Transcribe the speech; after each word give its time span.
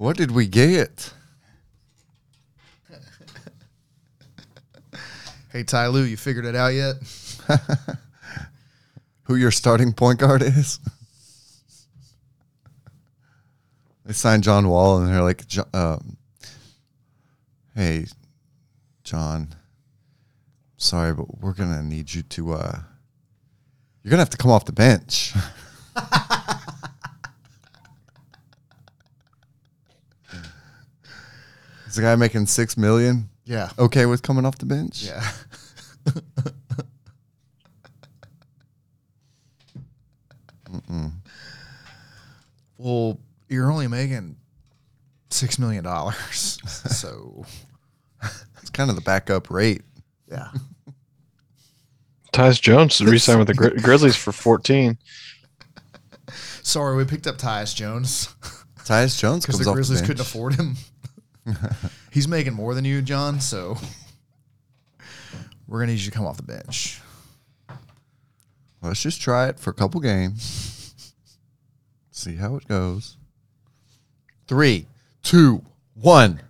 What 0.00 0.16
did 0.16 0.30
we 0.30 0.46
get? 0.46 1.12
Hey 5.52 5.62
Ty 5.62 5.88
Lue, 5.88 6.04
you 6.04 6.16
figured 6.16 6.46
it 6.46 6.54
out 6.54 6.72
yet? 6.72 6.94
Who 9.24 9.34
your 9.34 9.50
starting 9.50 9.92
point 9.92 10.20
guard 10.20 10.40
is? 10.40 10.78
they 14.06 14.14
signed 14.14 14.42
John 14.42 14.68
Wall, 14.68 14.98
and 15.02 15.12
they're 15.12 15.22
like, 15.22 15.44
um, 15.74 16.16
"Hey, 17.74 18.06
John, 19.04 19.54
sorry, 20.78 21.12
but 21.12 21.42
we're 21.42 21.52
gonna 21.52 21.82
need 21.82 22.14
you 22.14 22.22
to. 22.22 22.52
uh 22.54 22.78
You're 24.02 24.10
gonna 24.10 24.22
have 24.22 24.30
to 24.30 24.38
come 24.38 24.50
off 24.50 24.64
the 24.64 24.72
bench." 24.72 25.34
Is 31.90 31.96
the 31.96 32.02
guy 32.02 32.16
making 32.16 32.46
six 32.46 32.76
million 32.78 33.28
Yeah. 33.44 33.68
okay 33.78 34.06
with 34.06 34.22
coming 34.22 34.46
off 34.46 34.56
the 34.58 34.64
bench? 34.66 35.02
Yeah. 35.02 35.28
well, 42.78 43.18
you're 43.48 43.70
only 43.70 43.88
making 43.88 44.36
six 45.30 45.58
million 45.58 45.84
dollars, 45.84 46.58
so 46.66 47.44
It's 48.60 48.70
kind 48.70 48.90
of 48.90 48.96
the 48.96 49.02
backup 49.02 49.50
rate. 49.50 49.82
yeah. 50.30 50.48
Tyus 52.32 52.60
Jones 52.60 53.00
re-signed 53.00 53.40
with 53.40 53.48
the 53.48 53.54
Gri- 53.54 53.80
Grizzlies 53.80 54.14
for 54.14 54.30
14. 54.30 54.96
Sorry, 56.62 56.96
we 56.96 57.04
picked 57.04 57.26
up 57.26 57.38
Tyus 57.38 57.74
Jones 57.74 58.28
Tyus 58.84 59.18
Jones 59.18 59.44
because 59.44 59.56
comes 59.56 59.64
the 59.64 59.70
off 59.70 59.74
Grizzlies 59.74 60.00
the 60.00 60.06
bench. 60.06 60.18
couldn't 60.18 60.20
afford 60.26 60.54
him. 60.54 60.76
He's 62.10 62.28
making 62.28 62.54
more 62.54 62.74
than 62.74 62.84
you, 62.84 63.02
John. 63.02 63.40
So 63.40 63.76
we're 65.66 65.80
gonna 65.80 65.92
need 65.92 66.00
you 66.00 66.10
to 66.10 66.16
come 66.16 66.26
off 66.26 66.36
the 66.36 66.42
bench. 66.42 67.00
Let's 68.82 69.02
just 69.02 69.20
try 69.20 69.48
it 69.48 69.58
for 69.58 69.70
a 69.70 69.74
couple 69.74 70.00
games. 70.00 71.14
See 72.10 72.36
how 72.36 72.56
it 72.56 72.66
goes. 72.66 73.16
Three, 74.46 74.86
two, 75.22 75.62
one. 75.94 76.40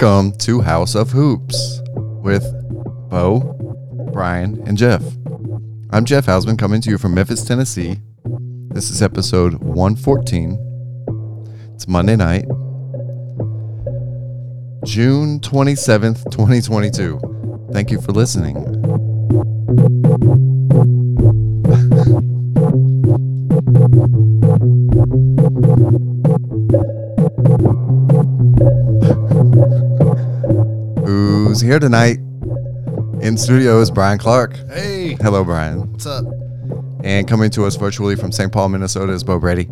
Welcome 0.00 0.38
to 0.38 0.60
House 0.60 0.94
of 0.94 1.10
Hoops 1.10 1.82
with 1.96 2.44
Bo, 3.10 3.40
Brian, 4.12 4.62
and 4.64 4.78
Jeff. 4.78 5.02
I'm 5.90 6.04
Jeff 6.04 6.26
Hausman 6.26 6.56
coming 6.56 6.80
to 6.82 6.90
you 6.90 6.98
from 6.98 7.14
Memphis, 7.14 7.44
Tennessee. 7.44 7.98
This 8.68 8.90
is 8.92 9.02
episode 9.02 9.54
114. 9.54 10.56
It's 11.74 11.88
Monday 11.88 12.14
night, 12.14 12.44
June 14.84 15.40
27th, 15.40 16.30
2022. 16.30 17.68
Thank 17.72 17.90
you 17.90 18.00
for 18.00 18.12
listening. 18.12 18.54
Who's 31.58 31.66
here 31.66 31.80
tonight? 31.80 32.18
In 33.20 33.36
studio 33.36 33.80
is 33.80 33.90
Brian 33.90 34.16
Clark. 34.16 34.54
Hey, 34.70 35.16
Hello, 35.20 35.42
Brian. 35.42 35.90
what's 35.90 36.06
up? 36.06 36.24
And 37.02 37.26
coming 37.26 37.50
to 37.50 37.64
us 37.64 37.74
virtually 37.74 38.14
from 38.14 38.30
St. 38.30 38.52
Paul, 38.52 38.68
Minnesota 38.68 39.12
is 39.12 39.24
Bo 39.24 39.40
Brady. 39.40 39.64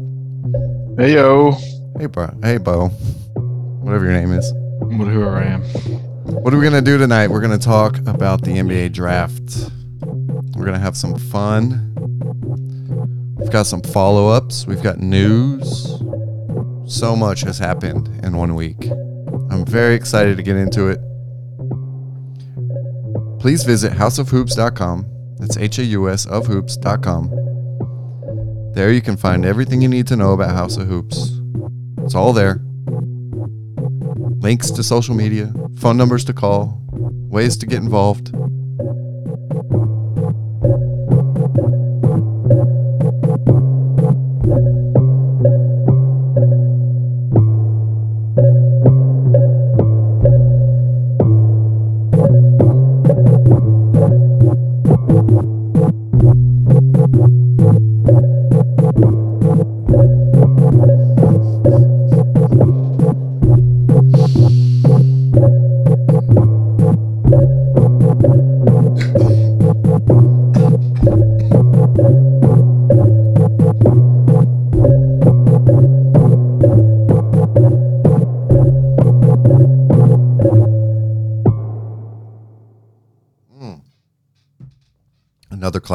Hey, 0.98 1.14
yo. 1.14 1.52
Hey, 1.96 2.06
bro. 2.06 2.36
Hey, 2.42 2.58
Bo. 2.58 2.88
Whatever 2.88 4.04
your 4.04 4.14
name 4.14 4.32
is. 4.32 4.50
Whoever 4.80 5.36
I 5.36 5.44
am. 5.44 5.62
What 5.62 6.52
are 6.52 6.56
we 6.56 6.68
going 6.68 6.72
to 6.74 6.82
do 6.82 6.98
tonight? 6.98 7.28
We're 7.28 7.40
going 7.40 7.56
to 7.56 7.64
talk 7.64 7.98
about 8.08 8.42
the 8.42 8.50
NBA 8.50 8.92
draft. 8.92 9.70
We're 10.56 10.64
going 10.64 10.74
to 10.74 10.80
have 10.80 10.96
some 10.96 11.16
fun. 11.16 11.94
We've 13.38 13.52
got 13.52 13.66
some 13.66 13.82
follow 13.82 14.26
ups. 14.26 14.66
We've 14.66 14.82
got 14.82 14.98
news. 14.98 15.84
So 16.92 17.14
much 17.14 17.42
has 17.42 17.60
happened 17.60 18.08
in 18.24 18.36
one 18.36 18.56
week. 18.56 18.88
I'm 19.52 19.64
very 19.64 19.94
excited 19.94 20.36
to 20.36 20.42
get 20.42 20.56
into 20.56 20.88
it. 20.88 20.98
Please 23.46 23.62
visit 23.62 23.92
hausofhoops.com. 23.92 25.06
That's 25.38 25.56
H 25.56 25.78
A 25.78 25.84
U 25.84 26.10
S 26.10 26.26
of 26.26 26.48
hoops.com. 26.48 27.30
There 28.74 28.90
you 28.90 29.00
can 29.00 29.16
find 29.16 29.46
everything 29.46 29.80
you 29.80 29.88
need 29.88 30.08
to 30.08 30.16
know 30.16 30.32
about 30.32 30.50
House 30.50 30.76
of 30.76 30.88
Hoops. 30.88 31.30
It's 31.98 32.16
all 32.16 32.32
there 32.32 32.58
links 34.40 34.72
to 34.72 34.82
social 34.82 35.14
media, 35.14 35.54
phone 35.78 35.96
numbers 35.96 36.24
to 36.24 36.32
call, 36.32 36.82
ways 36.90 37.56
to 37.58 37.66
get 37.66 37.78
involved. 37.78 38.34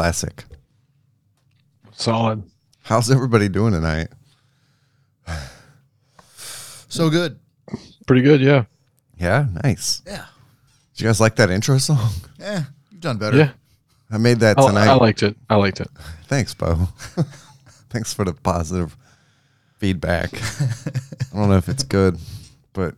Classic. 0.01 0.45
Solid. 1.91 2.41
How's 2.81 3.12
everybody 3.12 3.47
doing 3.50 3.73
tonight? 3.73 4.07
So 6.89 7.09
good. 7.09 7.39
Pretty 8.06 8.22
good, 8.22 8.41
yeah. 8.41 8.66
Yeah, 9.17 9.45
nice. 9.63 10.02
Yeah. 10.05 10.26
Did 10.93 11.02
you 11.02 11.08
guys 11.08 11.22
like 11.22 11.37
that 11.37 11.49
intro 11.49 11.78
song? 11.78 12.09
Yeah. 12.40 12.64
You've 12.90 12.99
done 12.99 13.17
better. 13.17 13.37
Yeah. 13.37 13.52
I 14.09 14.17
made 14.17 14.40
that 14.40 14.58
I, 14.59 14.67
tonight. 14.67 14.87
I 14.87 14.96
liked 14.96 15.23
it. 15.23 15.37
I 15.49 15.55
liked 15.55 15.79
it. 15.79 15.87
Thanks, 16.26 16.53
Bo. 16.53 16.90
Thanks 17.91 18.14
for 18.14 18.26
the 18.26 18.34
positive 18.34 18.97
feedback. 19.78 20.34
I 21.31 21.37
don't 21.37 21.47
know 21.47 21.58
if 21.58 21.70
it's 21.70 21.84
good, 21.84 22.17
but 22.73 22.96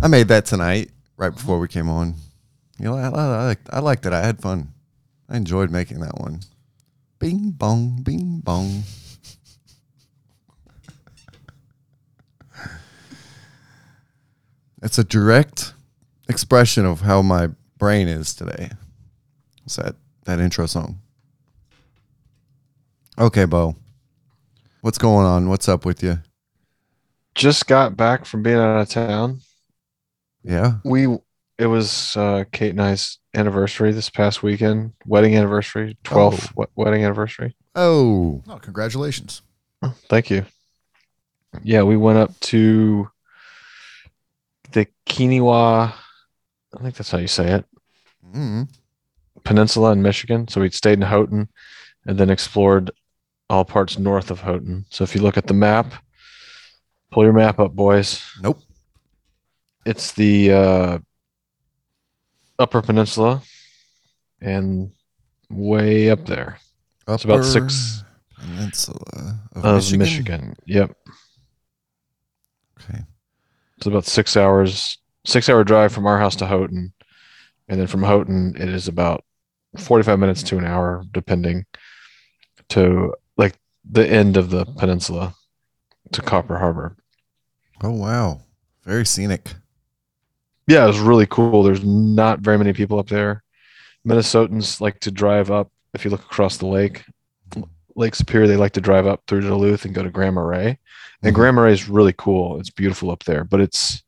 I 0.00 0.06
made 0.08 0.28
that 0.28 0.44
tonight 0.44 0.90
right 1.16 1.34
before 1.34 1.58
we 1.58 1.66
came 1.66 1.88
on. 1.88 2.14
You 2.78 2.84
know, 2.84 2.96
I, 2.96 3.08
I, 3.08 3.24
I 3.24 3.44
liked, 3.46 3.68
I 3.72 3.78
liked 3.80 4.06
it. 4.06 4.12
I 4.12 4.24
had 4.24 4.40
fun. 4.40 4.74
I 5.28 5.36
enjoyed 5.36 5.70
making 5.70 6.00
that 6.00 6.18
one. 6.18 6.40
Bing 7.18 7.50
bong, 7.50 8.02
bing 8.02 8.40
bong. 8.40 8.84
It's 14.80 14.98
a 14.98 15.04
direct 15.04 15.74
expression 16.28 16.86
of 16.86 17.00
how 17.00 17.20
my 17.20 17.48
brain 17.78 18.08
is 18.08 18.34
today. 18.34 18.70
It's 19.64 19.76
that 19.76 19.96
that 20.24 20.38
intro 20.38 20.66
song. 20.66 21.00
Okay, 23.18 23.44
Bo. 23.44 23.74
What's 24.80 24.98
going 24.98 25.26
on? 25.26 25.48
What's 25.48 25.68
up 25.68 25.84
with 25.84 26.02
you? 26.02 26.20
Just 27.34 27.66
got 27.66 27.96
back 27.96 28.24
from 28.24 28.42
being 28.42 28.56
out 28.56 28.80
of 28.80 28.88
town. 28.88 29.40
Yeah. 30.44 30.74
We 30.84 31.18
it 31.58 31.66
was 31.66 32.16
uh, 32.16 32.44
Kate 32.52 32.70
and 32.70 32.80
I's 32.82 33.18
anniversary 33.34 33.92
this 33.92 34.10
past 34.10 34.42
weekend, 34.42 34.92
wedding 35.06 35.34
anniversary, 35.36 35.96
12th 36.04 36.52
we- 36.56 36.66
wedding 36.76 37.04
anniversary. 37.04 37.56
Oh, 37.74 38.42
Oh, 38.48 38.58
congratulations. 38.58 39.42
Thank 40.08 40.30
you. 40.30 40.44
Yeah, 41.62 41.82
we 41.82 41.96
went 41.96 42.18
up 42.18 42.38
to 42.40 43.08
the 44.72 44.86
Keweenaw, 45.06 45.92
I 46.76 46.82
think 46.82 46.94
that's 46.96 47.10
how 47.10 47.18
you 47.18 47.28
say 47.28 47.52
it, 47.52 47.64
mm, 48.34 48.68
peninsula 49.44 49.92
in 49.92 50.02
Michigan. 50.02 50.46
So 50.48 50.60
we 50.60 50.70
stayed 50.70 50.98
in 50.98 51.02
Houghton 51.02 51.48
and 52.06 52.18
then 52.18 52.28
explored 52.30 52.90
all 53.48 53.64
parts 53.64 53.98
north 53.98 54.30
of 54.30 54.40
Houghton. 54.40 54.84
So 54.90 55.04
if 55.04 55.14
you 55.14 55.22
look 55.22 55.38
at 55.38 55.46
the 55.46 55.54
map, 55.54 55.92
pull 57.10 57.24
your 57.24 57.32
map 57.32 57.58
up, 57.58 57.72
boys. 57.74 58.22
nope. 58.42 58.58
It's 59.86 60.12
the 60.12 60.52
uh, 60.52 60.98
Upper 62.58 62.82
Peninsula 62.82 63.42
and 64.40 64.90
way 65.50 66.10
up 66.10 66.26
there 66.26 66.58
It's 67.06 67.24
about 67.24 67.44
six- 67.44 68.02
peninsula 68.38 69.40
of, 69.52 69.64
of 69.64 69.74
Michigan. 69.76 69.98
Michigan. 69.98 70.56
Yep. 70.66 70.96
Okay. 72.80 73.00
It's 73.76 73.86
about 73.86 74.04
six 74.04 74.36
hours, 74.36 74.98
six 75.24 75.48
hour 75.48 75.64
drive 75.64 75.92
from 75.92 76.06
our 76.06 76.18
house 76.18 76.36
to 76.36 76.46
Houghton. 76.46 76.92
And 77.68 77.80
then 77.80 77.86
from 77.86 78.02
Houghton, 78.02 78.54
it 78.58 78.68
is 78.68 78.88
about 78.88 79.24
45 79.76 80.18
minutes 80.18 80.42
to 80.44 80.58
an 80.58 80.64
hour, 80.64 81.04
depending 81.12 81.66
to 82.70 83.14
like 83.36 83.54
the 83.88 84.06
end 84.08 84.36
of 84.36 84.50
the 84.50 84.64
peninsula 84.64 85.34
to 86.12 86.22
Copper 86.22 86.58
Harbor. 86.58 86.96
Oh 87.82 87.90
wow, 87.92 88.40
very 88.84 89.04
scenic. 89.06 89.54
Yeah, 90.68 90.84
it 90.84 90.88
was 90.88 91.00
really 91.00 91.26
cool. 91.26 91.62
There's 91.62 91.82
not 91.84 92.40
very 92.40 92.58
many 92.58 92.72
people 92.72 92.98
up 92.98 93.08
there. 93.08 93.42
Minnesotans 94.06 94.80
like 94.80 95.00
to 95.00 95.10
drive 95.10 95.50
up. 95.50 95.70
If 95.94 96.04
you 96.04 96.10
look 96.10 96.22
across 96.22 96.58
the 96.58 96.66
lake, 96.66 97.04
Lake 97.96 98.14
Superior, 98.14 98.46
they 98.46 98.56
like 98.56 98.72
to 98.72 98.80
drive 98.80 99.06
up 99.06 99.22
through 99.26 99.40
Duluth 99.40 99.84
and 99.84 99.94
go 99.94 100.02
to 100.02 100.10
Grand 100.10 100.34
Marais. 100.34 100.78
And 101.22 101.32
Mhm. 101.32 101.34
Grand 101.34 101.56
Marais 101.56 101.72
is 101.72 101.88
really 101.88 102.12
cool. 102.16 102.60
It's 102.60 102.70
beautiful 102.70 103.10
up 103.10 103.24
there, 103.24 103.42
but 103.44 103.60
it's 103.60 104.02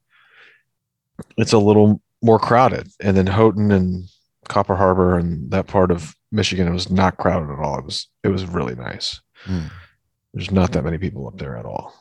it's 1.36 1.52
a 1.52 1.58
little 1.58 2.00
more 2.22 2.38
crowded. 2.38 2.88
And 3.00 3.16
then 3.16 3.26
Houghton 3.26 3.70
and 3.72 4.08
Copper 4.48 4.76
Harbor 4.76 5.18
and 5.18 5.50
that 5.50 5.66
part 5.66 5.90
of 5.90 6.14
Michigan, 6.32 6.68
it 6.68 6.72
was 6.72 6.90
not 6.90 7.16
crowded 7.16 7.50
at 7.52 7.58
all. 7.58 7.78
It 7.78 7.84
was 7.84 8.08
it 8.22 8.28
was 8.28 8.44
really 8.46 8.74
nice. 8.74 9.20
Hmm. 9.44 9.66
There's 10.34 10.50
not 10.50 10.72
that 10.72 10.84
many 10.84 10.98
people 10.98 11.26
up 11.26 11.38
there 11.38 11.56
at 11.56 11.64
all. 11.64 11.94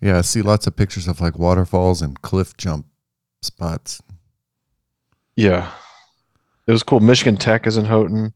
Yeah, 0.00 0.18
I 0.18 0.20
see 0.22 0.42
lots 0.42 0.66
of 0.66 0.76
pictures 0.76 1.08
of 1.08 1.20
like 1.20 1.38
waterfalls 1.38 2.00
and 2.02 2.20
cliff 2.22 2.56
jump 2.56 2.86
spots. 3.46 4.02
Yeah. 5.36 5.70
It 6.66 6.72
was 6.72 6.82
cool. 6.82 7.00
Michigan 7.00 7.36
Tech 7.36 7.66
is 7.66 7.76
in 7.76 7.84
Houghton. 7.84 8.34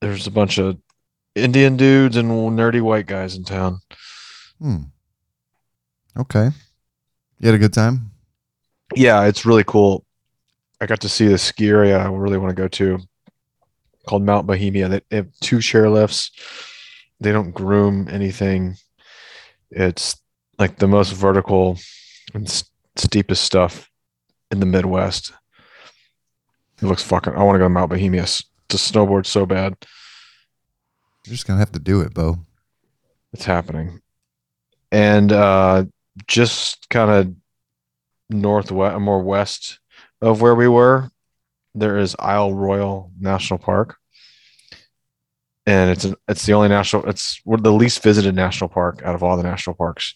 There's 0.00 0.26
a 0.26 0.30
bunch 0.30 0.58
of 0.58 0.78
Indian 1.34 1.76
dudes 1.76 2.16
and 2.16 2.30
nerdy 2.30 2.80
white 2.80 3.06
guys 3.06 3.36
in 3.36 3.44
town. 3.44 3.80
Hmm. 4.60 4.82
Okay. 6.16 6.50
You 7.38 7.46
had 7.46 7.54
a 7.54 7.58
good 7.58 7.72
time? 7.72 8.10
Yeah, 8.94 9.24
it's 9.24 9.44
really 9.44 9.64
cool. 9.64 10.04
I 10.80 10.86
got 10.86 11.00
to 11.00 11.08
see 11.08 11.26
the 11.26 11.38
ski 11.38 11.68
area 11.68 11.98
I 11.98 12.08
really 12.10 12.38
want 12.38 12.50
to 12.50 12.62
go 12.62 12.68
to 12.68 12.98
called 14.06 14.22
Mount 14.22 14.46
Bohemia. 14.46 14.88
They 14.88 15.16
have 15.16 15.28
two 15.40 15.56
chairlifts. 15.56 16.30
They 17.20 17.32
don't 17.32 17.52
groom 17.52 18.08
anything. 18.10 18.76
It's 19.70 20.16
like 20.58 20.76
the 20.76 20.88
most 20.88 21.12
vertical 21.12 21.78
and 22.34 22.48
s- 22.96 23.04
steepest 23.04 23.42
stuff 23.42 23.90
in 24.50 24.60
the 24.60 24.66
Midwest. 24.66 25.32
It 26.82 26.86
looks 26.86 27.02
fucking. 27.02 27.34
I 27.34 27.42
want 27.42 27.56
to 27.56 27.58
go 27.60 27.64
to 27.64 27.70
Mount 27.70 27.90
Bohemia 27.90 28.26
to 28.26 28.76
snowboard 28.76 29.26
so 29.26 29.46
bad. 29.46 29.76
You're 31.24 31.32
just 31.32 31.46
gonna 31.46 31.58
have 31.58 31.72
to 31.72 31.78
do 31.78 32.00
it, 32.02 32.14
Bo. 32.14 32.38
It's 33.32 33.44
happening. 33.44 34.00
And 34.92 35.32
uh, 35.32 35.84
just 36.26 36.88
kind 36.90 37.10
of 37.10 37.34
northwest, 38.30 39.00
more 39.00 39.22
west 39.22 39.78
of 40.22 40.40
where 40.40 40.54
we 40.54 40.68
were, 40.68 41.10
there 41.74 41.98
is 41.98 42.14
Isle 42.18 42.54
Royale 42.54 43.10
National 43.18 43.58
Park, 43.58 43.96
and 45.66 45.90
it's 45.90 46.04
an, 46.04 46.14
it's 46.28 46.46
the 46.46 46.52
only 46.52 46.68
national. 46.68 47.08
It's 47.08 47.40
one 47.44 47.58
of 47.58 47.64
the 47.64 47.72
least 47.72 48.02
visited 48.02 48.34
national 48.34 48.68
park 48.68 49.02
out 49.02 49.14
of 49.14 49.22
all 49.22 49.36
the 49.36 49.42
national 49.42 49.74
parks, 49.74 50.14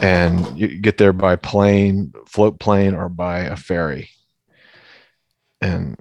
and 0.00 0.58
you 0.58 0.78
get 0.78 0.98
there 0.98 1.12
by 1.12 1.36
plane, 1.36 2.12
float 2.26 2.58
plane, 2.58 2.94
or 2.94 3.08
by 3.08 3.40
a 3.40 3.56
ferry. 3.56 4.10
And 5.60 5.96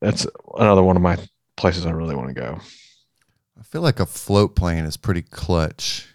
that's 0.00 0.26
another 0.56 0.82
one 0.82 0.96
of 0.96 1.02
my 1.02 1.16
places 1.56 1.86
I 1.86 1.90
really 1.90 2.14
want 2.14 2.28
to 2.28 2.34
go. 2.34 2.60
I 3.58 3.62
feel 3.62 3.80
like 3.80 4.00
a 4.00 4.06
float 4.06 4.54
plane 4.54 4.84
is 4.84 4.96
pretty 4.96 5.22
clutch. 5.22 6.06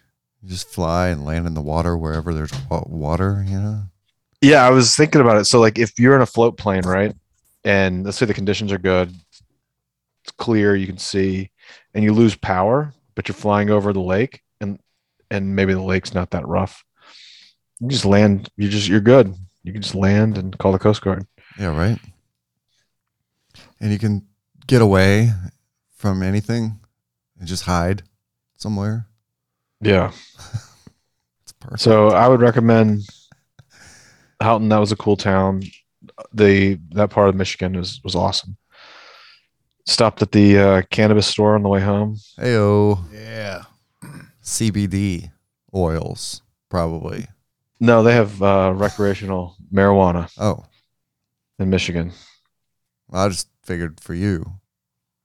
You 0.42 0.50
just 0.50 0.68
fly 0.68 1.08
and 1.08 1.24
land 1.24 1.46
in 1.46 1.54
the 1.54 1.62
water 1.62 1.96
wherever 1.96 2.32
there's 2.32 2.52
water, 2.70 3.44
you 3.46 3.58
know? 3.58 3.82
Yeah, 4.40 4.66
I 4.66 4.70
was 4.70 4.94
thinking 4.94 5.22
about 5.22 5.38
it. 5.38 5.46
So, 5.46 5.58
like, 5.58 5.78
if 5.78 5.98
you're 5.98 6.14
in 6.14 6.22
a 6.22 6.26
float 6.26 6.58
plane, 6.58 6.82
right, 6.84 7.14
and 7.64 8.04
let's 8.04 8.18
say 8.18 8.26
the 8.26 8.34
conditions 8.34 8.72
are 8.72 8.78
good, 8.78 9.10
it's 10.22 10.32
clear, 10.36 10.76
you 10.76 10.86
can 10.86 10.98
see, 10.98 11.50
and 11.94 12.04
you 12.04 12.12
lose 12.12 12.36
power, 12.36 12.92
but 13.14 13.26
you're 13.26 13.34
flying 13.34 13.70
over 13.70 13.92
the 13.92 14.00
lake, 14.00 14.42
and 15.34 15.44
and 15.44 15.56
maybe 15.56 15.74
the 15.74 15.82
lake's 15.82 16.14
not 16.14 16.30
that 16.30 16.46
rough. 16.46 16.84
You 17.80 17.88
just 17.88 18.04
land. 18.04 18.50
You 18.56 18.68
just 18.68 18.88
you're 18.88 19.00
good. 19.00 19.34
You 19.62 19.72
can 19.72 19.82
just 19.82 19.94
land 19.94 20.38
and 20.38 20.56
call 20.58 20.72
the 20.72 20.78
Coast 20.78 21.02
Guard. 21.02 21.26
Yeah, 21.58 21.76
right. 21.76 21.98
And 23.80 23.92
you 23.92 23.98
can 23.98 24.26
get 24.66 24.82
away 24.82 25.30
from 25.96 26.22
anything 26.22 26.80
and 27.38 27.48
just 27.48 27.64
hide 27.64 28.02
somewhere. 28.56 29.08
Yeah. 29.80 30.12
It's 31.42 31.52
perfect. 31.52 31.80
So 31.80 32.08
I 32.08 32.26
would 32.26 32.40
recommend 32.40 33.02
Houghton. 34.40 34.70
That 34.70 34.78
was 34.78 34.92
a 34.92 34.96
cool 34.96 35.18
town. 35.18 35.62
The 36.32 36.78
that 36.92 37.10
part 37.10 37.28
of 37.28 37.34
Michigan 37.34 37.76
was 37.76 38.00
was 38.02 38.14
awesome. 38.14 38.56
Stopped 39.84 40.22
at 40.22 40.32
the 40.32 40.58
uh, 40.58 40.82
cannabis 40.90 41.26
store 41.26 41.54
on 41.54 41.62
the 41.62 41.68
way 41.68 41.82
home. 41.82 42.16
Heyo. 42.38 42.98
Yeah. 43.12 43.64
CBD 44.44 45.30
oils, 45.74 46.42
probably. 46.68 47.26
No, 47.80 48.02
they 48.02 48.14
have 48.14 48.40
uh, 48.42 48.72
recreational 48.76 49.56
marijuana 49.72 50.30
Oh, 50.38 50.64
in 51.58 51.70
Michigan. 51.70 52.12
I 53.12 53.28
just 53.28 53.48
figured 53.64 54.00
for 54.00 54.14
you. 54.14 54.44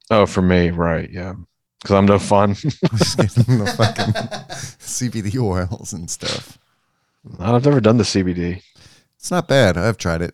Oh, 0.10 0.26
for 0.26 0.42
me, 0.42 0.72
right? 0.72 1.10
Yeah, 1.12 1.34
because 1.82 1.96
I'm 1.96 2.06
no 2.06 2.18
fun. 2.20 2.54
getting 2.54 3.60
the 3.60 3.74
fucking 3.78 4.14
CBD 4.80 5.38
oils 5.42 5.94
and 5.94 6.10
stuff. 6.10 6.58
I've 7.40 7.66
never 7.66 7.82
done 7.82 7.98
the 7.98 8.04
CBD. 8.04 8.64
It's 9.18 9.30
not 9.32 9.48
bad. 9.48 9.78
I've 9.78 9.98
tried 9.98 10.22
it. 10.22 10.34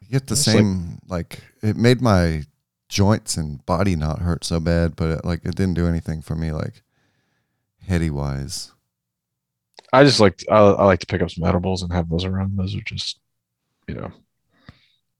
You 0.00 0.08
get 0.10 0.26
the 0.26 0.34
It's 0.34 0.46
like- 0.46 0.56
same 0.56 0.98
like, 1.08 1.40
it 1.62 1.76
made 1.76 2.00
my 2.00 2.44
joints 2.88 3.36
and 3.36 3.64
body 3.66 3.96
not 3.96 4.20
hurt 4.20 4.44
so 4.44 4.60
bad, 4.60 4.94
but 4.94 5.08
it, 5.18 5.24
like 5.24 5.44
it 5.44 5.56
didn't 5.56 5.74
do 5.74 5.86
anything 5.88 6.22
for 6.22 6.36
me 6.36 6.52
like 6.52 6.82
heady 7.86 8.10
wise. 8.10 8.72
I 9.92 10.04
just 10.04 10.20
like 10.20 10.44
I, 10.50 10.56
I 10.56 10.84
like 10.84 11.00
to 11.00 11.06
pick 11.06 11.22
up 11.22 11.30
some 11.30 11.44
edibles 11.44 11.82
and 11.82 11.92
have 11.92 12.08
those 12.10 12.24
around. 12.24 12.56
Those 12.56 12.74
are 12.74 12.80
just, 12.82 13.18
you 13.88 13.94
know, 13.94 14.10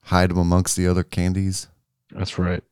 Hide 0.03 0.31
them 0.31 0.39
amongst 0.39 0.77
the 0.77 0.87
other 0.87 1.03
candies. 1.03 1.67
that's 2.11 2.39
right. 2.39 2.63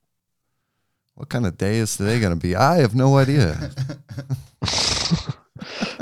What 1.17 1.29
kind 1.29 1.47
of 1.47 1.57
day 1.59 1.77
is 1.79 1.97
today 1.97 2.21
going 2.21 2.33
to 2.33 2.41
be? 2.41 2.55
I 2.57 2.77
have 2.77 2.95
no 2.95 3.17
idea. 3.17 3.71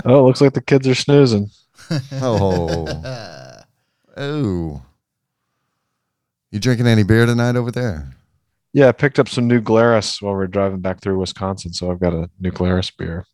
oh, 0.05 0.21
it 0.21 0.23
looks 0.23 0.41
like 0.41 0.53
the 0.55 0.63
kids 0.63 0.87
are 0.89 0.95
snoozing. 0.95 1.51
Oh, 2.13 2.87
oh. 4.17 4.83
You 6.51 6.59
drinking 6.61 6.87
any 6.87 7.03
beer 7.03 7.27
tonight 7.27 7.57
over 7.57 7.71
there? 7.71 8.15
Yeah, 8.73 8.89
I 8.89 8.93
picked 8.93 9.19
up 9.19 9.29
some 9.29 9.47
new 9.47 9.61
Glarus 9.61 10.23
while 10.23 10.35
we 10.35 10.45
are 10.45 10.47
driving 10.47 10.81
back 10.81 11.01
through 11.01 11.19
Wisconsin, 11.19 11.75
so 11.75 11.91
I've 11.91 12.01
got 12.01 12.15
a 12.15 12.31
new 12.41 12.51
Glarus 12.51 12.91
beer. 12.91 13.27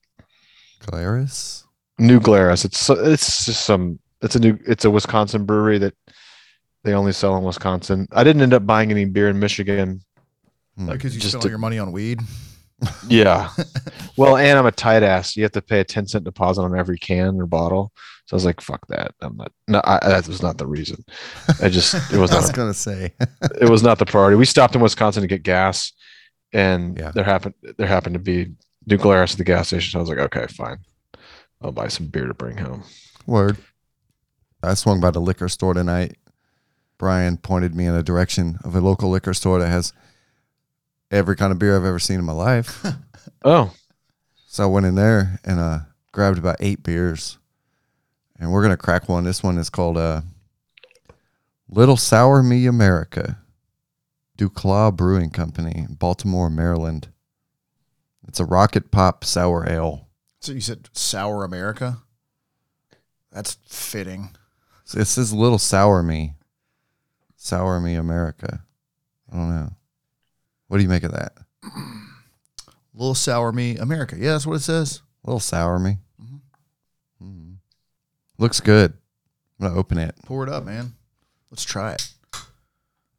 Glarus? 0.81 1.65
New 1.99 2.21
Glarus. 2.21 2.65
It's 2.65 2.89
it's 2.91 3.47
just 3.47 3.65
some. 3.65 3.99
It's 4.23 4.37
a 4.37 4.41
new. 4.41 4.59
It's 4.67 4.85
a 4.85 4.91
Wisconsin 4.91 5.45
brewery 5.45 5.79
that 5.79 5.95
they 6.85 6.93
only 6.95 7.13
sell 7.13 7.37
in 7.37 7.45
Wisconsin. 7.45 8.07
I 8.13 8.25
didn't 8.25 8.43
end 8.43 8.55
up 8.55 8.67
buying 8.67 8.91
any 8.91 9.05
beer 9.05 9.29
in 9.29 9.39
Michigan. 9.39 10.01
Hmm. 10.77 10.91
Because 10.91 11.15
you 11.15 11.21
Just 11.21 11.33
spent 11.33 11.43
to- 11.43 11.49
all 11.49 11.51
your 11.51 11.59
money 11.59 11.79
on 11.79 11.93
weed. 11.93 12.21
Yeah. 13.09 13.51
well, 14.17 14.37
and 14.37 14.57
I'm 14.57 14.67
a 14.67 14.71
tight 14.71 15.03
ass. 15.03 15.37
You 15.37 15.43
have 15.43 15.51
to 15.51 15.61
pay 15.61 15.81
a 15.81 15.85
10 15.85 16.07
cent 16.07 16.23
deposit 16.23 16.63
on 16.63 16.79
every 16.79 16.97
can 16.97 17.41
or 17.41 17.47
bottle. 17.47 17.91
So 18.27 18.35
I 18.35 18.37
was 18.37 18.45
like, 18.45 18.61
fuck 18.61 18.87
that. 18.87 19.15
I'm 19.21 19.37
not, 19.37 19.51
no, 19.67 19.81
I, 19.83 19.99
that 20.09 20.29
was 20.29 20.43
not 20.45 20.59
the 20.59 20.67
reason. 20.69 21.05
I 21.61 21.71
just, 21.71 21.93
it 22.13 22.19
was 22.19 22.31
I 22.31 22.37
was 22.37 22.47
not, 22.47 22.55
going 22.55 22.69
to 22.69 22.79
say. 22.79 23.13
it 23.61 23.69
was 23.69 23.83
not 23.83 23.99
the 23.99 24.07
priority. 24.07 24.37
We 24.37 24.45
stopped 24.45 24.77
in 24.77 24.81
Wisconsin 24.81 25.23
to 25.23 25.27
get 25.27 25.43
gas 25.43 25.93
and 26.53 26.97
Yeah. 26.97 27.11
there 27.11 27.25
happened, 27.25 27.55
there 27.79 27.89
happened 27.89 28.15
to 28.15 28.21
be 28.21 28.53
New 28.89 28.97
Glarus 28.97 29.33
at 29.33 29.39
the 29.39 29.45
gas 29.45 29.69
station. 29.69 29.93
So 29.93 29.99
I 29.99 30.01
was 30.01 30.09
like, 30.09 30.19
okay, 30.19 30.47
fine. 30.47 30.79
I'll 31.61 31.73
buy 31.73 31.89
some 31.89 32.07
beer 32.07 32.27
to 32.27 32.35
bring 32.35 32.57
home. 32.57 32.85
Word. 33.27 33.59
I 34.63 34.75
swung 34.75 35.01
by 35.01 35.11
the 35.11 35.21
liquor 35.21 35.49
store 35.49 35.75
tonight 35.75 36.17
Brian 36.99 37.37
pointed 37.37 37.75
me 37.75 37.87
in 37.87 37.95
a 37.95 38.03
direction 38.03 38.59
of 38.65 38.75
a 38.75 38.81
local 38.81 39.09
liquor 39.09 39.33
store 39.33 39.61
that 39.61 39.69
has 39.69 39.93
every 41.11 41.37
kind 41.37 41.53
of 41.53 41.59
beer 41.59 41.77
I've 41.77 41.85
ever 41.85 42.01
seen 42.01 42.19
in 42.19 42.25
my 42.25 42.33
life. 42.33 42.85
Oh, 43.45 43.73
so 44.47 44.65
I 44.65 44.67
went 44.67 44.87
in 44.87 44.95
there 44.95 45.39
and 45.45 45.61
uh, 45.61 45.81
grabbed 46.13 46.39
about 46.39 46.57
eight 46.61 46.83
beers, 46.83 47.37
and 48.39 48.51
we're 48.51 48.63
gonna 48.63 48.77
crack 48.77 49.07
one. 49.07 49.25
This 49.25 49.43
one 49.43 49.59
is 49.59 49.69
called 49.69 49.99
uh, 49.99 50.23
Little 51.69 51.99
Sour 51.99 52.43
Me 52.43 52.67
America, 52.67 53.39
Duclaw 54.39 54.97
Brewing 54.97 55.31
Company, 55.31 55.87
Baltimore, 55.91 56.49
Maryland. 56.49 57.09
It's 58.29 58.41
a 58.41 58.45
rocket 58.45 58.91
pop 58.91 59.25
sour 59.25 59.69
ale. 59.69 60.09
So 60.41 60.53
you 60.53 60.61
said 60.61 60.89
sour 60.93 61.45
America? 61.45 61.99
That's 63.33 63.57
fitting. 63.67 64.31
So 64.85 65.01
It 65.01 65.07
says 65.07 65.33
Little 65.33 65.59
Sour 65.59 66.03
Me, 66.03 66.35
Sour 67.37 67.81
Me 67.81 67.95
America. 67.95 68.63
I 69.31 69.37
don't 69.37 69.51
know. 69.51 69.71
What 70.69 70.79
do 70.79 70.83
you 70.83 70.89
make 70.89 71.03
of 71.03 71.13
that? 71.13 71.33
Little 72.95 73.15
sour 73.15 73.53
me 73.53 73.77
America. 73.77 74.17
Yeah, 74.19 74.33
that's 74.33 74.47
what 74.47 74.57
it 74.57 74.63
says. 74.63 75.03
Little 75.25 75.41
Sour 75.41 75.79
Me. 75.79 75.99
Mhm. 76.23 76.41
Mm. 77.23 77.57
Looks 78.39 78.61
good. 78.61 78.93
I'm 79.61 79.67
gonna 79.69 79.79
open 79.79 79.99
it. 79.99 80.15
Pour 80.25 80.43
it 80.47 80.51
up, 80.53 80.65
man. 80.65 80.95
Let's 81.51 81.65
try 81.65 81.93
it. 81.93 82.09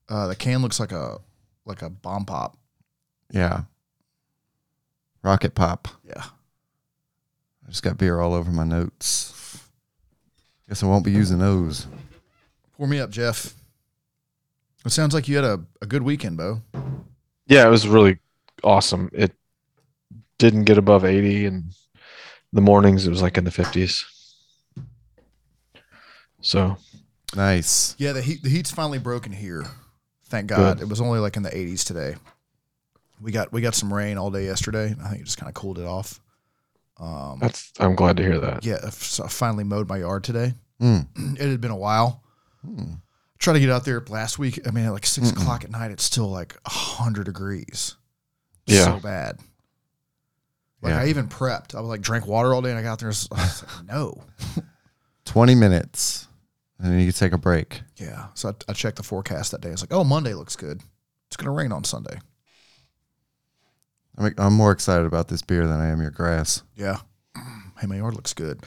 Uh, 0.07 0.27
the 0.27 0.35
can 0.35 0.61
looks 0.61 0.79
like 0.79 0.91
a 0.91 1.19
like 1.65 1.81
a 1.81 1.89
bomb 1.89 2.25
pop. 2.25 2.57
Yeah. 3.31 3.61
Rocket 5.21 5.55
pop. 5.55 5.87
Yeah. 6.07 6.23
I 7.65 7.69
just 7.69 7.83
got 7.83 7.97
beer 7.97 8.19
all 8.19 8.33
over 8.33 8.51
my 8.51 8.63
notes. 8.63 9.61
Guess 10.67 10.83
I 10.83 10.87
won't 10.87 11.05
be 11.05 11.11
using 11.11 11.39
those. 11.39 11.87
Pour 12.77 12.87
me 12.87 12.99
up, 12.99 13.09
Jeff. 13.09 13.53
It 14.85 14.91
sounds 14.91 15.13
like 15.13 15.27
you 15.27 15.35
had 15.35 15.45
a, 15.45 15.59
a 15.81 15.85
good 15.85 16.03
weekend, 16.03 16.37
Bo. 16.37 16.61
yeah, 17.47 17.65
it 17.65 17.69
was 17.69 17.87
really 17.87 18.19
awesome. 18.63 19.09
It 19.13 19.33
didn't 20.37 20.63
get 20.63 20.77
above 20.77 21.03
80 21.03 21.45
and 21.47 21.63
the 22.53 22.61
mornings 22.61 23.05
it 23.05 23.09
was 23.09 23.21
like 23.21 23.37
in 23.37 23.43
the 23.43 23.51
50s. 23.51 24.05
So, 26.41 26.77
Nice. 27.35 27.95
Yeah, 27.99 28.13
the 28.13 28.21
heat 28.21 28.41
the 28.41 28.49
heat's 28.49 28.71
finally 28.71 28.97
broken 28.97 29.31
here. 29.31 29.65
Thank 30.29 30.47
God. 30.47 30.77
Good. 30.77 30.83
It 30.85 30.89
was 30.89 31.01
only 31.01 31.19
like 31.19 31.37
in 31.37 31.43
the 31.43 31.49
80s 31.49 31.85
today. 31.85 32.15
We 33.21 33.31
got 33.31 33.51
we 33.51 33.61
got 33.61 33.75
some 33.75 33.93
rain 33.93 34.17
all 34.17 34.31
day 34.31 34.45
yesterday. 34.45 34.95
I 35.03 35.09
think 35.09 35.21
it 35.21 35.25
just 35.25 35.37
kind 35.37 35.49
of 35.49 35.53
cooled 35.53 35.79
it 35.79 35.85
off. 35.85 36.19
Um, 36.97 37.39
that's 37.39 37.71
I'm 37.79 37.95
glad 37.95 38.17
to 38.17 38.23
hear 38.23 38.39
that. 38.39 38.65
yeah, 38.65 38.89
so 38.89 39.23
I 39.23 39.27
finally 39.29 39.63
mowed 39.63 39.87
my 39.87 39.97
yard 39.97 40.23
today. 40.23 40.53
Mm. 40.81 41.07
It 41.39 41.49
had 41.49 41.61
been 41.61 41.71
a 41.71 41.75
while. 41.77 42.23
Mm. 42.67 42.99
Tried 43.37 43.53
to 43.53 43.59
get 43.61 43.69
out 43.69 43.85
there 43.85 44.03
last 44.09 44.37
week. 44.37 44.59
I 44.67 44.71
mean, 44.71 44.85
at 44.85 44.91
like 44.91 45.05
6 45.05 45.29
Mm-mm. 45.31 45.41
o'clock 45.41 45.63
at 45.63 45.71
night, 45.71 45.91
it's 45.91 46.03
still 46.03 46.29
like 46.29 46.57
hundred 46.67 47.23
degrees. 47.25 47.95
Yeah. 48.65 48.83
so 48.85 48.99
bad. 48.99 49.39
Like 50.81 50.91
Yeah. 50.91 51.01
I 51.01 51.07
even 51.07 51.27
prepped. 51.27 51.73
I 51.75 51.79
was 51.79 51.89
like 51.89 52.01
drank 52.01 52.27
water 52.27 52.53
all 52.53 52.61
day, 52.61 52.69
and 52.69 52.77
I 52.79 52.81
got 52.83 52.93
out 52.93 52.99
there. 52.99 53.09
And 53.09 53.17
I 53.31 53.43
was 53.43 53.63
like, 53.63 53.85
no. 53.87 54.21
20 55.25 55.55
minutes. 55.55 56.27
And 56.79 56.91
then 56.91 56.99
you 56.99 57.05
can 57.07 57.13
take 57.13 57.33
a 57.33 57.37
break. 57.37 57.81
Yeah. 57.97 58.27
So 58.33 58.49
I, 58.49 58.53
I 58.69 58.73
checked 58.73 58.97
the 58.97 59.03
forecast 59.03 59.51
that 59.51 59.61
day. 59.61 59.69
I 59.69 59.71
was 59.71 59.81
like, 59.81 59.93
oh, 59.93 60.03
Monday 60.03 60.33
looks 60.33 60.55
good. 60.55 60.81
It's 61.27 61.37
gonna 61.37 61.51
rain 61.51 61.71
on 61.71 61.83
Sunday. 61.83 62.19
I'm, 64.19 64.33
I'm 64.37 64.53
more 64.53 64.71
excited 64.71 65.05
about 65.07 65.27
this 65.29 65.41
beer 65.41 65.65
than 65.65 65.79
I 65.79 65.87
am 65.87 66.01
your 66.01 66.11
grass. 66.11 66.61
Yeah. 66.75 66.97
Hey, 67.79 67.87
my 67.87 67.95
yard 67.95 68.13
looks 68.13 68.33
good. 68.33 68.61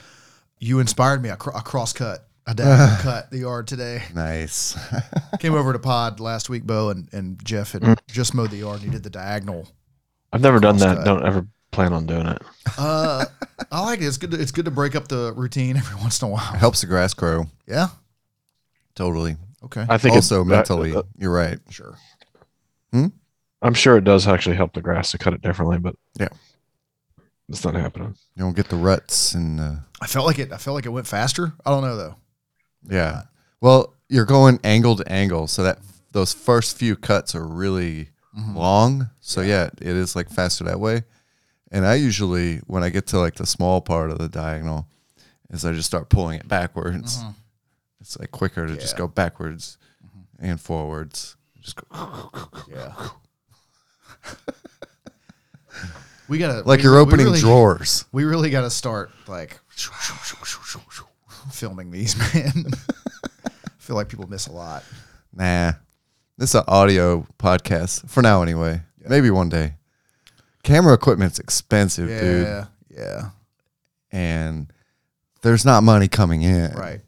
You 0.59 0.79
inspired 0.79 1.21
me. 1.21 1.29
I, 1.29 1.35
cr- 1.35 1.55
I 1.55 1.59
cross 1.59 1.93
cut. 1.93 2.27
I 2.47 2.53
diagonal 2.53 2.97
cut 3.03 3.29
the 3.29 3.37
yard 3.37 3.67
today. 3.67 4.01
Nice. 4.15 4.75
Came 5.39 5.53
over 5.53 5.71
to 5.71 5.77
Pod 5.77 6.19
last 6.19 6.49
week, 6.49 6.63
Bo, 6.63 6.89
and, 6.89 7.07
and 7.13 7.39
Jeff 7.45 7.73
had 7.73 7.83
Mm. 7.83 7.97
just 8.07 8.33
mowed 8.33 8.49
the 8.49 8.57
yard 8.57 8.77
and 8.81 8.85
he 8.85 8.89
did 8.89 9.03
the 9.03 9.11
diagonal. 9.11 9.69
I've 10.31 10.41
never 10.41 10.59
done 10.59 10.77
that. 10.77 10.97
cut. 10.97 11.05
Don't 11.05 11.23
ever 11.23 11.45
plan 11.71 11.93
on 11.93 12.07
doing 12.07 12.25
it. 12.25 12.41
Uh, 12.75 13.25
I 13.71 13.81
like 13.83 14.01
it. 14.01 14.05
It's 14.05 14.17
good. 14.17 14.31
To, 14.31 14.41
it's 14.41 14.51
good 14.51 14.65
to 14.65 14.71
break 14.71 14.95
up 14.95 15.07
the 15.09 15.31
routine 15.35 15.77
every 15.77 15.95
once 16.01 16.19
in 16.19 16.27
a 16.27 16.31
while. 16.31 16.39
Helps 16.41 16.81
the 16.81 16.87
grass 16.87 17.13
grow. 17.13 17.45
Yeah. 17.67 17.89
Totally. 18.95 19.37
Okay. 19.65 19.85
I 19.87 19.99
think 19.99 20.13
it- 20.15 20.17
also, 20.17 20.43
mentally, 20.43 20.95
uh, 20.95 21.03
you're 21.19 21.31
right. 21.31 21.59
Sure. 21.69 21.95
I'm 23.63 23.73
sure 23.73 23.97
it 23.97 24.03
does 24.03 24.27
actually 24.27 24.55
help 24.57 24.73
the 24.73 24.81
grass 24.81 25.11
to 25.11 25.17
cut 25.17 25.33
it 25.33 25.41
differently, 25.41 25.79
but 25.79 25.95
Yeah. 26.19 26.27
it's 27.49 27.63
not 27.63 27.75
happening. 27.75 28.15
You 28.35 28.43
don't 28.43 28.55
get 28.55 28.69
the 28.69 28.75
ruts 28.75 29.33
and 29.33 29.59
uh, 29.59 29.75
I 30.01 30.07
felt 30.07 30.25
like 30.27 30.37
it. 30.39 30.51
I 30.51 30.57
felt 30.57 30.75
like 30.75 30.85
it 30.85 30.89
went 30.89 31.07
faster. 31.07 31.53
I 31.65 31.69
don't 31.71 31.83
know 31.83 31.95
though. 31.97 32.15
yeah. 32.87 33.23
Well, 33.61 33.93
you're 34.09 34.25
going 34.25 34.59
angle 34.63 34.95
to 34.97 35.09
angle, 35.11 35.47
so 35.47 35.63
that 35.63 35.79
those 36.11 36.33
first 36.33 36.77
few 36.77 36.95
cuts 36.97 37.33
are 37.33 37.47
really 37.47 38.09
Mhm. 38.37 38.55
long. 38.55 39.09
So 39.21 39.41
yeah, 39.41 39.69
it 39.81 39.95
is 39.95 40.15
like 40.15 40.29
faster 40.29 40.63
that 40.65 40.79
way. 40.79 41.03
And 41.71 41.85
I 41.87 41.95
usually, 41.95 42.57
when 42.67 42.83
I 42.83 42.89
get 42.89 43.07
to 43.07 43.19
like 43.19 43.35
the 43.35 43.45
small 43.45 43.79
part 43.81 44.11
of 44.11 44.17
the 44.19 44.27
diagonal, 44.29 44.87
is 45.49 45.63
I 45.65 45.71
just 45.71 45.87
start 45.87 46.09
pulling 46.09 46.39
it 46.39 46.47
backwards. 46.47 47.17
Mhm. 47.23 47.35
It's 48.01 48.19
like 48.19 48.31
quicker 48.31 48.67
to 48.67 48.75
just 48.75 48.97
go 48.97 49.07
backwards 49.07 49.77
and 50.39 50.59
forwards. 50.59 51.35
Just 51.61 51.77
go 51.77 52.29
Yeah. 52.69 52.93
We 56.27 56.37
gotta 56.37 56.61
like 56.67 56.79
we- 56.79 56.83
you're 56.83 56.93
we 56.95 56.99
opening 56.99 57.25
really- 57.27 57.39
drawers. 57.39 58.05
We 58.11 58.23
really 58.23 58.49
got 58.49 58.61
to 58.61 58.69
start 58.69 59.11
like 59.27 59.59
filming 61.51 61.91
these, 61.91 62.15
man. 62.33 62.65
I 63.45 63.49
feel 63.79 63.95
like 63.95 64.09
people 64.09 64.27
miss 64.29 64.47
a 64.47 64.51
lot. 64.51 64.83
Nah, 65.33 65.73
this 66.37 66.51
is 66.51 66.55
an 66.55 66.63
audio 66.67 67.27
podcast 67.37 68.09
for 68.09 68.21
now, 68.21 68.41
anyway. 68.41 68.81
Yeah. 69.01 69.07
Maybe 69.09 69.29
one 69.31 69.49
day. 69.49 69.75
Camera 70.63 70.93
equipment's 70.93 71.39
expensive, 71.39 72.07
dude, 72.07 72.47
Yeah, 72.47 72.65
yeah, 72.89 73.29
and 74.11 74.71
there's 75.41 75.65
not 75.65 75.83
money 75.83 76.07
coming 76.07 76.41
in. 76.41 76.71
right. 76.73 77.01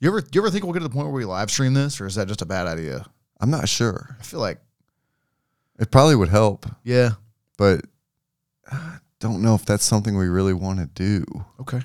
You 0.00 0.08
ever 0.10 0.22
you 0.32 0.40
ever 0.40 0.50
think 0.50 0.64
we'll 0.64 0.72
get 0.72 0.80
to 0.80 0.88
the 0.88 0.92
point 0.92 1.06
where 1.06 1.14
we 1.14 1.24
live 1.24 1.50
stream 1.50 1.74
this, 1.74 2.00
or 2.00 2.06
is 2.06 2.14
that 2.16 2.28
just 2.28 2.40
a 2.42 2.46
bad 2.46 2.66
idea? 2.66 3.04
I'm 3.40 3.50
not 3.50 3.68
sure. 3.68 4.16
I 4.18 4.22
feel 4.22 4.40
like 4.40 4.58
It 5.78 5.90
probably 5.90 6.14
would 6.14 6.28
help, 6.28 6.66
yeah. 6.84 7.10
but 7.56 7.84
I 8.70 8.98
don't 9.18 9.42
know 9.42 9.54
if 9.54 9.64
that's 9.64 9.84
something 9.84 10.16
we 10.16 10.28
really 10.28 10.52
want 10.52 10.78
to 10.78 10.86
do. 10.86 11.24
Okay. 11.60 11.80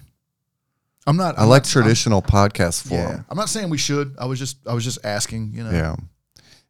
I'm 1.08 1.18
not. 1.18 1.40
I 1.40 1.44
I'm 1.44 1.50
like 1.50 1.64
not- 1.64 1.70
traditional 1.70 2.22
podcast 2.22 2.86
I'm, 2.92 2.98
yeah, 2.98 3.08
form. 3.08 3.26
I'm 3.30 3.38
not 3.38 3.50
saying 3.50 3.70
we 3.70 3.78
should. 3.80 4.16
I 4.20 4.26
was 4.26 4.38
just 4.38 4.58
I 4.68 4.74
was 4.74 4.84
just 4.84 5.00
asking. 5.04 5.54
You 5.54 5.64
know. 5.64 5.72
Yeah. 5.72 5.96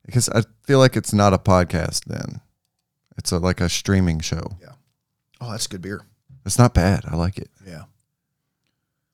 Because 0.06 0.30
I 0.30 0.44
feel 0.64 0.80
like 0.80 0.96
it's 0.96 1.14
not 1.14 1.34
a 1.34 1.38
podcast 1.38 2.06
then. 2.06 2.42
It's 3.18 3.32
a, 3.32 3.38
like 3.38 3.60
a 3.60 3.68
streaming 3.68 4.22
show. 4.22 4.58
Yeah. 4.62 4.72
Oh, 5.42 5.52
that's 5.52 5.68
good 5.68 5.82
beer. 5.82 6.02
It's 6.46 6.58
not 6.58 6.74
bad. 6.74 7.04
I 7.06 7.16
like 7.16 7.38
it. 7.38 7.50
Yeah. 7.68 7.84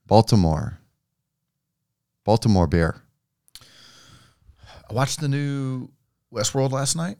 Baltimore. 0.06 0.80
Baltimore 2.24 2.68
beer. 2.68 3.02
I 4.90 4.94
watched 4.94 5.20
the 5.20 5.28
new 5.28 5.90
Westworld 6.32 6.72
last 6.72 6.96
night. 6.96 7.18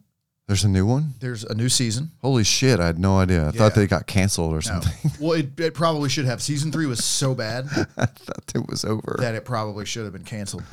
There's 0.48 0.64
a 0.64 0.70
new 0.70 0.86
one? 0.86 1.16
There's 1.20 1.44
a 1.44 1.56
new 1.56 1.70
season. 1.70 2.12
Holy 2.22 2.44
shit, 2.44 2.80
I 2.80 2.86
had 2.86 3.00
no 3.00 3.18
idea. 3.18 3.48
I 3.48 3.52
thought 3.52 3.74
they 3.74 3.88
got 3.88 4.06
canceled 4.06 4.52
or 4.54 4.58
No. 4.58 4.62
something. 4.62 5.12
well, 5.20 5.32
it, 5.34 5.60
it 5.60 5.74
probably 5.74 6.08
should 6.10 6.26
have. 6.26 6.42
Season 6.42 6.72
three 6.72 6.86
was 6.86 7.04
so 7.04 7.34
bad 7.34 7.66
I 7.98 8.06
thought 8.06 8.52
it 8.54 8.68
was 8.68 8.86
over. 8.86 9.18
that 9.20 9.34
it 9.34 9.44
probably 9.44 9.86
should 9.86 10.04
have 10.04 10.14
been 10.14 10.24
canceled. 10.24 10.64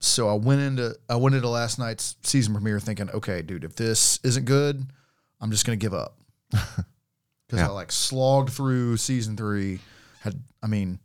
So 0.00 0.28
I 0.28 0.34
went 0.34 0.60
into 0.60 0.94
I 1.08 1.16
went 1.16 1.34
into 1.34 1.48
last 1.48 1.78
night's 1.80 2.14
season 2.22 2.54
premiere 2.54 2.78
thinking, 2.78 3.10
okay, 3.10 3.42
dude, 3.42 3.64
if 3.64 3.74
this 3.74 4.20
isn't 4.22 4.44
good, 4.44 4.86
I'm 5.40 5.50
just 5.50 5.66
gonna 5.66 5.76
give 5.76 5.94
up. 5.94 6.16
Because 7.48 7.64
I 7.64 7.68
like 7.68 7.90
slogged 7.90 8.50
through 8.50 8.98
season 8.98 9.34
three. 9.34 9.80
Had 10.20 10.38
I 10.62 10.66
mean, 10.66 10.98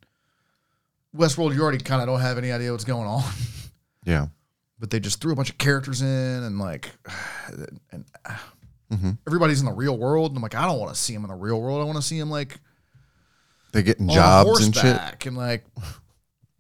Westworld, 1.16 1.54
you 1.56 1.62
already 1.62 1.78
kind 1.78 2.02
of 2.02 2.08
don't 2.08 2.20
have 2.20 2.38
any 2.38 2.52
idea 2.52 2.72
what's 2.74 2.84
going 2.84 3.08
on, 3.08 3.24
yeah. 4.04 4.28
But 4.84 4.90
they 4.90 5.00
just 5.00 5.22
threw 5.22 5.32
a 5.32 5.36
bunch 5.38 5.50
of 5.50 5.58
characters 5.58 6.02
in 6.02 6.08
and 6.44 6.60
like, 6.60 6.92
and 7.94 8.04
hmm 8.92 9.12
everybody's 9.26 9.62
in 9.62 9.66
the 9.66 9.72
real 9.72 9.98
world. 9.98 10.32
And 10.32 10.38
I'm 10.38 10.44
like, 10.44 10.56
I 10.56 10.66
don't 10.66 10.78
want 10.78 10.94
to 10.94 11.00
see 11.00 11.14
them 11.14 11.24
in 11.24 11.30
the 11.30 11.36
real 11.38 11.62
world. 11.62 11.80
I 11.80 11.86
want 11.86 11.96
to 11.96 12.02
see 12.02 12.20
them 12.20 12.30
like 12.30 12.60
They're 13.72 13.82
getting 13.82 14.10
jobs 14.10 14.66
and 14.66 14.76
shit. 14.76 15.26
and 15.26 15.38
like 15.38 15.64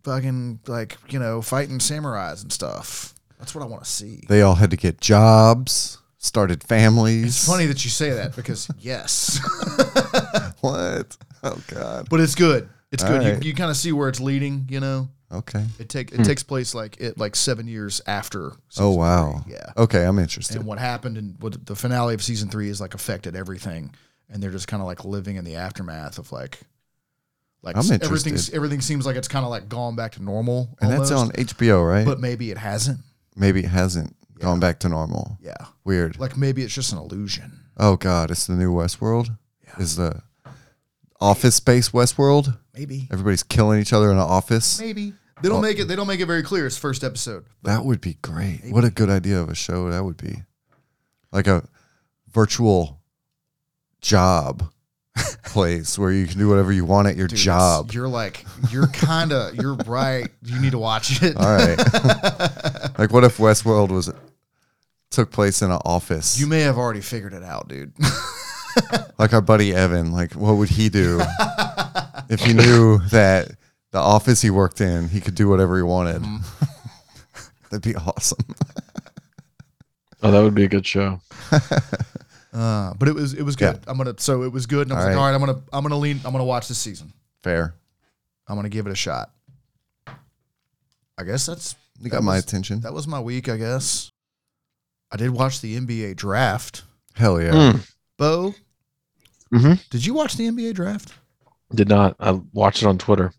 fucking 0.06 0.62
like 0.68 0.98
you 1.10 1.20
know 1.20 1.42
fighting 1.42 1.80
samurais 1.80 2.42
and 2.44 2.50
stuff. 2.54 3.14
That's 3.40 3.54
what 3.54 3.62
I 3.62 3.68
want 3.68 3.84
to 3.84 3.90
see. 3.90 4.24
They 4.30 4.42
all 4.42 4.56
had 4.56 4.72
to 4.72 4.78
get 4.78 5.02
jobs, 5.02 5.98
started 6.18 6.64
families. 6.64 7.26
It's 7.26 7.46
funny 7.46 7.66
that 7.66 7.84
you 7.84 7.90
say 7.92 8.12
that 8.12 8.38
because 8.38 8.70
yes, 8.80 9.38
What? 10.62 11.18
Oh 11.44 11.62
God. 11.68 12.08
but 12.10 12.22
it's 12.22 12.36
good. 12.36 12.70
It's 12.94 13.04
good. 13.04 13.22
Alright. 13.22 13.44
You, 13.44 13.50
you 13.50 13.54
kind 13.54 13.70
of 13.70 13.76
see 13.76 13.92
where 13.92 14.08
it's 14.08 14.22
leading. 14.22 14.66
You 14.70 14.80
know, 14.80 15.10
Okay. 15.34 15.66
it 15.80 15.90
take 15.90 16.12
it 16.12 16.18
hmm. 16.18 16.24
takes 16.24 16.44
place 16.44 16.76
like 16.76 16.98
it 17.00 17.18
like 17.18 17.36
seven 17.36 17.68
years 17.68 18.02
after. 18.06 18.54
Oh 18.78 18.92
wow. 18.92 19.42
three. 19.44 19.56
Yeah. 19.56 19.72
Okay, 19.78 20.06
I'm 20.06 20.20
interested. 20.20 20.58
And 20.58 20.66
what 20.66 20.80
happened 20.80 21.18
and 21.18 21.36
what 21.40 21.66
the 21.66 21.76
finale 21.76 22.14
of 22.14 22.24
season 22.24 22.50
three 22.50 22.70
is 22.70 22.80
like 22.80 22.94
affected 22.94 23.36
everything, 23.36 23.94
and 24.30 24.42
they're 24.42 24.52
just 24.52 24.68
kind 24.68 24.82
of 24.82 24.88
like 24.88 25.06
living 25.06 25.36
in 25.36 25.46
the 25.46 25.56
aftermath 25.56 26.18
of 26.18 26.32
like. 26.32 26.60
Like 27.62 27.78
I'm 27.78 27.90
everything's 27.94 28.50
everything 28.50 28.82
seems 28.82 29.06
like 29.06 29.16
it's 29.16 29.30
kind 29.30 29.46
of 29.46 29.50
like 29.50 29.70
gone 29.70 29.96
back 29.96 30.12
to 30.14 30.24
normal, 30.24 30.76
and 30.82 30.92
that's 30.92 31.12
on 31.12 31.30
HBO, 31.30 31.90
right? 31.90 32.06
but 32.06 32.20
maybe 32.20 32.52
it 32.52 32.58
hasn't. 32.58 33.00
maybe 33.38 33.62
it 33.62 33.70
hasn't 33.70 34.14
gone 34.44 34.60
back 34.60 34.80
to 34.80 34.90
normal. 34.90 35.38
Yeah. 35.42 35.56
Weird. 35.84 36.20
Like 36.20 36.38
maybe 36.38 36.62
it's 36.64 36.74
just 36.74 36.92
an 36.92 37.00
illusion. 37.00 37.60
Oh 37.78 37.96
God, 37.96 38.32
it's 38.32 38.48
the 38.48 38.54
new 38.54 38.74
Westworld. 38.74 39.30
Yeah. 39.66 39.82
Is 39.82 39.96
the 39.96 40.22
office 41.20 41.56
space 41.56 41.90
Westworld? 41.90 42.58
Maybe. 42.74 43.08
Everybody's 43.12 43.44
killing 43.44 43.80
each 43.80 43.94
other 43.94 44.12
in 44.12 44.18
an 44.18 44.24
office. 44.24 44.80
Maybe. 44.80 45.14
They 45.44 45.50
don't 45.50 45.58
oh. 45.58 45.62
make 45.62 45.78
it 45.78 45.90
they 45.90 45.98
don't 45.98 46.08
make 46.08 46.22
it 46.22 46.26
very 46.26 46.42
clear. 46.42 46.66
It's 46.66 46.78
first 46.78 47.04
episode. 47.04 47.44
That 47.64 47.84
would 47.84 48.00
be 48.00 48.14
great. 48.22 48.62
What 48.70 48.86
a 48.86 48.90
good 48.90 49.10
idea 49.10 49.42
of 49.42 49.50
a 49.50 49.56
show 49.56 49.90
that 49.90 50.02
would 50.02 50.16
be. 50.16 50.38
Like 51.34 51.48
a 51.48 51.68
virtual 52.32 53.02
job 54.00 54.72
place 55.44 56.00
where 56.00 56.14
you 56.14 56.28
can 56.28 56.40
do 56.40 56.48
whatever 56.48 56.72
you 56.72 56.86
want 56.86 57.10
at 57.10 57.18
your 57.18 57.28
Dude, 57.28 57.40
it's- 57.40 57.44
job. 57.44 57.92
You're 57.92 58.08
like 58.08 58.46
you're 58.72 58.88
kinda 58.88 59.52
you're 59.54 59.76
right. 59.86 60.30
You 60.44 60.62
need 60.62 60.72
to 60.72 60.80
watch 60.80 61.22
it. 61.22 61.36
All 61.36 61.44
right. 61.44 61.78
like 62.98 63.12
what 63.12 63.26
if 63.26 63.38
Westworld 63.38 63.90
was 63.90 64.10
took 65.10 65.30
place 65.30 65.62
in 65.62 65.72
an 65.72 65.80
office? 65.84 66.40
You 66.40 66.48
may 66.48 66.62
have 66.62 66.78
already 66.78 67.02
figured 67.02 67.34
it 67.34 67.44
out, 67.44 67.68
dude. 67.68 67.92
like 69.20 69.34
our 69.34 69.42
buddy 69.42 69.76
Evan, 69.76 70.14
like 70.14 70.36
what 70.36 70.54
would 70.54 70.70
he 70.70 70.88
do 70.88 71.20
if 72.30 72.40
he 72.40 72.54
knew 72.54 73.00
that 73.10 73.52
the 73.94 74.00
office 74.00 74.42
he 74.42 74.50
worked 74.50 74.82
in, 74.82 75.08
he 75.08 75.22
could 75.22 75.36
do 75.36 75.48
whatever 75.48 75.78
he 75.78 75.84
wanted? 75.84 76.22
Mm-hmm. 76.22 76.66
That'd 77.72 77.82
be 77.84 77.96
awesome. 77.96 78.46
Oh, 80.22 80.30
that 80.32 80.42
would 80.42 80.54
be 80.56 80.66
a 80.66 80.70
good 80.70 80.86
show. 80.86 81.22
Uh, 82.56 82.94
but 83.00 83.08
it 83.08 83.16
was 83.16 83.34
it 83.34 83.42
was 83.42 83.56
good. 83.56 83.80
I'm 83.88 83.98
gonna 83.98 84.14
so 84.20 84.44
it 84.44 84.52
was 84.52 84.68
good, 84.68 84.88
and 84.88 84.94
I 84.94 84.98
was 84.98 85.04
All 85.06 85.10
like, 85.10 85.16
right. 85.16 85.22
all 85.22 85.26
right, 85.32 85.34
I'm 85.34 85.40
gonna 85.56 85.62
I'm 85.74 85.82
gonna 85.82 85.98
lean, 85.98 86.22
I'm 86.24 86.32
gonna 86.32 86.44
watch 86.46 86.68
this 86.68 86.78
season. 86.78 87.12
Fair. 87.42 87.74
I'm 88.48 88.56
gonna 88.56 88.70
give 88.70 88.86
it 88.86 88.92
a 88.92 88.96
shot. 88.96 89.32
I 91.18 91.24
guess 91.26 91.48
that's 91.48 91.76
You 91.98 92.04
that 92.04 92.10
got 92.10 92.24
my 92.24 92.36
was- 92.36 92.44
attention. 92.44 92.82
That 92.82 92.94
was 92.94 93.08
my 93.08 93.20
week, 93.20 93.50
I 93.50 93.58
guess. 93.58 94.12
I 95.12 95.18
did 95.18 95.32
watch 95.32 95.62
the 95.62 95.76
NBA 95.80 96.16
draft. 96.16 96.84
Hell 97.16 97.42
yeah. 97.42 97.52
Mm. 97.74 97.92
Bo, 98.20 98.54
Mhm. 99.52 99.90
did 99.90 100.06
you 100.06 100.14
watch 100.14 100.36
the 100.36 100.46
NBA 100.48 100.74
draft? 100.76 101.12
Did 101.74 101.90
not. 101.90 102.16
I 102.20 102.40
watched 102.54 102.84
it 102.84 102.88
on 102.88 103.00
Twitter. 103.00 103.34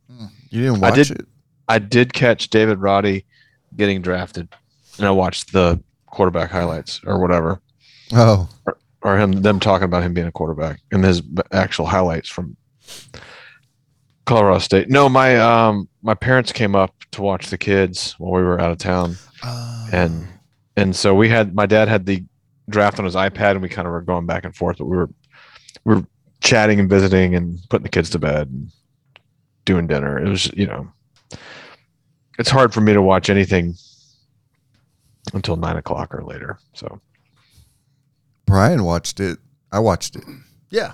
You 0.54 0.62
didn't 0.62 0.84
I 0.84 0.90
did- 0.92 1.10
it? 1.10 1.26
I 1.68 1.78
did 1.78 2.12
catch 2.12 2.48
David 2.48 2.78
Roddy 2.78 3.24
getting 3.76 4.02
drafted, 4.02 4.48
and 4.98 5.06
I 5.06 5.10
watched 5.10 5.52
the 5.52 5.82
quarterback 6.06 6.50
highlights 6.50 7.00
or 7.04 7.18
whatever, 7.20 7.60
Oh, 8.12 8.48
or 9.02 9.18
him 9.18 9.32
them 9.32 9.58
talking 9.58 9.86
about 9.86 10.02
him 10.04 10.14
being 10.14 10.26
a 10.28 10.32
quarterback 10.32 10.80
and 10.92 11.02
his 11.04 11.22
actual 11.50 11.86
highlights 11.86 12.28
from 12.28 12.56
Colorado 14.26 14.58
State. 14.60 14.88
No, 14.90 15.08
my 15.08 15.36
um 15.38 15.88
my 16.02 16.14
parents 16.14 16.52
came 16.52 16.76
up 16.76 16.94
to 17.12 17.22
watch 17.22 17.48
the 17.48 17.58
kids 17.58 18.14
while 18.18 18.32
we 18.32 18.42
were 18.42 18.60
out 18.60 18.70
of 18.70 18.78
town, 18.78 19.16
Uh, 19.42 19.88
and 19.92 20.28
and 20.76 20.94
so 20.94 21.14
we 21.14 21.28
had 21.28 21.54
my 21.54 21.66
dad 21.66 21.88
had 21.88 22.06
the 22.06 22.22
draft 22.70 22.98
on 22.98 23.04
his 23.06 23.14
iPad, 23.16 23.52
and 23.52 23.62
we 23.62 23.68
kind 23.68 23.86
of 23.88 23.92
were 23.92 24.02
going 24.02 24.26
back 24.26 24.44
and 24.44 24.54
forth, 24.54 24.78
but 24.78 24.86
we 24.86 24.96
were 24.96 25.10
we 25.84 25.94
were 25.96 26.04
chatting 26.40 26.78
and 26.78 26.88
visiting 26.88 27.34
and 27.34 27.58
putting 27.70 27.82
the 27.84 27.88
kids 27.88 28.10
to 28.10 28.18
bed 28.18 28.48
and 28.48 28.70
doing 29.64 29.86
dinner. 29.86 30.18
It 30.18 30.28
was 30.28 30.52
you 30.54 30.66
know, 30.66 30.88
it's 32.38 32.50
hard 32.50 32.72
for 32.74 32.80
me 32.80 32.92
to 32.92 33.02
watch 33.02 33.30
anything 33.30 33.74
until 35.32 35.56
nine 35.56 35.76
o'clock 35.76 36.14
or 36.14 36.22
later. 36.24 36.58
So 36.74 37.00
Brian 38.46 38.84
watched 38.84 39.20
it. 39.20 39.38
I 39.72 39.78
watched 39.78 40.16
it. 40.16 40.24
yeah. 40.70 40.92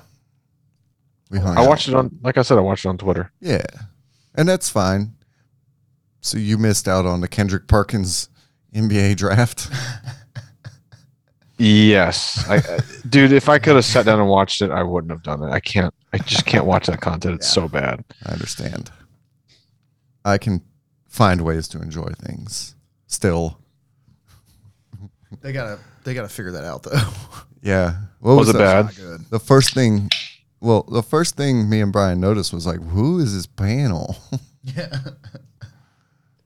We 1.31 1.39
hung 1.39 1.57
I 1.57 1.63
out. 1.63 1.69
watched 1.69 1.87
it 1.89 1.95
on, 1.95 2.19
like 2.23 2.39
I 2.39 2.43
said, 2.43 2.59
I 2.59 2.61
watched 2.61 2.85
it 2.85 2.89
on 2.89 2.99
Twitter. 2.99 3.31
Yeah. 3.41 3.65
And 4.35 4.49
that's 4.49 4.69
fine. 4.69 5.15
So 6.23 6.39
you 6.39 6.59
missed 6.59 6.89
out 6.89 7.07
on 7.07 7.21
the 7.21 7.29
Kendrick 7.29 7.67
Perkins 7.69 8.29
NBA 8.75 9.17
draft. 9.17 9.69
Yes, 11.59 12.49
I, 12.49 12.57
I- 12.57 12.79
dude. 13.09 13.33
If 13.33 13.51
I 13.51 13.59
could 13.59 13.77
have 13.77 13.85
sat 13.85 14.07
down 14.07 14.19
and 14.19 14.29
watched 14.31 14.63
it, 14.63 14.71
I 14.71 14.83
wouldn't 14.83 15.11
have 15.11 15.23
done 15.23 15.43
it. 15.43 15.51
I 15.53 15.61
can't. 15.61 15.93
I 16.13 16.19
just 16.19 16.45
can't 16.47 16.65
watch 16.67 16.87
that 16.87 17.01
content. 17.01 17.37
It's 17.37 17.49
so 17.49 17.69
bad. 17.69 18.05
I 18.27 18.33
understand. 18.33 18.91
I 20.25 20.39
can 20.39 20.63
find 21.09 21.41
ways 21.43 21.69
to 21.69 21.81
enjoy 21.81 22.09
things 22.19 22.75
still. 23.07 23.59
They 25.41 25.53
gotta 25.53 25.79
they 26.05 26.15
gotta 26.15 26.29
figure 26.29 26.53
that 26.53 26.65
out 26.65 26.83
though. 26.83 26.99
Yeah. 27.63 27.97
What 28.21 28.37
Was 28.37 28.49
it 28.49 28.53
the, 28.55 28.59
bad? 28.59 28.97
Good. 28.97 29.21
The 29.29 29.39
first 29.39 29.75
thing, 29.75 30.09
well, 30.63 30.83
the 30.85 31.03
first 31.03 31.37
thing 31.37 31.69
me 31.69 31.83
and 31.83 31.93
Brian 31.93 32.19
noticed 32.19 32.55
was 32.55 32.67
like, 32.67 32.81
who 32.81 33.19
is 33.19 33.35
this 33.35 33.47
panel? 33.47 34.17
Yeah. 34.63 34.95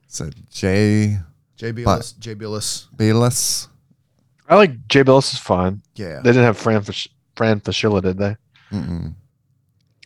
said 0.07 0.35
Jay 0.51 1.19
Jay 1.57 1.73
Bilas. 1.73 2.17
Jay 2.19 2.35
Bilas. 2.37 2.87
Bayless. 2.97 3.69
I 4.49 4.55
like 4.57 4.87
Jay 4.89 5.03
Bilas 5.03 5.33
is 5.33 5.39
fine. 5.41 5.83
Yeah. 5.97 6.17
They 6.17 6.31
didn't 6.31 6.45
have 6.45 6.57
Fran 6.59 6.83
Fas- 6.83 7.09
Fran 7.37 7.61
Fraschilla, 7.61 8.03
did 8.03 8.19
they? 8.19 8.37
Mm-mm. 8.73 9.15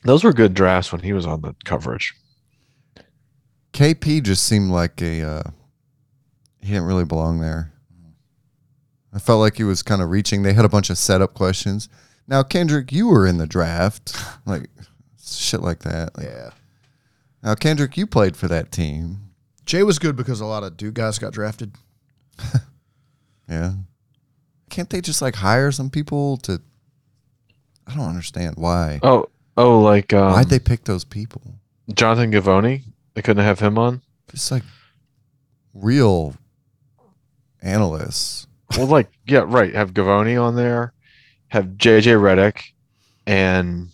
Those 0.05 0.25
were 0.25 0.33
good 0.33 0.55
drafts 0.55 0.93
when 0.93 1.03
he 1.03 1.13
was 1.13 1.27
on 1.27 1.43
the 1.43 1.55
coverage. 1.65 2.15
KP 3.73 4.23
just 4.23 4.45
seemed 4.45 4.71
like 4.71 5.03
a 5.03 5.23
uh, 5.23 5.43
he 6.61 6.69
didn't 6.69 6.87
really 6.87 7.05
belong 7.05 7.41
there. 7.41 7.73
I 9.13 9.19
felt 9.19 9.41
like 9.41 9.57
he 9.57 9.65
was 9.65 9.83
kind 9.83 10.03
of 10.03 10.11
reaching. 10.11 10.43
They 10.43 10.53
had 10.53 10.65
a 10.65 10.69
bunch 10.69 10.91
of 10.91 10.99
setup 10.99 11.35
questions. 11.35 11.89
Now 12.27 12.43
Kendrick, 12.43 12.93
you 12.93 13.09
were 13.09 13.27
in 13.27 13.39
the 13.39 13.47
draft, 13.47 14.17
like 14.47 14.69
shit 15.23 15.61
like 15.61 15.81
that. 15.81 16.17
Like, 16.17 16.27
yeah. 16.27 16.51
Now 17.43 17.55
Kendrick, 17.55 17.97
you 17.97 18.07
played 18.07 18.37
for 18.37 18.49
that 18.49 18.73
team. 18.73 19.31
Jay 19.65 19.83
was 19.83 19.99
good 19.99 20.17
because 20.17 20.41
a 20.41 20.47
lot 20.47 20.63
of 20.63 20.77
Duke 20.77 20.95
guys 20.95 21.19
got 21.19 21.33
drafted. 21.33 21.75
Yeah. 23.49 23.73
Can't 24.71 24.91
they 24.91 25.01
just 25.01 25.23
like 25.23 25.37
hire 25.37 25.73
some 25.73 25.91
people 25.91 26.37
to? 26.39 26.61
I 27.87 27.95
don't 27.95 28.09
understand 28.09 28.57
why. 28.59 29.01
Oh, 29.03 29.27
oh, 29.59 29.81
like 29.81 30.13
um, 30.13 30.33
Why'd 30.33 30.49
they 30.49 30.59
pick 30.59 30.85
those 30.85 31.05
people? 31.05 31.43
Jonathan 31.93 32.33
Givony? 32.33 32.83
They 33.15 33.23
couldn't 33.23 33.45
have 33.45 33.61
him 33.61 33.79
on. 33.79 34.03
Just 34.31 34.51
like 34.51 34.63
real 35.75 36.35
analysts. 37.63 38.47
Well, 38.77 38.87
like 38.87 39.11
yeah, 39.27 39.45
right. 39.47 39.75
Have 39.75 39.93
Givony 39.93 40.41
on 40.41 40.57
there. 40.57 40.93
Have 41.49 41.65
JJ 41.77 42.21
Redick, 42.21 42.73
and 43.27 43.89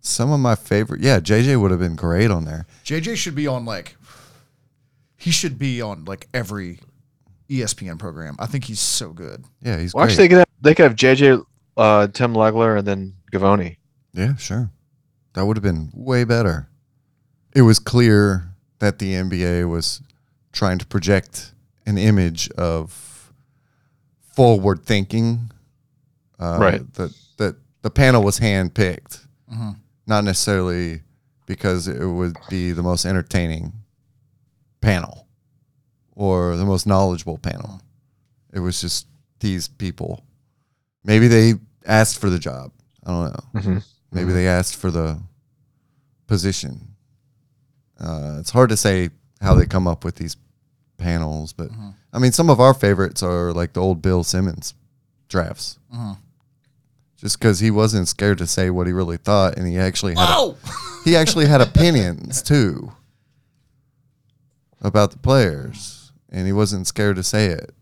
Some 0.00 0.32
of 0.32 0.40
my 0.40 0.56
favorite. 0.56 1.00
Yeah, 1.00 1.20
JJ 1.20 1.60
would 1.60 1.70
have 1.70 1.80
been 1.80 1.96
great 1.96 2.30
on 2.30 2.44
there. 2.44 2.66
JJ 2.84 3.16
should 3.16 3.34
be 3.34 3.46
on 3.46 3.64
like 3.64 3.96
he 5.16 5.30
should 5.30 5.58
be 5.58 5.80
on 5.80 6.04
like 6.04 6.28
every 6.34 6.80
ESPN 7.48 7.98
program. 7.98 8.36
I 8.38 8.46
think 8.46 8.64
he's 8.64 8.80
so 8.80 9.12
good. 9.12 9.44
Yeah, 9.62 9.78
he's 9.78 9.94
well, 9.94 10.04
great. 10.04 10.12
actually, 10.12 10.24
they 10.24 10.28
could 10.28 10.38
have, 10.38 10.48
they 10.60 10.74
could 10.74 10.82
have 10.84 10.96
JJ, 10.96 11.44
uh, 11.76 12.06
Tim 12.08 12.34
Legler, 12.34 12.78
and 12.78 12.86
then 12.86 13.14
Givony. 13.32 13.76
Yeah, 14.12 14.36
sure. 14.36 14.70
That 15.38 15.46
would 15.46 15.56
have 15.56 15.62
been 15.62 15.92
way 15.94 16.24
better. 16.24 16.68
It 17.54 17.62
was 17.62 17.78
clear 17.78 18.48
that 18.80 18.98
the 18.98 19.12
NBA 19.14 19.68
was 19.68 20.02
trying 20.50 20.78
to 20.78 20.86
project 20.86 21.52
an 21.86 21.96
image 21.96 22.50
of 22.58 23.32
forward 24.34 24.84
thinking. 24.84 25.52
Uh, 26.40 26.58
Right. 26.60 26.94
That 26.94 27.12
that 27.36 27.54
the 27.82 27.90
panel 27.90 28.24
was 28.24 28.40
handpicked, 28.40 29.26
Mhm. 29.52 29.76
not 30.08 30.24
necessarily 30.24 31.02
because 31.46 31.86
it 31.86 32.04
would 32.04 32.36
be 32.50 32.72
the 32.72 32.82
most 32.82 33.06
entertaining 33.06 33.72
panel 34.80 35.28
or 36.16 36.56
the 36.56 36.64
most 36.66 36.84
knowledgeable 36.84 37.38
panel. 37.38 37.80
It 38.52 38.58
was 38.58 38.80
just 38.80 39.06
these 39.38 39.68
people. 39.68 40.24
Maybe 41.04 41.28
they 41.28 41.54
asked 41.86 42.18
for 42.18 42.28
the 42.28 42.40
job. 42.40 42.72
I 43.06 43.10
don't 43.12 43.32
know. 43.54 43.60
Mhm. 43.60 43.84
Maybe 44.10 44.32
they 44.32 44.48
asked 44.48 44.74
for 44.74 44.90
the 44.90 45.20
position. 46.28 46.94
Uh, 47.98 48.36
it's 48.38 48.50
hard 48.50 48.68
to 48.70 48.76
say 48.76 49.10
how 49.40 49.54
they 49.54 49.66
come 49.66 49.88
up 49.88 50.04
with 50.04 50.14
these 50.14 50.36
panels, 50.98 51.52
but 51.52 51.70
I 52.12 52.18
mean, 52.20 52.30
some 52.32 52.48
of 52.50 52.60
our 52.60 52.74
favorites 52.74 53.22
are 53.24 53.52
like 53.52 53.72
the 53.72 53.80
old 53.80 54.00
Bill 54.02 54.22
Simmons 54.22 54.74
drafts. 55.28 55.78
Mhm. 55.92 56.16
Just 57.16 57.38
because 57.40 57.58
he 57.58 57.70
wasn't 57.72 58.06
scared 58.06 58.38
to 58.38 58.46
say 58.46 58.70
what 58.70 58.86
he 58.86 58.92
really 58.92 59.16
thought, 59.16 59.56
and 59.58 59.66
he 59.66 59.76
actually 59.78 60.14
had 60.14 60.28
a, 60.38 60.54
he 61.04 61.16
actually 61.16 61.46
had 61.46 61.60
opinions 61.60 62.40
too 62.42 62.92
about 64.80 65.10
the 65.10 65.18
players, 65.18 66.12
and 66.30 66.46
he 66.46 66.52
wasn't 66.52 66.86
scared 66.86 67.16
to 67.16 67.22
say 67.24 67.46
it. 67.46 67.74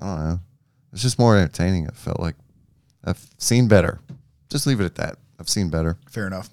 I 0.00 0.06
don't 0.06 0.24
know. 0.24 0.40
It's 0.92 1.02
just 1.02 1.18
more 1.18 1.36
entertaining. 1.36 1.84
It 1.86 1.96
felt 1.96 2.18
like 2.20 2.34
I've 3.04 3.24
seen 3.38 3.68
better. 3.68 4.00
Just 4.50 4.66
leave 4.66 4.80
it 4.80 4.84
at 4.84 4.96
that. 4.96 5.16
I've 5.38 5.48
seen 5.48 5.70
better. 5.70 5.96
fair 6.10 6.26
enough. 6.26 6.50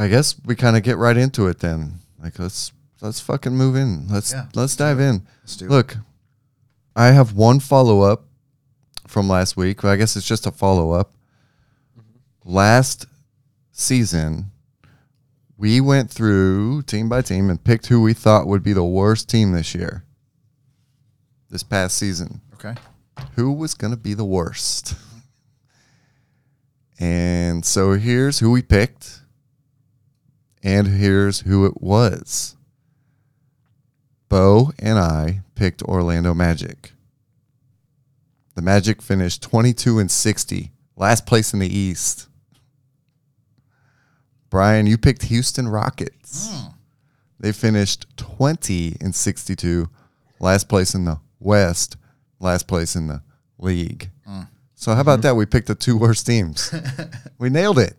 I 0.00 0.08
guess 0.08 0.34
we 0.44 0.56
kind 0.56 0.76
of 0.76 0.82
get 0.82 0.96
right 0.96 1.16
into 1.16 1.46
it 1.46 1.58
then. 1.58 2.00
Like 2.22 2.38
let's 2.38 2.72
let's 3.02 3.20
fucking 3.20 3.54
move 3.56 3.76
in. 3.76 4.08
Let's 4.08 4.32
Yeah, 4.32 4.46
let's 4.54 4.74
dive 4.76 4.98
in. 4.98 5.26
Let's 5.42 5.56
do 5.56 5.66
it. 5.66 5.70
Look, 5.70 5.96
I 6.96 7.08
have 7.08 7.34
one 7.34 7.60
follow 7.60 8.00
up 8.00 8.24
from 9.06 9.28
last 9.28 9.56
week. 9.56 9.82
But 9.82 9.88
I 9.88 9.96
guess 9.96 10.16
it's 10.16 10.26
just 10.26 10.46
a 10.46 10.50
follow 10.50 10.92
up. 10.92 11.14
Mm-hmm. 11.98 12.50
Last 12.54 13.06
season, 13.72 14.50
we 15.58 15.80
went 15.80 16.10
through 16.10 16.82
team 16.82 17.08
by 17.08 17.20
team 17.22 17.50
and 17.50 17.62
picked 17.62 17.86
who 17.88 18.00
we 18.00 18.14
thought 18.14 18.46
would 18.46 18.62
be 18.62 18.72
the 18.72 18.84
worst 18.84 19.28
team 19.28 19.52
this 19.52 19.74
year. 19.74 20.04
this 21.50 21.62
past 21.62 21.98
season. 21.98 22.40
Okay. 22.54 22.74
Who 23.34 23.52
was 23.52 23.74
going 23.74 23.90
to 23.90 23.96
be 23.98 24.14
the 24.14 24.24
worst? 24.24 24.94
And 26.98 27.64
so 27.64 27.94
here's 27.94 28.38
who 28.40 28.50
we 28.50 28.62
picked, 28.62 29.19
and 30.62 30.86
here's 30.86 31.40
who 31.40 31.66
it 31.66 31.80
was. 31.80 32.56
Bo 34.28 34.72
and 34.78 34.98
I 34.98 35.40
picked 35.54 35.82
Orlando 35.82 36.34
Magic. 36.34 36.92
The 38.54 38.62
Magic 38.62 39.02
finished 39.02 39.42
22 39.42 39.98
and 39.98 40.10
60, 40.10 40.70
last 40.96 41.26
place 41.26 41.52
in 41.52 41.58
the 41.58 41.68
East. 41.68 42.28
Brian, 44.50 44.86
you 44.86 44.98
picked 44.98 45.22
Houston 45.24 45.68
Rockets. 45.68 46.50
Hmm. 46.50 46.68
They 47.38 47.52
finished 47.52 48.06
20 48.16 48.96
and 49.00 49.14
62, 49.14 49.88
last 50.40 50.68
place 50.68 50.94
in 50.94 51.04
the 51.04 51.20
West, 51.38 51.96
last 52.38 52.68
place 52.68 52.94
in 52.94 53.06
the 53.06 53.22
league. 53.58 54.10
Hmm. 54.26 54.42
So 54.74 54.94
how 54.94 55.00
about 55.00 55.20
mm-hmm. 55.20 55.22
that? 55.22 55.36
We 55.36 55.46
picked 55.46 55.68
the 55.68 55.74
two 55.74 55.96
worst 55.96 56.26
teams. 56.26 56.74
we 57.38 57.50
nailed 57.50 57.78
it. 57.78 57.96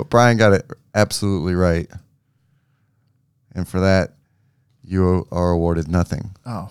But 0.00 0.08
Brian 0.08 0.38
got 0.38 0.54
it 0.54 0.64
absolutely 0.94 1.54
right. 1.54 1.86
And 3.54 3.68
for 3.68 3.80
that, 3.80 4.14
you 4.82 5.28
are 5.30 5.50
awarded 5.50 5.88
nothing. 5.88 6.34
Oh. 6.46 6.70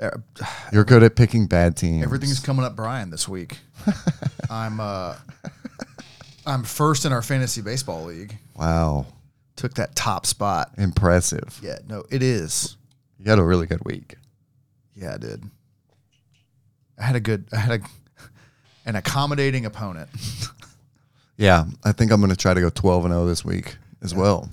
Uh, 0.00 0.10
You're 0.72 0.82
good 0.82 1.04
at 1.04 1.14
picking 1.14 1.46
bad 1.46 1.76
teams. 1.76 2.02
Everything's 2.02 2.40
coming 2.40 2.64
up 2.64 2.74
Brian 2.74 3.10
this 3.10 3.28
week. 3.28 3.58
I'm 4.50 4.80
uh 4.80 5.14
I'm 6.44 6.64
first 6.64 7.04
in 7.04 7.12
our 7.12 7.22
fantasy 7.22 7.62
baseball 7.62 8.02
league. 8.06 8.36
Wow. 8.56 9.06
Took 9.54 9.74
that 9.74 9.94
top 9.94 10.26
spot. 10.26 10.72
Impressive. 10.78 11.60
Yeah, 11.62 11.78
no, 11.88 12.02
it 12.10 12.20
is. 12.20 12.76
You 13.20 13.30
had 13.30 13.38
a 13.38 13.44
really 13.44 13.66
good 13.66 13.84
week. 13.84 14.16
Yeah, 14.96 15.14
I 15.14 15.18
did. 15.18 15.44
I 16.98 17.04
had 17.04 17.14
a 17.14 17.20
good 17.20 17.46
I 17.52 17.58
had 17.58 17.80
a 17.80 17.84
an 18.86 18.96
accommodating 18.96 19.66
opponent. 19.66 20.08
Yeah, 21.36 21.64
I 21.84 21.92
think 21.92 22.10
I'm 22.10 22.20
going 22.20 22.30
to 22.30 22.36
try 22.36 22.54
to 22.54 22.60
go 22.60 22.70
12 22.70 23.04
and 23.06 23.14
0 23.14 23.26
this 23.26 23.44
week 23.44 23.76
as 24.02 24.14
well. 24.14 24.50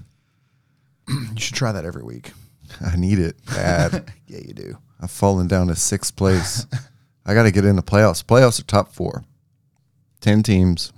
You 1.07 1.39
should 1.39 1.55
try 1.55 1.71
that 1.71 1.85
every 1.85 2.03
week. 2.03 2.31
I 2.85 2.95
need 2.95 3.19
it 3.19 3.35
bad. 3.45 4.11
Yeah, 4.25 4.39
you 4.47 4.53
do. 4.53 4.77
I've 4.99 5.11
fallen 5.11 5.47
down 5.47 5.67
to 5.67 5.75
sixth 5.75 6.15
place. 6.15 6.65
I 7.25 7.35
got 7.35 7.43
to 7.43 7.51
get 7.51 7.65
in 7.65 7.75
the 7.75 7.83
playoffs. 7.83 8.23
Playoffs 8.23 8.59
are 8.59 8.63
top 8.63 8.91
four. 8.91 9.25
10 10.21 10.41
teams. 10.41 10.91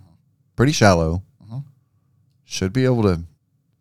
Pretty 0.56 0.72
shallow. 0.72 1.24
Uh-huh. 1.44 1.60
Should 2.46 2.72
be 2.72 2.86
able 2.86 3.04
to 3.04 3.24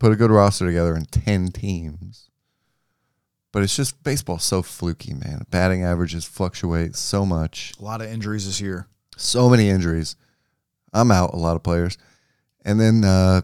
put 0.01 0.11
a 0.11 0.17
good 0.17 0.33
roster 0.33 0.67
together 0.67 0.97
in 0.97 1.05
10 1.05 1.49
teams. 1.49 2.31
But 3.53 3.63
it's 3.63 3.77
just 3.77 4.03
baseball 4.03 4.41
so 4.41 4.61
fluky, 4.63 5.15
man. 5.15 5.47
Batting 5.51 5.85
averages 5.85 6.25
fluctuate 6.25 6.97
so 6.97 7.25
much. 7.25 7.73
A 7.79 7.85
lot 7.85 8.01
of 8.01 8.09
injuries 8.09 8.47
this 8.47 8.61
year. 8.61 8.89
So 9.17 9.49
many 9.49 9.69
injuries. 9.69 10.17
I'm 10.95 11.11
out 11.11 11.35
a 11.35 11.37
lot 11.37 11.57
of 11.57 11.63
players. 11.63 11.99
And 12.65 12.81
then 12.81 13.05
uh, 13.05 13.43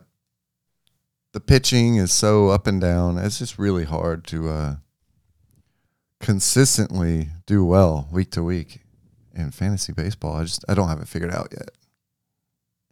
the 1.32 1.40
pitching 1.40 1.96
is 1.96 2.12
so 2.12 2.48
up 2.48 2.66
and 2.66 2.80
down. 2.80 3.18
It's 3.18 3.38
just 3.38 3.58
really 3.58 3.84
hard 3.84 4.24
to 4.28 4.48
uh, 4.48 4.76
consistently 6.20 7.28
do 7.46 7.64
well 7.64 8.08
week 8.10 8.30
to 8.32 8.42
week 8.42 8.80
in 9.34 9.50
fantasy 9.50 9.92
baseball. 9.92 10.36
I 10.36 10.44
just 10.44 10.64
I 10.68 10.74
don't 10.74 10.88
have 10.88 11.00
it 11.00 11.08
figured 11.08 11.34
out 11.34 11.48
yet. 11.52 11.70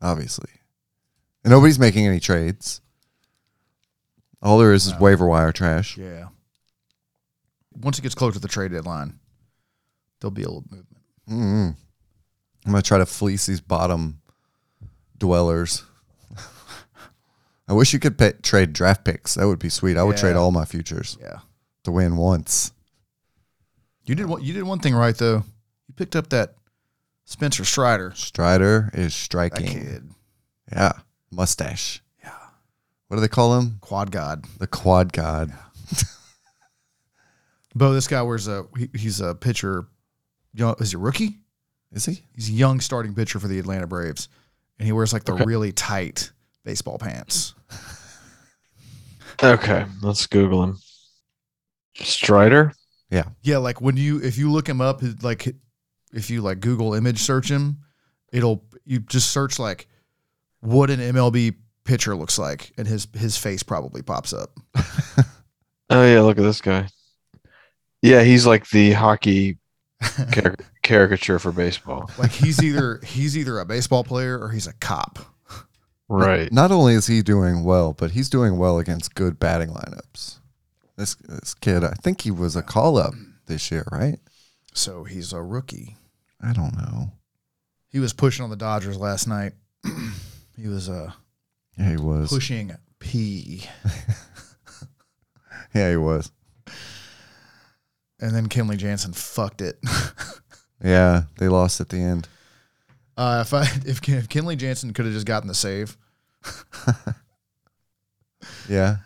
Obviously. 0.02 0.50
And 1.44 1.52
nobody's 1.52 1.78
making 1.78 2.06
any 2.06 2.20
trades. 2.20 2.80
All 4.42 4.58
there 4.58 4.72
is 4.72 4.86
is 4.86 4.98
waiver 5.00 5.26
wire 5.26 5.52
trash. 5.52 5.96
Yeah. 5.96 6.28
Once 7.74 7.98
it 7.98 8.02
gets 8.02 8.14
close 8.14 8.34
to 8.34 8.40
the 8.40 8.48
trade 8.48 8.72
deadline, 8.72 9.18
there'll 10.20 10.32
be 10.32 10.42
a 10.42 10.48
little 10.48 10.64
movement. 10.70 11.04
mm 11.28 11.76
I'm 12.66 12.72
gonna 12.72 12.82
try 12.82 12.98
to 12.98 13.06
fleece 13.06 13.46
these 13.46 13.60
bottom 13.60 14.17
dwellers. 15.18 15.84
I 17.68 17.74
wish 17.74 17.92
you 17.92 17.98
could 17.98 18.16
pay, 18.16 18.32
trade 18.42 18.72
draft 18.72 19.04
picks. 19.04 19.34
That 19.34 19.46
would 19.46 19.58
be 19.58 19.68
sweet. 19.68 19.96
I 19.98 20.02
would 20.02 20.16
trade 20.16 20.36
all 20.36 20.50
my 20.50 20.64
futures 20.64 21.18
Yeah. 21.20 21.40
to 21.84 21.90
win 21.92 22.16
once. 22.16 22.72
You 24.04 24.14
did 24.14 24.24
one 24.26 24.42
you 24.42 24.54
did 24.54 24.62
one 24.62 24.78
thing 24.80 24.94
right 24.94 25.14
though. 25.16 25.44
You 25.86 25.94
picked 25.94 26.16
up 26.16 26.30
that 26.30 26.54
Spencer 27.26 27.64
Strider. 27.66 28.12
Strider 28.16 28.88
is 28.94 29.08
That 29.08 29.10
striking. 29.12 29.66
kid. 29.66 30.10
Yeah, 30.72 30.92
mustache. 31.30 32.02
Yeah. 32.24 32.32
What 33.08 33.16
do 33.18 33.20
they 33.20 33.28
call 33.28 33.58
him? 33.58 33.76
Quad 33.82 34.10
God. 34.10 34.46
The 34.58 34.66
quad 34.66 35.12
god. 35.12 35.52
Bo, 37.74 37.92
this 37.92 38.08
guy 38.08 38.22
wears 38.22 38.48
a 38.48 38.66
he, 38.76 38.88
he's 38.94 39.20
a 39.20 39.34
pitcher. 39.34 39.86
You 40.54 40.64
know, 40.66 40.74
is 40.80 40.92
he 40.92 40.96
a 40.96 40.98
rookie? 40.98 41.38
Is 41.92 42.06
he? 42.06 42.22
He's 42.34 42.48
a 42.48 42.52
young 42.52 42.80
starting 42.80 43.14
pitcher 43.14 43.38
for 43.38 43.46
the 43.48 43.58
Atlanta 43.58 43.86
Braves. 43.86 44.28
And 44.78 44.86
he 44.86 44.92
wears 44.92 45.12
like 45.12 45.24
the 45.24 45.32
Okay. 45.32 45.44
really 45.44 45.72
tight 45.72 46.30
baseball 46.64 46.98
pants. 46.98 47.54
Okay, 49.42 49.86
let's 50.02 50.26
Google 50.26 50.64
him. 50.64 50.78
Strider. 51.96 52.72
Yeah, 53.10 53.24
Yeah, 53.42 53.58
like 53.58 53.80
when 53.80 53.96
you 53.96 54.20
if 54.22 54.36
you 54.36 54.50
look 54.50 54.68
him 54.68 54.80
up, 54.80 55.00
like 55.22 55.48
if 56.12 56.28
you 56.28 56.42
like 56.42 56.60
Google 56.60 56.92
image 56.94 57.20
search 57.20 57.48
him, 57.50 57.78
it'll 58.32 58.64
you 58.84 58.98
just 59.00 59.30
search 59.30 59.58
like 59.58 59.88
what 60.60 60.90
an 60.90 61.00
MLB 61.00 61.54
pitcher 61.84 62.14
looks 62.16 62.38
like, 62.38 62.72
and 62.76 62.86
his 62.86 63.08
his 63.14 63.36
face 63.38 63.62
probably 63.62 64.02
pops 64.02 64.32
up. 64.32 64.58
Oh 65.90 66.04
yeah, 66.04 66.20
look 66.20 66.36
at 66.36 66.42
this 66.42 66.60
guy. 66.60 66.86
Yeah, 68.02 68.22
he's 68.22 68.44
like 68.46 68.68
the 68.68 68.92
hockey 68.92 69.56
car- 70.32 70.54
caricature 70.88 71.38
for 71.38 71.52
baseball. 71.52 72.10
Like 72.18 72.30
he's 72.32 72.62
either 72.62 73.00
he's 73.04 73.36
either 73.36 73.58
a 73.58 73.64
baseball 73.66 74.02
player 74.04 74.38
or 74.38 74.48
he's 74.50 74.66
a 74.66 74.72
cop. 74.74 75.18
Right. 76.08 76.50
Not 76.50 76.72
only 76.72 76.94
is 76.94 77.06
he 77.06 77.20
doing 77.20 77.64
well, 77.64 77.92
but 77.92 78.12
he's 78.12 78.30
doing 78.30 78.56
well 78.56 78.78
against 78.78 79.14
good 79.14 79.38
batting 79.38 79.68
lineups. 79.68 80.38
This 80.96 81.14
this 81.16 81.54
kid, 81.54 81.84
I 81.84 81.92
think 82.02 82.22
he 82.22 82.30
was 82.30 82.56
a 82.56 82.62
call 82.62 82.96
up 82.96 83.12
this 83.46 83.70
year, 83.70 83.84
right? 83.92 84.18
So 84.72 85.04
he's 85.04 85.32
a 85.32 85.42
rookie. 85.42 85.96
I 86.40 86.52
don't 86.52 86.74
know. 86.76 87.12
He 87.90 87.98
was 87.98 88.12
pushing 88.12 88.42
on 88.44 88.50
the 88.50 88.56
Dodgers 88.56 88.96
last 88.96 89.26
night. 89.28 89.52
he 90.56 90.68
was 90.68 90.88
uh 90.88 91.12
Yeah, 91.76 91.90
he 91.90 91.96
was. 91.98 92.30
pushing 92.30 92.72
P. 92.98 93.64
Yeah, 95.74 95.90
he 95.90 95.96
was. 95.98 96.32
And 98.20 98.34
then 98.34 98.48
Kenley 98.48 98.78
Jansen 98.78 99.12
fucked 99.12 99.60
it. 99.60 99.78
Yeah, 100.82 101.22
they 101.38 101.48
lost 101.48 101.80
at 101.80 101.88
the 101.88 101.98
end. 101.98 102.28
Uh, 103.16 103.42
if 103.44 103.52
I 103.52 103.62
if, 103.86 104.08
if 104.08 104.28
Kenley 104.28 104.56
Jansen 104.56 104.92
could 104.92 105.04
have 105.04 105.14
just 105.14 105.26
gotten 105.26 105.48
the 105.48 105.54
save, 105.54 105.96
Yeah, 108.68 108.96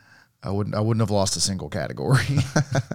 I 0.42 0.50
wouldn't 0.50 0.74
I 0.76 0.80
wouldn't 0.80 1.00
have 1.02 1.11
lost 1.11 1.37
a 1.37 1.40
single 1.40 1.68
category. 1.68 2.38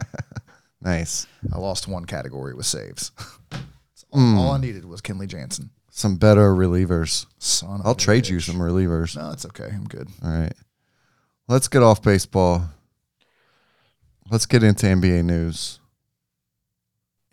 nice. 0.82 1.28
I 1.54 1.58
lost 1.58 1.88
one 1.88 2.06
category 2.06 2.54
with 2.54 2.66
saves. 2.66 3.12
That's 3.50 4.06
Hmm. 4.14 4.38
all, 4.38 4.48
all 4.48 4.52
I 4.54 4.58
needed 4.60 4.86
was 4.86 5.02
Kenley 5.02 5.28
Jansen. 5.28 5.72
Some 5.90 6.18
better 6.18 6.54
relievers. 6.54 7.26
Son 7.40 7.80
of 7.82 7.86
I'll 7.88 7.96
trade 7.96 8.28
you 8.28 8.40
some 8.40 8.58
relievers. 8.58 9.16
No, 9.18 9.32
it's 9.32 9.46
okay. 9.48 9.70
I'm 9.74 9.86
good. 9.86 10.10
All 10.24 10.30
right. 10.30 10.54
Let's 11.48 11.68
get 11.68 11.82
off 11.82 12.04
baseball. 12.04 12.70
Let's 14.30 14.46
get 14.46 14.62
into 14.64 14.86
NBA 14.86 15.24
news. 15.24 15.80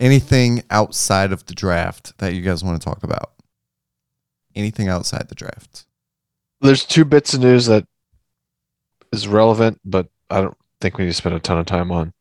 Anything 0.04 0.62
outside 0.70 1.32
of 1.32 1.46
the 1.46 1.54
draft 1.54 2.16
that 2.18 2.34
you 2.34 2.42
guys 2.42 2.62
want 2.62 2.78
to 2.78 2.84
talk 2.84 3.02
about? 3.02 3.32
Anything 4.54 4.86
outside 4.86 5.28
the 5.30 5.34
draft? 5.34 5.86
There's 6.60 6.84
two 6.84 7.06
bits 7.06 7.32
of 7.32 7.40
news 7.40 7.64
that 7.66 7.86
is 9.12 9.26
relevant, 9.26 9.80
but 9.82 10.08
I 10.28 10.42
don't 10.42 10.56
think 10.82 10.98
we 10.98 11.04
need 11.04 11.10
to 11.10 11.14
spend 11.16 11.34
a 11.34 11.40
ton 11.40 11.58
of 11.58 11.64
time 11.64 11.90
on. 11.90 12.12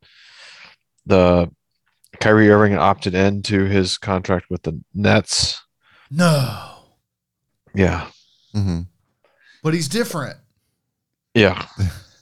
The 1.05 1.51
Kyrie 2.21 2.49
Irving 2.49 2.77
opted 2.77 3.15
in 3.15 3.41
to 3.43 3.65
his 3.65 3.97
contract 3.97 4.45
with 4.49 4.63
the 4.63 4.79
Nets. 4.93 5.61
No, 6.09 6.75
Yeah. 7.75 8.07
Mm-hmm. 8.55 8.81
but 9.61 9.73
he's 9.73 9.89
different. 9.89 10.37
Yeah. 11.33 11.65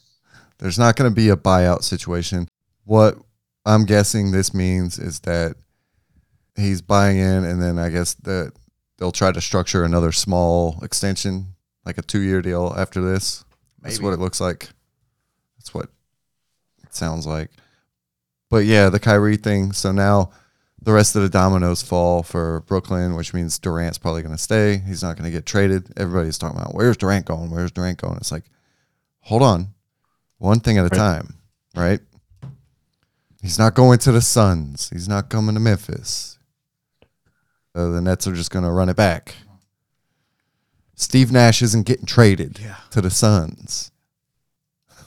There's 0.57 0.79
not 0.79 0.95
going 0.95 1.11
to 1.11 1.15
be 1.15 1.29
a 1.29 1.35
buyout 1.35 1.83
situation. 1.83 2.47
What 2.85 3.17
I'm 3.65 3.85
guessing 3.85 4.31
this 4.31 4.53
means 4.53 4.97
is 4.99 5.19
that 5.21 5.55
he's 6.55 6.81
buying 6.81 7.17
in, 7.17 7.43
and 7.45 7.61
then 7.61 7.77
I 7.77 7.89
guess 7.89 8.13
that 8.15 8.53
they'll 8.97 9.11
try 9.11 9.31
to 9.31 9.41
structure 9.41 9.83
another 9.83 10.11
small 10.11 10.79
extension, 10.83 11.47
like 11.85 11.97
a 11.97 12.01
two 12.01 12.21
year 12.21 12.41
deal 12.41 12.73
after 12.77 13.01
this. 13.01 13.43
That's 13.81 13.99
what 14.01 14.13
it 14.13 14.19
looks 14.19 14.39
like. 14.41 14.69
That's 15.57 15.73
what 15.73 15.85
it 16.83 16.93
sounds 16.95 17.25
like. 17.25 17.49
But 18.49 18.65
yeah, 18.65 18.89
the 18.89 18.99
Kyrie 18.99 19.37
thing. 19.37 19.71
So 19.73 19.91
now 19.91 20.31
the 20.81 20.91
rest 20.91 21.15
of 21.15 21.21
the 21.21 21.29
dominoes 21.29 21.81
fall 21.81 22.21
for 22.23 22.61
Brooklyn, 22.61 23.15
which 23.15 23.33
means 23.33 23.57
Durant's 23.59 23.97
probably 23.97 24.23
going 24.23 24.35
to 24.35 24.41
stay. 24.41 24.77
He's 24.85 25.01
not 25.03 25.15
going 25.15 25.25
to 25.25 25.31
get 25.35 25.45
traded. 25.45 25.91
Everybody's 25.97 26.37
talking 26.37 26.59
about 26.59 26.73
where's 26.75 26.97
Durant 26.97 27.25
going? 27.27 27.49
Where's 27.51 27.71
Durant 27.71 27.99
going? 27.99 28.17
It's 28.17 28.31
like, 28.31 28.45
hold 29.21 29.41
on, 29.43 29.69
one 30.37 30.59
thing 30.59 30.77
at 30.77 30.85
a 30.85 30.89
Right. 30.89 30.97
time, 30.97 31.35
right? 31.75 31.99
He's 33.41 33.57
not 33.57 33.73
going 33.73 33.97
to 33.99 34.11
the 34.11 34.21
Suns. 34.21 34.89
He's 34.91 35.07
not 35.07 35.29
coming 35.29 35.55
to 35.55 35.59
Memphis. 35.61 36.37
Uh, 37.73 37.87
the 37.89 38.01
Nets 38.01 38.27
are 38.27 38.33
just 38.35 38.51
going 38.51 38.65
to 38.65 38.71
run 38.71 38.89
it 38.89 38.95
back. 38.95 39.35
Steve 40.95 41.31
Nash 41.31 41.61
isn't 41.63 41.87
getting 41.87 42.05
traded 42.05 42.59
Yeah. 42.59 42.75
to 42.91 43.01
the 43.01 43.09
Suns. 43.09 43.91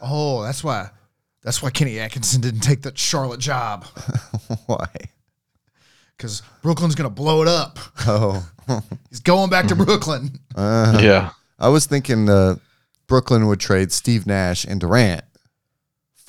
Oh, 0.00 0.42
that's 0.42 0.64
why. 0.64 0.90
That's 1.44 1.62
why 1.62 1.70
Kenny 1.70 1.98
Atkinson 2.00 2.40
didn't 2.40 2.60
take 2.60 2.82
that 2.82 2.98
Charlotte 2.98 3.40
job 3.40 3.84
Why? 4.66 4.86
because 6.16 6.42
Brooklyn's 6.62 6.94
gonna 6.94 7.10
blow 7.10 7.42
it 7.42 7.48
up. 7.48 7.78
Oh, 8.06 8.48
He's 9.10 9.20
going 9.20 9.50
back 9.50 9.66
to 9.68 9.76
Brooklyn. 9.76 10.38
uh, 10.54 10.98
yeah. 11.02 11.30
I 11.58 11.68
was 11.68 11.86
thinking 11.86 12.28
uh, 12.28 12.56
Brooklyn 13.08 13.46
would 13.48 13.60
trade 13.60 13.90
Steve 13.92 14.26
Nash 14.26 14.64
and 14.64 14.80
Durant 14.80 15.24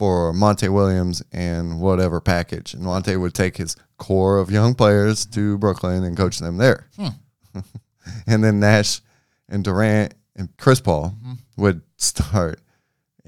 for 0.03 0.33
Monty 0.33 0.67
Williams 0.67 1.23
and 1.31 1.79
whatever 1.79 2.19
package, 2.19 2.73
and 2.73 2.83
Monty 2.83 3.15
would 3.15 3.33
take 3.33 3.55
his 3.55 3.77
core 3.97 4.37
of 4.37 4.51
young 4.51 4.75
players 4.75 5.25
to 5.27 5.57
Brooklyn 5.57 6.03
and 6.03 6.17
coach 6.17 6.39
them 6.39 6.57
there. 6.57 6.89
and 8.27 8.43
then 8.43 8.59
Nash 8.59 8.99
and 9.47 9.63
Durant 9.63 10.13
and 10.35 10.49
Chris 10.57 10.81
Paul 10.81 11.15
would 11.55 11.83
start 11.95 12.59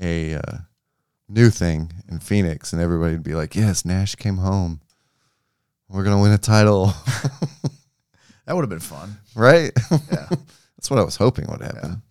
a 0.02 0.34
uh, 0.34 0.58
new 1.30 1.50
thing 1.50 1.94
in 2.10 2.20
Phoenix, 2.20 2.74
and 2.74 2.82
everybody 2.82 3.14
would 3.14 3.24
be 3.24 3.36
like, 3.36 3.56
"Yes, 3.56 3.86
Nash 3.86 4.16
came 4.16 4.36
home. 4.36 4.82
We're 5.88 6.04
gonna 6.04 6.22
win 6.22 6.34
a 6.34 6.38
title." 6.38 6.92
That 8.48 8.56
would 8.56 8.62
have 8.62 8.70
been 8.70 8.80
fun. 8.80 9.18
right? 9.34 9.72
Yeah. 9.90 10.28
That's 10.78 10.92
what 10.92 11.00
I 11.00 11.04
was 11.04 11.16
hoping 11.16 11.48
would 11.50 11.62
happen. 11.64 12.04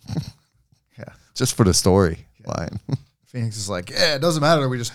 Yeah. 0.99 1.13
Just 1.37 1.55
for 1.55 1.63
the 1.63 1.73
story 1.73 2.27
line. 2.45 2.81
Phoenix 3.35 3.57
is 3.57 3.69
like, 3.69 3.91
yeah, 3.91 4.15
it 4.15 4.21
doesn't 4.21 4.41
matter. 4.41 4.69
We 4.69 4.79
just 4.79 4.93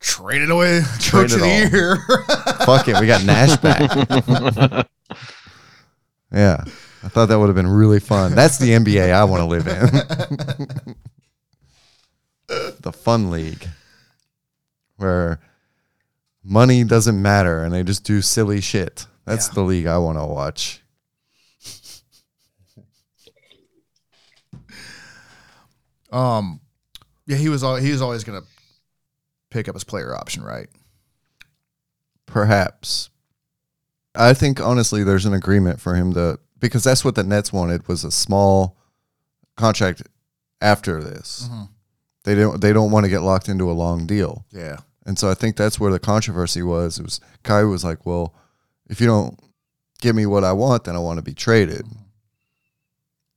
traded 0.00 0.50
away 0.50 0.82
Trade 0.98 1.30
coach 1.30 1.32
of 1.32 1.38
it 1.38 1.70
the 1.70 1.70
year. 1.72 1.96
Fuck 2.66 2.88
it, 2.88 3.00
we 3.00 3.06
got 3.06 3.24
Nash 3.24 3.56
back. 3.56 3.80
yeah. 6.30 6.62
I 7.02 7.08
thought 7.08 7.30
that 7.30 7.38
would 7.38 7.46
have 7.46 7.56
been 7.56 7.66
really 7.66 7.98
fun. 7.98 8.34
That's 8.34 8.58
the 8.58 8.72
NBA 8.72 9.10
I 9.14 9.24
want 9.24 9.40
to 9.40 9.46
live 9.46 9.66
in. 9.66 10.94
the 12.82 12.92
fun 12.92 13.30
league. 13.30 13.66
Where 14.98 15.40
money 16.44 16.84
doesn't 16.84 17.20
matter 17.22 17.64
and 17.64 17.72
they 17.72 17.82
just 17.82 18.04
do 18.04 18.20
silly 18.20 18.60
shit. 18.60 19.06
That's 19.24 19.48
Yeah. 19.48 19.54
the 19.54 19.62
league 19.62 19.86
I 19.86 19.96
want 19.96 20.18
to 20.18 20.26
watch. 20.26 20.82
um, 26.12 26.59
yeah, 27.30 27.36
he 27.36 27.48
was 27.48 27.62
al- 27.62 27.76
he 27.76 27.92
was 27.92 28.02
always 28.02 28.24
gonna 28.24 28.42
pick 29.50 29.68
up 29.68 29.76
his 29.76 29.84
player 29.84 30.12
option, 30.16 30.42
right? 30.42 30.66
Perhaps. 32.26 33.10
I 34.16 34.34
think 34.34 34.60
honestly 34.60 35.04
there's 35.04 35.26
an 35.26 35.34
agreement 35.34 35.80
for 35.80 35.94
him 35.94 36.12
to 36.14 36.40
because 36.58 36.82
that's 36.82 37.04
what 37.04 37.14
the 37.14 37.22
Nets 37.22 37.52
wanted 37.52 37.86
was 37.86 38.02
a 38.02 38.10
small 38.10 38.76
contract 39.56 40.02
after 40.60 41.00
this. 41.00 41.48
Mm-hmm. 41.48 41.62
They 42.24 42.34
don't 42.34 42.60
they 42.60 42.72
don't 42.72 42.90
want 42.90 43.04
to 43.04 43.10
get 43.10 43.22
locked 43.22 43.48
into 43.48 43.70
a 43.70 43.72
long 43.72 44.06
deal. 44.06 44.44
Yeah. 44.50 44.78
And 45.06 45.16
so 45.16 45.30
I 45.30 45.34
think 45.34 45.56
that's 45.56 45.78
where 45.78 45.92
the 45.92 46.00
controversy 46.00 46.64
was. 46.64 46.98
It 46.98 47.04
was 47.04 47.20
Kyrie 47.44 47.70
was 47.70 47.84
like, 47.84 48.04
"Well, 48.04 48.34
if 48.88 49.00
you 49.00 49.06
don't 49.06 49.38
give 50.00 50.16
me 50.16 50.26
what 50.26 50.42
I 50.42 50.52
want, 50.52 50.82
then 50.82 50.96
I 50.96 50.98
want 50.98 51.18
to 51.18 51.22
be 51.22 51.32
traded." 51.32 51.84
Mm-hmm. 51.86 52.09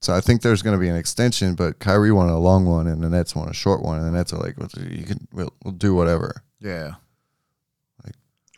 So 0.04 0.14
I 0.14 0.20
think 0.20 0.42
there's 0.42 0.62
going 0.62 0.76
to 0.76 0.80
be 0.82 0.90
an 0.90 0.98
extension, 0.98 1.56
but 1.56 1.80
Kyrie 1.80 2.12
wanted 2.12 2.34
a 2.34 2.38
long 2.38 2.66
one, 2.66 2.88
and 2.88 3.02
the 3.02 3.10
Nets 3.10 3.36
want 3.38 3.50
a 3.50 3.54
short 3.54 3.82
one, 3.82 4.00
and 4.00 4.06
the 4.08 4.12
Nets 4.12 4.34
are 4.34 4.38
like, 4.38 4.58
well, 4.58 4.68
"You 4.78 5.06
can, 5.06 5.26
we'll, 5.32 5.54
we'll 5.64 5.74
do 5.74 5.96
whatever." 5.96 6.44
Yeah. 6.60 6.96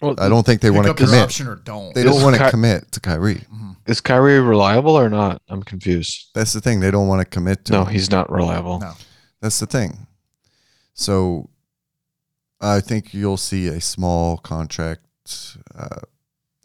Well, 0.02 0.16
I 0.18 0.28
don't 0.28 0.44
think 0.46 0.62
they 0.62 0.72
want 0.72 0.88
to 0.88 0.94
commit. 0.96 1.22
option 1.22 1.48
or 1.48 1.56
don't. 1.56 1.94
They 1.94 2.02
Is 2.02 2.12
don't 2.12 2.24
want 2.24 2.36
to 2.36 2.44
Ky- 2.46 2.50
commit 2.50 2.92
to 2.94 3.00
Kyrie. 3.00 3.44
is 3.86 4.02
Kyrie 4.02 4.40
reliable 4.40 4.98
or 4.98 5.08
not? 5.10 5.42
I'm 5.48 5.62
confused. 5.64 6.32
That's 6.34 6.52
the 6.52 6.60
thing. 6.62 6.80
They 6.80 6.90
don't 6.92 7.08
want 7.08 7.22
to 7.22 7.26
commit 7.26 7.64
to. 7.66 7.74
No, 7.74 7.84
him. 7.86 7.94
he's 7.94 8.10
not 8.10 8.30
reliable. 8.32 8.80
No. 8.80 8.94
That's 9.40 9.60
the 9.60 9.68
thing. 9.68 10.08
So 10.96 11.50
I 12.60 12.80
think 12.82 13.14
you'll 13.14 13.38
see 13.38 13.68
a 13.68 13.80
small 13.80 14.38
contract. 14.38 15.06
Uh, 15.74 16.00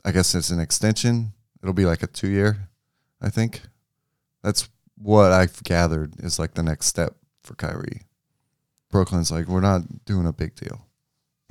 I 0.06 0.10
guess 0.12 0.34
it's 0.34 0.50
an 0.50 0.58
extension. 0.58 1.32
It'll 1.62 1.74
be 1.74 1.84
like 1.84 2.02
a 2.02 2.06
two 2.08 2.28
year, 2.28 2.68
I 3.20 3.28
think. 3.28 3.60
That's 4.42 4.68
what 4.96 5.33
I've 5.33 5.62
gathered 5.64 6.14
is 6.20 6.38
like 6.38 6.55
the 6.55 6.62
next 6.62 6.87
step 6.87 7.14
for 7.42 7.55
Kyrie. 7.55 8.03
Brooklyn's 8.90 9.31
like, 9.31 9.46
we're 9.46 9.61
not 9.61 10.05
doing 10.05 10.26
a 10.26 10.33
big 10.33 10.55
deal. 10.57 10.87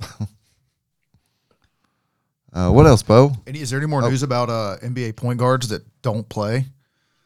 uh, 2.52 2.70
what 2.70 2.86
else, 2.86 3.02
Bo? 3.02 3.32
Any, 3.46 3.60
is 3.60 3.70
there 3.70 3.78
any 3.78 3.86
more 3.86 4.02
Oh. 4.04 4.08
news 4.08 4.22
about 4.22 4.50
uh, 4.50 4.76
NBA 4.82 5.16
point 5.16 5.38
guards 5.38 5.68
that 5.68 5.82
don't 6.02 6.28
play? 6.28 6.66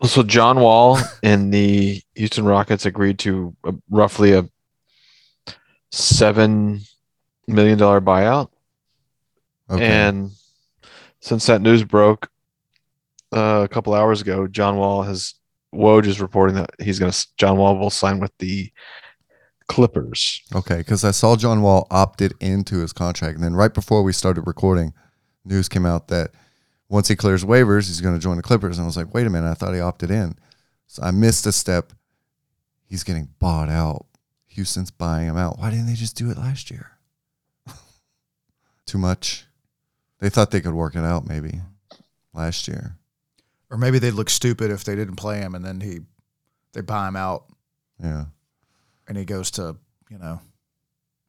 So 0.03 0.23
John 0.23 0.61
Wall 0.61 0.99
and 1.23 1.53
the 1.55 2.03
Houston 2.15 2.45
Rockets 2.45 2.85
agreed 2.85 3.19
to 3.21 3.57
a, 3.65 3.73
roughly 3.89 4.33
a 4.35 4.47
seven 5.93 6.81
million 7.47 7.79
dollar 7.79 8.01
buyout, 8.03 8.51
Okay. 9.71 9.87
and 9.87 10.31
since 11.21 11.47
that 11.47 11.63
news 11.63 11.85
broke 11.85 12.29
uh, 13.33 13.63
a 13.65 13.69
couple 13.69 13.95
hours 13.95 14.21
ago, 14.21 14.47
John 14.47 14.77
Wall 14.77 15.05
has 15.05 15.35
Woj 15.75 16.07
is 16.07 16.21
reporting 16.21 16.57
that 16.57 16.71
he's 16.81 16.99
gonna 16.99 17.13
John 17.37 17.57
Wall 17.57 17.79
will 17.79 17.91
sign 17.91 18.21
with 18.21 18.33
the 18.39 18.73
Clippers. 19.69 20.43
Okay, 20.55 20.79
because 20.79 21.05
I 21.05 21.11
saw 21.11 21.37
John 21.37 21.63
Wall 21.63 21.87
opted 21.91 22.35
into 22.41 22.79
his 22.79 22.93
contract, 22.93 23.37
and 23.37 23.45
then 23.45 23.55
right 23.55 23.73
before 23.73 24.03
we 24.03 24.13
started 24.13 24.47
recording, 24.47 24.93
news 25.45 25.69
came 25.69 25.87
out 25.87 26.09
that 26.09 26.33
once 26.89 27.09
he 27.09 27.17
clears 27.17 27.45
waivers, 27.45 27.87
he's 27.87 28.01
going 28.01 28.15
to 28.15 28.21
join 28.21 28.37
the 28.37 28.43
Clippers. 28.43 28.77
And 28.77 28.85
I 28.85 28.87
was 28.87 28.97
like, 28.97 29.15
wait 29.15 29.27
a 29.27 29.31
minute, 29.31 29.51
I 29.51 29.55
thought 29.55 29.75
he 29.75 29.81
opted 29.81 30.11
in, 30.11 30.37
so 30.87 31.03
I 31.03 31.11
missed 31.11 31.47
a 31.47 31.53
step. 31.53 31.93
He's 32.85 33.05
getting 33.05 33.29
bought 33.39 33.69
out. 33.69 34.07
Houston's 34.49 34.91
buying 34.91 35.29
him 35.29 35.37
out. 35.37 35.59
Why 35.59 35.71
didn't 35.71 35.87
they 35.87 35.95
just 35.95 36.17
do 36.17 36.31
it 36.31 36.37
last 36.37 36.71
year? 36.71 36.93
Too 38.87 38.99
much. 38.99 39.47
They 40.21 40.29
thought 40.29 40.51
they 40.51 40.61
could 40.61 40.75
work 40.75 40.95
it 40.95 41.05
out 41.05 41.27
maybe 41.27 41.61
last 42.33 42.69
year. 42.69 42.97
Or 43.75 43.77
maybe 43.77 43.99
they'd 43.99 44.13
look 44.13 44.31
stupid 44.31 44.71
if 44.71 44.85
they 44.85 44.95
didn't 44.95 45.17
play 45.17 45.39
him 45.39 45.57
and 45.57 45.65
then 45.65 45.81
he 45.81 45.99
they 46.75 46.81
buy 46.81 47.09
him 47.09 47.17
out 47.17 47.47
Yeah. 48.01 48.27
and 49.09 49.19
he 49.19 49.25
goes 49.25 49.51
to, 49.53 49.75
you 50.09 50.17
know, 50.17 50.41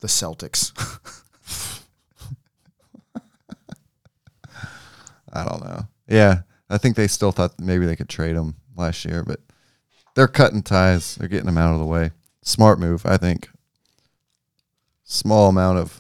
the 0.02 0.06
Celtics. 0.06 0.72
I 5.34 5.44
don't 5.44 5.64
know. 5.66 5.88
Yeah, 6.08 6.42
I 6.70 6.78
think 6.78 6.96
they 6.96 7.08
still 7.08 7.32
thought 7.32 7.60
maybe 7.60 7.88
they 7.88 7.96
could 7.96 8.10
trade 8.10 8.36
him 8.36 8.54
last 8.76 9.06
year, 9.06 9.24
but 9.24 9.40
they're 10.14 10.28
cutting 10.28 10.62
ties. 10.62 11.16
They're 11.16 11.28
getting 11.28 11.50
him 11.50 11.58
out 11.58 11.74
of 11.74 11.80
the 11.80 11.86
way. 11.86 12.12
Smart 12.44 12.78
move, 12.80 13.08
I 13.08 13.18
think. 13.18 13.50
Small 15.04 15.50
amount 15.50 15.80
of 15.80 16.00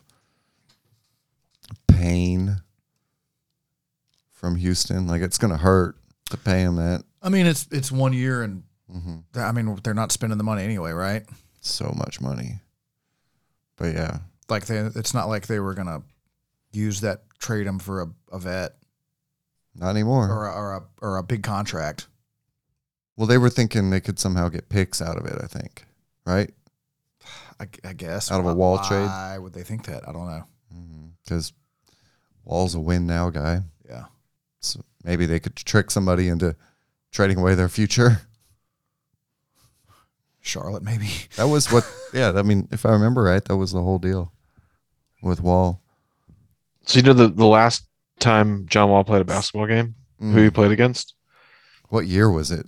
pain 1.88 2.58
from 4.32 4.58
Houston. 4.58 5.08
Like 5.08 5.24
it's 5.24 5.40
gonna 5.40 5.58
hurt 5.58 5.98
to 6.30 6.38
pay 6.38 6.62
him 6.62 6.76
that. 6.78 7.04
I 7.22 7.30
mean, 7.30 7.46
it's 7.46 7.68
it's 7.72 7.92
one 7.92 8.14
year 8.14 8.42
and 8.44 8.64
hmm 8.92 9.18
I 9.36 9.52
mean, 9.52 9.80
they're 9.84 9.94
not 9.94 10.12
spending 10.12 10.38
the 10.38 10.44
money 10.44 10.64
anyway, 10.64 10.92
right? 10.92 11.24
So 11.62 11.92
much 11.98 12.22
money. 12.22 12.60
But 13.78 13.94
yeah, 13.96 14.20
Like 14.50 14.66
they 14.68 14.78
it's 14.78 15.14
not 15.14 15.28
like 15.28 15.48
they 15.48 15.60
were 15.60 15.74
going 15.74 15.88
to 15.88 16.04
use 16.72 17.02
that 17.02 17.24
trade 17.40 17.68
him 17.68 17.80
for 17.80 18.02
a, 18.04 18.08
a 18.32 18.40
vet 18.40 18.76
not 19.76 19.90
anymore. 19.90 20.30
or 20.30 20.46
a, 20.48 20.54
or 20.54 20.74
a 20.74 20.84
or 21.02 21.18
a 21.18 21.24
big 21.24 21.44
contract. 21.44 22.08
Well, 23.18 23.28
they 23.28 23.38
were 23.38 23.50
thinking 23.50 23.90
they 23.90 24.02
could 24.02 24.20
somehow 24.20 24.50
get 24.50 24.70
picks 24.70 25.02
out 25.02 25.18
of 25.18 25.26
it. 25.26 25.40
I 25.44 25.48
think, 25.48 25.86
right? 26.26 26.52
I, 27.60 27.68
I 27.84 27.94
guess 27.94 28.30
Out 28.32 28.40
of 28.42 28.46
a 28.46 28.50
Why- 28.50 28.54
wall 28.54 28.78
trade? 28.80 29.06
Why 29.08 29.38
would 29.38 29.54
they 29.54 29.64
think 29.64 29.86
that? 29.86 30.08
I 30.08 30.12
don't 30.12 30.28
know. 30.28 30.44
Because 31.24 31.54
Wall's 32.44 32.76
a 32.76 32.80
win 32.80 33.08
now 33.08 33.30
guy. 33.32 33.62
Yeah. 33.90 34.06
So 34.60 34.82
maybe 35.06 35.26
they 35.26 35.40
could 35.40 35.56
trick 35.56 35.92
somebody 35.92 36.28
into 36.28 36.56
trading 37.12 37.38
away 37.38 37.56
their 37.56 37.70
future. 37.70 38.22
Charlotte 40.42 40.84
maybe. 40.84 41.10
That 41.38 41.48
was 41.48 41.72
what, 41.72 41.90
yeah, 42.14 42.34
I 42.36 42.42
mean, 42.44 42.68
if 42.72 42.86
I 42.86 42.90
remember 42.92 43.24
right, 43.24 43.44
that 43.46 43.56
was 43.58 43.72
the 43.72 43.82
whole 43.82 44.00
deal 44.00 44.32
with 45.22 45.42
Wall. 45.42 45.82
So 46.86 46.98
you 47.00 47.04
know 47.04 47.14
the 47.14 47.30
the 47.30 47.46
last 47.48 47.88
time 48.20 48.66
John 48.68 48.90
Wall 48.90 49.04
played 49.04 49.22
a 49.22 49.26
basketball 49.26 49.66
game, 49.68 49.96
who 50.20 50.36
he 50.38 50.50
Mm. 50.50 50.54
played 50.54 50.72
against? 50.72 51.16
What 51.90 52.06
year 52.06 52.30
was 52.30 52.52
it? 52.52 52.68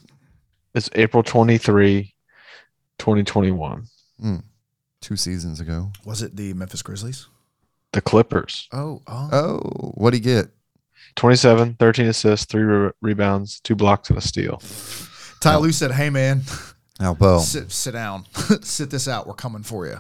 It's 0.74 0.90
April 0.96 1.22
23, 1.24 2.14
2021. 2.98 3.86
Two 5.00 5.16
seasons 5.16 5.60
ago. 5.60 5.92
Was 6.06 6.24
it 6.24 6.36
the 6.36 6.54
Memphis 6.56 6.82
Grizzlies? 6.82 7.28
The 7.94 8.02
Clippers. 8.02 8.68
Oh, 8.74 9.02
oh. 9.08 9.30
Oh, 9.32 9.58
what'd 9.94 10.16
he 10.16 10.20
get? 10.20 10.48
27, 11.18 11.76
13 11.80 12.06
assists, 12.08 12.46
three 12.46 12.64
re- 12.64 12.92
rebounds, 13.02 13.60
two 13.60 13.76
blocks, 13.76 14.10
and 14.10 14.18
a 14.18 14.22
steal. 14.22 14.62
Ty 15.42 15.58
Lue 15.58 15.72
said, 15.72 15.92
"Hey 15.92 16.10
man, 16.10 16.44
Now, 17.00 17.14
Bo. 17.14 17.40
sit 17.40 17.72
sit 17.72 17.92
down, 17.92 18.26
sit 18.62 18.90
this 18.90 19.08
out. 19.08 19.28
We're 19.28 19.34
coming 19.34 19.64
for 19.64 19.86
you." 19.86 19.98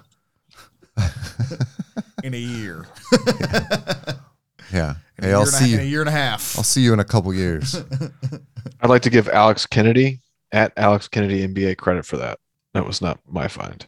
in 2.24 2.34
a 2.34 2.38
year. 2.38 2.86
Yeah. 4.74 4.96
In 5.18 5.24
a 5.24 5.28
Hey, 5.28 5.28
year 5.30 5.36
I'll 5.38 5.46
see 5.46 5.64
a- 5.64 5.68
see 5.70 5.74
in 5.76 5.80
a 5.80 5.84
year 5.84 6.02
and 6.02 6.10
a 6.10 6.12
half. 6.12 6.58
I'll 6.58 6.64
see 6.66 6.82
you 6.82 6.92
in 6.92 7.00
a 7.00 7.06
couple 7.06 7.34
years. 7.34 7.74
I'd 8.82 8.90
like 8.90 9.02
to 9.04 9.10
give 9.10 9.30
Alex 9.30 9.66
Kennedy 9.66 10.20
at 10.52 10.74
Alex 10.76 11.08
Kennedy 11.08 11.48
NBA 11.48 11.78
credit 11.78 12.06
for 12.06 12.18
that. 12.18 12.38
That 12.74 12.86
was 12.86 13.02
not 13.02 13.18
my 13.26 13.48
find. 13.48 13.88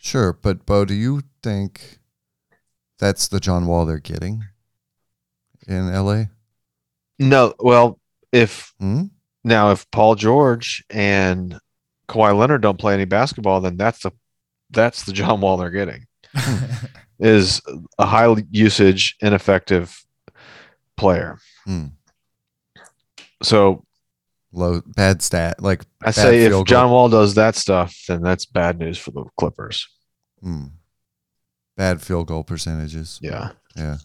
Sure, 0.00 0.32
but 0.32 0.64
Bo, 0.64 0.84
do 0.84 0.94
you 0.94 1.22
think 1.42 1.98
that's 3.00 3.26
the 3.26 3.40
John 3.40 3.66
Wall 3.66 3.84
they're 3.84 3.98
getting 3.98 4.44
in 5.66 5.92
LA? 5.92 6.26
No, 7.22 7.54
well, 7.58 7.98
if 8.32 8.72
Hmm? 8.78 9.04
now 9.44 9.70
if 9.70 9.90
Paul 9.90 10.14
George 10.14 10.84
and 10.90 11.58
Kawhi 12.08 12.36
Leonard 12.36 12.62
don't 12.62 12.78
play 12.78 12.94
any 12.94 13.04
basketball, 13.04 13.60
then 13.60 13.76
that's 13.76 14.00
the 14.02 14.12
that's 14.70 15.04
the 15.04 15.12
John 15.12 15.40
Wall 15.40 15.56
they're 15.56 15.70
getting. 15.70 16.06
Is 17.18 17.60
a 17.98 18.06
high 18.06 18.34
usage, 18.50 19.16
ineffective 19.20 20.02
player. 20.96 21.38
Hmm. 21.64 21.86
So 23.42 23.84
Low 24.54 24.82
bad 24.84 25.22
stat. 25.22 25.62
Like 25.62 25.82
I 26.02 26.10
say 26.10 26.42
if 26.42 26.50
field 26.50 26.66
John. 26.66 26.90
Wall 26.90 27.08
does 27.08 27.34
that 27.36 27.54
stuff, 27.54 27.96
then 28.06 28.20
that's 28.20 28.44
bad 28.44 28.78
news 28.78 28.98
for 28.98 29.10
the 29.10 29.24
Clippers. 29.38 29.88
Hmm. 30.42 30.66
bad 31.76 32.02
field 32.02 32.26
goal 32.26 32.44
percentages. 32.44 33.18
Yeah. 33.22 33.52
Yeah. 33.76 33.96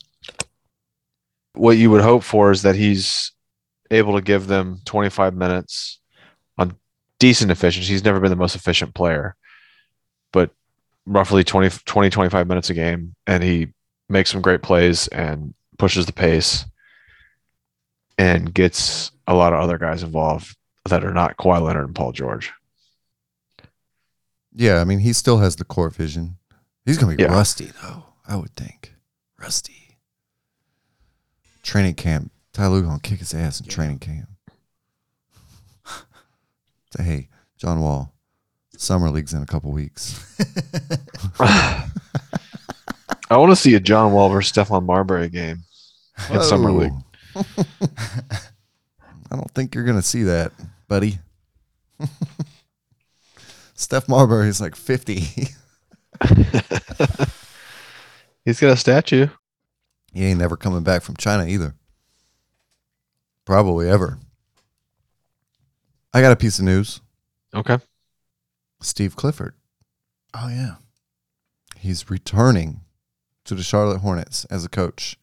What 1.58 1.78
you 1.78 1.90
would 1.92 2.02
hope 2.02 2.24
for 2.24 2.52
is 2.52 2.62
that 2.64 2.76
he's 2.76 3.32
able 3.92 4.16
to 4.16 4.22
give 4.22 4.48
them 4.48 4.80
25 4.86 5.34
minutes 5.34 6.00
on 6.58 6.76
decent 7.20 7.52
efficiency. 7.52 7.92
He's 7.92 8.04
never 8.04 8.20
been 8.20 8.30
the 8.30 8.36
most 8.36 8.56
efficient 8.56 8.94
player, 8.94 9.36
but 10.34 10.52
roughly 11.06 11.44
20, 11.44 11.70
20 11.86 12.10
25 12.10 12.48
minutes 12.48 12.70
a 12.70 12.74
game. 12.74 13.16
And 13.26 13.44
he 13.44 13.74
makes 14.10 14.30
some 14.32 14.42
great 14.42 14.62
plays 14.62 15.08
and 15.10 15.54
pushes 15.78 16.06
the 16.06 16.14
pace 16.14 16.66
and 18.18 18.54
gets 18.54 19.12
a 19.28 19.34
lot 19.34 19.54
of 19.54 19.60
other 19.60 19.78
guys 19.78 20.04
involved 20.04 20.56
that 20.86 21.04
are 21.04 21.14
not 21.14 21.38
Kawhi 21.38 21.62
Leonard 21.62 21.86
and 21.86 21.96
Paul 21.96 22.12
George. 22.14 22.52
Yeah, 24.54 24.80
I 24.82 24.86
mean 24.86 25.00
he 25.00 25.14
still 25.14 25.38
has 25.40 25.56
the 25.58 25.66
core 25.66 25.90
vision. 25.90 26.38
He's 26.86 26.98
gonna 26.98 27.16
be 27.16 27.24
Yeah. 27.24 27.30
rusty 27.34 27.72
though, 27.82 28.06
I 28.28 28.36
would 28.38 28.56
think. 28.56 28.94
Rusty. 29.38 29.87
Training 31.68 31.96
camp. 31.96 32.32
Tyler 32.54 32.82
gonna 32.82 32.98
kick 33.02 33.20
his 33.20 33.34
ass 33.34 33.60
in 33.60 33.66
Yeah. 33.66 33.74
training 33.74 34.00
camp. 34.00 34.30
Say, 36.96 37.04
hey, 37.04 37.28
John 37.58 37.82
Wall, 37.82 38.14
summer 38.78 39.10
league's 39.10 39.34
in 39.34 39.44
a 39.44 39.46
couple 39.46 39.74
weeks. 39.74 40.18
I 41.42 41.90
want 43.32 43.52
to 43.52 43.56
see 43.58 43.76
a 43.76 43.82
John 43.82 44.14
Wall 44.14 44.30
versus 44.30 44.54
Stephon 44.54 44.86
Marbury 44.86 45.28
game 45.28 45.66
in 46.32 46.42
summer 46.42 46.72
league. 46.72 46.94
I 47.36 47.44
don't 49.36 49.52
think 49.52 49.76
you're 49.76 49.84
gonna 49.84 50.02
see 50.02 50.24
that, 50.24 50.54
buddy. 50.88 51.20
Steph 53.76 54.08
Marbury 54.08 54.48
is 54.48 54.62
like 54.62 54.78
50. 54.78 55.16
He's 58.46 58.62
got 58.62 58.72
a 58.72 58.78
statue. 58.78 59.28
He 60.18 60.26
ain't 60.26 60.40
never 60.40 60.58
coming 60.58 60.84
back 60.84 61.02
from 61.04 61.16
China 61.16 61.46
either. 61.46 61.76
Probably 63.46 63.90
ever. 63.90 64.20
I 66.14 66.22
got 66.22 66.32
a 66.32 66.36
piece 66.38 66.60
of 66.60 66.66
news. 66.66 67.02
Okay. 67.54 67.78
Steve 68.82 69.16
Clifford. 69.16 69.54
oh 70.34 70.50
yeah. 70.50 70.76
He's 71.78 72.10
returning 72.10 72.82
to 73.46 73.56
the 73.56 73.64
Charlotte 73.64 74.00
Hornets 74.00 74.46
as 74.46 74.66
a 74.66 74.70
coach. 74.70 75.16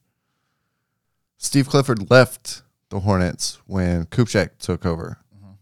Steve 1.37 1.69
Clifford 1.69 2.11
left 2.11 2.63
the 2.89 3.01
Hornets 3.01 3.59
when 3.67 4.07
Kupchak 4.07 4.59
took 4.59 4.87
over 4.87 5.19
Mhm. 5.37 5.57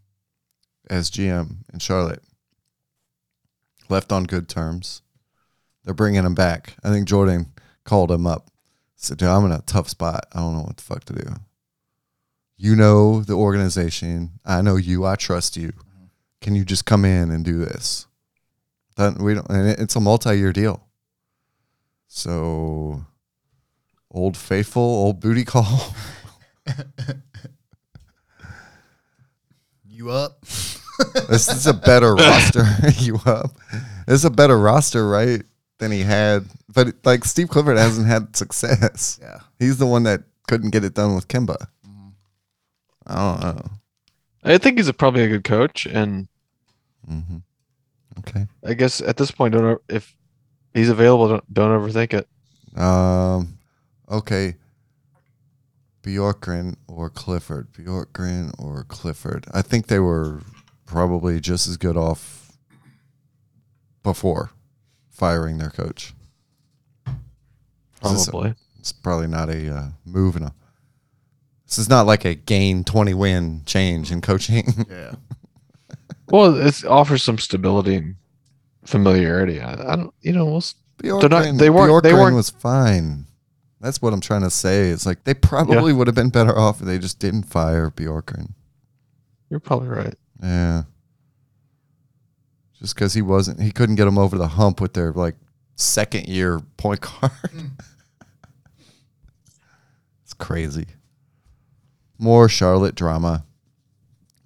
as 0.91 1.11
GM 1.11 1.65
in 1.73 1.79
Charlotte. 1.81 2.23
Left 3.89 4.13
on 4.13 4.25
good 4.25 4.49
terms. 4.49 5.03
They're 5.85 5.95
bringing 5.95 6.25
him 6.25 6.35
back. 6.35 6.77
I 6.85 6.91
think 6.91 7.09
Jordan 7.09 7.53
called 7.85 8.11
him 8.13 8.27
up. 8.27 8.49
Said, 9.03 9.19
dude, 9.19 9.29
I'm 9.29 9.45
in 9.45 9.51
a 9.53 9.61
tough 9.63 9.89
spot. 9.89 10.27
I 10.33 10.39
don't 10.39 10.55
know 10.57 10.63
what 10.63 10.77
the 10.77 10.83
fuck 10.83 11.05
to 11.07 11.13
do. 11.15 11.29
You 12.57 12.77
know 12.77 13.23
the 13.23 13.33
organization. 13.35 14.39
I 14.45 14.63
know 14.63 14.77
you. 14.77 15.05
I 15.05 15.17
trust 15.17 15.57
you. 15.57 15.73
Can 16.41 16.55
you 16.55 16.65
just 16.65 16.85
come 16.87 17.05
in 17.05 17.31
and 17.33 17.45
do 17.45 17.59
this? 17.59 18.07
That 18.97 19.19
we 19.21 19.35
don't. 19.35 19.49
And 19.51 19.69
it- 19.69 19.81
it's 19.81 19.97
a 19.97 20.01
multi-year 20.01 20.53
deal. 20.53 20.87
So, 22.07 23.05
old 24.11 24.37
faithful, 24.37 24.83
old 24.83 25.19
booty 25.21 25.45
call. 25.45 25.95
You 29.85 30.11
up? 30.11 30.41
this 31.29 31.49
is 31.49 31.67
a 31.67 31.75
better 31.75 32.15
roster. 32.15 32.65
you 32.99 33.21
up? 33.27 33.51
This 34.07 34.15
is 34.17 34.25
a 34.25 34.31
better 34.31 34.59
roster, 34.59 35.07
right? 35.09 35.43
Than 35.83 35.91
he 35.91 36.03
had. 36.05 36.47
But 36.73 36.95
like 37.03 37.25
Steve 37.25 37.49
Clifford 37.49 37.77
hasn't 37.77 38.07
had 38.07 38.37
success. 38.37 39.19
Yeah. 39.21 39.41
He's 39.59 39.79
the 39.79 39.87
one 39.87 40.05
that 40.05 40.23
couldn't 40.47 40.71
get 40.71 40.85
it 40.85 40.95
done 40.95 41.17
with 41.17 41.27
Kemba. 41.27 41.57
Mhm. 41.85 42.13
I 43.05 43.15
don't 43.17 43.41
know. 43.57 43.71
I 44.45 44.59
think 44.59 44.79
he's 44.79 44.87
a, 44.87 44.93
probably 44.93 45.25
a 45.25 45.29
good 45.29 45.43
coach, 45.43 45.87
and 45.87 46.29
hmm 47.05 47.39
Okay. 48.21 48.47
I 48.65 48.75
guess 48.75 49.01
at 49.01 49.17
this 49.17 49.33
point, 49.33 49.55
don't 49.55 49.83
if 49.89 50.15
he's 50.73 50.89
available, 50.89 51.29
don't, 51.29 51.53
don't 51.53 51.81
overthink 51.81 52.15
it. 52.15 52.81
Um. 52.81 53.59
Okay. 54.09 54.55
Bjorkgren 56.05 56.77
or 56.87 57.11
Clifford? 57.11 57.73
Bjorkgren 57.73 58.53
or 58.57 58.85
Clifford? 58.85 59.47
I 59.53 59.63
think 59.63 59.89
they 59.89 59.99
were 59.99 60.43
probably 60.87 61.41
just 61.41 61.67
as 61.67 61.77
good 61.77 61.97
off 61.97 62.53
before 64.05 64.51
firing 65.23 65.59
their 65.59 65.71
coach. 65.71 66.15
This 68.03 68.11
is- 68.13 68.29
Probably. 68.29 68.55
It's 68.81 68.91
probably 68.91 69.29
not 69.29 69.49
a 69.49 69.73
uh, 69.73 69.89
move 70.05 70.35
in 70.35 70.43
a. 70.43 70.53
This 71.69 71.79
is 71.79 71.89
not 71.89 72.05
like 72.05 72.25
a 72.25 72.35
gain 72.35 72.83
twenty 72.83 73.15
win 73.15 73.63
change 73.65 74.11
in 74.11 74.21
coaching. 74.21 74.67
Yeah. 74.91 75.13
Well, 76.29 76.57
it 76.67 76.85
offers 76.85 77.23
some 77.23 77.39
stability 77.39 77.95
and 77.95 78.17
familiarity. 78.85 79.61
I, 79.61 79.75
I 79.93 79.97
don't, 79.97 80.13
you 80.23 80.33
know, 80.33 80.47
we'll, 80.47 80.57
s- 80.57 80.75
Bjorkgren, 80.99 81.31
not- 81.31 81.59
they 81.59 81.71
weren't- 81.71 82.03
they 82.03 82.15
weren't- 82.15 82.35
was 82.35 82.51
fine. 82.51 83.27
That's 83.81 84.01
what 84.03 84.13
I'm 84.13 84.21
trying 84.21 84.41
to 84.43 84.51
say. 84.51 84.89
It's 84.89 85.07
like 85.07 85.23
they 85.25 85.35
probably 85.35 85.93
would 85.93 86.07
have 86.09 86.17
been 86.17 86.31
better 86.31 86.57
off 86.59 86.81
if 86.81 86.87
they 86.87 86.99
just 86.99 87.19
didn't 87.21 87.45
fire 87.45 87.91
Bjorkgren. 87.91 88.55
you're 89.51 89.61
probably 89.61 89.89
right. 89.89 90.15
Yeah. 90.43 90.83
Just 92.83 92.97
because 92.97 93.15
he 93.15 93.23
wasn't, 93.23 93.63
he 93.63 93.71
couldn't 93.71 93.95
get 93.95 94.07
them 94.07 94.19
over 94.19 94.37
the 94.37 94.49
hump 94.49 94.81
with 94.81 94.93
their 94.95 95.13
like 95.13 95.37
second 95.77 96.27
year 96.27 96.61
point 96.77 97.01
guard. 97.01 97.33
it's 100.25 100.35
crazy. 100.35 100.87
More 102.19 102.49
Charlotte 102.49 102.97
drama. 102.97 103.45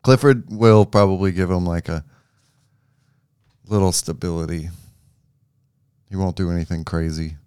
Clifford 0.03 0.51
will 0.51 0.85
probably 0.85 1.33
give 1.33 1.51
him 1.51 1.65
like 1.65 1.89
a 1.89 2.05
little 3.67 3.91
stability. 3.91 4.69
He 6.11 6.17
won't 6.17 6.37
do 6.37 6.51
anything 6.51 6.85
crazy. 6.85 7.39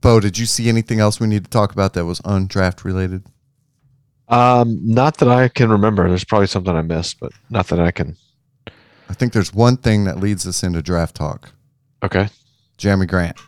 Bo, 0.00 0.18
did 0.18 0.38
you 0.38 0.46
see 0.46 0.68
anything 0.70 0.98
else 0.98 1.20
we 1.20 1.26
need 1.26 1.44
to 1.44 1.50
talk 1.50 1.72
about 1.72 1.92
that 1.92 2.06
was 2.06 2.20
undraft 2.22 2.84
related? 2.84 3.24
Um, 4.28 4.80
not 4.82 5.18
that 5.18 5.28
I 5.28 5.48
can 5.48 5.70
remember. 5.70 6.08
There's 6.08 6.24
probably 6.24 6.46
something 6.46 6.74
I 6.74 6.80
missed, 6.80 7.20
but 7.20 7.32
not 7.50 7.66
that 7.68 7.80
I 7.80 7.90
can. 7.90 8.16
I 9.08 9.14
think 9.14 9.32
there's 9.32 9.52
one 9.52 9.76
thing 9.76 10.04
that 10.04 10.18
leads 10.18 10.46
us 10.46 10.62
into 10.62 10.82
draft 10.82 11.14
talk. 11.14 11.52
Okay. 12.02 12.28
Jerami 12.78 13.08
Grant. 13.08 13.38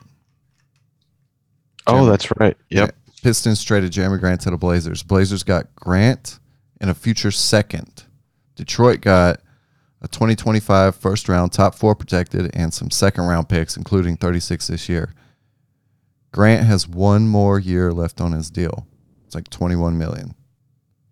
Oh, 1.86 1.94
Jerami- 1.94 2.08
that's 2.10 2.28
right. 2.38 2.56
Yep. 2.70 2.96
Pistons 3.22 3.62
traded 3.64 3.92
Jerami 3.92 4.20
Grant 4.20 4.40
to 4.42 4.50
the 4.50 4.56
Blazers. 4.56 5.02
Blazers 5.02 5.42
got 5.42 5.74
Grant 5.74 6.38
and 6.80 6.90
a 6.90 6.94
future 6.94 7.30
second. 7.30 8.04
Detroit 8.54 9.00
got 9.00 9.40
a 10.02 10.08
2025 10.08 10.94
first 10.96 11.28
round, 11.28 11.52
top 11.52 11.74
four 11.74 11.94
protected, 11.94 12.50
and 12.54 12.72
some 12.72 12.90
second 12.90 13.24
round 13.24 13.48
picks, 13.48 13.76
including 13.76 14.16
36 14.16 14.68
this 14.68 14.88
year. 14.88 15.12
Grant 16.32 16.66
has 16.66 16.86
one 16.86 17.26
more 17.26 17.58
year 17.58 17.92
left 17.92 18.20
on 18.20 18.32
his 18.32 18.50
deal. 18.50 18.86
It's 19.24 19.34
like 19.34 19.48
21 19.48 19.96
million. 19.96 20.34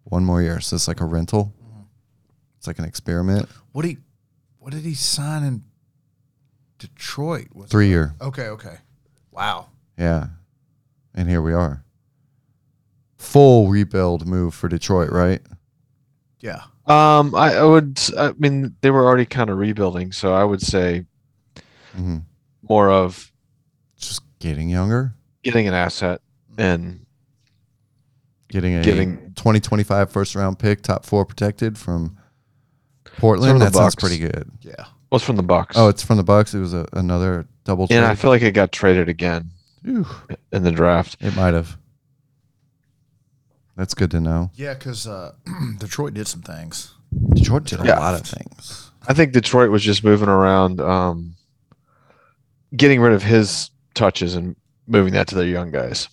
One 0.04 0.24
more 0.24 0.42
year. 0.42 0.60
So 0.60 0.76
it's 0.76 0.86
like 0.86 1.00
a 1.00 1.06
rental. 1.06 1.52
Mm-hmm. 1.64 1.80
It's 2.58 2.66
like 2.66 2.78
an 2.78 2.84
experiment. 2.84 3.48
What 3.72 3.84
he 3.84 3.98
what 4.64 4.72
did 4.72 4.82
he 4.84 4.94
sign 4.94 5.42
in 5.44 5.62
Detroit? 6.78 7.48
Was 7.52 7.68
Three 7.70 7.88
it- 7.88 7.90
year. 7.90 8.14
Okay, 8.18 8.48
okay. 8.48 8.78
Wow. 9.30 9.66
Yeah. 9.98 10.28
And 11.14 11.28
here 11.28 11.42
we 11.42 11.52
are. 11.52 11.84
Full 13.18 13.68
rebuild 13.68 14.26
move 14.26 14.54
for 14.54 14.68
Detroit, 14.68 15.10
right? 15.10 15.42
Yeah. 16.40 16.62
Um, 16.86 17.34
I, 17.34 17.56
I 17.56 17.62
would. 17.64 18.00
I 18.16 18.32
mean, 18.38 18.74
they 18.80 18.90
were 18.90 19.04
already 19.04 19.26
kind 19.26 19.50
of 19.50 19.58
rebuilding, 19.58 20.12
so 20.12 20.32
I 20.32 20.44
would 20.44 20.62
say 20.62 21.04
hmm 21.94 22.18
more 22.66 22.90
of 22.90 23.30
Just 23.98 24.22
Getting 24.38 24.70
younger, 24.70 25.14
getting 25.42 25.68
an 25.68 25.74
asset 25.74 26.22
and 26.56 27.04
getting 28.48 28.76
a 28.76 28.82
Getting- 28.82 29.32
2025 29.34 30.10
first 30.10 30.34
round 30.34 30.58
pick, 30.58 30.80
top 30.80 31.04
four 31.04 31.26
protected 31.26 31.76
from 31.76 32.16
Portland. 33.18 33.52
From 33.52 33.58
That 33.60 33.72
sounds 33.74 33.94
Bucks. 33.94 34.02
pretty 34.02 34.18
good. 34.18 34.50
Yeah. 34.60 34.84
was 35.10 35.22
from 35.22 35.36
the 35.36 35.42
Bucks. 35.42 35.76
Oh, 35.76 35.88
it's 35.88 36.02
from 36.02 36.16
the 36.16 36.22
Bucks. 36.24 36.54
It 36.54 36.60
was 36.60 36.74
a, 36.74 36.86
another 36.92 37.46
double 37.64 37.86
trade. 37.88 37.96
and 37.98 38.06
I 38.06 38.14
feel 38.14 38.30
like 38.30 38.42
it 38.42 38.52
got 38.52 38.72
traded 38.72 39.08
again 39.08 39.50
Phew. 39.82 40.06
in 40.52 40.62
the 40.64 40.72
draft. 40.72 41.16
it 41.20 41.34
might 41.36 41.54
have. 41.54 41.76
That's 43.76 43.94
good 43.94 44.10
to 44.12 44.20
know. 44.20 44.50
Yeah, 44.54 44.74
because 44.74 45.06
uh, 45.06 45.32
Detroit 45.78 46.14
did 46.14 46.28
some 46.28 46.42
things. 46.42 46.94
Detroit 47.34 47.64
did 47.64 47.80
a 47.80 47.84
Yeah. 47.86 47.98
lot 47.98 48.14
of 48.14 48.26
things. 48.26 48.90
I 49.06 49.14
think 49.14 49.32
Detroit 49.32 49.70
was 49.70 49.82
just 49.82 50.02
moving 50.04 50.28
around, 50.28 50.80
um, 50.80 51.34
getting 52.74 53.00
rid 53.00 53.12
of 53.12 53.22
his 53.22 53.70
touches 53.94 54.34
and 54.34 54.56
moving 54.86 55.12
that 55.14 55.26
to 55.28 55.34
their 55.34 55.46
young 55.46 55.70
guys. 55.70 56.08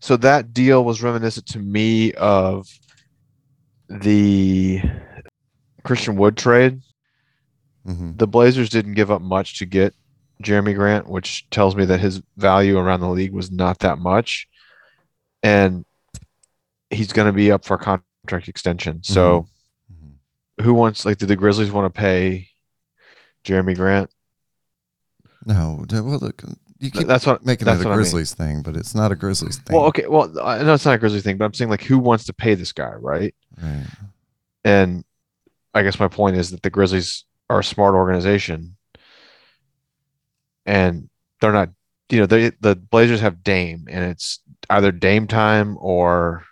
So 0.00 0.16
that 0.18 0.52
deal 0.52 0.84
was 0.84 1.02
reminiscent 1.02 1.46
to 1.46 1.58
me 1.58 2.12
of 2.12 2.68
the 3.88 4.82
Christian 5.84 6.16
Wood 6.16 6.36
trade. 6.36 6.80
hmm 7.84 8.12
The 8.16 8.26
Blazers 8.26 8.70
didn't 8.70 8.94
give 8.94 9.10
up 9.10 9.22
much 9.22 9.58
to 9.58 9.66
get 9.66 9.94
Jerami 10.42 10.74
Grant, 10.74 11.08
which 11.08 11.48
tells 11.50 11.76
me 11.76 11.84
that 11.84 12.00
his 12.00 12.20
value 12.36 12.76
around 12.78 13.00
the 13.00 13.08
league 13.08 13.32
was 13.32 13.50
not 13.50 13.78
that 13.80 13.98
much. 13.98 14.48
And 15.42 15.84
he's 16.90 17.12
going 17.12 17.26
to 17.26 17.32
be 17.32 17.52
up 17.52 17.64
for 17.64 17.74
a 17.74 17.78
contract 17.78 18.48
extension. 18.48 19.02
So 19.02 19.46
Mhm. 19.92 20.64
who 20.64 20.74
wants 20.74 21.04
like 21.04 21.18
did 21.18 21.28
the 21.28 21.36
Grizzlies 21.36 21.70
want 21.70 21.92
to 21.92 21.98
pay 21.98 22.48
Jerami 23.44 23.76
Grant? 23.76 24.10
No, 25.46 25.84
well, 25.90 26.18
look, 26.18 26.42
you 26.78 26.90
keep 26.90 27.06
That's 27.06 27.26
what 27.26 27.44
making 27.44 27.66
that's 27.66 27.80
it 27.80 27.86
a 27.86 27.88
what 27.88 27.92
I 27.92 27.96
mean. 27.96 28.02
Grizzlies 28.04 28.32
thing, 28.34 28.62
but 28.62 28.76
it's 28.76 28.94
not 28.94 29.12
a 29.12 29.16
Grizzlies 29.16 29.58
thing. 29.58 29.76
Well, 29.76 29.86
okay, 29.86 30.06
well 30.06 30.32
I 30.40 30.62
know 30.62 30.74
it's 30.74 30.84
not 30.86 30.94
a 30.94 30.98
Grizzlies 30.98 31.22
thing, 31.22 31.36
but 31.36 31.44
I'm 31.44 31.54
saying 31.54 31.70
like 31.70 31.82
who 31.82 31.98
wants 31.98 32.24
to 32.26 32.32
pay 32.32 32.54
this 32.54 32.72
guy, 32.72 32.92
right? 32.94 33.34
Right. 33.62 33.86
And 34.64 35.04
I 35.74 35.82
guess 35.82 35.98
my 35.98 36.08
point 36.08 36.36
is 36.36 36.50
that 36.50 36.62
the 36.62 36.70
Grizzlies 36.70 37.24
are 37.50 37.60
a 37.60 37.64
smart 37.64 37.94
organization, 37.94 38.76
and 40.66 41.08
they're 41.40 41.52
not. 41.52 41.70
You 42.10 42.20
know, 42.20 42.26
they 42.26 42.50
the 42.60 42.76
Blazers 42.76 43.20
have 43.20 43.42
Dame, 43.42 43.86
and 43.90 44.04
it's 44.04 44.40
either 44.70 44.92
Dame 44.92 45.26
time 45.26 45.76
or 45.80 46.44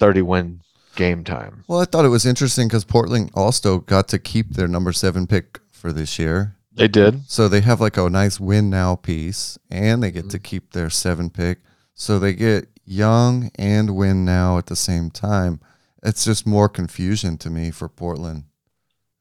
thirty 0.00 0.22
win 0.22 0.62
game 0.96 1.22
time. 1.22 1.64
Well, 1.68 1.80
I 1.80 1.84
thought 1.84 2.04
it 2.04 2.08
was 2.08 2.26
interesting 2.26 2.66
because 2.66 2.84
Portland 2.84 3.30
also 3.34 3.78
got 3.78 4.08
to 4.08 4.18
keep 4.18 4.54
their 4.54 4.66
number 4.68 4.92
seven 4.92 5.26
pick 5.26 5.60
for 5.70 5.92
this 5.92 6.18
year. 6.18 6.56
They 6.72 6.88
did. 6.88 7.28
So 7.30 7.46
they 7.48 7.60
have 7.60 7.80
like 7.80 7.96
a 7.96 8.08
nice 8.08 8.40
win 8.40 8.70
now 8.70 8.96
piece, 8.96 9.58
and 9.70 10.02
they 10.02 10.10
get 10.10 10.22
Mm-hmm. 10.22 10.28
to 10.30 10.38
keep 10.38 10.72
their 10.72 10.90
seven 10.90 11.30
pick. 11.30 11.58
So 11.94 12.18
they 12.18 12.32
get 12.32 12.68
young 12.84 13.50
and 13.56 13.94
win 13.96 14.24
now 14.24 14.56
at 14.58 14.66
the 14.66 14.76
same 14.76 15.10
time. 15.10 15.60
It's 16.02 16.24
just 16.24 16.46
more 16.46 16.68
confusion 16.68 17.38
to 17.38 17.50
me 17.50 17.70
for 17.70 17.88
Portland. 17.88 18.44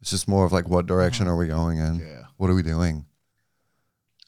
It's 0.02 0.12
just 0.12 0.28
more 0.28 0.46
of 0.46 0.52
like, 0.52 0.70
what 0.70 0.86
direction 0.86 1.26
mm-hmm. 1.26 1.34
are 1.34 1.38
we 1.38 1.48
going 1.48 1.80
in? 1.80 2.00
Yeah. 2.00 2.24
What 2.38 2.50
are 2.50 2.56
we 2.56 2.64
doing? 2.64 3.06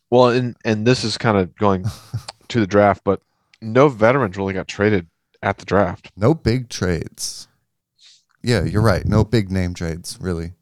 Well, 0.10 0.30
and 0.30 0.58
and 0.66 0.88
this 0.88 1.04
is 1.04 1.18
kind 1.18 1.38
of 1.38 1.56
going 1.56 1.86
to 2.48 2.60
the 2.60 2.68
draft, 2.68 3.04
but 3.04 3.22
no 3.62 3.90
veterans 3.90 4.38
really 4.38 4.54
got 4.54 4.68
traded 4.68 5.08
at 5.42 5.58
the 5.58 5.66
draft. 5.66 6.12
No 6.16 6.34
big 6.34 6.70
trades. 6.70 7.48
Yeah, 8.42 8.64
you're 8.64 8.82
right. 8.82 9.06
No 9.06 9.24
big 9.24 9.52
name 9.52 9.74
trades, 9.74 10.18
really, 10.20 10.54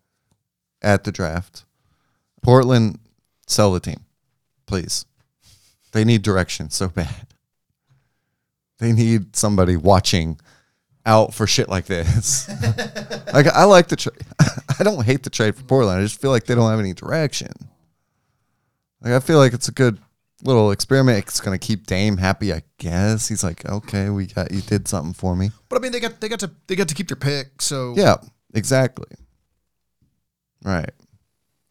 at 0.82 1.04
the 1.04 1.12
draft. 1.12 1.66
Portland, 2.42 3.00
sell 3.46 3.72
the 3.72 3.80
team, 3.80 4.06
please. 4.66 5.06
They 5.92 6.04
need 6.04 6.22
direction 6.22 6.70
so 6.70 6.88
bad. 6.88 7.28
They 8.80 8.92
need 8.92 9.36
somebody 9.36 9.76
watching 9.76 10.40
out 11.08 11.34
for 11.34 11.48
shit 11.48 11.70
like 11.70 11.86
this. 11.86 12.48
like 13.34 13.48
I 13.48 13.64
like 13.64 13.88
the 13.88 13.96
trade. 13.96 14.22
I 14.80 14.84
don't 14.84 15.04
hate 15.04 15.24
the 15.24 15.30
trade 15.30 15.56
for 15.56 15.64
Portland. 15.64 16.00
I 16.00 16.04
just 16.04 16.22
feel 16.22 16.30
like 16.30 16.46
they 16.46 16.54
don't 16.54 16.70
have 16.70 16.80
any 16.80 16.94
direction. 16.94 17.52
Like 19.02 19.14
I 19.14 19.20
feel 19.20 19.38
like 19.38 19.54
it's 19.54 19.70
a 19.70 19.72
good 19.72 20.00
little 20.44 20.72
experiment. 20.72 21.20
It's 21.20 21.40
gonna 21.40 21.58
keep 21.58 21.88
Dame 21.88 22.18
happy, 22.18 22.54
I 22.54 22.62
guess. 22.78 23.28
He's 23.28 23.44
like, 23.44 23.66
okay, 23.66 24.10
we 24.10 24.28
got 24.28 24.52
you 24.52 24.62
did 24.62 24.88
something 24.88 25.14
for 25.14 25.36
me. 25.36 25.52
But 25.70 25.80
I 25.80 25.82
mean, 25.82 25.92
they 25.94 26.00
got 26.00 26.20
they 26.20 26.30
got 26.30 26.42
to 26.42 26.52
they 26.68 26.76
got 26.76 26.90
to 26.90 26.96
keep 26.96 27.08
their 27.08 27.18
pick. 27.18 27.62
So 27.62 27.94
Yeah, 27.96 28.18
exactly. 28.54 29.16
Right. 30.64 30.92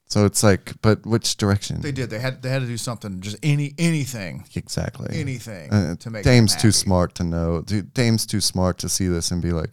So 0.08 0.24
it's 0.24 0.42
like, 0.44 0.72
but 0.82 1.04
which 1.04 1.36
direction? 1.36 1.80
they 1.80 1.90
did. 1.90 2.10
They 2.10 2.20
had 2.20 2.40
they 2.42 2.48
had 2.48 2.60
to 2.62 2.66
do 2.68 2.76
something. 2.76 3.20
Just 3.20 3.36
any 3.42 3.74
anything 3.76 4.44
exactly. 4.54 5.08
anything 5.18 5.72
Uh, 5.72 5.96
to 5.96 6.10
make 6.10 6.22
Dame's 6.24 6.52
them 6.52 6.60
too 6.62 6.72
smart 6.72 7.14
to 7.16 7.24
know. 7.24 7.62
Dude, 7.62 7.92
Dame's 7.92 8.24
too 8.24 8.40
smart 8.40 8.78
to 8.78 8.88
see 8.88 9.08
this 9.08 9.32
and 9.32 9.42
be 9.42 9.50
like, 9.50 9.70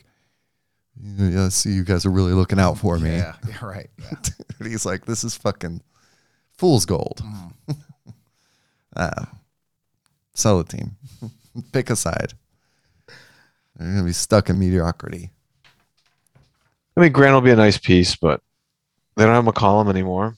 "Yeah, 1.00 1.50
see 1.50 1.72
you 1.74 1.84
guys 1.84 2.06
are 2.06 2.10
really 2.10 2.34
looking 2.34 2.60
out 2.60 2.80
for 2.80 2.98
me." 2.98 3.12
Yeah. 3.18 3.36
Yeah. 3.48 3.64
Right. 3.66 3.90
Yeah. 4.02 4.68
He's 4.68 4.86
like, 4.88 5.06
"This 5.06 5.24
is 5.24 5.36
fucking 5.38 5.82
fool's 6.58 6.86
gold." 6.86 7.22
Mm. 7.24 7.76
Ah, 8.96 9.32
sell 10.36 10.64
the 10.64 10.78
team. 10.78 10.98
Pick 11.72 11.90
a 11.90 11.96
side. 11.96 12.34
They're 13.76 13.88
gonna 13.88 14.04
be 14.04 14.14
stuck 14.14 14.50
in 14.50 14.60
mediocrity. 14.60 15.32
I 16.96 17.02
mean, 17.02 17.12
Grant 17.12 17.34
will 17.34 17.42
be 17.42 17.50
a 17.52 17.56
nice 17.56 17.78
piece, 17.80 18.16
but 18.16 18.43
they 19.16 19.26
don't 19.26 19.34
have 19.46 19.54
McCollum 19.54 19.90
anymore. 19.90 20.36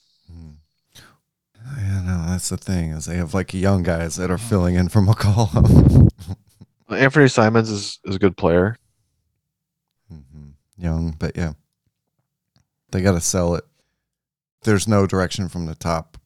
Yeah, 1.78 2.02
no, 2.02 2.26
that's 2.28 2.50
the 2.50 2.58
thing 2.58 2.92
is 2.92 3.06
they 3.06 3.18
have 3.18 3.34
like 3.34 3.54
young 3.54 3.84
guys 3.84 4.16
that 4.18 4.30
are 4.30 4.38
filling 4.38 4.76
in 4.76 4.88
for 4.90 5.02
McCollum. 5.02 6.10
Anfernee 6.90 7.32
Simons 7.32 7.70
is, 7.70 8.00
is 8.06 8.16
a 8.16 8.20
good 8.20 8.38
player. 8.38 8.78
hmm 10.10 10.50
Young, 10.78 11.16
but 11.18 11.36
yeah, 11.36 11.54
they 12.92 13.02
got 13.02 13.14
to 13.14 13.22
sell 13.22 13.56
it. 13.56 13.64
There's 14.64 14.88
no 14.88 15.08
direction 15.08 15.48
from 15.48 15.66
the 15.66 15.76
top, 15.76 16.18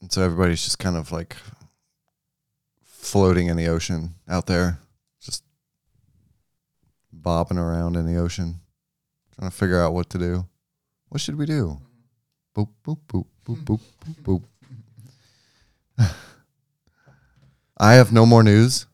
and 0.00 0.10
so 0.10 0.22
everybody's 0.22 0.62
just 0.64 0.78
kind 0.78 0.96
of 0.96 1.10
like 1.12 1.36
floating 2.84 3.48
in 3.48 3.56
the 3.56 3.66
ocean 3.66 4.14
out 4.28 4.46
there, 4.46 4.78
just 5.20 5.42
bobbing 7.12 7.58
around 7.58 7.96
in 7.96 8.06
the 8.06 8.16
ocean, 8.16 8.60
trying 9.34 9.50
to 9.50 9.56
figure 9.56 9.82
out 9.82 9.92
what 9.92 10.08
to 10.10 10.18
do. 10.18 10.46
What 11.10 11.20
should 11.20 11.36
we 11.36 11.44
do? 11.44 11.78
Boop 12.56 12.68
boop 12.86 12.98
boop 13.08 13.26
boop 13.44 13.64
boop 13.64 13.80
boop 14.24 14.42
boop. 15.98 16.08
I 17.76 17.94
have 17.94 18.12
no 18.12 18.24
more 18.24 18.44
news. 18.44 18.86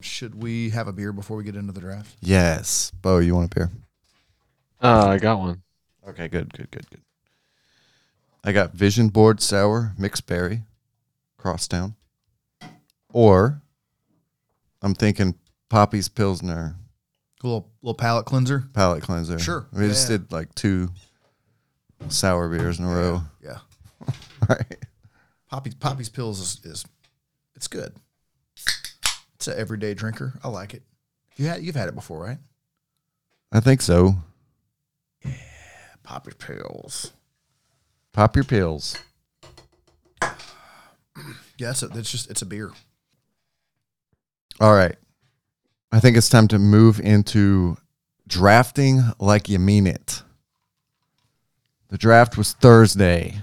Should 0.00 0.42
we 0.42 0.70
have 0.70 0.88
a 0.88 0.92
beer 0.92 1.12
before 1.12 1.36
we 1.36 1.44
get 1.44 1.54
into 1.54 1.72
the 1.72 1.80
draft? 1.80 2.16
Yes, 2.20 2.90
Bo, 3.02 3.18
you 3.18 3.36
want 3.36 3.52
a 3.52 3.54
beer? 3.54 3.70
Uh, 4.82 5.06
I 5.06 5.18
got 5.18 5.38
one. 5.38 5.62
Okay, 6.08 6.26
good, 6.26 6.52
good, 6.52 6.70
good, 6.72 6.90
good. 6.90 7.00
I 8.42 8.50
got 8.50 8.72
Vision 8.72 9.08
Board 9.08 9.40
Sour 9.40 9.94
Mixed 9.96 10.26
Berry, 10.26 10.62
Crosstown. 11.36 11.94
Or 13.12 13.62
I'm 14.82 14.94
thinking 14.94 15.36
Poppy's 15.68 16.08
Pilsner 16.08 16.74
A 16.74 16.85
little 17.46 17.70
little 17.82 17.94
palate 17.94 18.26
cleanser. 18.26 18.64
palate 18.72 19.02
cleanser. 19.02 19.38
Sure, 19.38 19.66
We 19.72 19.88
just 19.88 20.08
yeah. 20.10 20.18
did 20.18 20.32
like 20.32 20.54
two 20.54 20.90
sour 22.08 22.48
beers 22.48 22.78
in 22.78 22.84
a 22.84 22.88
row. 22.88 23.22
Yeah. 23.42 23.58
Right. 24.48 24.76
Poppy's 25.50 25.74
Poppy's 25.74 26.08
pills 26.08 26.38
is, 26.38 26.60
is 26.64 26.84
it's 27.56 27.66
good. 27.66 27.94
It's 29.34 29.48
an 29.48 29.58
everyday 29.58 29.94
drinker. 29.94 30.38
I 30.44 30.48
like 30.48 30.74
it. 30.74 30.82
You 31.36 31.46
had 31.46 31.62
you've 31.62 31.74
had 31.74 31.88
it 31.88 31.94
before, 31.94 32.22
right? 32.22 32.38
I 33.50 33.60
think 33.60 33.80
so. 33.80 34.16
Yeah, 35.24 35.32
Poppy's 36.02 36.34
pills. 36.34 37.12
Pop 38.12 38.36
your 38.36 38.44
pills. 38.44 38.96
Yeah, 41.58 41.70
it's 41.70 41.82
a, 41.82 41.86
it's 41.94 42.10
just 42.10 42.30
it's 42.30 42.42
a 42.42 42.46
beer. 42.46 42.70
All 44.60 44.74
right. 44.74 44.96
I 45.92 46.00
think 46.00 46.16
it's 46.16 46.28
time 46.28 46.48
to 46.48 46.58
move 46.58 47.00
into 47.00 47.76
drafting 48.26 49.02
like 49.18 49.48
you 49.48 49.58
mean 49.58 49.86
it. 49.86 50.22
The 51.88 51.98
draft 51.98 52.36
was 52.36 52.52
Thursday. 52.54 53.40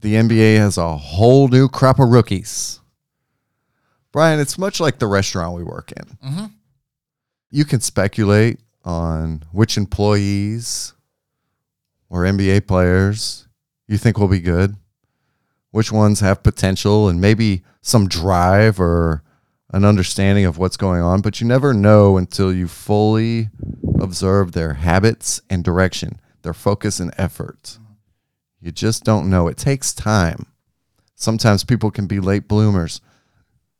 The 0.00 0.14
NBA 0.14 0.58
has 0.58 0.78
a 0.78 0.96
whole 0.96 1.48
new 1.48 1.68
crop 1.68 1.98
of 1.98 2.10
rookies. 2.10 2.80
Brian, 4.12 4.38
it's 4.38 4.56
much 4.56 4.78
like 4.80 4.98
the 4.98 5.06
restaurant 5.06 5.56
we 5.56 5.64
work 5.64 5.92
in. 5.92 6.18
Mhm. 6.24 6.52
You 7.50 7.64
can 7.64 7.80
speculate 7.80 8.60
on 8.84 9.42
which 9.50 9.76
employees 9.76 10.92
or 12.08 12.24
NBA 12.24 12.60
players 12.60 13.48
you 13.88 13.98
think 13.98 14.18
will 14.18 14.28
be 14.28 14.40
good, 14.40 14.76
which 15.72 15.90
ones 15.90 16.20
have 16.20 16.42
potential 16.42 17.08
and 17.08 17.20
maybe 17.20 17.64
some 17.82 18.08
drive 18.08 18.78
or 18.80 19.22
an 19.70 19.84
understanding 19.84 20.44
of 20.44 20.58
what's 20.58 20.76
going 20.76 21.02
on, 21.02 21.20
but 21.20 21.40
you 21.40 21.46
never 21.46 21.74
know 21.74 22.16
until 22.16 22.52
you 22.52 22.68
fully 22.68 23.48
observe 24.00 24.52
their 24.52 24.74
habits 24.74 25.40
and 25.50 25.64
direction, 25.64 26.20
their 26.42 26.54
focus 26.54 27.00
and 27.00 27.12
effort. 27.18 27.78
You 28.60 28.70
just 28.70 29.04
don't 29.04 29.28
know. 29.28 29.48
It 29.48 29.56
takes 29.56 29.92
time. 29.92 30.46
Sometimes 31.14 31.64
people 31.64 31.90
can 31.90 32.06
be 32.06 32.20
late 32.20 32.46
bloomers. 32.48 33.00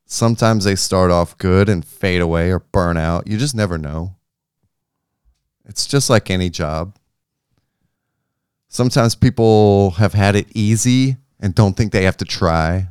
Sometimes 0.05 0.63
they 0.63 0.75
start 0.75 1.11
off 1.11 1.37
good 1.37 1.69
and 1.69 1.85
fade 1.85 2.21
away 2.21 2.51
or 2.51 2.59
burn 2.59 2.97
out. 2.97 3.27
You 3.27 3.37
just 3.37 3.55
never 3.55 3.77
know. 3.77 4.15
It's 5.65 5.85
just 5.85 6.09
like 6.09 6.29
any 6.29 6.49
job. 6.49 6.95
Sometimes 8.69 9.15
people 9.15 9.91
have 9.91 10.13
had 10.13 10.35
it 10.35 10.47
easy 10.53 11.17
and 11.39 11.53
don't 11.53 11.75
think 11.75 11.91
they 11.91 12.03
have 12.03 12.17
to 12.17 12.25
try. 12.25 12.87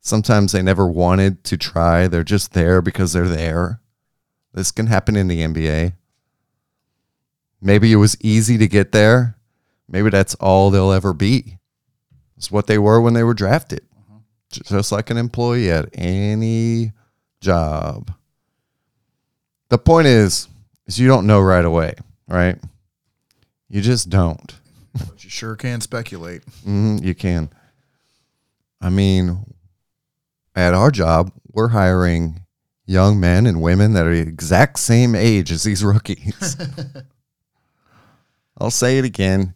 Sometimes 0.00 0.52
they 0.52 0.62
never 0.62 0.86
wanted 0.86 1.44
to 1.44 1.56
try. 1.56 2.08
They're 2.08 2.24
just 2.24 2.52
there 2.52 2.80
because 2.80 3.12
they're 3.12 3.28
there. 3.28 3.80
This 4.54 4.70
can 4.72 4.86
happen 4.86 5.14
in 5.16 5.28
the 5.28 5.40
NBA. 5.40 5.92
Maybe 7.60 7.92
it 7.92 7.96
was 7.96 8.16
easy 8.20 8.56
to 8.58 8.66
get 8.66 8.92
there. 8.92 9.36
Maybe 9.88 10.08
that's 10.10 10.34
all 10.36 10.70
they'll 10.70 10.92
ever 10.92 11.12
be. 11.12 11.58
It's 12.36 12.50
what 12.50 12.66
they 12.66 12.78
were 12.78 13.00
when 13.00 13.12
they 13.12 13.22
were 13.22 13.34
drafted. 13.34 13.82
Just 14.50 14.90
like 14.90 15.10
an 15.10 15.16
employee 15.16 15.70
at 15.70 15.88
any 15.92 16.92
job. 17.40 18.12
The 19.68 19.78
point 19.78 20.06
is, 20.06 20.48
is 20.86 20.98
you 20.98 21.06
don't 21.06 21.26
know 21.26 21.40
right 21.40 21.64
away, 21.64 21.94
right? 22.26 22.58
You 23.68 23.80
just 23.82 24.08
don't. 24.10 24.52
But 24.92 25.22
you 25.22 25.30
sure 25.30 25.54
can 25.54 25.80
speculate. 25.80 26.42
Mhm, 26.66 27.04
you 27.04 27.14
can. 27.14 27.50
I 28.80 28.90
mean, 28.90 29.49
at 30.54 30.74
our 30.74 30.90
job, 30.90 31.32
we're 31.52 31.68
hiring 31.68 32.44
young 32.86 33.20
men 33.20 33.46
and 33.46 33.62
women 33.62 33.92
that 33.92 34.06
are 34.06 34.14
the 34.14 34.20
exact 34.20 34.78
same 34.78 35.14
age 35.14 35.52
as 35.52 35.62
these 35.62 35.84
rookies. 35.84 36.56
I'll 38.58 38.70
say 38.70 38.98
it 38.98 39.04
again. 39.04 39.54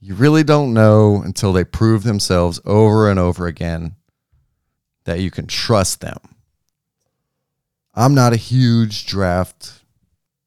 You 0.00 0.14
really 0.14 0.44
don't 0.44 0.72
know 0.72 1.22
until 1.22 1.52
they 1.52 1.64
prove 1.64 2.04
themselves 2.04 2.60
over 2.64 3.10
and 3.10 3.18
over 3.18 3.46
again 3.46 3.96
that 5.04 5.20
you 5.20 5.30
can 5.30 5.46
trust 5.46 6.00
them. 6.00 6.18
I'm 7.94 8.14
not 8.14 8.32
a 8.32 8.36
huge 8.36 9.06
draft 9.06 9.82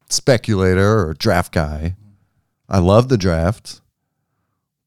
speculator 0.09 1.05
or 1.05 1.13
draft 1.15 1.51
guy. 1.51 1.95
I 2.69 2.79
love 2.79 3.09
the 3.09 3.17
draft, 3.17 3.81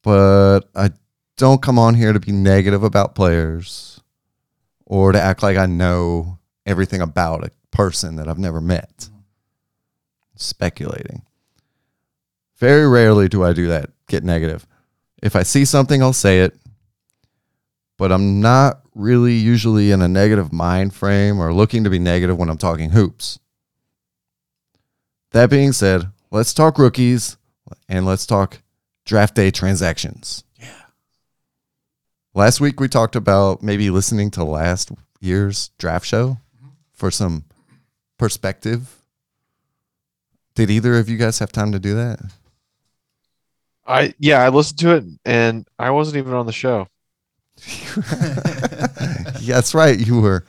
but 0.03 0.61
I 0.75 0.91
don't 1.37 1.61
come 1.61 1.79
on 1.79 1.95
here 1.95 2.15
to 2.15 2.21
be 2.21 2.33
negative 2.33 2.83
about 2.83 3.15
players 3.15 3.94
or 4.87 5.13
to 5.13 5.21
act 5.21 5.43
like 5.43 5.57
I 5.57 5.67
know 5.67 6.39
everything 6.67 7.01
about 7.01 7.45
a 7.45 7.51
person 7.71 8.17
that 8.17 8.29
I've 8.29 8.39
never 8.39 8.61
met. 8.61 9.09
Speculating. 10.37 11.23
Very 12.57 12.89
rarely 12.89 13.29
do 13.29 13.45
I 13.45 13.53
do 13.53 13.69
that, 13.69 13.91
get 14.09 14.25
negative. 14.25 14.67
If 15.23 15.37
I 15.37 15.43
see 15.43 15.65
something, 15.65 16.03
I'll 16.03 16.13
say 16.13 16.41
it, 16.41 16.57
but 17.97 18.13
I'm 18.13 18.41
not 18.41 18.81
really 18.95 19.35
usually 19.35 19.91
in 19.91 20.03
a 20.03 20.09
negative 20.09 20.53
mind 20.53 20.95
frame 20.95 21.41
or 21.41 21.53
looking 21.53 21.85
to 21.85 21.91
be 21.91 21.99
negative 21.99 22.39
when 22.39 22.49
I'm 22.49 22.59
talking 22.59 22.91
hoops. 22.91 23.39
That 25.33 25.51
being 25.51 25.73
said, 25.73 26.11
let's 26.31 26.55
talk 26.55 26.79
rookies 26.79 27.37
and 27.89 28.07
let's 28.07 28.27
talk 28.27 28.61
draft 29.05 29.35
day 29.35 29.51
transactions. 29.51 30.45
Last 32.35 32.61
week 32.61 32.81
we 32.81 32.89
talked 32.89 33.15
about 33.15 33.63
maybe 33.63 33.91
listening 33.91 34.31
to 34.33 34.45
last 34.45 34.91
year's 35.21 35.69
draft 35.79 36.05
show 36.05 36.39
for 36.93 37.11
some 37.11 37.45
perspective. 38.19 39.03
Did 40.57 40.69
either 40.71 40.99
of 40.99 41.09
you 41.09 41.17
guys 41.17 41.39
have 41.39 41.53
time 41.53 41.71
to 41.73 41.79
do 41.79 41.95
that? 41.95 42.21
I 43.87 44.15
yeah, 44.19 44.43
I 44.43 44.49
listened 44.49 44.79
to 44.81 44.97
it 44.97 45.05
and 45.25 45.67
I 45.79 45.91
wasn't 45.91 46.17
even 46.17 46.33
on 46.35 46.47
the 46.47 46.53
show. 46.53 46.89
yeah, 49.41 49.55
that's 49.55 49.75
right. 49.75 49.97
You 49.99 50.21
were 50.21 50.45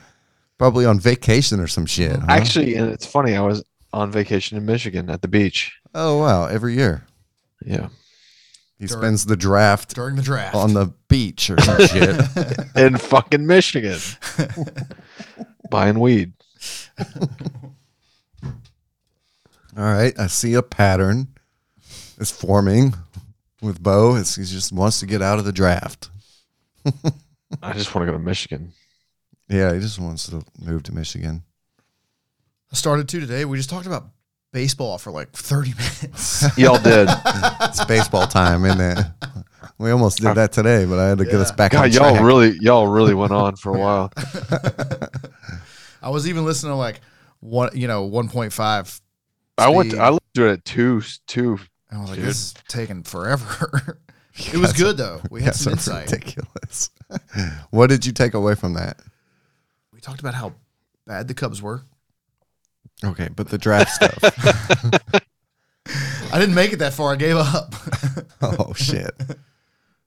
probably 0.58 0.86
on 0.86 1.00
vacation 1.00 1.60
or 1.60 1.68
some 1.68 1.86
shit. 1.86 2.18
huh? 2.18 2.26
Actually, 2.30 2.76
and 2.76 2.90
it's 2.92 3.06
funny, 3.06 3.36
I 3.36 3.42
was 3.42 3.64
on 3.94 4.10
vacation 4.12 4.58
in 4.58 4.66
Michigan 4.66 5.10
at 5.10 5.22
the 5.22 5.28
beach. 5.28 5.78
oh 5.94 6.18
wow, 6.18 6.46
every 6.48 6.74
year 6.76 7.04
Yeah. 7.64 7.90
He 8.80 8.88
During- 8.88 9.02
spends 9.02 9.26
the 9.26 9.38
draft 9.38 9.96
During 9.96 10.16
the 10.16 10.22
draft. 10.22 10.56
on 10.56 10.74
the 10.74 10.94
beach 11.08 11.50
or 11.50 11.60
some 11.62 11.86
shit. 11.88 12.20
In 12.76 12.98
fucking 12.98 13.46
Michigan. 13.48 14.00
Buying 15.72 16.00
weed. 16.00 16.34
All 19.78 19.84
right, 19.84 20.18
I 20.18 20.28
see 20.28 20.54
a 20.54 20.62
pattern 20.62 21.28
is 22.18 22.32
forming 22.32 22.94
with 23.62 23.82
Bo. 23.84 24.16
As 24.16 24.36
he 24.36 24.44
just 24.46 24.72
wants 24.72 25.00
to 25.02 25.06
get 25.06 25.22
out 25.22 25.38
of 25.40 25.44
the 25.46 25.52
draft. 25.52 26.10
I 27.62 27.74
just 27.74 27.94
want 27.94 28.06
to 28.08 28.12
go 28.12 28.18
to 28.18 28.24
Michigan. 28.24 28.72
Yeah, 29.50 29.74
he 29.74 29.80
just 29.80 30.00
wants 30.00 30.28
to 30.28 30.44
move 30.62 30.84
to 30.84 30.94
Michigan. 30.96 31.44
I 32.72 32.76
started 32.76 33.10
two 33.10 33.20
today. 33.20 33.44
We 33.46 33.58
just 33.58 33.70
talked 33.70 33.86
about 33.86 34.08
baseball 34.56 34.98
for 34.98 35.12
like 35.12 35.30
30 35.34 35.72
minutes. 35.74 36.58
Y'all 36.58 36.82
did. 36.82 37.10
It's 37.62 37.84
baseball 37.84 38.26
time, 38.26 38.64
isn't 38.64 38.80
it? 38.80 39.06
We 39.78 39.92
almost 39.92 40.20
did 40.20 40.34
that 40.36 40.54
today, 40.54 40.86
but 40.86 40.98
I 40.98 41.10
had 41.10 41.18
to 41.18 41.26
get 41.26 41.34
us 41.36 41.50
Yeah. 41.50 41.56
back 41.58 41.74
on 41.74 41.92
God, 41.92 41.94
y'all 41.94 42.24
really 42.24 42.58
y'all 42.62 42.88
really 42.88 43.14
went 43.14 43.34
on 43.34 43.58
for 43.58 43.76
a 43.76 43.80
while. 43.80 44.14
I 46.02 46.10
was 46.10 46.26
even 46.30 46.46
listening 46.46 46.72
to 46.72 46.76
like 46.78 47.02
one, 47.42 47.72
you 47.74 47.90
know, 47.90 48.10
1.5. 48.10 49.02
I 49.58 49.68
went 49.70 49.92
to, 49.92 49.98
I 49.98 50.06
listened 50.12 50.22
to 50.36 50.46
it 50.48 50.54
at 50.54 50.66
two 50.66 51.02
two 51.28 51.60
I 51.92 52.00
was 52.00 52.10
like, 52.12 52.20
Dude. 52.20 52.28
this 52.28 52.38
is 52.38 52.54
taking 52.70 53.04
forever. 53.04 54.00
it 54.38 54.58
was 54.58 54.72
good 54.72 54.96
though. 54.96 55.20
We 55.30 55.42
had 55.42 55.56
some 55.56 55.74
insight. 55.74 56.10
Ridiculous. 56.10 56.92
what 57.72 57.88
did 57.90 58.06
you 58.06 58.14
take 58.14 58.34
away 58.34 58.56
from 58.56 58.76
that? 58.76 59.02
We 59.92 60.00
talked 60.00 60.22
about 60.22 60.34
how 60.36 60.54
bad 61.06 61.28
the 61.28 61.34
Cubs 61.34 61.62
were. 61.62 61.82
Okay, 63.04 63.30
but 63.36 63.50
the 63.50 63.58
draft 63.58 63.92
stuff. 63.92 65.22
I 66.34 66.40
didn't 66.40 66.56
make 66.56 66.74
it 66.74 66.80
that 66.80 66.94
far. 66.94 67.14
I 67.14 67.16
gave 67.16 67.36
up. 67.38 67.74
oh 68.42 68.74
shit. 68.74 69.12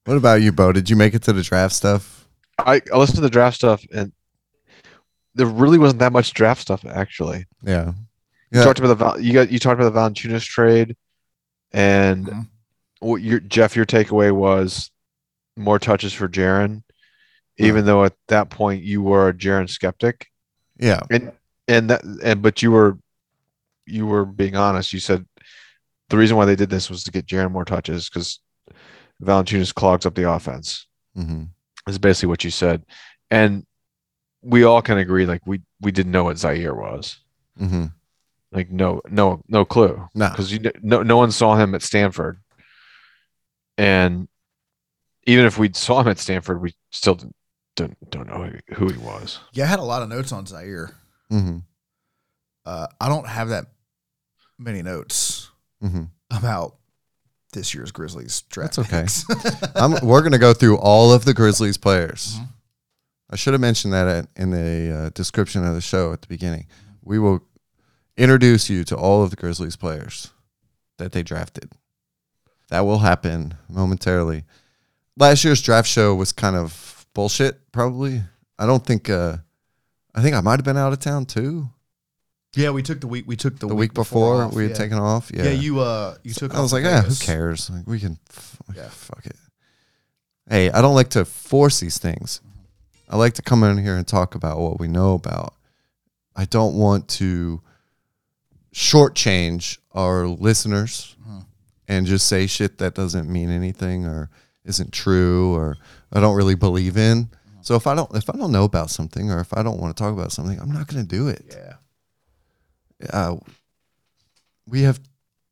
What 0.05 0.17
about 0.17 0.41
you, 0.43 0.53
Bo? 0.53 0.73
Did 0.73 0.91
you 0.91 0.97
make 0.97 1.15
it 1.15 1.23
to 1.25 1.33
the 1.33 1.43
draft 1.43 1.75
stuff? 1.75 2.27
I, 2.59 2.81
I 2.93 2.97
listened 2.97 3.17
to 3.17 3.23
the 3.23 3.31
draft 3.31 3.57
stuff 3.57 3.85
and 3.93 4.13
there 5.35 5.47
really 5.47 5.79
wasn't 5.79 6.01
that 6.01 6.13
much 6.13 6.33
draft 6.35 6.61
stuff 6.63 6.85
actually. 6.85 7.47
Yeah. 7.63 7.93
You 8.51 8.59
Yeah. 8.61 8.65
talked 8.65 8.79
about 8.81 8.89
the 8.89 8.95
Val- 8.97 9.21
you 9.21 9.33
got 9.33 9.51
you 9.53 9.59
talked 9.59 9.81
about 9.81 9.93
the 9.93 9.99
Valanciunas 10.01 10.43
trade, 10.45 10.97
and 11.73 12.27
Mhm. 12.27 12.49
what 13.01 13.23
your 13.23 13.39
Jeff 13.41 13.77
your 13.77 13.85
takeaway 13.87 14.33
was 14.33 14.91
more 15.57 15.79
touches 15.79 16.13
for 16.15 16.29
Jaren, 16.29 16.83
even 17.59 17.85
though 17.85 18.05
at 18.05 18.15
that 18.29 18.49
point 18.51 18.83
you 18.83 19.03
were 19.03 19.29
a 19.29 19.35
Jaren 19.35 19.69
skeptic, 19.69 20.29
Yeah. 20.79 21.01
and 21.11 21.31
and 21.69 21.91
that 21.91 22.03
and 22.23 22.43
but 22.43 22.63
you 22.63 22.73
were 22.73 22.99
you 23.87 24.07
were 24.07 24.25
being 24.25 24.57
honest. 24.57 24.93
You 24.93 25.01
said 25.01 25.25
the 26.09 26.17
reason 26.19 26.37
why 26.37 26.45
they 26.47 26.57
did 26.57 26.71
this 26.71 26.89
was 26.91 27.05
to 27.05 27.11
get 27.11 27.27
Jaren 27.27 27.53
more 27.53 27.65
touches 27.65 28.09
because 28.09 28.41
Valanciunas 29.23 29.75
clogs 29.75 30.07
up 30.07 30.15
the 30.15 30.31
offense. 30.31 30.87
hmm 31.15 31.45
Is 31.87 31.99
basically 31.99 32.29
what 32.31 32.45
you 32.45 32.51
said, 32.51 32.85
and 33.31 33.65
we 34.43 34.63
all 34.65 34.83
can 34.83 34.99
agree 34.99 35.27
like 35.27 35.43
we 35.47 35.61
we 35.81 35.91
didn't 35.93 36.13
know 36.13 36.25
what 36.25 36.37
Ziaire 36.37 36.77
was. 36.77 37.19
hmm 37.59 37.87
Like 38.53 38.71
no 38.71 39.01
no 39.11 39.43
no 39.49 39.65
clue. 39.65 40.09
No. 40.15 40.29
because 40.31 40.53
you 40.53 40.61
no 40.83 41.03
no 41.03 41.17
one 41.17 41.33
saw 41.33 41.57
him 41.57 41.75
at 41.75 41.83
Stanford, 41.83 42.39
and 43.77 44.29
even 45.25 45.45
if 45.45 45.59
we 45.59 45.71
saw 45.73 46.01
him 46.01 46.09
at 46.09 46.19
Stanford, 46.19 46.61
we 46.63 46.75
still 46.91 47.15
didn't, 47.17 47.37
don't 47.77 48.11
don't 48.11 48.27
know 48.29 48.51
who- 48.69 48.75
who 48.75 48.89
he 48.89 48.99
was. 48.99 49.41
yeah, 49.53 49.65
I 49.65 49.67
had 49.69 49.79
a 49.79 49.83
lot 49.83 50.03
of 50.03 50.09
notes 50.09 50.33
on 50.33 50.47
Ziaire. 50.47 50.93
Hmm 51.31 51.59
Uh, 52.65 52.87
I 53.01 53.09
don't 53.09 53.27
have 53.27 53.49
that 53.51 53.67
many 54.59 54.83
notes 54.83 55.51
hmm 55.81 56.05
about 56.31 56.77
this 57.55 57.73
year's 57.75 57.91
Grizzlies 57.91 58.43
draft. 58.51 58.77
That's 58.77 59.25
okay. 59.31 59.67
I'm, 59.75 59.93
we're 60.07 60.21
going 60.21 60.33
to 60.33 60.39
go 60.39 60.53
through 60.53 60.77
all 60.79 61.13
of 61.13 61.25
the 61.25 61.33
Grizzlies 61.33 61.79
players. 61.79 62.37
Mhm. 62.39 62.49
I 63.31 63.37
should 63.37 63.55
have 63.55 63.61
mentioned 63.63 63.93
that 63.95 64.07
at, 64.07 64.27
in 64.37 64.51
the 64.51 64.95
uh, 65.07 65.11
description 65.15 65.65
of 65.65 65.75
the 65.75 65.81
show 65.81 66.13
at 66.13 66.21
the 66.21 66.29
beginning. 66.29 66.67
We 67.03 67.19
will 67.19 67.43
introduce 68.19 68.69
you 68.69 68.85
to 68.85 68.97
all 68.97 69.23
of 69.23 69.31
the 69.31 69.37
Grizzlies 69.37 69.77
players 69.77 70.31
that 70.99 71.13
they 71.13 71.23
drafted. 71.23 71.73
That 72.69 72.81
will 72.81 72.99
happen 72.99 73.55
momentarily. 73.71 74.45
Last 75.17 75.43
year's 75.45 75.63
draft 75.63 75.89
show 75.89 76.15
was 76.15 76.33
kind 76.33 76.55
of 76.57 77.07
bullshit, 77.15 77.73
probably. 77.73 78.23
I 78.59 78.67
don't 78.67 78.85
think, 78.85 79.09
uh, 79.09 79.39
I 80.19 80.23
think 80.23 80.35
I 80.35 80.41
might 80.41 80.59
have 80.59 80.65
been 80.65 80.77
out 80.77 80.93
of 80.93 80.99
town 80.99 81.27
too. 81.27 81.69
yeah, 82.57 82.71
we 82.71 82.83
took 82.83 83.01
the 83.01 83.07
week. 83.07 83.25
We 83.29 83.37
took 83.37 83.59
the, 83.59 83.69
The, 83.69 83.75
week, 83.75 83.95
before, 83.95 84.43
off, 84.43 84.53
we 84.55 84.63
had 84.65 84.71
yeah. 84.73 84.77
taken 84.77 84.99
off. 84.99 85.31
Yeah. 85.33 85.45
Yeah, 85.45 85.51
you 85.51 85.81
uh, 85.81 86.17
you 86.25 86.35
took. 86.35 86.55
I 86.55 86.61
was 86.61 86.73
like, 86.73 86.83
yeah, 86.85 87.03
who 87.03 87.15
cares? 87.15 87.71
Like, 87.71 87.87
we 87.87 88.01
can, 88.01 88.19
Yeah. 88.75 88.89
fuck 88.89 89.25
it. 89.27 89.37
Hey, 90.49 90.71
I 90.71 90.81
don't 90.83 90.95
like 90.97 91.11
to 91.11 91.25
force 91.25 91.79
these 91.79 91.99
things. 91.99 92.41
I 93.09 93.17
like 93.17 93.35
to 93.35 93.43
come 93.43 93.63
in 93.63 93.79
here 93.79 93.97
and 93.97 94.07
talk 94.07 94.35
about 94.35 94.59
what 94.59 94.81
we 94.81 94.89
know 94.89 95.15
about. 95.15 95.55
I 96.35 96.47
don't 96.47 96.75
want 96.75 97.07
to 97.21 97.61
shortchange 98.75 99.79
our 99.93 100.27
listeners 100.27 101.17
Mhm. 101.27 101.45
and 101.87 102.07
just 102.07 102.27
say 102.27 102.47
shit 102.47 102.79
that 102.79 102.95
doesn't 102.95 103.29
mean 103.31 103.51
anything 103.51 104.05
or 104.05 104.31
isn't 104.65 104.93
true 104.93 105.55
or 105.55 105.77
I 106.13 106.21
don't 106.21 106.37
really 106.37 106.55
believe 106.55 106.97
in. 106.97 107.31
So 107.69 107.75
if 107.75 107.87
I 107.87 107.95
don't 107.95 108.11
if 108.17 108.31
I 108.31 108.33
don't 108.39 108.51
know 108.51 108.65
about 108.65 108.89
something 108.89 109.31
or 109.31 109.41
if 109.41 109.53
I 109.53 109.63
don't 109.63 109.79
want 109.79 109.95
to 109.95 110.03
talk 110.03 110.15
about 110.15 110.33
something, 110.33 110.59
I'm 110.59 110.73
not 110.73 110.87
going 110.87 111.07
to 111.07 111.17
do 111.17 111.29
it. 111.29 111.45
Yeah. 111.51 111.75
Uh, 113.13 113.37
we 114.67 114.85
have 114.85 114.99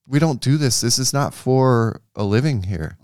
we 0.09 0.19
don't 0.19 0.41
do 0.41 0.57
this. 0.57 0.81
This 0.81 0.99
is 0.99 1.13
not 1.13 1.35
for 1.35 2.01
a 2.15 2.25
living 2.25 2.63
here. 2.63 2.97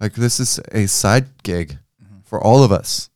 Like 0.00 0.14
this 0.14 0.40
is 0.40 0.58
a 0.72 0.86
side 0.86 1.42
gig 1.42 1.76
for 2.24 2.42
all 2.42 2.64
of 2.64 2.72
us. 2.72 3.10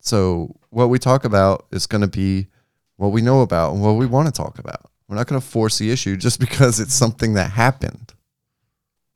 So 0.00 0.56
what 0.68 0.90
we 0.90 0.98
talk 0.98 1.24
about 1.24 1.64
is 1.70 1.86
going 1.86 2.02
to 2.02 2.06
be 2.06 2.48
what 2.96 3.12
we 3.12 3.22
know 3.22 3.40
about 3.40 3.72
and 3.72 3.82
what 3.82 3.92
we 3.92 4.04
want 4.04 4.26
to 4.26 4.42
talk 4.42 4.58
about. 4.58 4.90
We're 5.08 5.16
not 5.16 5.26
going 5.26 5.40
to 5.40 5.46
force 5.46 5.78
the 5.78 5.90
issue 5.90 6.18
just 6.18 6.38
because 6.46 6.80
it's 6.80 6.92
something 6.92 7.32
that 7.32 7.52
happened. 7.52 8.12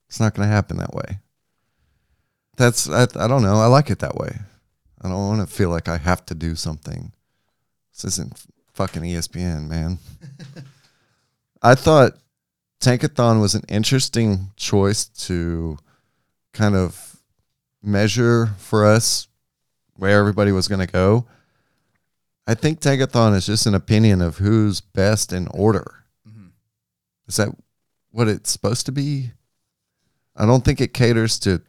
It's 0.09 0.21
not 0.21 0.33
going 0.35 0.49
to 0.49 0.55
happen 0.55 0.79
that 0.79 0.95
way. 0.95 1.19
That's 2.57 2.89
I, 2.89 3.03
I 3.03 3.29
don't 3.29 3.43
know. 3.43 3.57
I 3.57 3.67
like 3.67 3.91
it 3.91 3.99
that 3.99 4.17
way. 4.17 4.39
I 5.07 5.09
don't 5.11 5.29
want 5.39 5.49
to 5.49 5.55
feel 5.55 5.71
like 5.71 5.89
I 5.89 5.99
have 5.99 6.27
to 6.27 6.35
do 6.35 6.57
something. 6.57 7.13
This 7.93 8.05
isn't 8.05 8.45
fucking 8.75 9.03
ESPN, 9.03 9.69
man. 9.69 9.99
I 11.63 11.77
thought 11.77 12.15
Tankathon 12.81 13.41
was 13.41 13.55
an 13.55 13.63
interesting 13.69 14.51
choice 14.57 15.05
to 15.27 15.79
kind 16.53 16.75
of 16.75 17.21
measure 17.85 18.47
for 18.59 18.85
us 18.85 19.29
where 19.95 20.19
everybody 20.19 20.51
was 20.51 20.67
going 20.67 20.85
to 20.85 20.93
go. 20.93 21.27
I 22.49 22.55
think 22.55 22.81
Tankathon 22.81 23.35
is 23.37 23.47
just 23.47 23.67
an 23.67 23.77
opinion 23.77 24.21
of 24.21 24.39
who's 24.39 24.81
best 24.81 25.33
in 25.33 25.47
order. 25.49 26.03
Mhm. 26.29 26.51
Is 27.29 27.37
that 27.37 27.51
what 28.11 28.27
it's 28.27 28.51
supposed 28.51 28.87
to 28.87 28.93
be? 28.93 29.31
I 30.35 30.47
don't 30.47 30.65
think 30.65 30.81
it 30.81 30.93
caters 30.93 31.39
to 31.41 31.63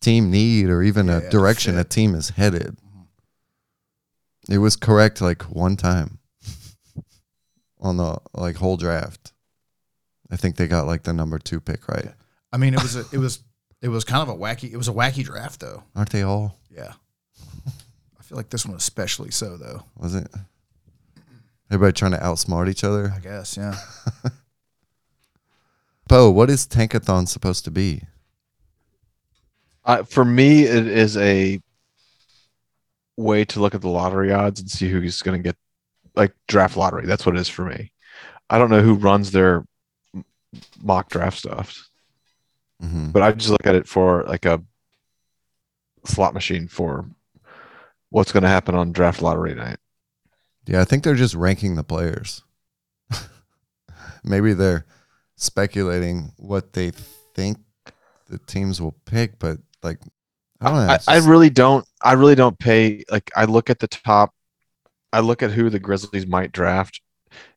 team 0.00 0.30
need 0.30 0.66
or 0.66 0.82
even 0.82 1.06
Yeah, 1.06 1.18
a 1.18 1.30
direction 1.30 1.78
a 1.78 1.84
team 1.84 2.14
is 2.14 2.30
headed. 2.30 2.76
It 4.48 4.58
was 4.58 4.76
correct 4.76 5.20
like 5.20 5.42
one 5.42 5.76
time 5.76 6.18
on 7.80 7.96
the 7.96 8.18
like 8.34 8.56
whole 8.56 8.76
draft. 8.76 9.32
I 10.30 10.36
think 10.36 10.56
they 10.56 10.66
got 10.66 10.86
like 10.86 11.02
the 11.02 11.12
number 11.12 11.38
two 11.38 11.60
pick 11.60 11.88
right. 11.88 12.12
I 12.52 12.56
mean, 12.56 12.74
it 12.74 12.82
was 12.82 12.96
a, 12.96 13.04
it 13.12 13.18
was 13.18 13.40
it 13.82 13.88
was 13.88 14.04
kind 14.04 14.22
of 14.22 14.28
a 14.28 14.38
wacky. 14.38 14.72
It 14.72 14.76
was 14.76 14.88
a 14.88 14.92
wacky 14.92 15.24
draft, 15.24 15.60
though. 15.60 15.82
Aren't 15.96 16.10
they 16.10 16.22
all? 16.22 16.58
Yeah. 16.70 16.92
I 18.18 18.22
feel 18.22 18.36
like 18.36 18.50
this 18.50 18.66
one 18.66 18.76
especially 18.76 19.30
so, 19.30 19.56
though. 19.56 19.84
Was 19.96 20.14
it? 20.14 20.28
Everybody 21.70 21.92
trying 21.92 22.12
to 22.12 22.18
outsmart 22.18 22.68
each 22.68 22.84
other. 22.84 23.12
I 23.14 23.20
guess, 23.20 23.56
yeah. 23.56 23.76
Bo, 26.08 26.30
what 26.30 26.50
is 26.50 26.66
Tankathon 26.66 27.28
supposed 27.28 27.64
to 27.64 27.70
be? 27.70 28.02
Uh, 29.90 30.04
for 30.04 30.24
me, 30.24 30.62
it 30.62 30.86
is 30.86 31.16
a 31.16 31.60
way 33.16 33.44
to 33.44 33.58
look 33.58 33.74
at 33.74 33.80
the 33.80 33.88
lottery 33.88 34.32
odds 34.32 34.60
and 34.60 34.70
see 34.70 34.88
who's 34.88 35.20
going 35.20 35.36
to 35.36 35.42
get 35.42 35.56
like 36.14 36.32
draft 36.46 36.76
lottery. 36.76 37.06
That's 37.06 37.26
what 37.26 37.34
it 37.34 37.40
is 37.40 37.48
for 37.48 37.64
me. 37.64 37.90
I 38.48 38.58
don't 38.58 38.70
know 38.70 38.82
who 38.82 38.94
runs 38.94 39.32
their 39.32 39.64
mock 40.80 41.08
draft 41.08 41.38
stuff, 41.38 41.88
hmm 42.80 43.10
but 43.10 43.22
I 43.22 43.32
just 43.32 43.50
look 43.50 43.66
at 43.66 43.74
it 43.74 43.88
for 43.88 44.22
like 44.28 44.44
a 44.44 44.62
slot 46.04 46.34
machine 46.34 46.68
for 46.68 47.04
what's 48.10 48.30
going 48.30 48.44
to 48.44 48.48
happen 48.48 48.76
on 48.76 48.92
draft 48.92 49.20
lottery 49.20 49.56
night. 49.56 49.78
Yeah, 50.68 50.82
I 50.82 50.84
think 50.84 51.02
they're 51.02 51.16
just 51.16 51.34
ranking 51.34 51.74
the 51.74 51.82
players. 51.82 52.44
Maybe 54.22 54.52
they're 54.52 54.86
speculating 55.34 56.32
what 56.36 56.74
they 56.74 56.92
think 57.34 57.58
the 58.28 58.38
teams 58.38 58.80
will 58.80 58.94
pick, 59.04 59.40
but 59.40 59.58
like 59.82 59.98
I 60.60 60.66
don't 60.66 60.74
know. 60.86 60.92
I, 60.92 60.94
it's 60.96 61.08
I 61.08 61.16
really 61.18 61.50
don't. 61.50 61.86
I 62.02 62.12
really 62.12 62.34
don't 62.34 62.58
pay. 62.58 63.04
Like 63.10 63.30
I 63.36 63.44
look 63.46 63.70
at 63.70 63.78
the 63.78 63.88
top. 63.88 64.34
I 65.12 65.20
look 65.20 65.42
at 65.42 65.50
who 65.50 65.70
the 65.70 65.78
Grizzlies 65.80 66.26
might 66.26 66.52
draft, 66.52 67.00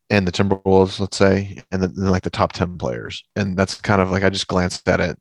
and 0.10 0.28
the 0.28 0.32
Timberwolves, 0.32 1.00
let's 1.00 1.18
say, 1.18 1.62
and 1.72 1.82
then 1.84 1.94
like 1.96 2.24
the 2.24 2.30
top 2.30 2.54
ten 2.54 2.78
players, 2.78 3.24
and 3.36 3.58
that's 3.58 3.80
kind 3.82 4.02
of 4.02 4.10
like 4.12 4.24
I 4.24 4.30
just 4.30 4.48
glanced 4.48 4.88
at 4.88 5.00
it, 5.02 5.20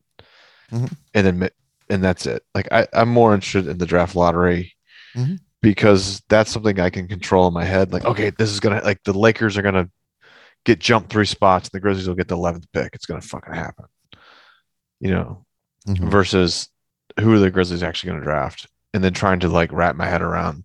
Mhm. 0.70 0.96
and 1.14 1.26
then 1.26 1.50
and 1.90 2.02
that's 2.04 2.24
it. 2.26 2.42
Like 2.54 2.68
I, 2.72 2.86
I'm 2.92 3.08
more 3.08 3.34
interested 3.34 3.66
in 3.68 3.78
the 3.78 3.86
draft 3.86 4.14
lottery 4.16 4.72
Mhm. 5.16 5.40
because 5.60 6.22
that's 6.28 6.50
something 6.52 6.78
I 6.80 6.88
can 6.90 7.06
control 7.08 7.48
in 7.48 7.52
my 7.54 7.64
head. 7.64 7.92
Like 7.92 8.04
okay, 8.04 8.30
this 8.30 8.50
is 8.50 8.60
gonna 8.60 8.80
like 8.84 9.02
the 9.04 9.12
Lakers 9.12 9.58
are 9.58 9.62
gonna 9.62 9.90
get 10.64 10.78
jumped 10.78 11.10
three 11.10 11.26
spots, 11.26 11.66
and 11.68 11.72
the 11.72 11.80
Grizzlies 11.80 12.06
will 12.08 12.14
get 12.14 12.28
the 12.28 12.36
eleventh 12.36 12.66
pick. 12.72 12.94
It's 12.94 13.06
gonna 13.06 13.20
fucking 13.20 13.52
happen. 13.54 13.86
You 15.00 15.10
know, 15.10 15.44
Mhm. 15.88 16.08
versus 16.08 16.68
who 17.20 17.32
are 17.34 17.38
the 17.38 17.50
Grizzlies 17.50 17.82
actually 17.82 18.10
going 18.10 18.20
to 18.20 18.24
draft, 18.24 18.66
and 18.94 19.02
then 19.02 19.12
trying 19.12 19.40
to 19.40 19.48
like 19.48 19.72
wrap 19.72 19.96
my 19.96 20.06
head 20.06 20.22
around 20.22 20.64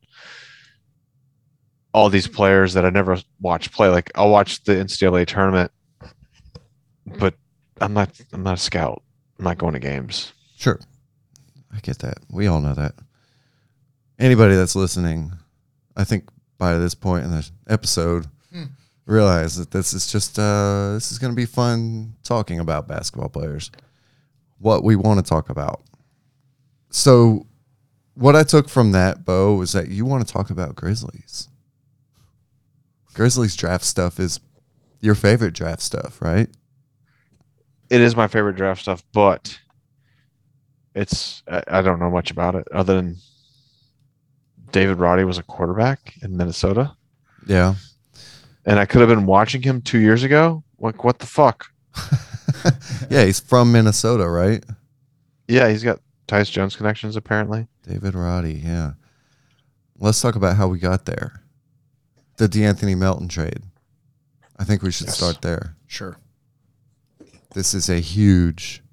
all 1.94 2.10
these 2.10 2.28
players 2.28 2.74
that 2.74 2.86
I 2.86 2.90
never 2.90 3.18
watched 3.42 3.72
play. 3.72 3.88
Like 3.90 4.12
I'll 4.16 4.30
watch 4.30 4.64
the 4.64 4.74
NCAA 4.74 5.26
tournament, 5.28 5.72
but 7.20 7.34
I'm 7.82 7.94
not. 7.94 8.20
I'm 8.34 8.44
not 8.44 8.56
a 8.56 8.62
scout. 8.62 9.02
I'm 9.40 9.46
not 9.46 9.58
going 9.58 9.74
to 9.74 9.80
games. 9.80 10.34
Sure. 10.58 10.80
I 11.74 11.80
get 11.80 12.00
that. 12.00 12.18
We 12.30 12.48
all 12.48 12.62
know 12.62 12.74
that. 12.74 12.96
Anybody 14.20 14.56
that's 14.56 14.76
listening, 14.76 15.34
I 15.96 16.04
think 16.04 16.30
by 16.58 16.78
this 16.78 16.96
point 16.96 17.24
in 17.26 17.32
the 17.32 17.48
episode, 17.68 18.28
Hmm. 18.52 18.64
realize 19.06 19.58
that 19.58 19.72
this 19.72 19.94
is 19.94 20.12
just 20.12 20.40
uh 20.40 20.94
this 20.94 21.12
is 21.12 21.20
going 21.20 21.32
to 21.32 21.36
be 21.36 21.46
fun 21.46 22.16
talking 22.24 22.60
about 22.60 22.88
basketball 22.88 23.30
players. 23.30 23.70
What 24.60 24.84
we 24.84 24.96
want 24.96 25.24
to 25.24 25.30
talk 25.30 25.50
about. 25.50 25.84
So 26.90 27.46
what 28.16 28.36
I 28.36 28.44
took 28.44 28.70
from 28.70 28.92
that, 28.94 29.26
Bo, 29.26 29.56
was 29.56 29.74
that 29.74 29.90
you 29.90 30.06
want 30.06 30.26
to 30.26 30.34
talk 30.34 30.50
about 30.50 30.76
Grizzlies. 30.76 31.48
Grizzlies 33.14 33.56
draft 33.56 33.84
stuff 33.84 34.20
is 34.20 34.40
your 35.00 35.16
favorite 35.16 35.54
draft 35.54 35.82
stuff, 35.82 36.22
right? 36.22 36.50
It 37.90 38.02
is 38.02 38.16
my 38.16 38.28
favorite 38.28 38.56
draft 38.56 38.82
stuff, 38.82 39.04
but 39.14 39.60
it's 40.96 41.42
I, 41.48 41.64
I 41.68 41.82
don't 41.82 42.00
know 42.00 42.10
much 42.10 42.32
about 42.32 42.56
it 42.56 42.68
other 42.72 42.96
than 42.96 43.18
David 44.72 44.98
Roddy 45.00 45.24
was 45.24 45.38
a 45.38 45.44
quarterback 45.44 46.16
in 46.22 46.36
Minnesota, 46.36 46.96
Yeah. 47.48 47.76
and 48.66 48.78
I 48.80 48.86
could 48.86 49.00
have 49.02 49.10
been 49.10 49.26
watching 49.26 49.62
him 49.62 49.82
two 49.82 50.00
years 50.00 50.24
ago. 50.24 50.64
Like 50.80 51.04
what 51.04 51.20
the 51.20 51.26
fuck? 51.26 51.66
yeah, 53.10 53.24
he's 53.26 53.40
from 53.40 53.72
Minnesota, 53.72 54.28
right? 54.28 54.64
Yeah, 55.48 55.70
he's 55.70 55.84
got 55.84 56.00
Tyus 56.28 56.52
Jones 56.52 56.76
connections 56.76 57.16
apparently. 57.16 57.68
David 57.84 58.14
Roddy, 58.16 58.54
yeah. 58.66 58.94
Let's 59.98 60.22
talk 60.22 60.36
about 60.36 60.58
how 60.58 60.68
we 60.68 60.78
got 60.80 61.06
there. 61.06 61.42
The 62.38 62.48
D'Anthony 62.48 62.96
Melton 62.96 63.28
trade. 63.28 63.64
I 64.60 64.64
think 64.64 64.82
we 64.84 64.92
should 64.92 65.08
Yes. 65.08 65.18
start 65.18 65.42
there. 65.42 65.76
Sure. 65.88 66.18
This 67.54 67.74
is 67.74 67.90
a 67.90 68.00
huge 68.00 68.84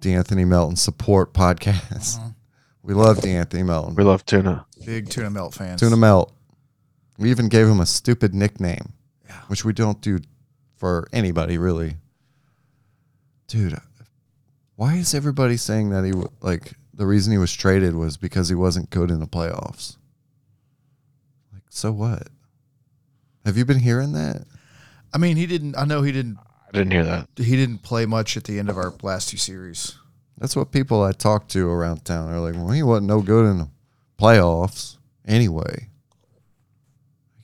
D'Anthony 0.00 0.44
Melton 0.44 0.76
support 0.76 1.34
podcast. 1.34 2.18
Mhm. 2.20 2.34
We 2.82 2.94
love 2.94 3.20
D'Anthony 3.20 3.62
Melton. 3.62 3.94
We 3.94 4.04
love 4.04 4.24
tuna. 4.24 4.66
Big 4.84 5.08
tuna 5.10 5.30
melt 5.30 5.54
fans. 5.54 5.80
Tuna 5.80 5.96
Melt. 5.96 6.32
We 7.18 7.30
even 7.30 7.48
gave 7.48 7.66
him 7.68 7.80
a 7.80 7.86
stupid 7.86 8.34
nickname, 8.34 8.92
Yeah. 9.26 9.40
which 9.48 9.64
we 9.64 9.72
don't 9.72 10.00
do 10.00 10.20
for 10.76 11.08
anybody 11.12 11.58
really. 11.58 11.96
Dude, 13.48 13.78
why 14.76 14.94
is 14.94 15.14
everybody 15.14 15.56
saying 15.56 15.90
that 15.90 16.04
he 16.04 16.10
w- 16.10 16.30
like 16.40 16.74
the 16.92 17.06
reason 17.06 17.32
he 17.32 17.38
was 17.38 17.52
traded 17.52 17.94
was 17.94 18.16
because 18.16 18.48
he 18.48 18.54
wasn't 18.54 18.90
good 18.90 19.10
in 19.10 19.20
the 19.20 19.26
playoffs? 19.26 19.96
Like, 21.52 21.62
so 21.68 21.92
what? 21.92 22.28
Have 23.44 23.56
you 23.56 23.64
been 23.64 23.80
hearing 23.80 24.12
that? 24.12 24.44
I 25.12 25.18
mean, 25.18 25.36
he 25.36 25.46
didn't. 25.46 25.76
I 25.76 25.84
know 25.84 26.02
he 26.02 26.12
didn't. 26.12 26.38
I 26.68 26.72
didn't 26.72 26.92
hear 26.92 27.04
that. 27.04 27.28
He 27.36 27.56
didn't 27.56 27.78
play 27.78 28.04
much 28.06 28.36
at 28.36 28.44
the 28.44 28.58
end 28.58 28.68
of 28.68 28.76
our 28.76 28.92
last 29.02 29.28
two 29.28 29.36
series. 29.36 29.96
That's 30.38 30.56
what 30.56 30.72
people 30.72 31.02
I 31.02 31.12
talked 31.12 31.50
to 31.52 31.68
around 31.70 32.04
town 32.04 32.32
are 32.32 32.40
like. 32.40 32.54
Well, 32.54 32.70
he 32.70 32.82
wasn't 32.82 33.06
no 33.06 33.20
good 33.22 33.46
in 33.46 33.58
the 33.58 33.68
playoffs 34.18 34.96
anyway. 35.26 35.88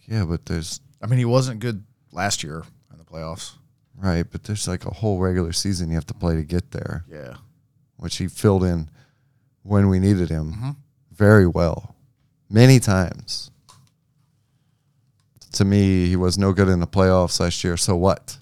Yeah, 0.06 0.24
but 0.24 0.46
there's 0.46 0.80
I 1.00 1.06
mean, 1.06 1.18
he 1.18 1.24
wasn't 1.24 1.60
good 1.60 1.84
last 2.10 2.42
year 2.42 2.64
in 2.92 2.98
the 2.98 3.04
playoffs. 3.04 3.52
Right, 4.00 4.24
but 4.30 4.44
there's 4.44 4.66
like 4.68 4.86
a 4.86 4.90
whole 4.94 5.18
regular 5.18 5.52
season 5.52 5.88
you 5.90 5.94
have 5.94 6.06
to 6.06 6.14
play 6.14 6.34
to 6.36 6.42
get 6.44 6.70
there. 6.72 7.04
Yeah. 7.10 7.34
which 7.96 8.16
he 8.16 8.28
filled 8.28 8.64
in 8.64 8.88
when 9.62 9.90
we 9.90 9.98
needed 9.98 10.30
him 10.30 10.54
Mhm. 10.54 10.76
very 11.12 11.46
well, 11.46 11.94
many 12.48 12.80
times. 12.80 13.50
To 15.52 15.64
me, 15.66 16.06
he 16.06 16.16
was 16.16 16.38
no 16.38 16.54
good 16.54 16.68
in 16.68 16.80
the 16.80 16.86
playoffs 16.86 17.40
last 17.40 17.62
year. 17.62 17.76
So 17.76 17.94
what? 17.96 18.38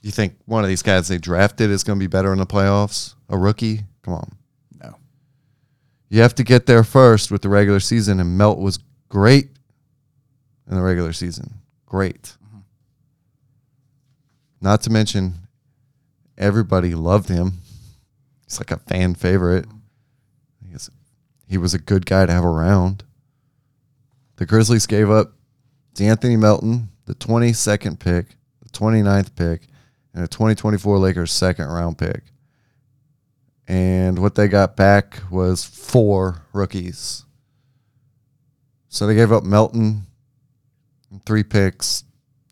You 0.00 0.12
think 0.12 0.36
one 0.44 0.62
of 0.62 0.68
these 0.68 0.82
guys 0.82 1.08
they 1.08 1.18
drafted 1.18 1.70
is 1.70 1.82
going 1.82 1.98
to 1.98 2.02
be 2.02 2.06
better 2.06 2.32
in 2.32 2.38
the 2.38 2.46
playoffs? 2.46 3.14
A 3.28 3.36
rookie? 3.36 3.84
Come 4.02 4.14
on. 4.14 4.36
No. 4.80 4.94
You 6.08 6.20
have 6.20 6.34
to 6.36 6.44
get 6.44 6.66
there 6.66 6.84
first 6.84 7.32
with 7.32 7.42
the 7.42 7.48
regular 7.48 7.80
season, 7.80 8.20
and 8.20 8.38
Melt 8.38 8.58
was 8.60 8.78
great 9.08 9.48
in 10.68 10.76
the 10.76 10.82
regular 10.82 11.12
season. 11.12 11.54
Great. 11.86 12.36
Not 14.64 14.80
to 14.84 14.90
mention, 14.90 15.34
everybody 16.38 16.94
loved 16.94 17.28
him. 17.28 17.58
He's 18.46 18.58
like 18.58 18.70
a 18.70 18.78
fan 18.78 19.14
favorite. 19.14 19.66
He 21.46 21.58
was 21.58 21.74
a 21.74 21.78
good 21.78 22.06
guy 22.06 22.24
to 22.24 22.32
have 22.32 22.46
around. 22.46 23.04
The 24.36 24.46
Grizzlies 24.46 24.86
gave 24.86 25.10
up 25.10 25.34
D'Anthony 25.92 26.38
Melton, 26.38 26.88
the 27.04 27.14
22nd 27.14 27.98
pick, 27.98 28.36
the 28.62 28.70
29th 28.70 29.36
pick, 29.36 29.68
and 30.14 30.24
a 30.24 30.28
2024 30.28 30.98
Lakers 30.98 31.30
second 31.30 31.66
round 31.66 31.98
pick. 31.98 32.22
And 33.68 34.18
what 34.18 34.34
they 34.34 34.48
got 34.48 34.76
back 34.76 35.20
was 35.30 35.62
four 35.62 36.46
rookies. 36.54 37.26
So 38.88 39.06
they 39.06 39.14
gave 39.14 39.30
up 39.30 39.44
Melton, 39.44 40.06
three 41.26 41.44
picks, 41.44 42.04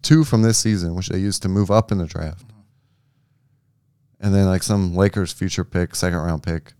two 0.02 0.24
from 0.24 0.42
this 0.42 0.58
season, 0.58 0.94
which 0.94 1.08
they 1.08 1.18
used 1.18 1.42
to 1.42 1.48
move 1.48 1.70
up 1.70 1.90
in 1.92 1.98
the 1.98 2.06
draft. 2.06 2.44
And 4.20 4.34
then 4.34 4.46
like 4.46 4.62
some 4.62 4.94
Lakers 4.94 5.32
future 5.32 5.64
pick, 5.64 5.94
second 5.96 6.18
round 6.18 6.42
pick, 6.42 6.74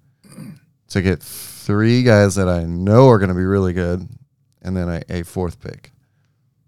to 0.89 1.03
get 1.03 1.23
three 1.23 2.03
guys 2.03 2.35
that 2.37 2.49
I 2.49 2.65
know 2.65 3.09
are 3.09 3.19
going 3.19 3.31
to 3.31 3.35
be 3.35 3.45
really 3.45 3.73
good, 3.73 4.09
and 4.63 4.77
then 4.77 4.89
a, 4.89 5.03
a 5.09 5.23
fourth 5.25 5.61
pick. 5.61 5.91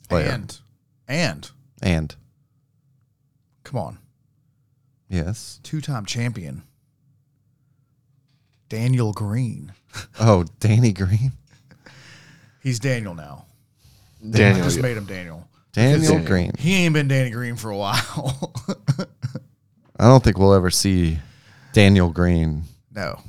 player. 0.09 0.31
And 0.31 0.59
and 1.07 1.51
and 1.83 2.17
come 3.63 3.79
on, 3.79 3.99
yes, 5.09 5.61
two 5.63 5.81
time 5.81 6.07
champion 6.07 6.63
Daniel 8.69 9.13
Green. 9.13 9.75
oh 10.21 10.45
Danny 10.59 10.93
Green, 10.93 11.33
He's 12.63 12.81
Daniel 12.81 13.15
now. 13.15 13.47
Daniel. 14.29 14.65
Just 14.65 14.81
made 14.81 14.97
him 14.97 15.05
Daniel. 15.05 15.47
Daniel. 15.75 16.21
Green. 16.21 16.53
He 16.59 16.75
ain't 16.85 16.95
been 16.95 17.09
Danny 17.09 17.31
Green 17.31 17.57
for 17.57 17.71
a 17.71 17.77
while. 17.77 18.53
I 19.99 20.07
don't 20.07 20.23
think 20.25 20.39
we'll 20.39 20.55
ever 20.55 20.71
see 20.71 21.19
Daniel 21.73 22.11
Green. 22.11 22.63
no. 22.93 23.21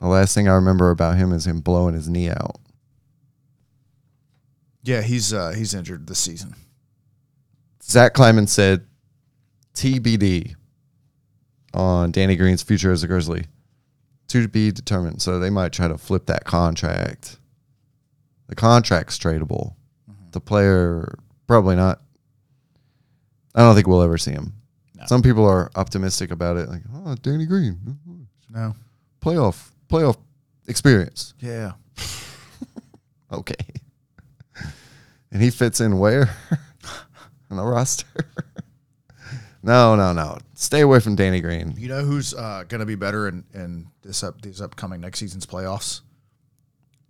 The 0.00 0.06
last 0.08 0.34
thing 0.34 0.48
I 0.48 0.54
remember 0.54 0.90
about 0.90 1.16
him 1.16 1.32
is 1.32 1.46
him 1.46 1.60
blowing 1.60 1.94
his 1.94 2.10
knee 2.10 2.28
out. 2.28 2.56
Yeah, 4.82 5.00
he's 5.00 5.32
uh 5.32 5.52
he's 5.52 5.72
injured 5.72 6.06
this 6.06 6.18
season. 6.18 6.54
Zach 7.82 8.12
Kleiman 8.12 8.46
said 8.46 8.86
TBD 9.74 10.56
on 11.72 12.12
Danny 12.12 12.36
Green's 12.36 12.62
future 12.62 12.92
as 12.92 13.02
a 13.02 13.06
Grizzly. 13.06 13.46
To 14.28 14.46
be 14.48 14.70
determined. 14.72 15.22
So 15.22 15.38
they 15.38 15.48
might 15.48 15.72
try 15.72 15.88
to 15.88 15.96
flip 15.96 16.26
that 16.26 16.44
contract. 16.44 17.38
The 18.48 18.54
contract's 18.54 19.18
tradable. 19.18 19.74
The 20.32 20.40
player, 20.40 21.18
probably 21.46 21.76
not. 21.76 22.00
I 23.54 23.60
don't 23.60 23.74
think 23.74 23.86
we'll 23.86 24.02
ever 24.02 24.18
see 24.18 24.32
him. 24.32 24.54
No. 24.96 25.04
Some 25.06 25.22
people 25.22 25.44
are 25.48 25.70
optimistic 25.76 26.30
about 26.30 26.56
it. 26.56 26.68
Like, 26.68 26.82
oh, 26.94 27.14
Danny 27.16 27.46
Green, 27.46 27.98
No. 28.50 28.74
playoff, 29.20 29.70
playoff 29.88 30.16
experience. 30.68 31.34
Yeah. 31.40 31.72
Okay. 33.32 33.54
And 35.32 35.42
he 35.42 35.50
fits 35.50 35.80
in 35.80 35.98
where? 35.98 36.36
on 37.50 37.56
the 37.56 37.64
roster? 37.64 38.06
no, 39.62 39.96
no, 39.96 40.12
no. 40.12 40.38
Stay 40.54 40.82
away 40.82 41.00
from 41.00 41.16
Danny 41.16 41.40
Green. 41.40 41.74
You 41.76 41.88
know 41.88 42.04
who's 42.04 42.32
uh, 42.32 42.62
going 42.68 42.78
to 42.78 42.86
be 42.86 42.94
better 42.94 43.26
in, 43.26 43.42
in 43.52 43.88
this 44.02 44.22
up 44.22 44.40
these 44.42 44.60
upcoming 44.60 45.00
next 45.00 45.18
season's 45.18 45.46
playoffs? 45.46 46.02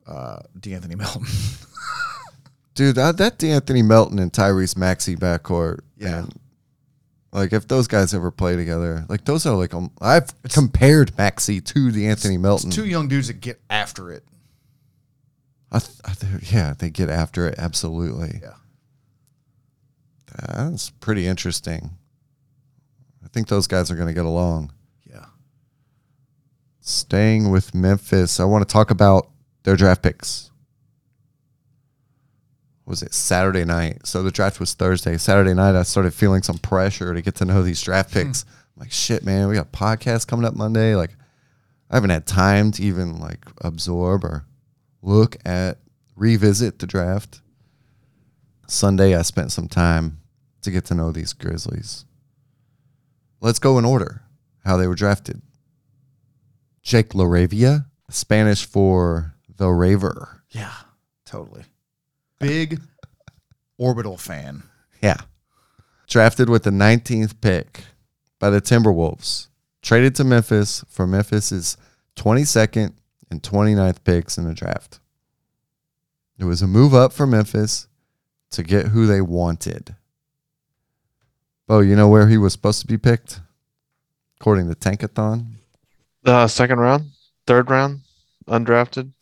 Uh, 0.06 0.38
D'Anthony 0.58 0.94
Melton. 0.94 1.26
Dude, 2.74 2.96
that, 2.96 3.16
that 3.18 3.38
D'Anthony 3.38 3.82
Melton 3.82 4.18
and 4.18 4.32
Tyrese 4.32 4.76
Maxey 4.76 5.16
backcourt. 5.16 5.80
Yeah. 5.96 6.10
man, 6.22 6.32
like, 7.32 7.52
if 7.52 7.66
those 7.68 7.86
guys 7.86 8.14
ever 8.14 8.30
play 8.30 8.56
together, 8.56 9.04
like, 9.08 9.24
those 9.24 9.46
are 9.46 9.54
like, 9.56 9.74
um, 9.74 9.90
I've 10.00 10.32
compared 10.50 11.16
Maxey 11.16 11.60
to 11.60 11.90
D'Anthony 11.90 12.36
Melton. 12.36 12.70
Two 12.70 12.86
young 12.86 13.08
dudes 13.08 13.28
that 13.28 13.40
get 13.40 13.60
after 13.70 14.10
it. 14.12 14.24
I 15.72 15.78
th- 15.80 15.98
I 16.04 16.12
th- 16.12 16.52
yeah, 16.52 16.74
they 16.78 16.90
get 16.90 17.10
after 17.10 17.48
it. 17.48 17.56
Absolutely. 17.58 18.40
Yeah. 18.42 18.54
That's 20.48 20.90
pretty 20.90 21.26
interesting. 21.26 21.90
I 23.24 23.28
think 23.28 23.48
those 23.48 23.66
guys 23.66 23.90
are 23.90 23.96
going 23.96 24.08
to 24.08 24.14
get 24.14 24.24
along. 24.24 24.72
Yeah. 25.08 25.26
Staying 26.80 27.50
with 27.50 27.74
Memphis, 27.74 28.38
I 28.38 28.44
want 28.44 28.68
to 28.68 28.72
talk 28.72 28.90
about 28.90 29.30
their 29.64 29.76
draft 29.76 30.02
picks. 30.02 30.50
Was 32.86 33.02
it 33.02 33.14
Saturday 33.14 33.64
night? 33.64 34.06
So 34.06 34.22
the 34.22 34.30
draft 34.30 34.60
was 34.60 34.74
Thursday. 34.74 35.16
Saturday 35.16 35.54
night, 35.54 35.74
I 35.74 35.82
started 35.84 36.12
feeling 36.12 36.42
some 36.42 36.58
pressure 36.58 37.14
to 37.14 37.22
get 37.22 37.36
to 37.36 37.44
know 37.44 37.62
these 37.62 37.82
draft 37.82 38.12
hmm. 38.12 38.20
picks. 38.20 38.44
I'm 38.44 38.80
like, 38.80 38.92
shit, 38.92 39.24
man, 39.24 39.48
we 39.48 39.54
got 39.54 39.72
podcasts 39.72 40.26
coming 40.26 40.44
up 40.44 40.54
Monday. 40.54 40.94
Like, 40.94 41.16
I 41.90 41.96
haven't 41.96 42.10
had 42.10 42.26
time 42.26 42.72
to 42.72 42.82
even 42.82 43.18
like 43.18 43.46
absorb 43.60 44.24
or 44.24 44.44
look 45.02 45.36
at, 45.44 45.78
revisit 46.16 46.78
the 46.78 46.86
draft. 46.86 47.40
Sunday, 48.66 49.16
I 49.16 49.22
spent 49.22 49.52
some 49.52 49.68
time 49.68 50.20
to 50.62 50.70
get 50.70 50.86
to 50.86 50.94
know 50.94 51.12
these 51.12 51.32
Grizzlies. 51.32 52.04
Let's 53.40 53.58
go 53.58 53.78
in 53.78 53.84
order 53.84 54.22
how 54.64 54.76
they 54.76 54.86
were 54.86 54.94
drafted. 54.94 55.42
Jake 56.82 57.10
LaRavia, 57.10 57.86
Spanish 58.10 58.64
for 58.64 59.34
the 59.56 59.68
Raver. 59.68 60.42
Yeah. 60.50 60.72
Totally. 61.24 61.64
Big 62.40 62.80
orbital 63.78 64.16
fan. 64.16 64.64
Yeah. 65.02 65.18
Drafted 66.08 66.48
with 66.48 66.64
the 66.64 66.70
19th 66.70 67.40
pick 67.40 67.84
by 68.38 68.50
the 68.50 68.60
Timberwolves. 68.60 69.48
Traded 69.82 70.14
to 70.16 70.24
Memphis 70.24 70.84
for 70.88 71.06
Memphis's 71.06 71.76
22nd 72.16 72.92
and 73.30 73.42
29th 73.42 74.04
picks 74.04 74.38
in 74.38 74.44
the 74.44 74.54
draft. 74.54 75.00
It 76.38 76.44
was 76.44 76.62
a 76.62 76.66
move 76.66 76.94
up 76.94 77.12
for 77.12 77.26
Memphis 77.26 77.86
to 78.50 78.62
get 78.62 78.88
who 78.88 79.06
they 79.06 79.20
wanted. 79.20 79.94
Bo, 81.66 81.80
you 81.80 81.96
know 81.96 82.08
where 82.08 82.28
he 82.28 82.36
was 82.36 82.52
supposed 82.52 82.80
to 82.80 82.86
be 82.86 82.98
picked? 82.98 83.40
According 84.40 84.68
to 84.68 84.74
Tankathon? 84.74 85.46
Uh, 86.24 86.46
second 86.46 86.78
round, 86.78 87.10
third 87.46 87.70
round, 87.70 88.00
undrafted. 88.46 89.12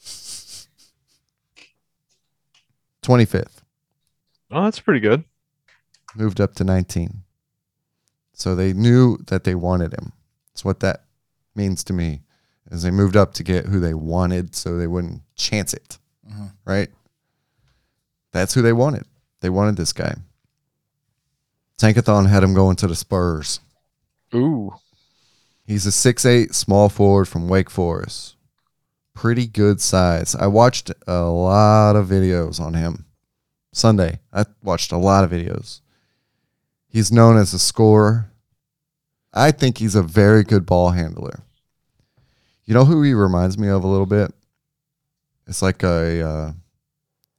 25th. 3.03 3.63
Oh, 4.51 4.65
that's 4.65 4.81
pretty 4.81 5.01
good. 5.01 5.25
moved 6.15 6.41
up 6.41 6.55
to 6.57 6.65
19. 6.65 7.23
So 8.35 8.55
they 8.55 8.73
knew 8.75 9.17
that 9.29 9.45
they 9.45 9.55
wanted 9.55 9.95
him. 9.95 10.13
That's 10.49 10.65
what 10.65 10.81
that 10.81 11.05
means 11.55 11.83
to 11.85 11.93
me. 11.95 12.21
Is 12.71 12.83
they 12.83 12.91
moved 12.91 13.17
up 13.17 13.33
to 13.35 13.43
get 13.43 13.67
who 13.67 13.81
they 13.81 13.95
wanted 13.95 14.55
so 14.55 14.77
they 14.77 14.87
wouldn't 14.87 15.23
chance 15.37 15.73
it. 15.73 15.99
Mhm. 16.31 16.53
Right? 16.67 16.91
That's 18.33 18.53
who 18.55 18.61
they 18.63 18.73
wanted. 18.75 19.05
They 19.41 19.49
wanted 19.51 19.77
this 19.77 19.93
guy. 19.93 20.15
Tankathon 21.79 22.29
had 22.29 22.43
him 22.45 22.55
going 22.55 22.77
to 22.77 22.87
the 22.87 22.95
Spurs. 22.97 23.61
Ooh, 24.35 24.73
He's 25.65 25.87
a 25.87 25.93
6'8 25.93 26.55
small 26.55 26.89
forward 26.89 27.27
from 27.27 27.49
Wake 27.49 27.71
Forest. 27.71 28.37
Pretty 29.15 29.47
good 29.47 29.81
size. 29.81 30.35
I 30.35 30.47
watched 30.47 30.91
a 31.07 31.23
lot 31.25 31.97
of 31.97 32.09
videos 32.09 32.61
on 32.61 32.75
him. 32.75 33.07
Sunday, 33.73 34.21
I 34.33 34.45
watched 34.63 34.93
a 34.93 34.97
lot 34.97 35.25
of 35.25 35.31
videos. 35.31 35.81
He's 36.89 37.13
known 37.13 37.37
as 37.37 37.55
a 37.55 37.59
scorer. 37.59 38.31
I 39.33 39.51
think 39.51 39.79
he's 39.79 39.95
a 39.95 40.03
very 40.03 40.45
good 40.45 40.67
ball 40.67 40.91
handler. 40.91 41.43
You 42.65 42.75
know 42.75 42.85
who 42.85 43.03
he 43.03 43.15
reminds 43.15 43.59
me 43.59 43.69
of 43.69 43.83
a 43.83 43.89
little 43.89 44.07
bit? 44.07 44.33
It's 45.47 45.63
like 45.63 45.83
a 45.83 46.23
uh, 46.23 46.53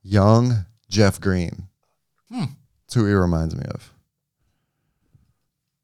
young 0.01 0.65
Jeff 0.89 1.19
Green. 1.21 1.67
Hmm. 2.29 2.45
That's 2.81 2.95
who 2.95 3.05
he 3.05 3.13
reminds 3.13 3.55
me 3.55 3.63
of. 3.65 3.93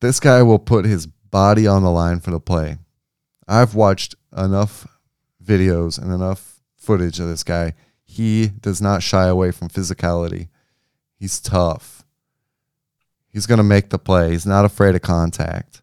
This 0.02 0.20
guy 0.20 0.42
will 0.44 0.60
put 0.60 0.86
his 0.86 1.06
body 1.06 1.68
on 1.68 1.84
the 1.84 1.92
line 1.92 2.20
for 2.20 2.32
the 2.32 2.40
play. 2.40 2.78
I've 3.48 3.76
watched 3.76 4.16
enough 4.36 4.88
videos 5.50 6.00
and 6.00 6.14
enough 6.14 6.62
footage 6.78 7.20
of 7.20 7.28
this 7.28 7.44
guy. 7.44 7.74
He 8.04 8.48
does 8.48 8.82
not 8.82 9.04
shy 9.04 9.28
away 9.28 9.52
from 9.52 9.70
physicality. 9.70 10.50
He's 11.16 11.40
tough. 11.40 12.04
He's 13.28 13.46
going 13.46 13.58
to 13.58 13.64
make 13.64 13.90
the 13.90 14.00
play. 14.00 14.32
He's 14.32 14.46
not 14.46 14.66
afraid 14.66 14.96
of 14.96 15.02
contact. 15.02 15.82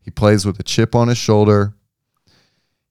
He 0.00 0.10
plays 0.10 0.44
with 0.44 0.58
a 0.58 0.64
chip 0.64 0.94
on 0.94 1.08
his 1.08 1.18
shoulder. 1.18 1.74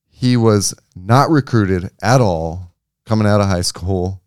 He 0.07 0.35
was 0.35 0.73
not 0.95 1.29
recruited 1.29 1.91
at 2.01 2.21
all 2.21 2.73
coming 3.05 3.27
out 3.27 3.41
of 3.41 3.47
high 3.47 3.61
school. 3.61 4.21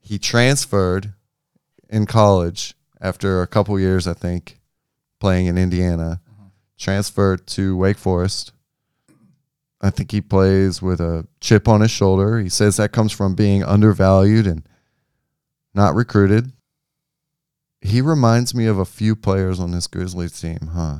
He 0.00 0.18
transferred 0.18 1.14
in 1.88 2.06
college 2.06 2.74
after 3.00 3.42
a 3.42 3.46
couple 3.46 3.78
years, 3.78 4.06
I 4.06 4.14
think, 4.14 4.58
playing 5.20 5.46
in 5.46 5.58
Indiana. 5.58 6.20
Mm-hmm. 6.30 6.46
Transferred 6.76 7.46
to 7.48 7.76
Wake 7.76 7.98
Forest. 7.98 8.52
I 9.80 9.90
think 9.90 10.10
he 10.10 10.20
plays 10.20 10.82
with 10.82 11.00
a 11.00 11.26
chip 11.40 11.68
on 11.68 11.80
his 11.82 11.90
shoulder. 11.90 12.40
He 12.40 12.48
says 12.48 12.76
that 12.76 12.90
comes 12.92 13.12
from 13.12 13.34
being 13.34 13.62
undervalued 13.62 14.46
and 14.46 14.66
not 15.74 15.94
recruited. 15.94 16.50
He 17.80 18.00
reminds 18.00 18.54
me 18.56 18.66
of 18.66 18.78
a 18.78 18.84
few 18.84 19.14
players 19.14 19.60
on 19.60 19.70
this 19.70 19.86
Grizzlies 19.86 20.40
team, 20.40 20.70
huh? 20.74 20.98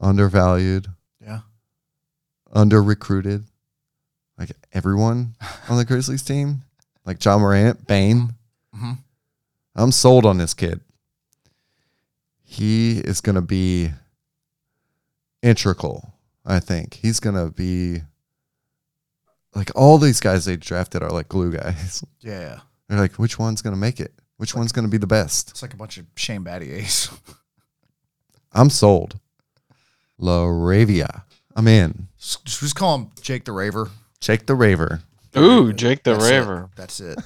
undervalued, 0.00 0.88
Yeah. 1.20 1.40
under 2.52 2.82
recruited. 2.82 3.44
Like 4.38 4.52
everyone 4.72 5.34
on 5.68 5.76
the 5.78 5.84
Grizzlies 5.84 6.22
team, 6.22 6.62
like 7.04 7.24
Ja 7.24 7.38
Morant, 7.38 7.86
Bane. 7.88 8.34
hmm 8.74 8.92
I'm 9.74 9.92
sold 9.92 10.24
on 10.26 10.38
this 10.38 10.54
kid. 10.54 10.80
He 12.44 12.98
is 12.98 13.20
going 13.20 13.34
to 13.36 13.40
be 13.42 13.90
integral, 15.42 16.14
I 16.48 16.60
think. 16.60 16.94
He's 16.94 17.20
going 17.20 17.36
to 17.36 17.52
be 17.52 18.00
like 19.54 19.70
all 19.76 19.98
these 19.98 20.18
guys 20.20 20.46
they 20.46 20.56
drafted 20.56 21.02
are 21.02 21.10
like 21.10 21.28
glue 21.28 21.52
guys. 21.52 22.02
Yeah. 22.20 22.60
They're 22.88 22.98
like, 22.98 23.14
which 23.14 23.38
one's 23.38 23.60
going 23.62 23.74
to 23.74 23.80
make 23.80 24.00
it? 24.00 24.12
Which 24.38 24.54
one's 24.54 24.72
going 24.72 24.86
to 24.86 24.90
be 24.90 24.96
the 24.96 25.06
best? 25.06 25.50
It's 25.50 25.62
like 25.62 25.74
a 25.74 25.76
bunch 25.76 25.98
of 25.98 26.06
Shane 26.16 26.42
Battiers. 26.42 27.16
I'm 28.52 28.70
sold. 28.70 29.18
LaRavia. 30.20 31.22
I'm 31.54 31.68
in. 31.68 32.08
just, 32.18 32.46
just 32.46 32.74
call 32.74 32.96
him 32.96 33.10
Jake 33.20 33.44
the 33.44 33.52
Raver. 33.52 33.90
Jake 34.20 34.46
the 34.46 34.54
Raver. 34.54 35.02
Ooh, 35.36 35.72
Jake 35.72 36.02
the 36.02 36.14
That's 36.14 36.24
it. 36.24 36.30
Raver. 36.30 36.70
That's 36.76 37.00
it. 37.00 37.18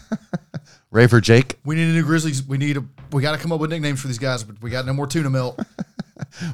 Raver 0.91 1.21
Jake. 1.21 1.59
We 1.65 1.77
need 1.77 1.91
a 1.91 1.93
new 1.93 2.03
Grizzlies. 2.03 2.43
We 2.43 2.59
need 2.59 2.77
a. 2.77 2.85
We 3.13 3.23
got 3.23 3.33
to 3.33 3.39
come 3.39 3.53
up 3.53 3.61
with 3.61 3.71
nicknames 3.71 4.01
for 4.01 4.09
these 4.09 4.19
guys, 4.19 4.43
but 4.43 4.61
we 4.61 4.71
got 4.71 4.85
no 4.85 4.93
more 4.93 5.07
tuna 5.07 5.31
milk. 5.31 5.59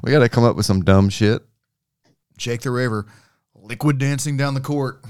We 0.03 0.13
got 0.13 0.21
to 0.21 0.29
come 0.29 0.45
up 0.45 0.55
with 0.55 0.67
some 0.67 0.85
dumb 0.85 1.09
shit. 1.09 1.43
Jake 2.39 2.63
the 2.63 2.71
Raver, 2.71 3.05
liquid 3.55 3.99
dancing 3.99 4.37
down 4.39 4.55
the 4.55 4.61
court. 4.61 5.05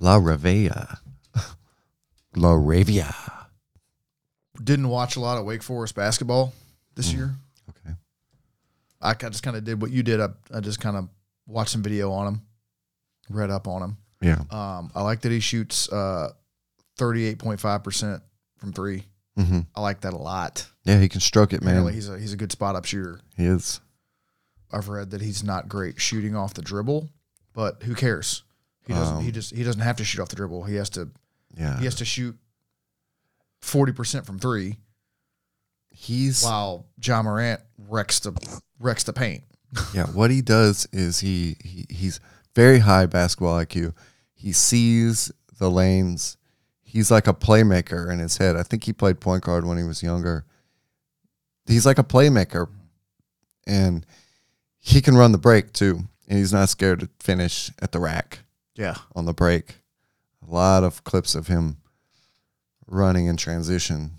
La 0.00 0.18
Ravia. 0.18 0.98
LaRavia. 2.36 3.14
Didn't 4.62 4.88
watch 4.88 5.16
a 5.16 5.20
lot 5.20 5.38
of 5.38 5.44
Wake 5.44 5.62
Forest 5.62 5.94
basketball 5.94 6.52
this 6.94 7.10
Mm. 7.10 7.16
year. 7.16 7.34
Okay. 7.70 7.94
I 9.00 9.14
ca- 9.14 9.30
just 9.30 9.42
kind 9.42 9.56
of 9.56 9.64
did 9.64 9.80
what 9.80 9.90
you 9.90 10.02
did. 10.02 10.20
I, 10.20 10.28
I 10.52 10.60
just 10.60 10.80
kind 10.80 10.96
of 10.96 11.08
watched 11.46 11.70
some 11.70 11.82
video 11.82 12.10
on 12.12 12.26
him, 12.26 12.42
read 13.30 13.50
up 13.50 13.68
on 13.68 13.82
him. 13.82 13.96
Yeah. 14.20 14.40
Um, 14.50 14.90
I 14.94 15.02
like 15.02 15.20
that 15.22 15.32
he 15.32 15.40
shoots 15.40 15.88
uh, 15.92 16.30
38.5% 16.98 18.20
from 18.58 18.72
three. 18.72 19.04
hmm 19.36 19.60
I 19.74 19.80
like 19.80 20.00
that 20.02 20.12
a 20.12 20.16
lot. 20.18 20.66
Yeah, 20.84 20.98
he 21.00 21.08
can 21.08 21.20
stroke 21.20 21.52
it, 21.52 21.60
man. 21.62 21.70
Apparently 21.74 21.92
he's 21.94 22.08
a 22.08 22.18
he's 22.18 22.32
a 22.32 22.36
good 22.36 22.52
spot 22.52 22.76
up 22.76 22.84
shooter. 22.84 23.20
he 23.36 23.44
is. 23.46 23.80
I've 24.74 24.88
read 24.88 25.10
that 25.10 25.20
he's 25.22 25.42
not 25.44 25.68
great 25.68 26.00
shooting 26.00 26.34
off 26.36 26.54
the 26.54 26.62
dribble, 26.62 27.10
but 27.52 27.82
who 27.84 27.94
cares? 27.94 28.42
He 28.86 28.92
doesn't. 28.92 29.20
he 29.20 29.28
Um, 29.28 29.32
just 29.32 29.54
he 29.54 29.62
doesn't 29.64 29.80
have 29.80 29.96
to 29.96 30.04
shoot 30.04 30.20
off 30.20 30.28
the 30.28 30.36
dribble. 30.36 30.64
He 30.64 30.74
has 30.76 30.90
to. 30.90 31.08
Yeah. 31.56 31.78
He 31.78 31.84
has 31.84 31.94
to 31.96 32.04
shoot 32.04 32.36
forty 33.60 33.92
percent 33.92 34.26
from 34.26 34.38
three, 34.38 34.78
He's 35.88 36.42
while 36.42 36.86
Ja 37.02 37.22
Morant 37.22 37.60
wrecks 37.88 38.18
the 38.20 38.32
wrecks 38.80 39.04
the 39.04 39.12
paint. 39.12 39.44
yeah. 39.94 40.06
What 40.06 40.30
he 40.30 40.42
does 40.42 40.86
is 40.92 41.20
he, 41.20 41.56
he 41.64 41.86
he's 41.88 42.20
very 42.54 42.80
high 42.80 43.06
basketball 43.06 43.58
IQ. 43.64 43.94
He 44.34 44.52
sees 44.52 45.30
the 45.58 45.70
lanes. 45.70 46.36
He's 46.82 47.10
like 47.10 47.26
a 47.26 47.32
playmaker 47.34 48.12
in 48.12 48.18
his 48.18 48.36
head. 48.36 48.56
I 48.56 48.62
think 48.62 48.84
he 48.84 48.92
played 48.92 49.20
point 49.20 49.44
guard 49.44 49.64
when 49.64 49.78
he 49.78 49.84
was 49.84 50.02
younger. 50.02 50.44
He's 51.66 51.86
like 51.86 51.98
a 51.98 52.04
playmaker, 52.04 52.68
and 53.66 54.04
he 54.86 55.00
can 55.00 55.16
run 55.16 55.32
the 55.32 55.38
break 55.38 55.72
too. 55.72 56.00
And 56.28 56.38
he's 56.38 56.52
not 56.52 56.68
scared 56.68 57.00
to 57.00 57.08
finish 57.20 57.70
at 57.80 57.92
the 57.92 57.98
rack. 57.98 58.40
Yeah, 58.74 58.96
on 59.14 59.24
the 59.24 59.32
break. 59.34 59.76
A 60.46 60.50
lot 60.52 60.84
of 60.84 61.04
clips 61.04 61.34
of 61.34 61.46
him 61.48 61.78
running 62.86 63.26
in 63.26 63.36
transition. 63.36 64.12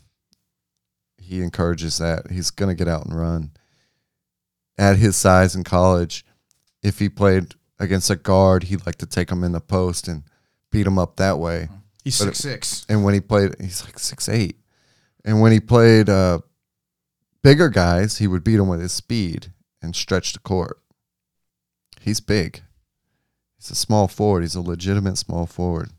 He 1.18 1.42
encourages 1.42 1.98
that. 2.00 2.30
He's 2.32 2.52
going 2.52 2.70
to 2.76 2.78
get 2.78 2.88
out 2.92 3.06
and 3.06 3.18
run. 3.18 3.52
At 4.78 4.98
his 4.98 5.16
size 5.16 5.56
in 5.56 5.64
college, 5.64 6.26
if 6.84 7.00
he 7.00 7.10
played 7.10 7.56
against 7.80 8.10
a 8.10 8.16
guard, 8.16 8.64
he'd 8.64 8.86
like 8.86 8.96
to 9.00 9.06
take 9.06 9.32
him 9.32 9.44
in 9.44 9.52
the 9.52 9.62
post 9.62 10.08
and 10.08 10.24
beat 10.72 10.86
him 10.88 10.98
up 11.00 11.16
that 11.18 11.38
way. 11.40 11.70
he's 12.04 12.20
But 12.20 12.30
it- 12.30 12.36
six 12.36 12.70
six. 12.70 12.86
And 12.90 13.04
when 13.04 13.14
he 13.14 13.20
played, 13.22 13.56
he's 13.60 13.84
like 13.84 13.98
six 14.00 14.28
eight. 14.30 14.60
And 15.24 15.42
when 15.42 15.52
he 15.52 15.60
played 15.60 16.08
uh, 16.10 16.40
bigger 17.42 17.70
guys, 17.70 18.18
he 18.20 18.28
would 18.28 18.44
beat 18.44 18.58
them 18.58 18.68
with 18.68 18.80
his 18.82 18.94
speed 18.94 19.52
and 19.86 19.96
stretch 19.96 20.34
the 20.34 20.40
court. 20.40 20.80
He's 22.02 22.20
big. 22.20 22.62
He's 23.58 23.72
a 23.72 23.76
small 23.76 24.08
forward. 24.08 24.42
He's 24.42 24.56
a 24.56 24.62
legitimate 24.62 25.18
small 25.18 25.46
forward, 25.46 25.90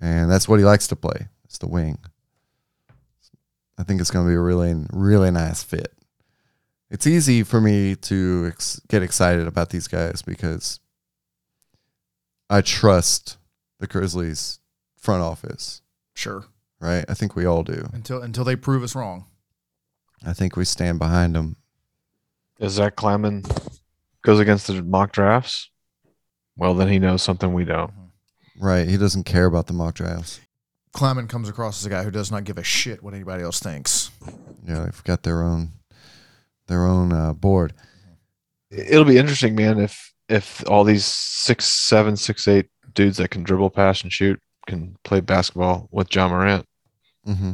and 0.00 0.30
that's 0.30 0.48
what 0.48 0.58
he 0.58 0.64
likes 0.64 0.86
to 0.88 0.96
play. 0.96 1.28
It's 1.44 1.58
the 1.58 1.68
wing. 1.68 1.98
I 3.78 3.82
think 3.82 4.00
it's 4.00 4.10
going 4.10 4.26
to 4.26 4.30
be 4.30 4.34
a 4.36 4.40
really, 4.40 4.74
really 4.92 5.30
nice 5.30 5.62
fit. 5.62 5.92
It's 6.90 7.06
easy 7.06 7.42
for 7.44 7.60
me 7.60 7.94
to 7.96 8.46
ex- 8.48 8.80
get 8.88 9.02
excited 9.02 9.46
about 9.46 9.70
these 9.70 9.86
guys 9.88 10.22
because 10.22 10.80
I 12.48 12.60
trust 12.62 13.36
the 13.78 13.86
Grizzlies 13.86 14.58
front 14.98 15.22
office 15.22 15.82
Sure, 16.14 16.44
right? 16.80 17.04
I 17.08 17.14
think 17.14 17.34
we 17.36 17.46
all 17.46 17.62
do. 17.62 17.88
until 17.94 18.20
until 18.22 18.44
they 18.44 18.56
prove 18.56 18.82
us 18.82 18.94
wrong. 18.94 19.24
I 20.26 20.32
think 20.34 20.56
we 20.56 20.64
stand 20.66 20.98
behind 20.98 21.34
them. 21.34 21.56
Is 22.60 22.72
Zach 22.72 22.94
Kleiman 22.96 23.42
goes 24.22 24.38
against 24.38 24.66
the 24.66 24.82
mock 24.82 25.12
drafts? 25.12 25.70
Well, 26.56 26.74
then 26.74 26.88
he 26.88 26.98
knows 26.98 27.22
something 27.22 27.52
we 27.54 27.64
don't. 27.64 27.92
Right. 28.60 28.86
He 28.86 28.98
doesn't 28.98 29.24
care 29.24 29.46
about 29.46 29.66
the 29.66 29.72
mock 29.72 29.94
drafts. 29.94 30.40
Kleiman 30.92 31.26
comes 31.28 31.48
across 31.48 31.80
as 31.80 31.86
a 31.86 31.90
guy 31.90 32.02
who 32.02 32.10
does 32.10 32.30
not 32.30 32.44
give 32.44 32.58
a 32.58 32.62
shit 32.62 33.02
what 33.02 33.14
anybody 33.14 33.42
else 33.42 33.60
thinks. 33.60 34.10
Yeah, 34.66 34.84
they've 34.84 35.04
got 35.04 35.22
their 35.22 35.42
own 35.42 35.70
their 36.66 36.84
own 36.84 37.12
uh, 37.12 37.32
board. 37.32 37.72
It'll 38.70 39.04
be 39.04 39.16
interesting, 39.18 39.54
man, 39.54 39.78
if 39.80 40.12
if 40.28 40.62
all 40.68 40.84
these 40.84 41.04
six, 41.04 41.64
seven, 41.64 42.16
six, 42.16 42.46
eight 42.46 42.66
dudes 42.92 43.16
that 43.16 43.30
can 43.30 43.42
dribble, 43.42 43.70
pass, 43.70 44.02
and 44.02 44.12
shoot 44.12 44.40
can 44.66 44.96
play 45.04 45.20
basketball 45.20 45.88
with 45.90 46.14
Ja 46.14 46.28
Morant. 46.28 46.66
hmm 47.24 47.52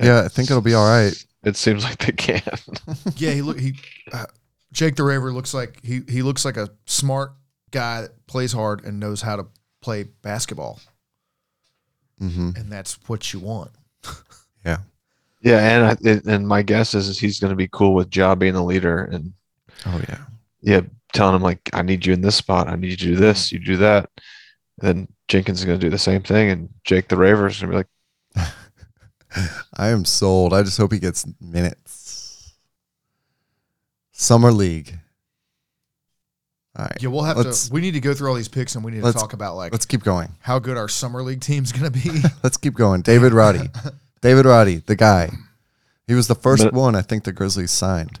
Yeah, 0.00 0.24
I 0.24 0.28
think 0.28 0.50
it'll 0.50 0.62
be 0.62 0.74
all 0.74 0.86
right. 0.88 1.12
It 1.44 1.56
seems 1.56 1.84
like 1.84 1.98
they 1.98 2.12
can. 2.12 2.42
yeah, 3.16 3.32
he 3.32 3.42
look 3.42 3.58
he 3.58 3.74
uh, 4.12 4.26
Jake 4.72 4.96
the 4.96 5.04
Raver 5.04 5.32
looks 5.32 5.54
like 5.54 5.78
he 5.84 6.02
he 6.08 6.22
looks 6.22 6.44
like 6.44 6.56
a 6.56 6.70
smart 6.86 7.32
guy 7.70 8.02
that 8.02 8.26
plays 8.26 8.52
hard 8.52 8.84
and 8.84 8.98
knows 9.00 9.22
how 9.22 9.36
to 9.36 9.46
play 9.80 10.04
basketball, 10.22 10.80
hmm 12.18 12.50
and 12.56 12.70
that's 12.70 12.98
what 13.08 13.32
you 13.32 13.40
want. 13.40 13.70
Yeah. 14.64 14.78
yeah, 15.40 15.58
and 15.60 16.28
I, 16.28 16.32
and 16.34 16.46
my 16.48 16.62
guess 16.62 16.92
is, 16.92 17.08
is 17.08 17.18
he's 17.18 17.38
going 17.38 17.52
to 17.52 17.56
be 17.56 17.68
cool 17.68 17.94
with 17.94 18.14
Ja 18.14 18.34
being 18.34 18.54
the 18.54 18.62
leader 18.62 19.04
and 19.04 19.32
Oh 19.86 20.00
yeah. 20.08 20.18
yeah, 20.60 20.80
telling 21.14 21.36
him 21.36 21.42
like, 21.42 21.70
I 21.72 21.82
need 21.82 22.04
you 22.04 22.12
in 22.12 22.20
this 22.20 22.34
spot, 22.36 22.68
I 22.68 22.74
need 22.74 22.90
you 22.90 22.96
to 22.96 23.04
do 23.04 23.16
this, 23.16 23.52
you 23.52 23.60
do 23.60 23.76
that. 23.78 24.10
then 24.78 25.06
Jenkins 25.28 25.60
is 25.60 25.64
going 25.64 25.78
to 25.78 25.86
do 25.86 25.90
the 25.90 25.96
same 25.98 26.22
thing, 26.22 26.50
and 26.50 26.68
Jake 26.84 27.08
the 27.08 27.16
Raver 27.16 27.46
is 27.46 27.60
going 27.60 27.70
to 27.70 27.74
be 27.74 27.76
like, 27.78 27.88
I 29.76 29.88
am 29.88 30.04
sold. 30.04 30.52
I 30.54 30.62
just 30.62 30.78
hope 30.78 30.92
he 30.92 30.98
gets 30.98 31.26
minutes. 31.40 32.52
Summer 34.12 34.50
League. 34.52 34.98
All 36.76 36.84
right. 36.84 36.96
Yeah, 37.02 37.08
we'll 37.08 37.24
have 37.24 37.36
Let's- 37.36 37.68
to. 37.68 37.72
We 37.74 37.80
need 37.80 37.94
to 37.94 38.00
go 38.00 38.14
through 38.14 38.28
all 38.28 38.34
these 38.34 38.48
picks, 38.48 38.74
and 38.74 38.84
we 38.84 38.92
need 38.92 39.02
to 39.02 39.12
talk 39.12 39.32
about 39.32 39.56
like 39.56 39.72
Let's 39.72 39.86
keep 39.86 40.02
going. 40.04 40.28
how 40.40 40.58
good 40.58 40.76
our 40.76 40.88
summer 40.88 41.22
league 41.22 41.40
team's 41.40 41.72
gonna 41.72 41.90
be. 41.90 42.10
Let's 42.42 42.56
keep 42.56 42.74
going. 42.74 43.02
David 43.02 43.32
Roddy. 43.32 43.68
David 44.20 44.46
Roddy, 44.46 44.76
the 44.78 44.96
guy. 44.96 45.30
He 46.06 46.14
was 46.14 46.26
the 46.26 46.34
first 46.34 46.64
Min- 46.64 46.74
one 46.74 46.94
I 46.94 47.02
think 47.02 47.24
the 47.24 47.32
Grizzlies 47.32 47.70
signed. 47.70 48.20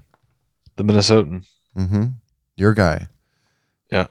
the 0.76 0.84
Minnesotan. 0.84 1.44
Mm-hmm. 1.76 2.04
Your 2.56 2.74
guy. 2.74 3.06
Yeah. 3.90 4.08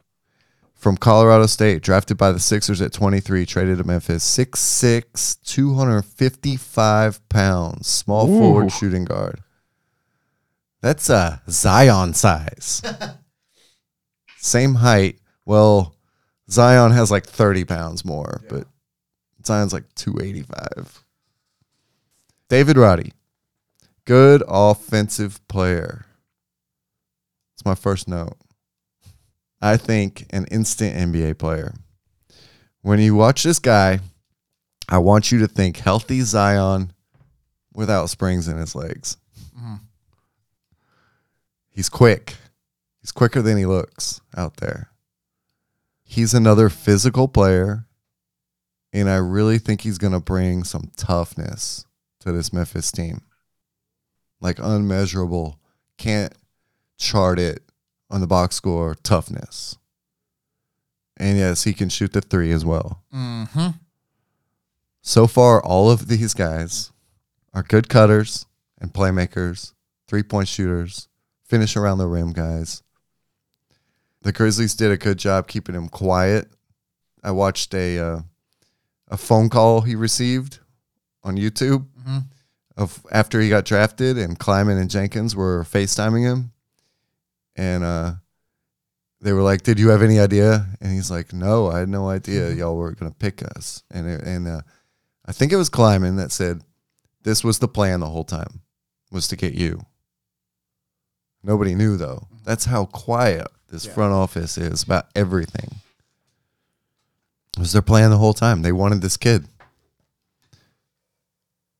From 0.77 0.95
Colorado 0.95 1.47
State, 1.47 1.81
drafted 1.81 2.17
by 2.17 2.31
the 2.31 2.39
Sixers 2.39 2.81
at 2.81 2.93
23, 2.93 3.47
traded 3.47 3.79
to 3.79 3.83
Memphis. 3.83 4.23
6'6, 4.23 5.41
255 5.43 7.29
pounds, 7.29 7.87
small 7.87 8.29
Ooh. 8.29 8.37
forward 8.39 8.71
shooting 8.71 9.03
guard. 9.03 9.41
That's 10.81 11.09
a 11.09 11.41
Zion 11.49 12.13
size. 12.13 12.83
Same 14.37 14.75
height. 14.75 15.19
Well, 15.45 15.95
Zion 16.49 16.91
has 16.91 17.09
like 17.09 17.25
30 17.25 17.65
pounds 17.65 18.05
more, 18.05 18.41
Yeah. 18.43 18.49
but 18.49 18.67
Zion's 19.45 19.73
like 19.73 19.91
285. 19.95 21.03
David 22.49 22.77
Roddy, 22.77 23.13
good 24.05 24.43
offensive 24.47 25.45
player. 25.47 26.05
It's 27.55 27.65
my 27.65 27.75
first 27.75 28.07
note. 28.07 28.37
I 29.61 29.77
think 29.77 30.25
an 30.29 30.45
instant 30.45 30.95
NBA 30.95 31.37
player. 31.37 31.73
When 32.81 32.99
you 32.99 33.15
watch 33.15 33.43
this 33.43 33.59
guy, 33.59 33.99
I 34.87 34.99
want 34.99 35.31
you 35.31 35.39
to 35.39 35.47
think 35.47 35.77
healthy 35.77 36.21
Zion 36.21 36.93
without 37.73 38.09
springs 38.09 38.47
in 38.47 38.57
his 38.57 38.75
legs. 38.75 39.17
Mhm. 39.57 39.81
He's 41.69 41.89
quick. 41.89 42.35
He's 43.01 43.11
quicker 43.11 43.41
than 43.41 43.57
he 43.57 43.65
looks 43.65 44.21
out 44.35 44.57
there. 44.57 44.91
He's 46.03 46.33
another 46.33 46.69
physical 46.69 47.27
player, 47.27 47.85
and 48.93 49.09
I 49.09 49.17
really 49.17 49.59
think 49.59 49.81
he's 49.81 49.97
going 49.97 50.13
to 50.13 50.19
bring 50.19 50.63
some 50.63 50.91
toughness 50.95 51.85
to 52.21 52.31
this 52.31 52.53
Memphis 52.53 52.91
team. 52.91 53.21
Like 54.39 54.59
unmeasurable, 54.59 55.59
can't 55.97 56.33
chart 56.97 57.39
it 57.39 57.66
on 58.09 58.21
the 58.21 58.27
box 58.27 58.55
score 58.55 58.95
toughness. 58.95 59.77
And 61.17 61.37
yes, 61.37 61.63
he 61.63 61.73
can 61.73 61.89
shoot 61.89 62.13
the 62.13 62.21
three 62.21 62.51
as 62.51 62.63
well. 62.63 63.03
Mm-hmm. 63.13 63.69
So 65.01 65.25
far, 65.27 65.61
all 65.63 65.89
of 65.89 66.07
these 66.07 66.33
guys 66.33 66.91
are 67.53 67.63
good 67.63 67.89
cutters 67.89 68.45
and 68.79 68.93
playmakers, 68.93 69.73
three 70.07 70.23
point 70.23 70.47
shooters, 70.47 71.07
finish 71.43 71.75
around 71.75 71.97
the 71.97 72.07
rim 72.07 72.33
guys. 72.33 72.83
The 74.21 74.31
Grizzlies 74.31 74.75
did 74.75 74.91
a 74.91 74.97
good 74.97 75.17
job 75.17 75.47
keeping 75.47 75.75
him 75.75 75.87
quiet. 75.89 76.49
I 77.23 77.31
watched 77.31 77.73
a 77.73 77.97
uh, 77.99 78.19
a 79.07 79.17
phone 79.17 79.49
call 79.49 79.81
he 79.81 79.95
received 79.95 80.59
on 81.23 81.37
YouTube 81.37 81.87
Mhm. 82.07 82.25
of 82.75 83.05
after 83.11 83.39
he 83.39 83.49
got 83.49 83.65
drafted, 83.65 84.17
and 84.17 84.37
Kleiman 84.37 84.77
and 84.77 84.89
Jenkins 84.89 85.35
were 85.35 85.63
FaceTiming 85.63 86.23
him, 86.23 86.51
and 87.57 87.83
uh, 87.83 88.13
they 89.19 89.33
were 89.33 89.41
like, 89.41 89.63
"Did 89.63 89.79
you 89.79 89.89
have 89.89 90.01
any 90.01 90.19
idea?" 90.19 90.65
And 90.79 90.93
he's 90.93 91.11
like, 91.11 91.33
"No, 91.33 91.69
I 91.69 91.79
had 91.79 91.89
no 91.89 92.07
idea 92.07 92.51
y'all 92.53 92.77
were 92.77 92.93
gonna 92.93 93.11
pick 93.11 93.43
us." 93.43 93.83
And 93.91 94.07
it, 94.07 94.21
and 94.21 94.47
uh, 94.47 94.61
I 95.25 95.33
think 95.33 95.51
it 95.51 95.57
was 95.57 95.69
Kleiman 95.69 96.15
that 96.17 96.31
said, 96.31 96.61
"This 97.23 97.43
was 97.43 97.59
the 97.59 97.67
plan 97.67 97.99
the 97.99 98.09
whole 98.09 98.23
time, 98.23 98.61
was 99.11 99.27
to 99.29 99.35
get 99.35 99.53
you." 99.53 99.81
Nobody 101.43 101.75
knew 101.75 101.97
though. 101.97 102.27
That's 102.43 102.65
how 102.65 102.85
quiet 102.85 103.47
this 103.69 103.85
Yeah. 103.85 103.93
front 103.93 104.13
office 104.13 104.57
is 104.57 104.83
about 104.83 105.07
everything. 105.15 105.75
It 107.55 107.59
was 107.59 107.73
their 107.73 107.81
plan 107.81 108.11
the 108.11 108.17
whole 108.17 108.33
time. 108.33 108.61
They 108.61 108.71
wanted 108.71 109.01
this 109.01 109.17
kid. 109.17 109.47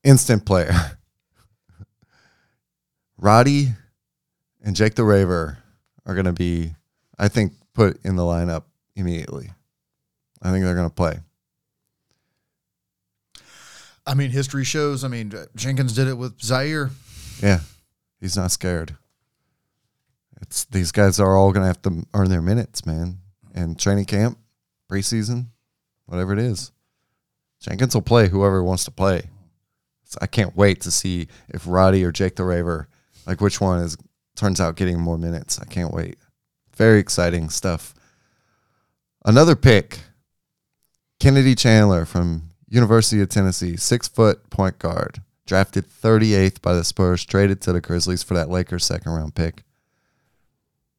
Instant 0.04 0.46
player. 0.46 0.74
Roddy 3.18 3.70
and 4.64 4.76
Jake 4.76 4.96
LaRavia 4.96 5.58
are 6.08 6.16
going 6.16 6.26
to 6.26 6.34
be, 6.34 6.74
I 7.20 7.28
think, 7.28 7.54
put 7.74 8.04
in 8.04 8.16
the 8.16 8.24
lineup 8.24 8.64
immediately. 8.96 9.52
I 10.42 10.52
think 10.52 10.66
they're 10.66 10.74
going 10.74 10.90
to 10.90 10.96
play. 10.96 11.20
I 14.08 14.14
mean, 14.14 14.32
history 14.32 14.64
shows. 14.64 15.04
I 15.04 15.10
mean, 15.10 15.34
Jenkins 15.56 15.94
did 15.94 16.08
it 16.08 16.18
with 16.18 16.40
Ziaire. 16.40 16.92
Yeah, 17.44 17.60
he's 18.22 18.38
not 18.38 18.52
scared. 18.52 18.96
It's 20.42 20.64
these 20.66 20.92
guys 20.92 21.20
are 21.20 21.36
all 21.36 21.52
going 21.52 21.64
to 21.64 21.68
have 21.68 21.82
to 21.84 22.06
earn 22.14 22.30
their 22.30 22.42
minutes, 22.42 22.86
man. 22.86 23.18
And 23.54 23.78
training 23.78 24.06
camp, 24.06 24.38
preseason, 24.90 25.48
whatever 26.06 26.32
it 26.32 26.40
is, 26.40 26.72
Jenkins 27.60 27.96
will 27.96 28.02
play 28.02 28.30
whoever 28.30 28.64
wants 28.64 28.86
to 28.86 28.92
play. 28.92 29.30
So 30.06 30.20
I 30.22 30.28
can't 30.28 30.56
wait 30.56 30.82
to 30.82 30.92
see 30.92 31.28
if 31.50 31.64
Roddy 31.68 32.04
or 32.06 32.14
Jake 32.14 32.36
LaRavia, 32.36 32.86
like 33.26 33.42
which 33.42 33.60
one 33.60 33.80
is 33.82 33.98
turns 34.38 34.62
out 34.62 34.78
getting 34.78 35.00
more 35.00 35.18
minutes. 35.18 35.60
I 35.60 35.66
can't 35.66 35.94
wait. 35.94 36.18
Very 36.76 37.00
exciting 37.00 37.50
stuff. 37.50 37.94
Another 39.26 39.56
pick, 39.56 40.00
Kennedy 41.20 41.56
Chandler 41.56 42.06
from 42.06 42.44
University 42.70 43.22
of 43.22 43.30
Tennessee, 43.30 43.76
six 43.76 44.08
foot 44.08 44.50
point 44.50 44.80
guard, 44.80 45.22
drafted 45.46 45.86
38th 45.90 46.62
by 46.62 46.74
the 46.74 46.84
Spurs, 46.84 47.26
traded 47.26 47.60
to 47.62 47.74
the 47.74 47.82
Grizzlies 47.82 48.24
for 48.24 48.36
that 48.36 48.50
Lakers 48.50 48.86
second 48.86 49.12
round 49.12 49.36
pick. 49.36 49.64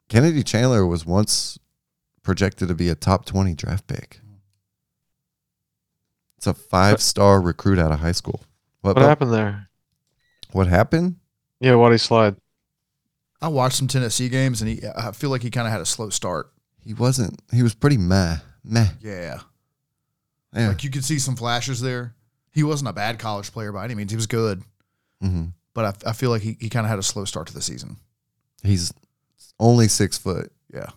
Kennedy 0.09 0.43
Chandler 0.43 0.85
was 0.85 1.07
once 1.07 1.59
projected 2.23 2.69
to 2.69 2.75
be 2.75 2.89
a 2.89 2.95
top 2.95 3.25
20 3.25 3.55
draft 3.55 3.87
pick. 3.87 4.21
It's 6.37 6.47
a 6.47 6.55
five 6.55 7.01
star 7.01 7.41
recruit 7.41 7.79
out 7.79 7.93
of 7.93 8.01
high 8.01 8.13
school. 8.13 8.41
What, 8.81 8.97
What 8.97 9.05
happened 9.05 9.33
there? 9.33 9.69
What 10.53 10.67
happened? 10.67 11.17
Yeah, 11.61 11.75
why 11.75 11.93
he 11.93 11.99
slide? 11.99 12.37
I 13.41 13.49
watched 13.49 13.77
some 13.77 13.89
Tennessee 13.89 14.29
games, 14.29 14.61
and 14.63 14.71
he. 14.71 14.81
I 14.97 15.13
feel 15.13 15.31
like 15.31 15.43
he 15.43 15.51
kind 15.51 15.67
of 15.67 15.73
had 15.73 15.81
a 15.81 15.87
slow 15.87 16.11
start. 16.11 16.51
He 16.85 16.95
wasn't, 16.95 17.41
he 17.53 17.63
was 17.63 17.75
pretty 17.75 17.97
meh. 17.99 18.37
Meh. 18.65 18.89
Yeah, 19.01 19.41
Yeah. 20.55 20.69
like 20.69 20.83
you 20.85 20.91
could 20.91 21.05
see 21.05 21.19
some 21.19 21.37
flashes 21.37 21.81
there. 21.81 22.15
He 22.51 22.63
wasn't 22.63 22.89
a 22.89 22.93
bad 22.93 23.19
college 23.19 23.53
player 23.53 23.73
by 23.73 23.85
any 23.85 23.95
means. 23.95 24.11
He 24.11 24.17
was 24.17 24.27
good, 24.27 24.63
hmm 25.21 25.47
but 25.75 26.05
I, 26.07 26.11
I 26.11 26.13
feel 26.13 26.31
like 26.31 26.43
he, 26.43 26.57
he 26.59 26.69
kind 26.69 26.85
of 26.85 26.91
had 26.91 26.99
a 26.99 27.03
slow 27.05 27.25
start 27.25 27.47
to 27.49 27.55
the 27.55 27.61
season. 27.63 27.99
He's 28.65 28.93
only 29.61 29.87
six 29.87 30.19
foot. 30.19 30.51
Yeah. 30.75 30.89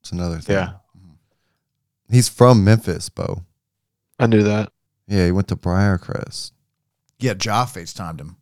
It's 0.00 0.10
another 0.10 0.38
thing. 0.40 0.56
Yeah, 0.56 0.72
He's 2.10 2.28
from 2.28 2.64
Memphis, 2.64 3.08
Bo. 3.10 3.42
I 4.18 4.26
knew 4.26 4.42
that. 4.42 4.72
Yeah, 5.06 5.26
he 5.26 5.32
went 5.32 5.46
to 5.48 5.56
Briarcrest. 5.56 6.52
Yeah, 7.20 7.34
Ja 7.40 7.64
FaceTimed 7.66 8.20
him 8.20 8.36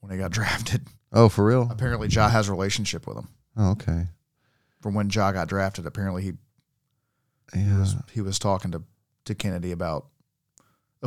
when 0.00 0.10
he 0.10 0.18
got 0.18 0.30
drafted. 0.32 0.86
Oh, 1.14 1.28
for 1.28 1.46
real? 1.46 1.68
Apparently, 1.70 2.08
Ja 2.08 2.28
has 2.28 2.48
a 2.48 2.52
relationship 2.52 3.06
with 3.06 3.16
him 3.16 3.28
Oh, 3.56 3.70
okay. 3.70 4.08
from 4.80 4.94
when 4.94 5.08
Ja 5.08 5.30
got 5.32 5.48
drafted. 5.48 5.86
Apparently, 5.86 6.22
he 6.22 6.32
Yeah. 7.54 7.78
was 7.78 7.94
he 8.12 8.20
was 8.20 8.38
talking 8.38 8.72
to 8.72 8.82
to 9.26 9.34
Kennedy 9.34 9.70
about, 9.72 10.08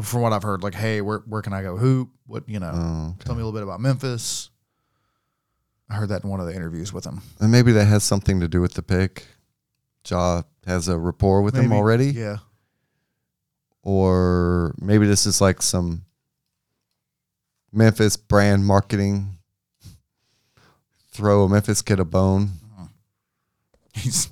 from 0.02 0.22
what 0.22 0.34
I've 0.34 0.42
heard, 0.44 0.64
like, 0.64 0.74
hey, 0.76 1.02
where 1.02 1.20
where 1.28 1.42
can 1.42 1.54
I 1.54 1.62
go 1.62 1.78
hoop? 1.78 2.10
What 2.26 2.48
you 2.48 2.60
know? 2.60 2.72
Oh, 2.74 3.08
okay. 3.16 3.26
Tell 3.26 3.36
me 3.36 3.42
a 3.42 3.46
little 3.46 3.52
bit 3.60 3.64
about 3.64 3.80
Memphis. 3.82 4.50
I 5.90 5.96
heard 5.96 6.10
that 6.10 6.24
in 6.24 6.30
one 6.30 6.40
of 6.40 6.48
the 6.48 6.56
interviews 6.56 6.92
with 6.92 7.06
him. 7.06 7.22
And 7.40 7.52
maybe 7.52 7.72
that 7.74 7.86
has 7.86 8.04
something 8.04 8.40
to 8.42 8.48
do 8.48 8.60
with 8.62 8.74
the 8.74 8.82
pick. 8.84 9.26
Ja 10.10 10.42
has 10.66 10.88
a 10.88 10.98
rapport 10.98 11.42
with 11.42 11.56
him 11.56 11.70
Maybe. 11.70 11.76
already. 11.80 12.08
Yeah, 12.12 12.38
Or 13.84 14.74
maybe 14.82 15.06
this 15.08 15.26
is 15.26 15.40
like 15.42 15.62
some 15.62 16.04
Memphis 17.72 18.18
brand 18.18 18.66
marketing. 18.66 19.37
Throw 21.18 21.46
a 21.46 21.50
Memphis 21.50 21.82
kid 21.82 22.00
a 22.00 22.06
bone. 22.06 22.52
Uh-huh. 22.78 22.88
he's 23.92 24.28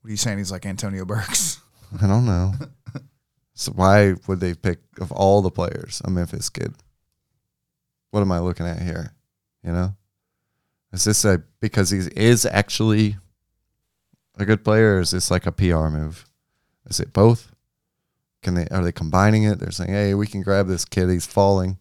what 0.00 0.08
are 0.08 0.10
you 0.12 0.16
saying? 0.16 0.38
He's 0.38 0.50
like 0.50 0.64
Antonio 0.64 1.04
Burks. 1.04 1.60
I 2.00 2.06
don't 2.06 2.24
know. 2.24 2.54
so 3.54 3.72
why 3.72 4.14
would 4.26 4.40
they 4.40 4.54
pick 4.54 4.78
of 4.98 5.12
all 5.12 5.42
the 5.42 5.50
players 5.50 6.00
a 6.06 6.10
Memphis 6.10 6.48
kid? 6.48 6.72
What 8.12 8.22
am 8.22 8.32
I 8.32 8.38
looking 8.38 8.64
at 8.64 8.80
here? 8.80 9.12
You 9.62 9.72
know, 9.72 9.94
is 10.90 11.04
this 11.04 11.22
a 11.26 11.42
because 11.60 11.90
he 11.90 11.98
is 12.16 12.46
actually 12.46 13.18
a 14.38 14.46
good 14.46 14.64
player, 14.64 14.96
or 14.96 15.00
is 15.00 15.10
this 15.10 15.30
like 15.30 15.44
a 15.44 15.52
PR 15.52 15.88
move? 15.88 16.24
Is 16.86 16.98
it 16.98 17.12
both? 17.12 17.52
Can 18.42 18.54
they 18.54 18.66
are 18.68 18.82
they 18.82 18.90
combining 18.90 19.42
it? 19.42 19.58
They're 19.58 19.70
saying, 19.70 19.92
"Hey, 19.92 20.14
we 20.14 20.26
can 20.26 20.40
grab 20.40 20.66
this 20.66 20.86
kid. 20.86 21.10
He's 21.10 21.26
falling." 21.26 21.76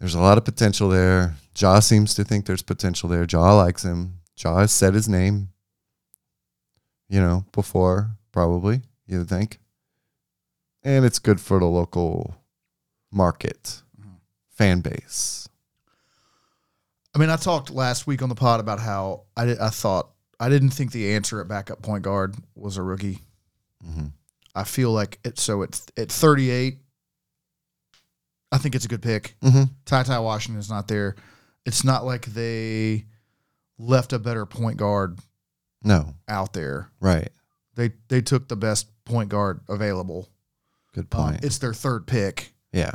There's 0.00 0.14
a 0.14 0.20
lot 0.20 0.38
of 0.38 0.44
potential 0.44 0.88
there. 0.88 1.34
Ja 1.56 1.78
seems 1.80 2.14
to 2.14 2.24
think 2.24 2.46
there's 2.46 2.62
potential 2.62 3.08
there. 3.08 3.26
Ja 3.30 3.54
likes 3.54 3.84
him. 3.84 4.14
Ja 4.36 4.56
has 4.56 4.72
said 4.72 4.94
his 4.94 5.08
name 5.08 5.50
you 7.10 7.20
know, 7.20 7.44
before, 7.52 8.12
probably, 8.32 8.82
you 9.06 9.18
would 9.18 9.28
think. 9.28 9.58
And 10.82 11.04
it's 11.04 11.18
good 11.18 11.40
for 11.40 11.58
the 11.58 11.66
local 11.66 12.36
market, 13.12 13.82
fan 14.48 14.80
base. 14.80 15.48
I 17.14 17.18
mean, 17.18 17.28
I 17.28 17.36
talked 17.36 17.70
last 17.70 18.06
week 18.06 18.22
on 18.22 18.28
the 18.28 18.36
pod 18.36 18.60
about 18.60 18.78
how 18.78 19.24
I 19.36 19.44
did, 19.44 19.58
I 19.58 19.68
thought 19.68 20.10
I 20.38 20.48
didn't 20.48 20.70
think 20.70 20.92
the 20.92 21.12
answer 21.12 21.40
at 21.40 21.48
backup 21.48 21.82
point 21.82 22.04
guard 22.04 22.36
was 22.54 22.76
a 22.76 22.82
rookie. 22.82 23.18
hmm 23.84 24.06
I 24.54 24.64
feel 24.64 24.90
like 24.90 25.18
it. 25.24 25.38
So 25.38 25.62
at 25.62 25.80
at 25.96 26.10
38, 26.10 26.78
I 28.52 28.58
think 28.58 28.74
it's 28.74 28.84
a 28.84 28.88
good 28.88 29.02
pick. 29.02 29.36
hmm 29.42 29.64
Ty 29.84 30.02
Ty 30.04 30.18
Washington's 30.20 30.70
not 30.70 30.88
there. 30.88 31.16
It's 31.66 31.84
not 31.84 32.04
like 32.04 32.26
they 32.26 33.04
left 33.78 34.12
a 34.12 34.18
better 34.18 34.46
point 34.46 34.76
guard 34.76 35.18
No, 35.82 36.14
out 36.28 36.52
there. 36.52 36.90
right. 37.00 37.28
They 37.76 37.92
they 38.08 38.20
took 38.20 38.48
the 38.48 38.56
best 38.56 38.88
point 39.04 39.28
guard 39.30 39.60
available. 39.68 40.28
Good 40.92 41.06
Um, 41.12 41.30
point. 41.32 41.44
it's 41.44 41.58
their 41.58 41.72
third 41.74 42.06
pick. 42.06 42.52
yeah. 42.72 42.92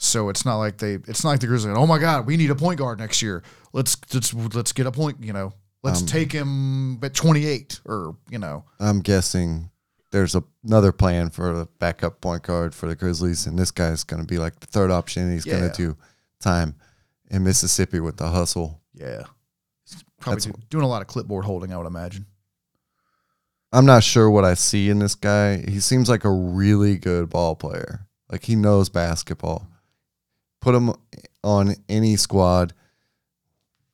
So 0.00 0.28
it's 0.28 0.44
not 0.44 0.58
like 0.58 0.78
they 0.78 0.94
it's 0.94 1.24
not 1.24 1.30
like 1.30 1.40
the 1.40 1.48
Grizzlies. 1.48 1.74
Oh 1.76 1.86
my 1.86 1.98
God, 1.98 2.24
we 2.26 2.36
need 2.36 2.50
a 2.50 2.54
point 2.54 2.78
guard 2.78 3.00
next 3.00 3.20
year. 3.22 3.42
Let's 3.72 3.96
let's 4.14 4.32
let's 4.32 4.72
get 4.72 4.86
a 4.86 4.92
point. 4.92 5.24
You 5.24 5.32
know, 5.32 5.52
let's 5.82 6.02
Um, 6.02 6.06
take 6.06 6.30
him 6.30 7.02
at 7.02 7.14
twenty 7.14 7.46
eight 7.46 7.80
or 7.84 8.16
you 8.30 8.38
know. 8.38 8.64
I'm 8.78 9.00
guessing 9.00 9.70
there's 10.10 10.34
a, 10.34 10.42
another 10.64 10.92
plan 10.92 11.30
for 11.30 11.50
a 11.50 11.66
backup 11.78 12.20
point 12.20 12.42
guard 12.42 12.74
for 12.74 12.86
the 12.88 12.96
Grizzlies, 12.96 13.46
and 13.46 13.58
this 13.58 13.70
guy's 13.70 14.04
going 14.04 14.22
to 14.22 14.26
be 14.26 14.38
like 14.38 14.60
the 14.60 14.66
third 14.66 14.90
option. 14.90 15.30
He's 15.30 15.44
going 15.44 15.70
to 15.70 15.76
do 15.76 15.96
time 16.40 16.74
in 17.30 17.44
Mississippi 17.44 18.00
with 18.00 18.16
the 18.16 18.28
hustle. 18.28 18.80
Yeah, 18.94 19.24
He's 19.84 20.02
probably 20.20 20.40
do- 20.52 20.58
doing 20.70 20.84
a 20.84 20.88
lot 20.88 21.02
of 21.02 21.08
clipboard 21.08 21.44
holding. 21.44 21.72
I 21.72 21.76
would 21.76 21.86
imagine. 21.86 22.26
I'm 23.72 23.84
not 23.86 24.02
sure 24.02 24.30
what 24.30 24.44
I 24.44 24.54
see 24.54 24.88
in 24.88 24.98
this 24.98 25.14
guy. 25.14 25.58
He 25.58 25.80
seems 25.80 26.08
like 26.08 26.24
a 26.24 26.30
really 26.30 26.96
good 26.96 27.28
ball 27.28 27.54
player. 27.54 28.06
Like 28.30 28.44
he 28.44 28.56
knows 28.56 28.88
basketball. 28.88 29.68
Put 30.60 30.74
him 30.74 30.94
on 31.44 31.74
any 31.88 32.16
squad 32.16 32.72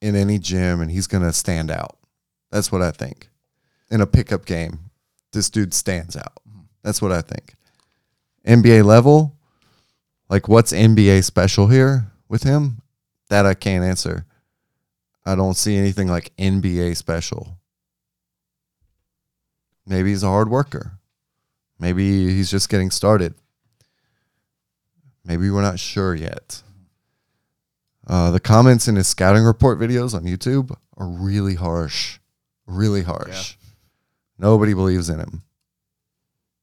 in 0.00 0.14
any 0.14 0.38
gym 0.38 0.80
and 0.80 0.90
he's 0.90 1.06
going 1.08 1.24
to 1.24 1.32
stand 1.32 1.70
out. 1.70 1.96
That's 2.50 2.70
what 2.70 2.82
I 2.82 2.92
think. 2.92 3.28
In 3.90 4.00
a 4.00 4.06
pickup 4.06 4.46
game, 4.46 4.78
this 5.34 5.50
dude 5.50 5.74
stands 5.74 6.16
out. 6.16 6.32
That's 6.82 7.02
what 7.02 7.12
I 7.12 7.20
think. 7.20 7.54
NBA 8.46 8.84
level, 8.84 9.36
like 10.30 10.48
what's 10.48 10.72
NBA 10.72 11.24
special 11.24 11.68
here 11.68 12.10
with 12.28 12.42
him? 12.42 12.80
That 13.28 13.44
I 13.46 13.54
can't 13.54 13.84
answer. 13.84 14.24
I 15.26 15.34
don't 15.34 15.56
see 15.56 15.76
anything 15.76 16.08
like 16.08 16.34
NBA 16.36 16.96
special. 16.96 17.58
Maybe 19.86 20.10
he's 20.10 20.22
a 20.22 20.28
hard 20.28 20.48
worker. 20.48 20.98
Maybe 21.78 22.28
he's 22.28 22.50
just 22.50 22.68
getting 22.68 22.90
started. 22.90 23.34
Maybe 25.24 25.50
we're 25.50 25.62
not 25.62 25.78
sure 25.78 26.14
yet. 26.14 26.62
Uh, 28.06 28.30
the 28.30 28.40
comments 28.40 28.86
in 28.86 28.96
his 28.96 29.08
scouting 29.08 29.44
report 29.44 29.78
videos 29.78 30.14
on 30.14 30.24
YouTube 30.24 30.76
are 30.96 31.08
really 31.08 31.54
harsh. 31.54 32.18
Really 32.66 33.02
harsh. 33.02 33.56
Nobody 34.38 34.74
believes 34.74 35.08
in 35.08 35.20
him. 35.20 35.42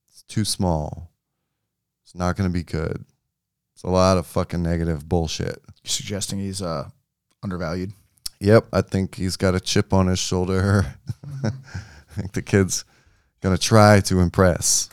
It's 0.09 0.23
too 0.23 0.43
small. 0.45 1.09
It's 2.03 2.15
not 2.15 2.35
going 2.35 2.49
to 2.49 2.53
be 2.53 2.63
good. 2.63 3.05
It's 3.73 3.83
a 3.83 3.87
lot 3.89 4.17
of 4.17 4.27
fucking 4.27 4.61
negative 4.61 5.07
bullshit. 5.07 5.61
You're 5.83 5.89
suggesting 5.89 6.39
he's 6.39 6.61
uh 6.61 6.89
undervalued. 7.43 7.93
Yep, 8.39 8.67
I 8.73 8.81
think 8.81 9.15
he's 9.15 9.37
got 9.37 9.55
a 9.55 9.59
chip 9.59 9.93
on 9.93 10.07
his 10.07 10.19
shoulder. 10.19 10.95
I 11.43 11.51
think 12.13 12.33
the 12.33 12.41
kid's 12.41 12.85
gonna 13.41 13.57
try 13.57 13.99
to 14.01 14.19
impress. 14.19 14.89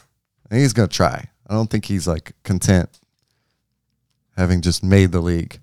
And 0.50 0.60
he's 0.60 0.72
gonna 0.72 0.88
try. 0.88 1.28
I 1.46 1.54
don't 1.54 1.68
think 1.68 1.84
he's 1.86 2.06
like 2.06 2.32
content 2.44 2.88
having 4.36 4.60
just 4.62 4.84
made 4.84 5.12
the 5.12 5.20
league. 5.20 5.58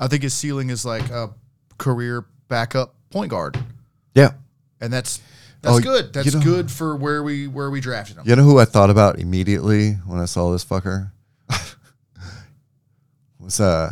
I 0.00 0.08
think 0.08 0.22
his 0.24 0.34
ceiling 0.34 0.68
is 0.70 0.84
like 0.84 1.08
a 1.10 1.30
career 1.78 2.26
backup 2.48 2.94
point 3.10 3.30
guard, 3.30 3.58
Yeah. 4.14 4.32
and 4.80 4.92
that's 4.92 5.20
that's 5.66 5.78
Oh, 5.78 5.80
good. 5.80 6.12
That's 6.12 6.26
you 6.26 6.32
know- 6.38 6.44
good 6.44 6.70
for 6.70 6.96
where 6.96 7.22
we 7.22 7.46
where 7.46 7.70
we 7.70 7.80
drafted 7.80 8.16
him. 8.16 8.22
You 8.26 8.36
know 8.36 8.42
who 8.44 8.58
I 8.58 8.64
thought 8.64 8.90
about 8.90 9.18
immediately 9.18 9.92
when 10.06 10.18
I 10.20 10.24
saw 10.26 10.50
this 10.52 10.64
fucker? 10.64 11.10
was 13.40 13.60
uh 13.60 13.90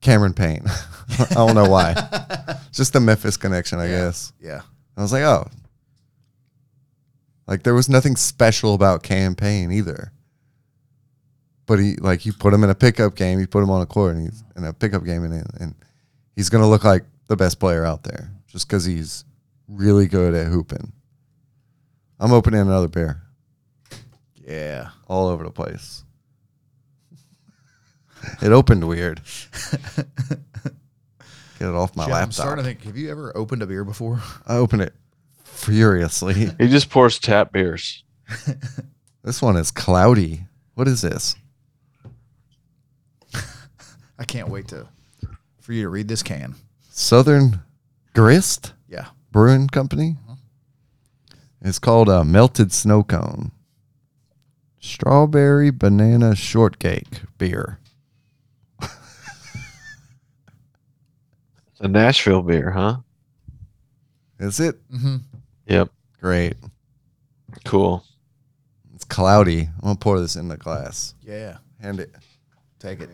Cameron 0.00 0.34
Payne. 0.34 0.64
I 1.18 1.34
don't 1.34 1.54
know 1.54 1.68
why. 1.68 1.94
Just 2.72 2.92
the 2.92 3.00
Memphis 3.00 3.36
connection, 3.36 3.78
I 3.78 3.88
guess. 3.88 4.32
Yeah, 4.40 4.60
I 4.96 5.02
was 5.02 5.12
like, 5.12 5.22
oh. 5.22 5.48
Like 7.46 7.62
there 7.62 7.74
was 7.74 7.88
nothing 7.88 8.16
special 8.16 8.74
about 8.74 9.02
Cam 9.02 9.34
Payne 9.34 9.70
either. 9.70 10.12
But 11.66 11.78
he 11.78 11.96
like 11.96 12.26
you 12.26 12.32
put 12.32 12.52
him 12.52 12.64
in 12.64 12.70
a 12.70 12.74
pickup 12.74 13.14
game, 13.14 13.38
you 13.38 13.46
put 13.46 13.62
him 13.62 13.70
on 13.70 13.80
a 13.80 13.86
court 13.86 14.14
and 14.16 14.24
he's 14.24 14.42
in 14.56 14.64
a 14.64 14.72
pickup 14.72 15.04
game 15.04 15.24
and 15.24 15.46
and 15.60 15.74
he's 16.36 16.48
gonna 16.50 16.68
look 16.68 16.84
like 16.84 17.04
the 17.26 17.36
best 17.36 17.58
player 17.60 17.84
out 17.84 18.02
there 18.02 18.30
just 18.46 18.66
because 18.68 18.84
he's 18.84 19.24
really 19.68 20.06
good 20.06 20.34
at 20.34 20.46
hooping. 20.46 20.92
I'm 22.20 22.32
opening 22.32 22.60
another 22.60 22.88
beer 22.88 23.24
yeah. 24.46 24.90
all 25.08 25.28
over 25.28 25.44
the 25.44 25.50
place. 25.50 26.04
it 28.42 28.52
opened 28.52 28.86
weird. 28.86 29.20
Get 31.58 31.68
it 31.68 31.74
off 31.74 31.96
my 31.96 32.04
laptop. 32.04 32.06
I'm 32.06 32.10
laptop. 32.10 32.32
starting 32.32 32.64
to 32.64 32.68
think. 32.68 32.82
Have 32.84 32.96
you 32.96 33.10
ever 33.10 33.36
opened 33.36 33.62
a 33.62 33.66
beer 33.66 33.84
before? 33.84 34.22
I 34.46 34.56
open 34.56 34.80
it 34.80 34.94
furiously. 35.44 36.50
He 36.58 36.68
just 36.68 36.90
pours 36.90 37.18
tap 37.18 37.52
beers. 37.52 38.02
this 39.22 39.40
one 39.40 39.56
is 39.56 39.70
cloudy. 39.70 40.46
What 40.74 40.88
is 40.88 41.02
this? 41.02 41.36
I 44.16 44.24
can't 44.24 44.48
wait 44.48 44.68
to 44.68 44.86
for 45.60 45.72
you 45.72 45.82
to 45.82 45.88
read 45.88 46.08
this 46.08 46.22
can. 46.22 46.54
Southern 46.90 47.60
Grist 48.14 48.72
Yeah. 48.83 48.83
Brewing 49.34 49.66
Company. 49.66 50.14
It's 51.60 51.80
called 51.80 52.08
a 52.08 52.24
melted 52.24 52.72
snow 52.72 53.02
cone. 53.02 53.50
Strawberry 54.78 55.72
banana 55.72 56.36
shortcake 56.36 57.22
beer. 57.36 57.80
It's 58.80 58.92
a 61.80 61.88
Nashville 61.88 62.42
beer, 62.42 62.70
huh? 62.70 62.98
Is 64.38 64.60
it? 64.60 64.76
Mm-hmm. 64.92 65.16
Yep. 65.66 65.90
Great. 66.20 66.54
Cool. 67.64 68.04
It's 68.94 69.04
cloudy. 69.04 69.62
I'm 69.62 69.80
gonna 69.82 69.96
pour 69.96 70.20
this 70.20 70.36
in 70.36 70.46
the 70.46 70.56
glass. 70.56 71.16
Yeah. 71.24 71.56
Hand 71.80 71.98
it. 71.98 72.14
Take 72.78 73.00
it. 73.00 73.10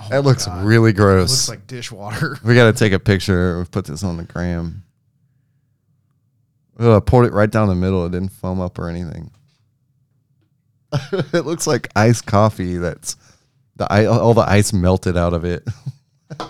Oh 0.00 0.08
That 0.10 0.22
looks 0.24 0.46
God. 0.46 0.64
really 0.64 0.90
It 0.90 0.94
gross. 0.96 1.30
looks 1.30 1.48
like 1.48 1.66
dishwater. 1.66 2.38
we 2.44 2.54
gotta 2.54 2.72
take 2.72 2.92
a 2.92 2.98
picture. 2.98 3.58
We 3.58 3.64
put 3.64 3.84
this 3.86 4.02
on 4.04 4.16
the 4.16 4.24
gram. 4.24 4.82
Oh, 6.78 6.96
I 6.96 7.00
poured 7.00 7.26
it 7.26 7.32
right 7.32 7.50
down 7.50 7.68
the 7.68 7.74
middle. 7.76 8.04
It 8.06 8.10
didn't 8.12 8.32
foam 8.32 8.60
up 8.60 8.78
or 8.78 8.88
anything. 8.88 9.30
it 11.12 11.44
looks 11.44 11.66
like 11.66 11.88
iced 11.94 12.26
coffee. 12.26 12.76
That's 12.78 13.16
the 13.76 14.08
all 14.10 14.34
the 14.34 14.48
ice 14.48 14.72
melted 14.72 15.16
out 15.16 15.32
of 15.34 15.44
it. 15.44 15.66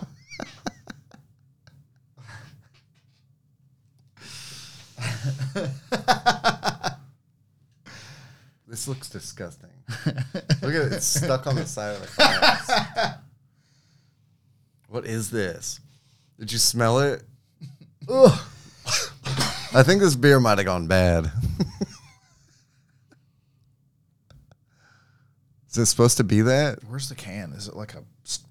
this 8.67 8.89
looks 8.89 9.09
disgusting. 9.09 9.71
Look 10.07 10.75
at 10.75 10.87
it; 10.87 10.93
it's 10.93 11.07
stuck 11.07 11.47
on 11.47 11.57
the 11.57 11.67
side 11.67 11.97
of 11.97 12.01
the 12.03 12.09
glass. 12.17 13.15
What 14.95 15.07
is 15.07 15.29
this? 15.29 15.81
Did 16.39 16.53
you 16.53 16.59
smell 16.59 17.01
it? 17.01 17.25
Ugh. 18.09 18.41
I 19.75 19.83
think 19.83 20.01
this 20.01 20.15
beer 20.15 20.39
might 20.39 20.59
have 20.59 20.67
gone 20.67 20.87
bad. 20.87 21.25
Is 25.69 25.79
it 25.79 25.87
supposed 25.87 26.19
to 26.19 26.23
be 26.23 26.43
that? 26.43 26.79
Where's 26.85 27.09
the 27.09 27.17
can? 27.17 27.51
Is 27.55 27.67
it 27.67 27.75
like 27.75 27.95
a 27.95 28.05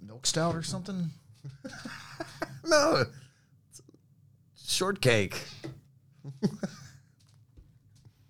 milk 0.06 0.26
stout 0.26 0.54
or 0.54 0.64
something? 0.64 1.12
No. 2.66 3.06
It's 3.70 3.82
shortcake. 4.74 5.42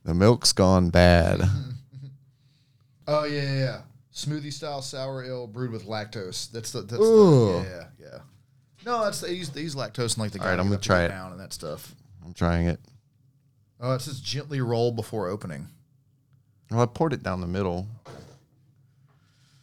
the 0.04 0.14
milk's 0.14 0.54
gone 0.54 0.92
bad. 0.92 1.42
Oh 3.08 3.24
yeah, 3.24 3.42
yeah, 3.42 3.54
yeah. 3.54 3.82
Smoothie 4.14 4.54
style 4.54 4.82
sour 4.82 5.24
ale 5.24 5.48
brewed 5.48 5.72
with 5.72 5.86
lactose. 5.88 6.52
That's 6.52 6.72
the 6.72 6.82
that's 6.82 7.02
Ooh. 7.02 7.64
the, 7.64 7.68
yeah, 7.70 7.86
yeah. 8.00 8.20
No, 8.86 9.04
that's 9.04 9.22
they 9.22 9.34
use 9.34 9.50
they 9.50 9.62
use 9.62 9.76
lactose 9.76 10.18
in 10.18 10.22
like 10.22 10.32
the 10.32 10.40
All 10.40 10.46
right, 10.46 10.52
I'm 10.54 10.58
gonna 10.60 10.72
gonna 10.72 10.82
try 10.82 11.04
it. 11.06 11.08
down 11.10 11.32
and 11.32 11.40
that 11.40 11.52
stuff. 11.54 11.96
I'm 12.24 12.34
trying 12.34 12.68
it. 12.68 12.80
Oh, 13.80 13.94
it 13.94 14.02
says 14.02 14.20
gently 14.20 14.62
roll 14.62 14.92
before 14.92 15.28
opening. 15.30 15.68
Well, 16.70 16.82
I 16.82 16.86
poured 16.86 17.14
it 17.14 17.24
down 17.24 17.42
the 17.42 17.48
middle. 17.48 17.88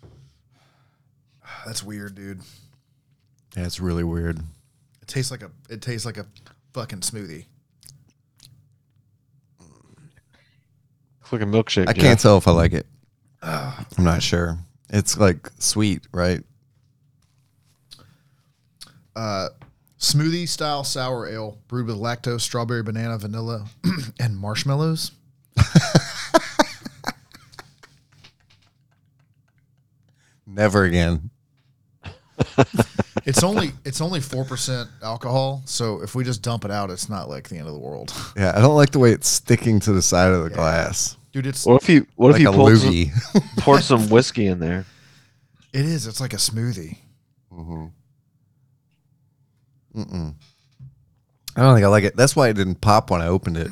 That's 1.66 1.82
weird, 1.82 2.14
dude. 2.16 2.40
Yeah, 3.56 3.66
it's 3.66 3.80
really 3.80 4.04
weird. 4.04 4.38
It 5.00 5.08
tastes 5.08 5.30
like 5.30 5.42
a 5.42 5.50
it 5.68 5.80
tastes 5.82 6.04
like 6.06 6.16
a 6.18 6.26
fucking 6.72 7.00
smoothie. 7.00 7.44
It's 11.22 11.32
like 11.32 11.42
a 11.42 11.46
milkshake. 11.46 11.88
I 11.88 11.92
Jeff. 11.92 12.02
can't 12.02 12.18
tell 12.20 12.36
if 12.36 12.48
I 12.48 12.50
like 12.52 12.72
it. 12.72 12.86
I'm 13.42 14.04
not 14.04 14.22
sure. 14.22 14.58
It's 14.90 15.16
like 15.18 15.50
sweet, 15.58 16.06
right? 16.12 16.42
Uh, 19.16 19.48
smoothie 19.98 20.48
style 20.48 20.84
sour 20.84 21.26
ale 21.28 21.58
brewed 21.68 21.86
with 21.86 21.96
lactose, 21.96 22.42
strawberry, 22.42 22.82
banana, 22.82 23.18
vanilla, 23.18 23.66
and 24.20 24.36
marshmallows. 24.36 25.12
Never 30.46 30.84
again. 30.84 31.30
It's 33.26 33.42
only 33.42 33.72
it's 33.84 34.00
only 34.00 34.20
four 34.20 34.44
percent 34.46 34.88
alcohol, 35.02 35.62
so 35.66 36.00
if 36.02 36.14
we 36.14 36.24
just 36.24 36.40
dump 36.42 36.64
it 36.64 36.70
out, 36.70 36.90
it's 36.90 37.08
not 37.10 37.28
like 37.28 37.48
the 37.48 37.58
end 37.58 37.66
of 37.66 37.74
the 37.74 37.78
world, 37.78 38.14
Yeah, 38.34 38.52
I 38.56 38.60
don't 38.60 38.76
like 38.76 38.90
the 38.90 38.98
way 38.98 39.12
it's 39.12 39.28
sticking 39.28 39.78
to 39.80 39.92
the 39.92 40.00
side 40.00 40.32
of 40.32 40.42
the 40.42 40.50
glass. 40.50 41.16
Dude. 41.32 41.46
It's 41.46 41.64
What 41.66 41.82
if 41.82 41.88
you 41.88 42.06
what 42.16 42.32
like 42.32 42.40
if 42.40 42.46
a 42.48 42.50
you 42.50 42.56
poured 42.56 42.78
some, 42.78 42.90
loogie. 42.92 43.56
poured 43.58 43.82
some 43.82 44.08
whiskey 44.10 44.46
in 44.46 44.58
there? 44.60 44.84
it 45.72 45.84
is. 45.84 46.06
It's 46.06 46.20
like 46.20 46.32
a 46.32 46.36
smoothie. 46.36 46.98
Mm-hmm. 47.52 47.86
Mm-mm. 50.00 50.34
I 51.56 51.62
don't 51.62 51.74
think 51.74 51.84
I 51.84 51.88
like 51.88 52.04
it. 52.04 52.16
That's 52.16 52.36
why 52.36 52.48
it 52.48 52.54
didn't 52.54 52.80
pop 52.80 53.10
when 53.10 53.20
I 53.20 53.26
opened 53.26 53.56
it. 53.56 53.68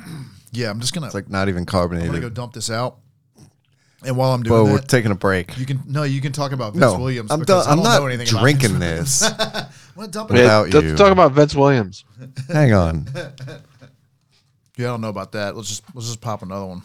Yeah, 0.51 0.71
I'm 0.71 0.81
just 0.81 0.93
gonna 0.95 1.07
It's 1.07 1.15
like 1.15 1.31
not 1.31 1.49
even 1.49 1.65
carbonated. 1.65 2.09
I'm 2.09 2.15
gonna 2.15 2.29
go 2.29 2.35
dump 2.35 2.53
this 2.53 2.71
out. 2.71 2.99
And 4.05 4.17
while 4.17 4.33
I'm 4.33 4.43
doing 4.45 4.63
Well, 4.65 4.73
we're 4.73 4.79
taking 4.81 5.11
a 5.11 5.17
break. 5.17 5.57
you 5.59 5.67
can 5.67 5.83
no, 5.87 6.05
you 6.05 6.21
can 6.21 6.33
talk 6.33 6.53
about 6.53 6.73
Vince 6.73 6.81
No, 6.93 6.99
Williams. 6.99 7.31
I'm, 7.31 7.41
because 7.41 7.65
done, 7.67 7.69
I 7.69 7.73
I'm 7.73 7.77
don't 7.79 7.85
not 7.85 8.01
know 8.01 8.07
anything 8.07 8.27
drinking 8.27 8.79
Vince 8.79 9.21
this. 9.21 9.31
I'm 9.41 9.67
gonna 9.97 10.09
dump 10.09 10.31
it 10.33 10.39
Yeah, 10.39 10.57
out. 10.59 10.73
Let's 10.73 10.99
talk 10.99 11.13
about 11.13 11.33
Vince 11.33 11.55
Williams. 11.55 12.05
Hang 12.49 12.73
on. 12.73 13.09
Yeah, 14.77 14.87
I 14.87 14.91
don't 14.91 15.01
know 15.01 15.09
about 15.09 15.33
that. 15.33 15.57
Let's 15.57 15.69
just 15.69 15.83
let's 15.95 16.07
just 16.07 16.21
pop 16.21 16.43
another 16.43 16.67
one. 16.67 16.83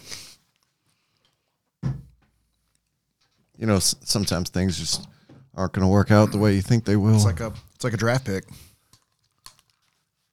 You 3.58 3.68
know, 3.68 3.76
s- 3.78 3.96
sometimes 4.04 4.50
things 4.50 4.78
just 4.80 5.08
aren't 5.56 5.74
going 5.74 5.84
to 5.86 5.92
work 5.92 6.12
out 6.12 6.32
the 6.32 6.38
way 6.40 6.54
you 6.56 6.62
think 6.62 6.86
they 6.86 6.96
will. 6.96 7.16
It's 7.16 7.26
like 7.26 7.40
a 7.40 7.54
it's 7.76 7.84
like 7.84 7.94
a 7.94 7.98
draft 7.98 8.26
pick. 8.26 8.46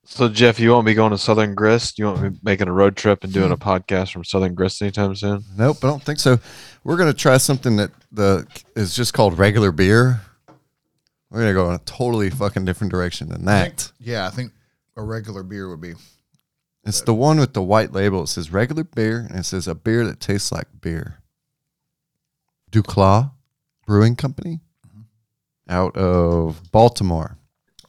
So 0.05 0.28
Jeff, 0.28 0.59
you 0.59 0.70
won't 0.70 0.86
be 0.86 0.94
going 0.94 1.12
to 1.12 1.18
Southern 1.18 1.55
Grist? 1.55 1.98
You 1.98 2.06
won't 2.06 2.20
be 2.32 2.38
making 2.42 2.66
a 2.66 2.72
road 2.72 2.97
trip 2.97 3.22
and 3.22 3.32
doing 3.32 3.52
a 3.52 3.56
podcast 3.56 4.12
from 4.12 4.24
Southern 4.24 4.55
Grist 4.55 4.82
anytime 4.82 5.14
soon? 5.14 5.44
Nope, 5.56 5.84
I 5.84 5.86
don't 5.86 6.02
think 6.02 6.18
so. 6.18 6.38
We're 6.82 6.97
going 6.97 7.12
to 7.12 7.16
try 7.16 7.36
something 7.36 7.76
that 7.76 7.92
the 8.10 8.44
is 8.74 8.94
just 8.97 9.14
called 9.14 9.38
regular 9.38 9.70
beer, 9.70 10.20
We're 11.30 11.40
gonna 11.40 11.52
go 11.55 11.68
in 11.68 11.74
a 11.76 11.78
totally 11.84 12.28
fucking 12.30 12.64
different 12.64 12.90
direction 12.90 13.28
than 13.28 13.47
I 13.47 13.62
think- 13.66 13.76
that. 13.76 13.92
yeah, 14.01 14.26
I 14.26 14.30
think 14.30 14.52
a 14.97 15.02
regular 15.02 15.44
beer 15.44 15.68
would 15.68 15.80
be. 15.80 15.94
It's 16.84 17.02
the 17.02 17.14
one 17.14 17.38
with 17.38 17.52
the 17.52 17.62
white 17.62 17.92
label. 17.92 18.24
It 18.24 18.28
says 18.28 18.51
regular 18.51 18.82
beer, 18.82 19.26
and 19.30 19.38
it 19.38 19.44
says 19.44 19.68
a 19.68 19.74
beer 19.76 20.05
that 20.06 20.18
tastes 20.18 20.51
like 20.51 20.66
beer. 20.80 21.19
Duclaw 22.70 23.32
Brewing 23.86 24.16
Company, 24.16 24.60
mm-hmm. 24.86 25.01
out 25.68 25.97
of 25.97 26.60
Baltimore. 26.72 27.36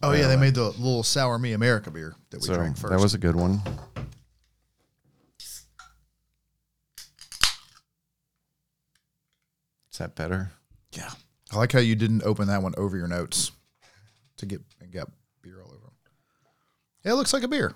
Oh 0.02 0.12
yeah, 0.12 0.26
they 0.26 0.36
made 0.36 0.54
the 0.54 0.70
little 0.70 1.02
sour 1.04 1.38
me 1.38 1.52
America 1.52 1.90
beer 1.90 2.16
that 2.30 2.40
we 2.40 2.46
So 2.46 2.54
drank 2.54 2.76
first. 2.76 2.90
that 2.92 3.00
was 3.00 3.14
a 3.14 3.18
good 3.18 3.36
one. 3.36 3.62
Is 9.92 9.98
that 9.98 10.14
better? 10.14 10.50
yeah. 10.92 11.10
I 11.52 11.56
like 11.56 11.72
how 11.72 11.80
you 11.80 11.94
didn't 11.94 12.22
open 12.24 12.48
that 12.48 12.62
one 12.62 12.72
over 12.78 12.96
your 12.96 13.08
notes 13.08 13.52
to 14.38 14.46
get 14.46 14.62
and 14.80 14.90
get 14.90 15.06
beer 15.42 15.60
all 15.60 15.68
over 15.68 15.84
them. 15.84 15.92
Yeah, 17.04 17.12
it 17.12 17.16
looks 17.16 17.34
like 17.34 17.42
a 17.42 17.48
beer. 17.48 17.74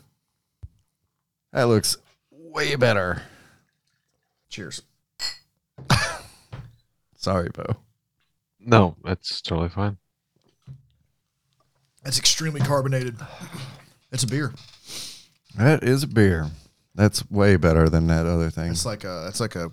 That 1.53 1.65
looks 1.65 1.99
way 2.31 2.75
better. 2.77 3.23
Cheers. 4.49 4.81
Sorry, 7.27 7.49
Bo. 7.53 7.65
No, 8.61 8.95
that's 9.03 9.41
totally 9.41 9.69
fine. 9.69 9.97
It's 12.05 12.21
extremely 12.21 12.61
carbonated. 12.61 13.17
It's 14.13 14.23
a 14.23 14.29
beer. 14.29 14.53
That 15.59 15.83
is 15.83 16.05
a 16.05 16.07
beer. 16.07 16.47
That's 16.95 17.29
way 17.29 17.57
better 17.57 17.89
than 17.89 18.07
that 18.07 18.27
other 18.27 18.49
thing. 18.49 18.71
It's 18.71 18.87
like 18.87 19.03
a 19.03 19.27
it's 19.27 19.41
like 19.41 19.57
a 19.57 19.73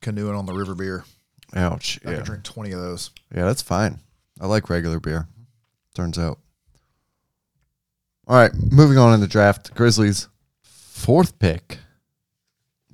canoeing 0.00 0.36
on 0.36 0.46
the 0.46 0.52
river 0.52 0.76
beer. 0.76 1.02
Ouch. 1.56 1.98
I 2.06 2.10
Yeah. 2.10 2.16
could 2.18 2.24
drink 2.26 2.44
twenty 2.44 2.70
of 2.70 2.80
those. 2.80 3.10
Yeah, 3.34 3.46
that's 3.46 3.62
fine. 3.62 3.98
I 4.40 4.46
like 4.46 4.70
regular 4.70 5.00
beer. 5.00 5.26
Turns 5.92 6.20
out. 6.20 6.38
All 8.28 8.36
right, 8.36 8.52
moving 8.54 8.96
on 8.96 9.12
in 9.12 9.18
the 9.18 9.26
draft. 9.26 9.74
Grizzlies' 9.74 10.28
fourth 10.62 11.40
pick 11.40 11.78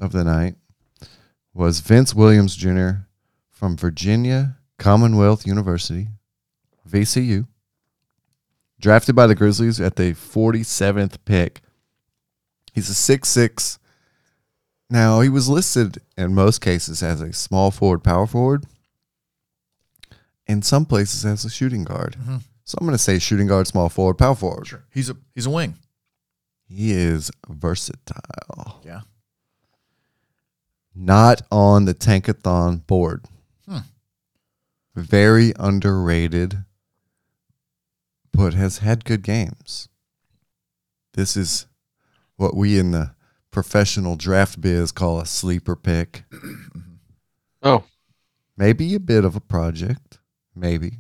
of 0.01 0.13
the 0.13 0.25
night 0.25 0.55
was 1.53 1.81
Vince 1.81 2.15
Williams 2.15 2.57
Jr. 2.57 2.91
from 3.63 3.77
Virginia 3.77 4.57
Commonwealth 4.77 5.47
University, 5.47 6.09
VCU. 6.91 7.47
Drafted 8.81 9.15
by 9.15 9.29
the 9.29 9.37
Grizzlies 9.37 9.81
at 9.81 9.95
the 9.95 10.15
47th 10.15 11.19
pick. 11.25 11.61
He's 12.73 12.89
a 12.89 12.95
six-six. 12.95 13.79
Now, 14.91 15.21
he 15.21 15.29
was 15.29 15.49
listed 15.49 15.99
in 16.17 16.35
most 16.35 16.61
cases 16.61 17.05
as 17.05 17.21
a 17.21 17.33
small 17.33 17.71
forward, 17.71 18.03
power 18.03 18.27
forward 18.27 18.67
in 20.49 20.63
some 20.63 20.85
places 20.85 21.25
as 21.25 21.45
a 21.45 21.51
shooting 21.51 21.85
guard. 21.85 22.17
Mm-hmm. 22.21 22.39
So 22.65 22.79
I'm 22.81 22.87
going 22.89 22.99
to 22.99 22.99
say 22.99 23.21
shooting 23.21 23.47
guard, 23.47 23.69
small 23.69 23.89
forward, 23.89 24.15
power 24.15 24.35
forward. 24.35 24.67
Sure. 24.67 24.83
He's 24.91 25.09
a 25.09 25.17
he's 25.37 25.47
a 25.47 25.51
wing. 25.51 25.77
He 26.65 26.91
is 26.91 27.31
versatile. 27.49 28.81
Yeah. 28.85 29.03
Not 30.97 31.43
on 31.53 31.85
the 31.85 31.95
tankathon 31.95 32.85
board. 32.89 33.25
Hmm. 34.95 35.03
Very 35.03 35.53
underrated, 35.59 36.65
but 38.33 38.55
has 38.55 38.79
had 38.79 39.05
good 39.05 39.23
games. 39.23 39.89
This 41.15 41.37
is 41.37 41.67
what 42.37 42.57
we 42.57 42.79
in 42.79 42.91
the 42.93 43.15
professional 43.51 44.17
draft 44.17 44.61
biz 44.61 44.93
call 44.93 45.21
a 45.21 45.27
sleeper 45.27 45.77
pick. 45.77 46.25
Oh, 47.65 47.85
Maybe 48.57 48.95
a 48.95 49.01
bit 49.01 49.25
of 49.25 49.37
a 49.37 49.41
project, 49.41 50.19
maybe. 50.55 50.99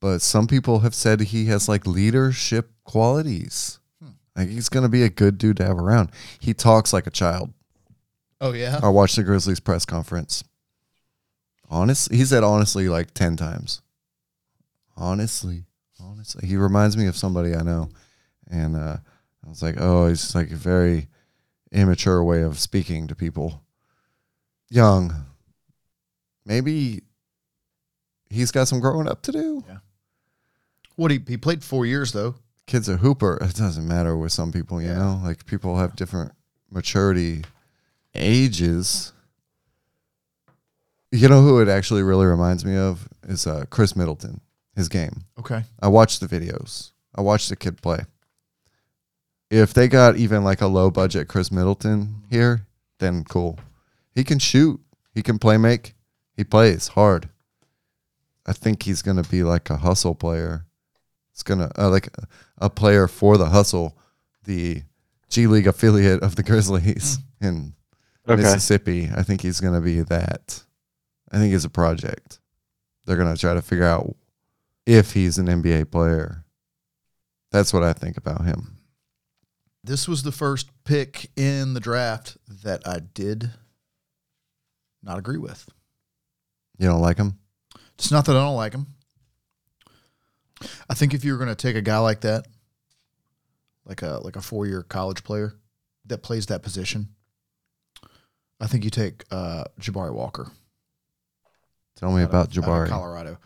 But 0.00 0.22
some 0.22 0.46
people 0.46 0.80
have 0.80 0.94
said 0.94 1.20
he 1.20 1.46
has 1.46 1.68
like 1.68 1.86
leadership 1.86 2.70
qualities. 2.84 3.78
Like 4.36 4.48
he's 4.48 4.68
going 4.68 4.84
to 4.84 4.88
be 4.88 5.02
a 5.02 5.08
good 5.08 5.38
dude 5.38 5.56
to 5.56 5.64
have 5.64 5.78
around. 5.78 6.10
He 6.38 6.54
talks 6.54 6.92
like 6.92 7.06
a 7.06 7.10
child. 7.10 7.52
Oh 8.40 8.52
yeah. 8.52 8.78
I 8.82 8.88
watched 8.88 9.16
the 9.16 9.24
Grizzlies 9.24 9.60
press 9.60 9.84
conference. 9.84 10.44
Honestly, 11.68 12.16
he 12.16 12.24
said 12.24 12.42
honestly 12.44 12.88
like 12.88 13.12
10 13.14 13.36
times. 13.36 13.82
Honestly, 14.96 15.64
honestly. 16.00 16.46
He 16.48 16.56
reminds 16.56 16.96
me 16.96 17.06
of 17.06 17.16
somebody 17.16 17.54
I 17.54 17.62
know. 17.62 17.90
And 18.50 18.74
uh, 18.76 18.96
I 19.44 19.48
was 19.48 19.62
like, 19.62 19.76
oh, 19.78 20.08
he's 20.08 20.34
like 20.34 20.50
a 20.50 20.56
very 20.56 21.08
immature 21.70 22.24
way 22.24 22.42
of 22.42 22.58
speaking 22.58 23.06
to 23.08 23.14
people. 23.14 23.62
Young. 24.70 25.14
Maybe 26.46 27.02
he's 28.30 28.50
got 28.50 28.68
some 28.68 28.80
growing 28.80 29.06
up 29.08 29.22
to 29.22 29.32
do. 29.32 29.64
Yeah. 29.68 29.78
What 30.96 31.10
he 31.10 31.20
he 31.28 31.36
played 31.36 31.62
four 31.62 31.84
years 31.86 32.12
though. 32.12 32.34
Kid's 32.66 32.88
a 32.88 32.96
hooper. 32.96 33.38
It 33.40 33.54
doesn't 33.54 33.86
matter 33.86 34.16
with 34.16 34.32
some 34.32 34.50
people, 34.52 34.80
you 34.82 34.88
Yeah. 34.88 34.98
know? 34.98 35.20
Like 35.22 35.46
people 35.46 35.76
have 35.78 35.94
different 35.96 36.32
maturity 36.70 37.44
ages. 38.14 39.12
You 41.10 41.28
know 41.28 41.42
who 41.42 41.60
it 41.60 41.68
actually 41.68 42.02
really 42.02 42.26
reminds 42.26 42.64
me 42.64 42.76
of 42.76 43.08
is 43.26 43.46
uh, 43.46 43.64
Khris 43.70 43.96
Middleton. 43.96 44.40
His 44.76 44.88
game. 44.88 45.24
Okay. 45.36 45.64
I 45.82 45.88
watched 45.88 46.20
the 46.20 46.28
videos. 46.28 46.92
I 47.12 47.20
watched 47.20 47.48
the 47.48 47.56
kid 47.56 47.82
play. 47.82 48.04
If 49.50 49.74
they 49.74 49.88
got 49.88 50.16
even 50.16 50.44
like 50.44 50.60
a 50.60 50.68
low 50.68 50.88
budget 50.88 51.26
Khris 51.26 51.50
Middleton 51.50 52.22
here, 52.30 52.64
then 53.00 53.24
cool. 53.24 53.58
He 54.14 54.22
can 54.22 54.38
shoot. 54.38 54.80
He 55.12 55.22
can 55.22 55.40
play 55.40 55.56
make. 55.56 55.94
He 56.36 56.44
plays 56.44 56.88
hard. 56.88 57.28
I 58.46 58.52
think 58.52 58.84
he's 58.84 59.02
gonna 59.02 59.24
be 59.24 59.42
like 59.42 59.68
a 59.68 59.78
hustle 59.78 60.14
player. 60.14 60.64
It's 61.32 61.42
gonna 61.42 61.72
uh, 61.76 61.90
like 61.90 62.08
a 62.58 62.70
player 62.70 63.08
for 63.08 63.36
the 63.36 63.48
hustle, 63.48 63.98
the 64.44 64.82
G 65.28 65.48
League 65.48 65.66
affiliate 65.66 66.22
of 66.22 66.36
the 66.36 66.44
Grizzlies 66.44 67.18
in 67.40 67.74
okay. 68.28 68.40
Mississippi. 68.40 69.10
I 69.12 69.24
think 69.24 69.40
he's 69.40 69.60
gonna 69.60 69.80
be 69.80 70.02
that. 70.02 70.62
I 71.30 71.38
think 71.38 71.54
it's 71.54 71.64
a 71.64 71.70
project. 71.70 72.40
They're 73.04 73.16
gonna 73.16 73.36
try 73.36 73.54
to 73.54 73.62
figure 73.62 73.84
out 73.84 74.16
if 74.86 75.12
he's 75.12 75.38
an 75.38 75.46
NBA 75.46 75.90
player. 75.90 76.44
That's 77.50 77.72
what 77.72 77.82
I 77.82 77.92
think 77.92 78.16
about 78.16 78.44
him. 78.44 78.76
This 79.82 80.06
was 80.06 80.22
the 80.22 80.32
first 80.32 80.70
pick 80.84 81.30
in 81.36 81.74
the 81.74 81.80
draft 81.80 82.36
that 82.64 82.86
I 82.86 83.00
did 83.00 83.50
not 85.02 85.18
agree 85.18 85.38
with. 85.38 85.68
You 86.78 86.88
don't 86.88 87.00
like 87.00 87.16
him? 87.16 87.38
It's 87.94 88.12
not 88.12 88.26
that 88.26 88.36
I 88.36 88.40
don't 88.40 88.56
like 88.56 88.74
him. 88.74 88.86
I 90.90 90.94
think 90.94 91.14
if 91.14 91.24
you 91.24 91.32
were 91.32 91.38
going 91.38 91.48
to 91.48 91.54
take 91.54 91.76
a 91.76 91.82
guy 91.82 91.98
like 91.98 92.20
that, 92.22 92.46
like 93.84 94.02
a 94.02 94.20
like 94.22 94.36
a 94.36 94.40
four 94.40 94.66
year 94.66 94.82
college 94.82 95.24
player 95.24 95.54
that 96.06 96.22
plays 96.22 96.46
that 96.46 96.62
position, 96.62 97.08
I 98.60 98.66
think 98.66 98.84
you 98.84 98.90
take 98.90 99.24
uh, 99.30 99.64
Jabari 99.80 100.12
Walker. 100.12 100.50
Tell 101.98 102.12
me 102.12 102.22
about 102.22 102.48
out 102.48 102.56
of 102.56 102.64
Jabari. 102.64 102.88
Colorado. 102.88 103.38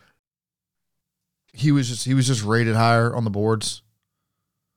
He 1.54 1.72
was 1.72 1.88
just 1.88 2.04
he 2.04 2.14
was 2.14 2.26
just 2.26 2.44
rated 2.44 2.76
higher 2.76 3.14
on 3.14 3.24
the 3.24 3.30
boards. 3.30 3.82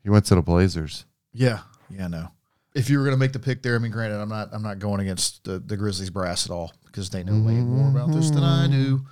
He 0.04 0.10
went 0.10 0.26
to 0.26 0.36
the 0.36 0.42
Blazers. 0.42 1.06
Yeah, 1.34 1.60
yeah, 1.90 2.08
no. 2.08 2.30
If 2.74 2.90
you 2.90 2.98
were 2.98 3.04
going 3.06 3.16
to 3.16 3.20
make 3.20 3.34
the 3.34 3.40
pick 3.40 3.64
there, 3.64 3.76
I 3.76 3.80
mean, 3.80 3.92
granted, 3.92 4.20
I'm 4.22 4.30
not 4.30 4.50
I'm 4.54 4.62
not 4.64 4.80
going 4.80 5.02
against 5.02 5.44
the, 5.44 5.60
the 5.60 5.78
Grizzlies 5.78 6.10
brass 6.10 6.46
at 6.46 6.52
all 6.52 6.74
because 6.86 7.10
they 7.10 7.24
know 7.24 7.42
way 7.42 7.56
more 7.56 7.90
about 7.90 8.14
this 8.14 8.30
than 8.30 8.44
I 8.44 8.68
do. 8.68 9.06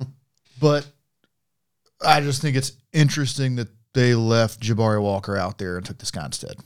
But 0.60 0.84
I 2.04 2.20
just 2.20 2.42
think 2.42 2.56
it's 2.56 2.72
interesting 2.92 3.54
that 3.56 3.68
they 3.94 4.16
left 4.16 4.60
Jabari 4.60 5.00
Walker 5.00 5.36
out 5.36 5.58
there 5.58 5.76
and 5.76 5.86
took 5.86 5.98
this 5.98 6.10
guy 6.10 6.24
instead. 6.26 6.56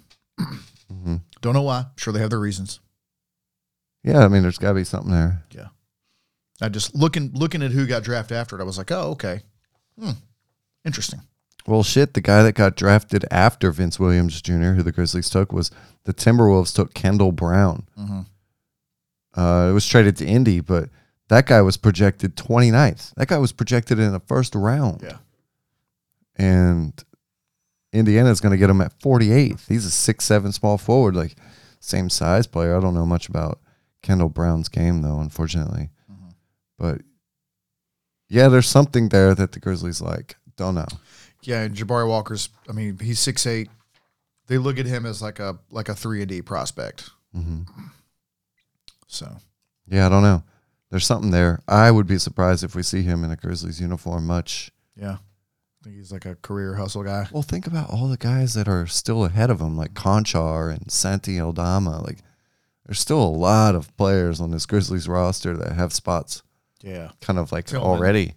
hmm 0.89 1.17
Don't 1.43 1.53
know 1.53 1.61
why. 1.63 1.81
I'm 1.81 1.87
sure 1.99 2.13
they 2.15 2.21
have 2.21 2.31
their 2.31 2.41
reasons. 2.41 2.81
Yeah, 4.03 4.25
I 4.25 4.29
mean, 4.29 4.41
there's 4.43 4.57
got 4.57 4.69
to 4.71 4.75
be 4.77 4.85
something 4.85 5.13
there. 5.13 5.45
I 6.63 6.69
just 6.69 6.95
looking 6.95 7.33
looking 7.35 7.63
at 7.63 7.73
who 7.73 7.87
got 7.87 8.05
drafted 8.05 8.37
after 8.37 8.59
it, 8.59 8.63
I 8.63 8.65
was 8.65 8.79
like, 8.79 8.91
oh, 8.91 9.11
okay, 9.11 9.41
hmm, 9.99 10.13
interesting. 10.85 11.21
Well, 11.67 11.83
shit, 11.83 12.15
the 12.15 12.21
guy 12.21 12.43
that 12.43 12.55
got 12.55 12.77
drafted 12.77 13.25
after 13.31 13.71
Vince 13.71 13.99
Williams 13.99 14.43
Jr., 14.43 14.73
who 14.73 14.83
the 14.83 14.93
Grizzlies 14.93 15.31
took, 15.31 15.53
was 15.53 15.71
the 16.05 16.13
Timberwolves 16.13 16.75
took 16.75 16.93
Kendall 16.93 17.31
Brown. 17.31 17.87
Mm-hmm. 17.97 18.21
Uh, 19.41 19.71
it 19.71 19.73
was 19.73 19.87
traded 19.87 20.17
to 20.17 20.27
Indy, 20.27 20.61
but 20.61 20.89
that 21.29 21.47
guy 21.47 21.63
was 21.63 21.77
projected 21.77 22.37
29th. 22.37 23.15
That 23.15 23.29
guy 23.29 23.39
was 23.39 23.53
projected 23.53 23.99
in 23.99 24.13
the 24.13 24.21
first 24.21 24.55
round. 24.55 25.03
Yeah. 25.03 25.19
And 26.37 26.93
Indiana's 27.93 28.41
going 28.41 28.53
to 28.53 28.59
get 28.59 28.71
him 28.71 28.81
at 28.81 28.99
48th. 28.99 29.69
He's 29.69 29.87
a 29.87 29.91
six 29.91 30.25
seven 30.25 30.53
small 30.53 30.79
forward, 30.79 31.15
like 31.15 31.37
same 31.79 32.11
size 32.11 32.47
player. 32.47 32.77
I 32.77 32.81
don't 32.81 32.95
know 32.95 33.07
much 33.07 33.29
about 33.29 33.61
Kendall 34.03 34.29
Brown's 34.29 34.69
game, 34.69 35.03
though, 35.03 35.21
unfortunately. 35.21 35.91
But 36.83 37.03
yeah, 38.29 38.49
there's 38.49 38.67
something 38.69 39.11
there 39.11 39.37
that 39.37 39.53
the 39.53 39.61
Grizzlies 39.61 40.01
like. 40.01 40.35
Don't 40.57 40.75
know. 40.75 40.89
Yeah, 41.43 41.63
and 41.63 41.77
Jabari 41.77 42.09
Walker's. 42.09 42.49
I 42.69 42.73
mean, 42.73 42.99
he's 42.99 43.21
six 43.21 43.47
eight. 43.47 43.71
They 44.49 44.59
look 44.59 44.79
at 44.81 44.87
him 44.87 45.07
as 45.07 45.23
like 45.23 45.39
a 45.39 45.59
like 45.71 45.89
a 45.89 45.95
three 45.95 46.23
and 46.23 46.29
D 46.29 46.43
prospect. 46.43 47.11
hmm 47.33 47.63
So 49.07 49.37
Yeah, 49.87 50.07
I 50.07 50.09
don't 50.09 50.25
know. 50.25 50.43
there's 50.91 51.07
something 51.07 51.31
there. 51.31 51.61
I 51.69 51.93
would 51.93 52.09
be 52.09 52.19
surprised 52.19 52.65
if 52.65 52.75
we 52.75 52.83
see 52.83 53.03
him 53.03 53.23
in 53.23 53.31
a 53.31 53.37
Grizzlies 53.37 53.81
uniform 53.81 54.27
much. 54.27 54.73
Yeah. 54.97 55.19
I 55.19 55.85
think 55.85 55.97
he's 55.97 56.11
like 56.13 56.27
a 56.27 56.35
career 56.37 56.75
hustle 56.75 57.05
guy. 57.05 57.29
Well, 57.33 57.43
think 57.43 57.67
about 57.69 57.91
all 57.91 58.09
the 58.09 58.17
guys 58.17 58.55
that 58.55 58.67
are 58.69 58.87
still 58.89 59.25
ahead 59.25 59.51
of 59.51 59.61
him, 59.61 59.77
like 59.77 59.95
Konchar 59.95 60.73
and 60.73 60.91
Santi 60.93 61.41
Aldama. 61.41 62.03
Like, 62.03 62.19
there's 62.87 63.01
still 63.01 63.23
a 63.23 63.25
lot 63.29 63.75
of 63.75 63.97
players 63.97 64.41
on 64.41 64.51
this 64.53 64.67
Grizzlies 64.67 65.09
roster 65.09 65.57
that 65.57 65.73
have 65.73 65.93
spots 65.93 66.43
Yeah. 66.83 67.13
kind 67.21 67.39
of 67.39 67.53
like 67.53 67.67
Tillman. 67.67 67.89
already. 67.89 68.35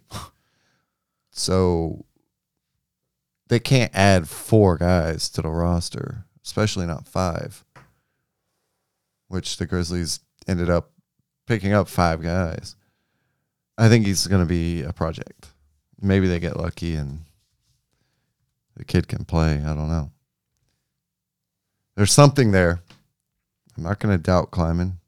so 1.30 2.04
they 3.48 3.58
can't 3.60 3.94
add 3.94 4.28
four 4.28 4.76
guys 4.76 5.28
to 5.30 5.42
the 5.42 5.48
roster, 5.48 6.24
especially 6.44 6.86
not 6.86 7.06
five, 7.08 7.64
which 9.28 9.56
the 9.56 9.66
Grizzlies 9.66 10.20
ended 10.46 10.70
up 10.70 10.90
picking 11.46 11.72
up 11.72 11.88
five 11.88 12.22
guys. 12.22 12.76
I 13.78 13.88
think 13.88 14.06
he's 14.06 14.26
going 14.26 14.42
to 14.42 14.48
be 14.48 14.82
a 14.82 14.92
project. 14.92 15.48
Maybe 16.00 16.26
they 16.28 16.40
get 16.40 16.56
lucky 16.56 16.94
and 16.94 17.20
the 18.76 18.84
kid 18.84 19.08
can 19.08 19.24
play. 19.24 19.62
I 19.64 19.74
don't 19.74 19.88
know. 19.88 20.10
There's 21.96 22.12
something 22.12 22.52
there. 22.52 22.80
I'm 23.76 23.82
not 23.82 23.98
going 23.98 24.16
to 24.16 24.22
doubt 24.22 24.50
Kleiman. 24.50 24.98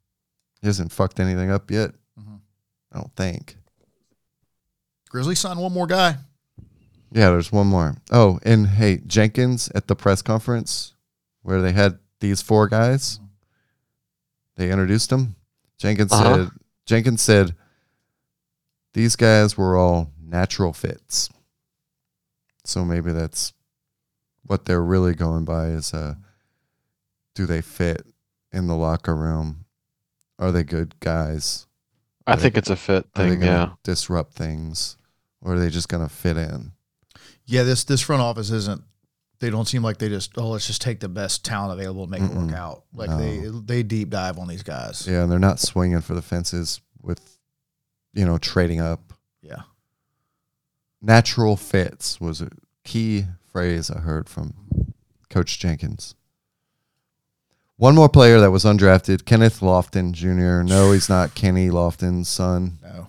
He 0.60 0.66
hasn't 0.66 0.93
fucked 0.93 1.20
anything 1.20 1.51
up 1.51 1.70
yet. 1.70 1.93
I 2.93 2.98
don't 2.98 3.15
think. 3.16 3.56
Grizzlies 5.10 5.39
signed 5.40 5.60
one 5.60 5.73
more 5.73 5.86
guy. 5.86 6.16
Yeah, 7.12 7.31
there's 7.31 7.51
one 7.52 7.66
more. 7.66 7.97
Oh, 8.10 8.39
and 8.43 8.66
hey, 8.66 8.98
Jenkins 9.06 9.70
at 9.74 9.86
the 9.89 9.97
press 9.97 10.20
conference 10.23 10.94
where 11.43 11.62
they 11.62 11.73
had 11.73 11.98
these 12.20 12.43
four 12.43 12.69
guys, 12.69 13.19
they 14.56 14.70
introduced 14.70 15.09
them. 15.10 15.36
Jenkins 15.78 16.12
Uh-huh. 16.12 16.35
said 16.47 16.51
Jenkins 16.85 17.23
said 17.23 17.55
these 18.93 19.16
guys 19.16 19.56
were 19.56 19.77
all 19.77 20.12
natural 20.20 20.73
fits. 20.73 21.31
So 22.65 22.85
maybe 22.85 23.12
that's 23.12 23.52
what 24.44 24.65
they're 24.65 24.82
really 24.82 25.15
going 25.15 25.44
by 25.44 25.66
is 25.69 25.94
uh 25.94 26.15
do 27.35 27.47
they 27.47 27.60
fit 27.62 28.05
in 28.52 28.66
the 28.66 28.74
locker 28.77 29.15
room? 29.15 29.65
Are 30.39 30.51
they 30.52 30.65
good 30.65 30.98
guys? 31.01 31.66
I 32.33 32.37
think 32.37 32.57
it's 32.57 32.71
a 32.71 32.77
fit 32.77 33.07
Are 33.17 33.23
they 33.25 33.31
thing. 33.31 33.41
gonna 33.41 33.51
Yeah. 33.53 33.73
disrupt 33.83 34.35
things? 34.35 34.97
Or 35.41 35.55
are 35.55 35.59
they 35.59 35.71
just 35.71 35.89
gonna 35.89 36.09
fit 36.09 36.37
in? 36.37 36.73
Yeah, 37.47 37.63
this 37.63 37.85
this 37.85 38.01
front 38.01 38.23
office 38.23 38.51
isn't. 38.51 38.83
They 39.41 39.51
don't 39.51 39.67
seem 39.69 39.83
like 39.83 39.99
they 39.99 40.09
just 40.09 40.37
oh 40.37 40.49
let's 40.51 40.67
just 40.67 40.83
take 40.83 40.99
the 41.01 41.09
best 41.09 41.45
talent 41.45 41.79
available 41.79 42.03
and 42.03 42.11
make 42.11 42.23
it 42.23 42.31
Mm-mm. 42.31 42.47
work 42.49 42.55
out. 42.57 42.85
Like 42.93 43.11
they 43.19 43.45
they 43.65 43.83
deep 43.83 44.11
dive 44.11 44.39
on 44.39 44.49
these 44.49 44.63
guys. 44.65 45.07
Yeah, 45.09 45.23
and 45.23 45.31
they're 45.33 45.39
not 45.39 45.61
swinging 45.61 46.01
for 46.01 46.15
the 46.15 46.23
fences 46.23 46.81
with, 47.01 47.39
you 48.15 48.27
know, 48.27 48.37
trading 48.39 48.81
up. 48.81 49.13
Yeah. 49.41 49.63
Natural 51.01 51.57
fits 51.57 52.21
was 52.21 52.41
a 52.43 52.51
key 52.85 53.27
phrase 53.53 53.91
I 53.91 54.01
heard 54.01 54.29
from 54.29 54.55
Coach 55.31 55.59
Jenkins. 55.61 56.17
One 57.79 57.95
more 57.95 58.09
player 58.09 58.41
that 58.41 58.51
was 58.51 58.65
undrafted, 58.65 59.25
Kenneth 59.25 59.61
Lofton 59.61 60.11
Jr. 60.11 60.69
No, 60.69 60.91
he's 60.91 61.09
not 61.09 61.35
Kenny 61.37 61.71
Lofton's 61.71 62.29
son. 62.29 62.79
No. 62.83 63.07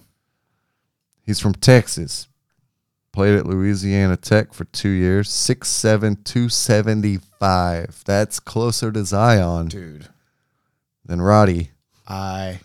He's 1.25 1.39
from 1.39 1.53
Texas. 1.55 2.27
Played 3.11 3.39
at 3.39 3.47
Louisiana 3.47 4.15
Tech 4.15 4.53
for 4.53 4.65
two 4.65 4.89
years. 4.89 5.27
6'7, 5.29 6.23
275. 6.23 8.03
That's 8.05 8.39
closer 8.39 8.91
to 8.91 9.03
Zion 9.03 9.69
Dude, 9.69 10.07
than 11.03 11.19
Roddy. 11.19 11.71
I 12.07 12.59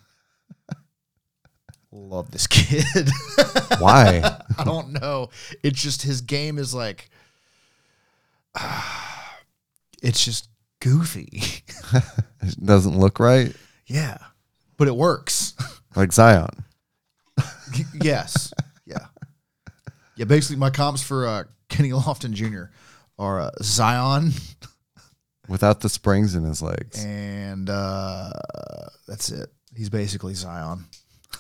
love 1.91 2.33
this 2.33 2.47
kid. 2.47 3.09
Why? 3.79 4.21
I 4.59 4.65
don't 4.65 4.93
know. 4.93 5.31
It's 5.63 5.81
just 5.81 6.03
his 6.03 6.21
game 6.21 6.59
is 6.59 6.75
like 6.75 7.09
it's 10.03 10.23
just 10.23 10.49
goofy. 10.85 11.43
it 12.43 12.63
doesn't 12.65 12.99
look 12.99 13.19
right. 13.19 13.55
yeah. 13.87 14.19
But 14.77 14.89
it 14.89 14.97
works. 14.97 15.55
Like 15.97 16.13
Zion. 16.13 16.65
yes. 18.03 18.53
Yeah. 18.85 19.07
Yeah, 20.17 20.25
basically 20.25 20.57
my 20.57 20.71
comps 20.71 21.05
for 21.05 21.25
uh, 21.25 21.45
Kenny 21.69 21.91
Lofton 21.91 22.33
Jr. 22.33 22.65
are 23.17 23.41
uh, 23.43 23.51
Zion 23.63 24.33
without 25.49 25.83
the 25.83 25.89
springs 25.89 26.35
in 26.35 26.43
his 26.43 26.61
legs. 26.61 27.05
and 27.05 27.71
uh, 27.71 28.31
that's 29.07 29.31
it. 29.31 29.53
He's 29.73 29.89
basically 29.89 30.35
Zion. 30.35 30.87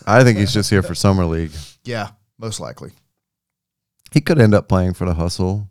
I 0.06 0.22
think 0.22 0.38
he's 0.38 0.54
just 0.54 0.70
here 0.70 0.84
for 0.84 0.94
summer 0.94 1.24
league. 1.24 1.50
Yeah, 1.82 2.10
most 2.38 2.60
likely. 2.60 2.92
He 4.12 4.20
could 4.20 4.38
end 4.38 4.54
up 4.54 4.68
playing 4.68 4.94
for 4.94 5.04
the 5.04 5.14
Hustle, 5.14 5.68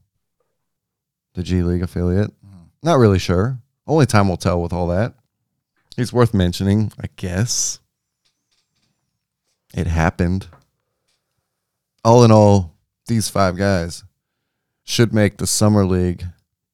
the 1.35 1.43
G 1.43 1.63
League 1.63 1.83
affiliate. 1.83 2.33
Not 2.83 2.97
really 2.99 3.19
sure. 3.19 3.61
Only 3.85 4.05
time 4.05 4.29
will 4.29 4.37
tell 4.37 4.61
with 4.61 4.73
all 4.73 4.87
that. 4.87 5.13
It's 5.97 6.13
worth 6.13 6.33
mentioning, 6.33 6.91
I 6.99 7.07
guess. 7.15 7.79
It 9.73 9.87
happened. 9.87 10.47
All 12.03 12.23
in 12.23 12.31
all, 12.31 12.75
these 13.07 13.29
five 13.29 13.57
guys 13.57 14.03
should 14.83 15.13
make 15.13 15.37
the 15.37 15.47
summer 15.47 15.85
league 15.85 16.23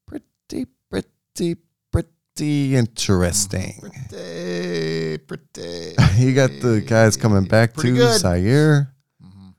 pretty, 0.06 0.66
pretty, 0.90 1.58
pretty 1.92 2.76
interesting. 2.76 3.80
Pretty, 3.80 5.18
pretty. 5.20 5.96
you 6.18 6.34
got 6.34 6.50
the 6.62 6.84
guys 6.86 7.18
coming 7.18 7.46
back 7.46 7.74
Pretty 7.74 7.90
too, 7.90 7.96
good. 7.98 8.22
Ziaire. 8.22 8.90
Mhm. 9.24 9.54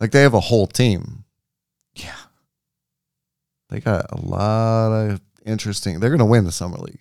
Like 0.00 0.10
they 0.10 0.22
have 0.22 0.34
a 0.34 0.40
whole 0.40 0.66
team. 0.66 1.24
Yeah. 1.94 2.16
They 3.70 3.80
got 3.80 4.06
a 4.10 4.20
lot 4.20 4.92
of 4.92 5.20
interesting. 5.44 6.00
They're 6.00 6.10
gonna 6.10 6.24
win 6.26 6.44
the 6.44 6.52
summer 6.52 6.76
league. 6.78 7.00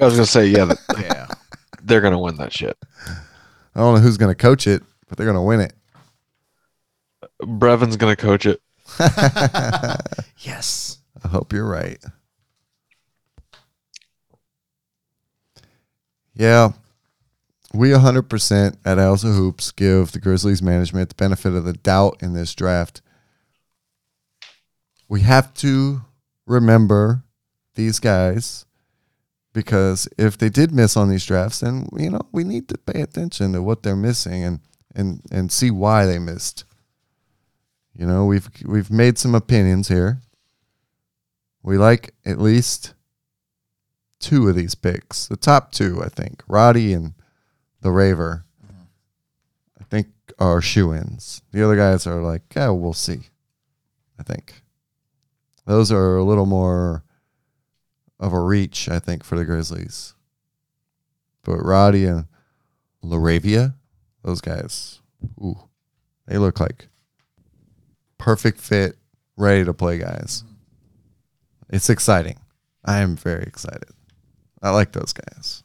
I 0.00 0.04
was 0.04 0.14
gonna 0.14 0.26
say, 0.26 0.46
yeah, 0.46 0.66
th- 0.66 0.78
Yeah. 1.04 1.26
they're 1.82 2.00
gonna 2.00 2.20
win 2.20 2.36
that 2.36 2.52
shit. 2.52 2.76
I 3.74 3.80
don't 3.80 3.94
know 3.94 4.00
who's 4.00 4.16
gonna 4.16 4.34
coach 4.34 4.66
it, 4.66 4.82
but 5.08 5.16
they're 5.18 5.26
gonna 5.26 5.42
win 5.42 5.60
it. 5.60 5.72
Brevin's 7.44 7.96
gonna 7.96 8.16
coach 8.16 8.46
it. 8.46 8.60
yes. 10.38 10.98
I 11.24 11.28
hope 11.28 11.52
you're 11.52 11.68
right. 11.68 11.98
Yeah. 16.34 16.70
We 17.74 17.90
100% 17.90 18.76
at 18.84 18.98
House 18.98 19.24
of 19.24 19.34
Hoops 19.34 19.72
give 19.72 20.12
the 20.12 20.20
Grizzlies 20.20 20.62
management 20.62 21.10
the 21.10 21.14
benefit 21.16 21.52
of 21.54 21.64
the 21.64 21.74
doubt 21.74 22.16
in 22.22 22.32
this 22.32 22.54
draft. 22.54 23.02
We 25.08 25.20
have 25.22 25.52
to 25.54 26.00
remember 26.46 27.24
these 27.78 28.00
guys 28.00 28.66
because 29.54 30.08
if 30.18 30.36
they 30.36 30.50
did 30.50 30.72
miss 30.72 30.96
on 30.96 31.08
these 31.08 31.24
drafts, 31.24 31.60
then 31.60 31.88
you 31.96 32.10
know 32.10 32.20
we 32.32 32.44
need 32.44 32.68
to 32.68 32.76
pay 32.76 33.00
attention 33.00 33.52
to 33.52 33.62
what 33.62 33.82
they're 33.82 33.96
missing 33.96 34.44
and 34.44 34.60
and 34.94 35.22
and 35.30 35.50
see 35.50 35.70
why 35.70 36.04
they 36.04 36.18
missed. 36.18 36.64
You 37.94 38.06
know, 38.06 38.26
we've 38.26 38.50
we've 38.64 38.90
made 38.90 39.16
some 39.16 39.34
opinions 39.34 39.88
here. 39.88 40.20
We 41.62 41.78
like 41.78 42.14
at 42.26 42.40
least 42.40 42.94
two 44.20 44.48
of 44.48 44.56
these 44.56 44.74
picks. 44.74 45.28
The 45.28 45.36
top 45.36 45.72
two, 45.72 46.02
I 46.02 46.08
think, 46.08 46.42
Roddy 46.48 46.92
and 46.92 47.14
the 47.80 47.90
Raver. 47.90 48.44
I 49.80 49.84
think 49.84 50.08
are 50.38 50.60
shoe 50.60 50.92
ins. 50.92 51.42
The 51.52 51.64
other 51.64 51.76
guys 51.76 52.06
are 52.06 52.22
like, 52.22 52.42
yeah, 52.54 52.70
we'll 52.70 52.92
see. 52.92 53.20
I 54.18 54.22
think 54.22 54.62
those 55.64 55.90
are 55.92 56.16
a 56.16 56.24
little 56.24 56.46
more 56.46 57.04
of 58.20 58.32
a 58.32 58.40
reach, 58.40 58.88
I 58.88 58.98
think, 58.98 59.24
for 59.24 59.36
the 59.36 59.44
Grizzlies. 59.44 60.14
But 61.44 61.58
Roddy 61.58 62.04
and 62.04 62.26
LaRavia, 63.04 63.74
those 64.22 64.40
guys, 64.40 65.00
ooh, 65.40 65.58
they 66.26 66.38
look 66.38 66.60
like 66.60 66.88
perfect 68.18 68.60
fit, 68.60 68.96
ready 69.36 69.64
to 69.64 69.72
play 69.72 69.98
guys. 69.98 70.44
It's 71.70 71.88
exciting. 71.88 72.38
I 72.84 72.98
am 72.98 73.16
very 73.16 73.44
excited. 73.44 73.90
I 74.62 74.70
like 74.70 74.92
those 74.92 75.12
guys. 75.12 75.62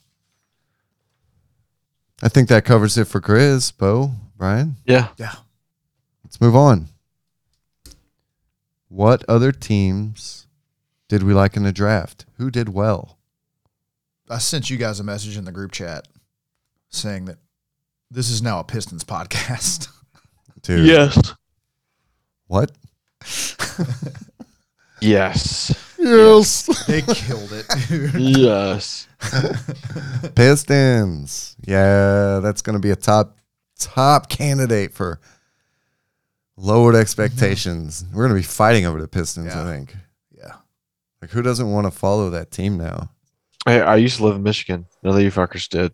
I 2.22 2.30
think 2.30 2.50
that 2.50 2.66
covers 2.66 2.98
it 2.98 3.06
for 3.06 3.20
Grizz, 3.20 3.78
Bo, 3.78 4.12
Brian. 4.38 4.78
Yeah. 4.86 5.10
Yeah. 5.18 5.34
Let's 6.24 6.40
move 6.40 6.56
on. 6.56 6.88
What 8.88 9.26
other 9.28 9.52
teams 9.52 10.43
did 11.14 11.22
we 11.22 11.32
like 11.36 11.56
in 11.56 11.62
the 11.62 11.72
draft? 11.72 12.26
Who 12.40 12.50
did 12.50 12.70
well? 12.70 13.20
I 14.32 14.40
sent 14.40 14.72
you 14.72 14.78
guys 14.78 15.00
a 15.00 15.04
message 15.04 15.38
in 15.38 15.46
the 15.46 15.52
group 15.52 15.72
chat 15.72 16.08
saying 16.90 17.26
that 17.26 17.38
this 18.10 18.32
is 18.32 18.42
now 18.42 18.58
a 18.60 18.64
Pistons 18.64 19.04
podcast. 19.04 19.90
Dude, 20.64 20.88
Yes. 20.88 21.36
What? 22.48 22.72
Yes. 25.02 25.76
Yes. 26.00 26.86
they 26.88 27.02
killed 27.02 27.52
it, 27.52 27.66
dude. 27.90 28.14
yes. 28.16 29.06
Pistons. 30.36 31.58
Yeah, 31.68 32.40
that's 32.42 32.62
going 32.62 32.76
to 32.76 32.80
be 32.80 32.92
a 32.92 32.96
top 32.96 33.38
top 33.78 34.30
candidate 34.30 34.94
for 34.94 35.20
lowered 36.56 36.96
expectations. 36.96 38.06
We're 38.14 38.24
gonna 38.24 38.40
be 38.40 38.44
fighting 38.44 38.86
over 38.86 39.02
the 39.02 39.10
Pistons, 39.10 39.54
I 39.54 39.66
think. 39.66 39.94
Yeah. 41.24 41.28
Like 41.28 41.32
who 41.32 41.42
doesn't 41.42 41.72
want 41.72 41.88
to 41.88 41.92
follow 41.92 42.30
that 42.32 42.52
team 42.52 42.78
now? 42.78 43.10
Hey, 43.66 43.80
I 43.80 43.96
used 43.96 44.18
to 44.18 44.26
live 44.26 44.36
in 44.36 44.44
Michigan. 44.44 44.86
None 45.04 45.16
of 45.16 45.22
you 45.22 45.32
fuckers 45.32 45.70
did. 45.70 45.94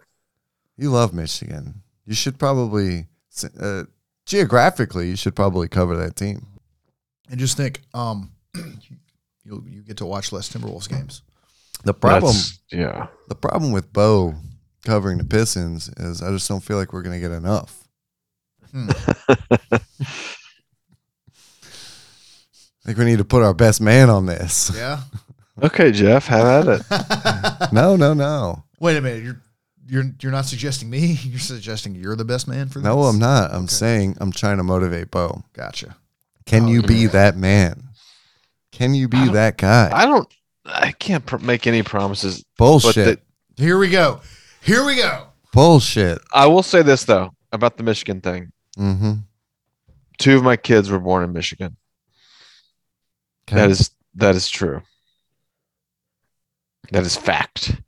You 0.76 0.90
love 0.90 1.14
Michigan. 1.14 1.82
You 2.06 2.16
should 2.16 2.40
probably 2.40 3.08
uh, 3.62 3.84
geographically 4.26 5.10
you 5.10 5.16
should 5.16 5.36
probably 5.36 5.68
cover 5.68 5.96
that 5.98 6.16
team. 6.16 6.48
And 7.30 7.40
just 7.40 7.58
think, 7.58 7.82
um, 7.94 8.32
you 8.56 9.64
you 9.68 9.84
get 9.84 9.98
to 9.98 10.06
watch 10.06 10.32
less 10.32 10.50
Timberwolves 10.50 10.90
games. 10.90 11.22
The 11.84 11.94
problem 11.94 12.34
That's- 12.34 12.60
yeah. 12.72 13.08
the 13.28 13.36
problem 13.36 13.72
with 13.72 13.94
Bo 13.94 14.36
covering 14.84 15.20
the 15.20 15.24
Pistons 15.24 15.90
is 15.98 16.22
I 16.24 16.32
just 16.32 16.50
don't 16.50 16.64
feel 16.64 16.78
like 16.78 16.92
we're 16.92 17.04
gonna 17.04 17.20
get 17.20 17.32
enough. 17.32 17.88
Hmm. 18.72 18.90
I 22.90 22.92
think 22.94 22.98
we 22.98 23.06
need 23.06 23.20
to 23.20 23.26
put 23.26 23.44
our 23.44 23.54
best 23.54 23.82
man 23.82 24.10
on 24.10 24.26
this. 24.26 24.72
Yeah. 24.76 25.02
Okay, 25.62 25.92
Jeff, 25.92 26.26
have 26.28 26.70
at 26.70 26.80
it. 26.80 27.72
No, 27.74 27.98
no, 27.98 28.14
no. 28.14 28.64
Wait 28.80 28.96
a 28.96 29.02
minute. 29.02 29.24
You're 29.26 29.42
you're 29.86 30.06
you're 30.22 30.32
not 30.32 30.46
suggesting 30.46 30.90
me. 30.90 31.00
You're 31.24 31.38
suggesting 31.38 31.96
you're 31.96 32.16
the 32.16 32.24
best 32.24 32.48
man 32.48 32.70
for 32.70 32.80
this. 32.80 32.86
No, 32.86 33.02
I'm 33.04 33.20
not. 33.20 33.52
I'm 33.52 33.64
Okay. 33.66 33.74
saying 33.74 34.18
I'm 34.22 34.32
trying 34.32 34.56
to 34.56 34.64
motivate 34.64 35.12
Bo. 35.12 35.44
Gotcha. 35.52 35.98
Can 36.46 36.64
Oh, 36.64 36.68
you 36.70 36.82
be 36.82 37.08
that 37.08 37.36
man? 37.36 37.90
Can 38.72 38.94
you 38.94 39.10
be 39.10 39.28
that 39.28 39.58
guy? 39.58 39.90
I 39.94 40.06
don't. 40.06 40.34
I 40.66 40.94
can't 40.94 41.26
pr- 41.26 41.40
make 41.40 41.68
any 41.68 41.84
promises. 41.84 42.42
Bullshit. 42.58 42.96
But 42.96 43.20
the, 43.58 43.64
Here 43.64 43.78
we 43.78 43.90
go. 43.90 44.22
Here 44.62 44.86
we 44.86 44.96
go. 44.96 45.28
Bullshit. 45.52 46.20
I 46.34 46.48
will 46.48 46.64
say 46.64 46.84
this 46.84 47.04
though 47.04 47.32
about 47.52 47.76
the 47.76 47.84
Michigan 47.84 48.22
thing. 48.22 48.54
Mm-hmm. 48.78 49.12
Two 50.20 50.38
of 50.38 50.44
my 50.44 50.56
kids 50.56 50.90
were 50.90 51.00
born 51.00 51.26
in 51.26 51.34
Michigan. 51.34 51.76
That 53.52 53.70
is 53.70 53.92
that 54.16 54.36
is 54.36 54.50
true. 54.50 54.82
That 56.92 57.04
is 57.04 57.16
fact. 57.16 57.80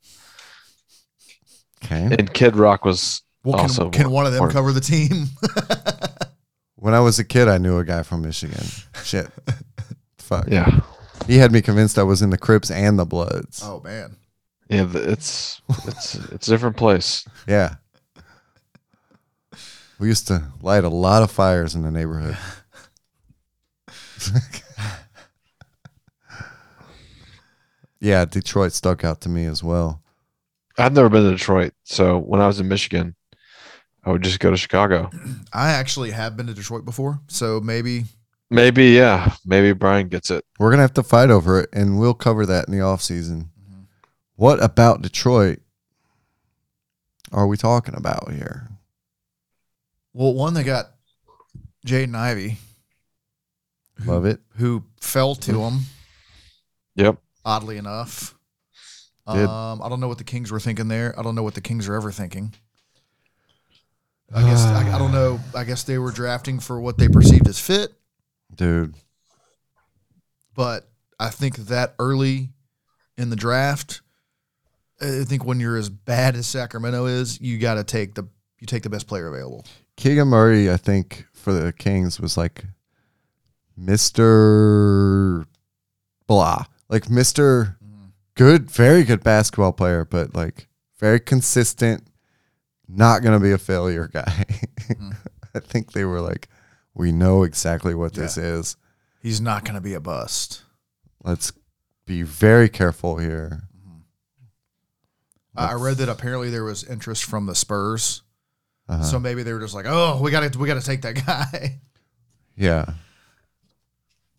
okay. 1.84 2.16
And 2.18 2.32
Kid 2.34 2.56
Rock 2.56 2.86
was 2.86 3.22
Well, 3.44 3.56
Also 3.60 3.90
can, 3.90 4.04
can 4.04 4.12
one 4.12 4.26
of 4.26 4.32
them 4.34 4.40
born- 4.40 4.52
cover 4.52 4.72
the 4.72 4.82
team? 4.82 5.26
When 6.76 6.96
I 6.96 7.00
was 7.00 7.20
a 7.20 7.24
kid, 7.24 7.48
I 7.48 7.60
knew 7.60 7.78
a 7.78 7.84
guy 7.86 8.02
from 8.02 8.24
Michigan. 8.24 8.66
Shit. 9.04 9.30
Fuck. 10.18 10.48
yeah 10.48 10.80
He 11.28 11.38
had 11.38 11.52
me 11.52 11.62
convinced 11.62 12.00
I 12.00 12.04
was 12.04 12.24
in 12.24 12.32
the 12.32 12.40
Crips 12.40 12.72
and 12.72 12.98
the 12.98 13.06
Bloods. 13.06 13.62
oh 13.64 13.82
man. 13.82 14.18
yeah. 14.68 14.88
It's 14.92 15.62
it's 15.88 16.16
it's 16.16 16.48
a 16.48 16.52
different 16.52 16.78
place. 16.78 17.24
Yeah. 17.48 17.76
We 20.00 20.08
used 20.08 20.26
to 20.30 20.42
light 20.64 20.84
a 20.84 20.90
lot 20.90 21.22
of 21.22 21.30
fires 21.30 21.76
in 21.76 21.84
the 21.84 21.92
neighborhood. 21.92 22.36
yeah, 28.02 28.26
Detroit 28.26 28.74
stuck 28.74 29.06
out 29.06 29.22
to 29.22 29.30
me 29.30 29.46
as 29.46 29.64
well. 29.64 30.02
I've 30.78 30.92
never 30.94 31.08
been 31.10 31.24
to 31.24 31.32
Detroit, 31.32 31.74
so 31.84 32.18
when 32.18 32.42
I 32.42 32.48
was 32.48 32.60
in 32.60 32.68
Michigan, 32.68 33.16
I 34.04 34.10
would 34.12 34.22
just 34.24 34.40
go 34.40 34.52
to 34.52 34.58
Chicago. 34.58 35.10
I 35.54 35.70
actually 35.70 36.12
have 36.12 36.36
been 36.36 36.48
to 36.48 36.54
Detroit 36.54 36.84
before, 36.84 37.22
so 37.28 37.60
maybe 37.62 38.06
Maybe 38.54 38.88
yeah, 38.88 39.34
maybe 39.46 39.72
Brian 39.72 40.10
gets 40.10 40.30
it. 40.30 40.44
We're 40.60 40.72
going 40.72 40.80
to 40.80 40.84
have 40.84 40.94
to 40.96 41.04
fight 41.04 41.30
over 41.30 41.62
it, 41.62 41.70
and 41.72 41.98
we'll 41.98 42.14
cover 42.14 42.46
that 42.46 42.68
in 42.68 42.74
the 42.74 42.80
offseason. 42.84 43.44
Mhm. 43.66 43.86
What 44.36 44.62
about 44.62 45.02
Detroit 45.02 45.60
are 47.32 47.48
we 47.48 47.56
talking 47.56 47.96
about 47.96 48.30
here? 48.34 48.68
well, 50.14 50.34
one 50.34 50.54
they 50.54 50.64
got 50.66 50.88
Jaden 51.88 52.14
Ivey, 52.16 52.58
Love 54.06 54.26
it. 54.26 54.42
who 54.58 54.84
fell 55.00 55.36
to 55.36 55.62
him 55.68 55.80
Yep. 56.96 57.18
Oddly 57.46 57.78
enough. 57.78 58.36
Did. 59.32 59.48
Um, 59.48 59.82
I 59.82 59.90
don't 59.90 60.00
know 60.00 60.08
what 60.08 60.18
the 60.18 60.24
Kings 60.24 60.52
were 60.52 60.60
thinking 60.60 60.88
there. 60.88 61.18
I 61.18 61.22
don't 61.22 61.36
know 61.36 61.44
what 61.44 61.54
the 61.54 61.62
Kings 61.62 61.88
are 61.88 61.96
ever 61.96 62.12
thinking. 62.12 62.54
I 64.34 64.42
guess 64.50 64.64
I, 64.66 64.96
I 64.96 64.98
don't 64.98 65.12
know. 65.12 65.40
I 65.56 65.64
guess 65.64 65.84
they 65.84 65.98
were 65.98 66.12
drafting 66.12 66.60
for 66.60 66.80
what 66.80 66.98
they 66.98 67.08
perceived 67.08 67.48
as 67.48 67.60
fit, 67.60 67.94
Dude, 68.54 68.96
but 70.56 70.90
I 71.20 71.30
think 71.30 71.58
that 71.58 71.96
early 72.00 72.50
in 73.18 73.30
the 73.30 73.36
draft, 73.36 74.02
I 75.00 75.24
think 75.24 75.46
when 75.46 75.60
you're 75.60 75.78
as 75.78 75.90
bad 75.90 76.36
as 76.36 76.48
Sacramento 76.48 77.06
is, 77.06 77.40
you 77.40 77.58
got 77.58 77.76
to 77.76 77.84
take 77.84 78.16
the 78.16 78.28
you 78.60 78.68
take 78.68 78.84
the 78.84 78.90
best 78.90 79.08
player 79.08 79.28
available. 79.28 79.66
Keegan 79.98 80.28
Murray, 80.28 80.72
I 80.72 80.78
think, 80.78 81.26
for 81.34 81.54
the 81.54 81.74
Kings 81.74 82.20
was 82.20 82.38
like 82.38 82.66
Mr. 83.80 85.46
Blah. 86.28 86.66
Like 86.92 87.06
Mr. 87.06 87.78
Good, 88.36 88.70
very 88.70 89.04
good 89.04 89.24
basketball 89.24 89.74
player, 89.74 90.06
but 90.06 90.36
like 90.36 90.68
very 91.00 91.20
consistent, 91.20 92.06
not 92.88 93.22
going 93.24 93.34
to 93.38 93.44
be 93.44 93.52
a 93.52 93.58
failure 93.58 94.08
guy. 94.08 94.46
Mhm. 94.90 95.16
I 95.56 95.60
think 95.60 95.92
they 95.94 96.06
were 96.06 96.22
like, 96.22 96.48
we 96.94 97.12
know 97.12 97.44
exactly 97.44 97.94
what 97.96 98.14
this 98.14 98.38
is. 98.38 98.78
He's 99.22 99.42
not 99.42 99.64
going 99.66 99.76
to 99.76 99.82
be 99.82 99.94
a 99.94 100.00
bust. 100.00 100.62
Let's 101.24 101.52
be 102.06 102.22
very 102.24 102.70
careful 102.70 103.18
here. 103.18 103.64
I 105.56 105.72
I 105.72 105.74
read 105.74 105.98
that 105.98 106.08
apparently 106.10 106.50
there 106.50 106.64
was 106.64 106.84
interest 106.86 107.26
from 107.26 107.46
the 107.46 107.56
Spurs, 107.56 108.24
Uh-huh. 108.88 109.04
so 109.04 109.20
maybe 109.20 109.44
they 109.44 109.52
were 109.54 109.60
just 109.60 109.74
like, 109.76 109.86
"Oh, 109.88 110.20
we 110.22 110.32
got 110.32 110.52
to 110.54 110.58
we 110.60 110.68
got 110.68 110.80
to 110.80 110.86
take 110.86 111.02
that 111.02 111.16
guy." 111.26 111.80
Yeah. 112.56 112.86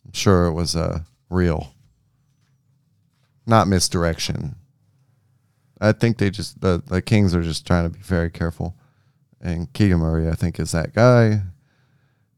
I'm 0.05 0.13
sure 0.13 0.45
it 0.45 0.53
was 0.53 0.75
uh, 0.75 0.99
real. 1.29 1.71
Not 3.45 3.67
misdirection. 3.67 4.55
I 5.81 5.91
think 5.91 6.17
they 6.17 6.29
just, 6.29 6.61
the, 6.61 6.81
the 6.85 7.01
Kings 7.01 7.35
are 7.35 7.41
just 7.43 7.67
trying 7.67 7.83
to 7.85 7.89
be 7.89 8.01
very 8.03 8.29
careful. 8.29 8.75
And 9.41 9.71
Keegan 9.73 9.99
Murray, 9.99 10.29
I 10.29 10.33
think, 10.33 10.59
is 10.59 10.71
that 10.71 10.93
guy. 10.93 11.41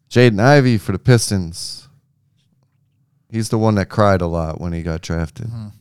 Jaden 0.10 0.40
Ivey 0.41 0.77
for 0.80 0.91
the 0.91 0.99
Pistons. 0.99 1.88
He's 3.30 3.49
the 3.49 3.57
one 3.60 3.76
that 3.76 3.90
cried 3.90 4.22
a 4.22 4.27
lot 4.27 4.60
when 4.60 4.73
he 4.73 4.82
got 4.82 5.02
drafted. 5.02 5.48
Mhm. 5.48 5.73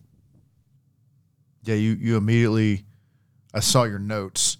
Yeah, 1.63 1.77
you 1.77 1.93
you 1.93 2.17
immediately. 2.17 2.85
I 3.55 3.61
saw 3.61 3.85
your 3.85 3.99
notes, 3.99 4.59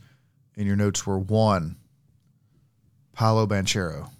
and 0.57 0.67
your 0.67 0.77
notes 0.77 1.05
were 1.07 1.19
one. 1.19 1.77
Paolo 3.13 3.47
Banchero, 3.47 4.11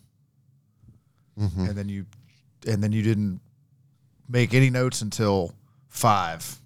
Mhm. 1.39 1.69
and 1.69 1.79
then 1.79 1.89
you, 1.89 2.07
and 2.67 2.83
then 2.83 2.93
you 2.93 3.03
didn't 3.03 3.41
make 4.29 4.55
any 4.55 4.71
notes 4.71 5.01
until 5.03 5.55
five, 5.95 6.59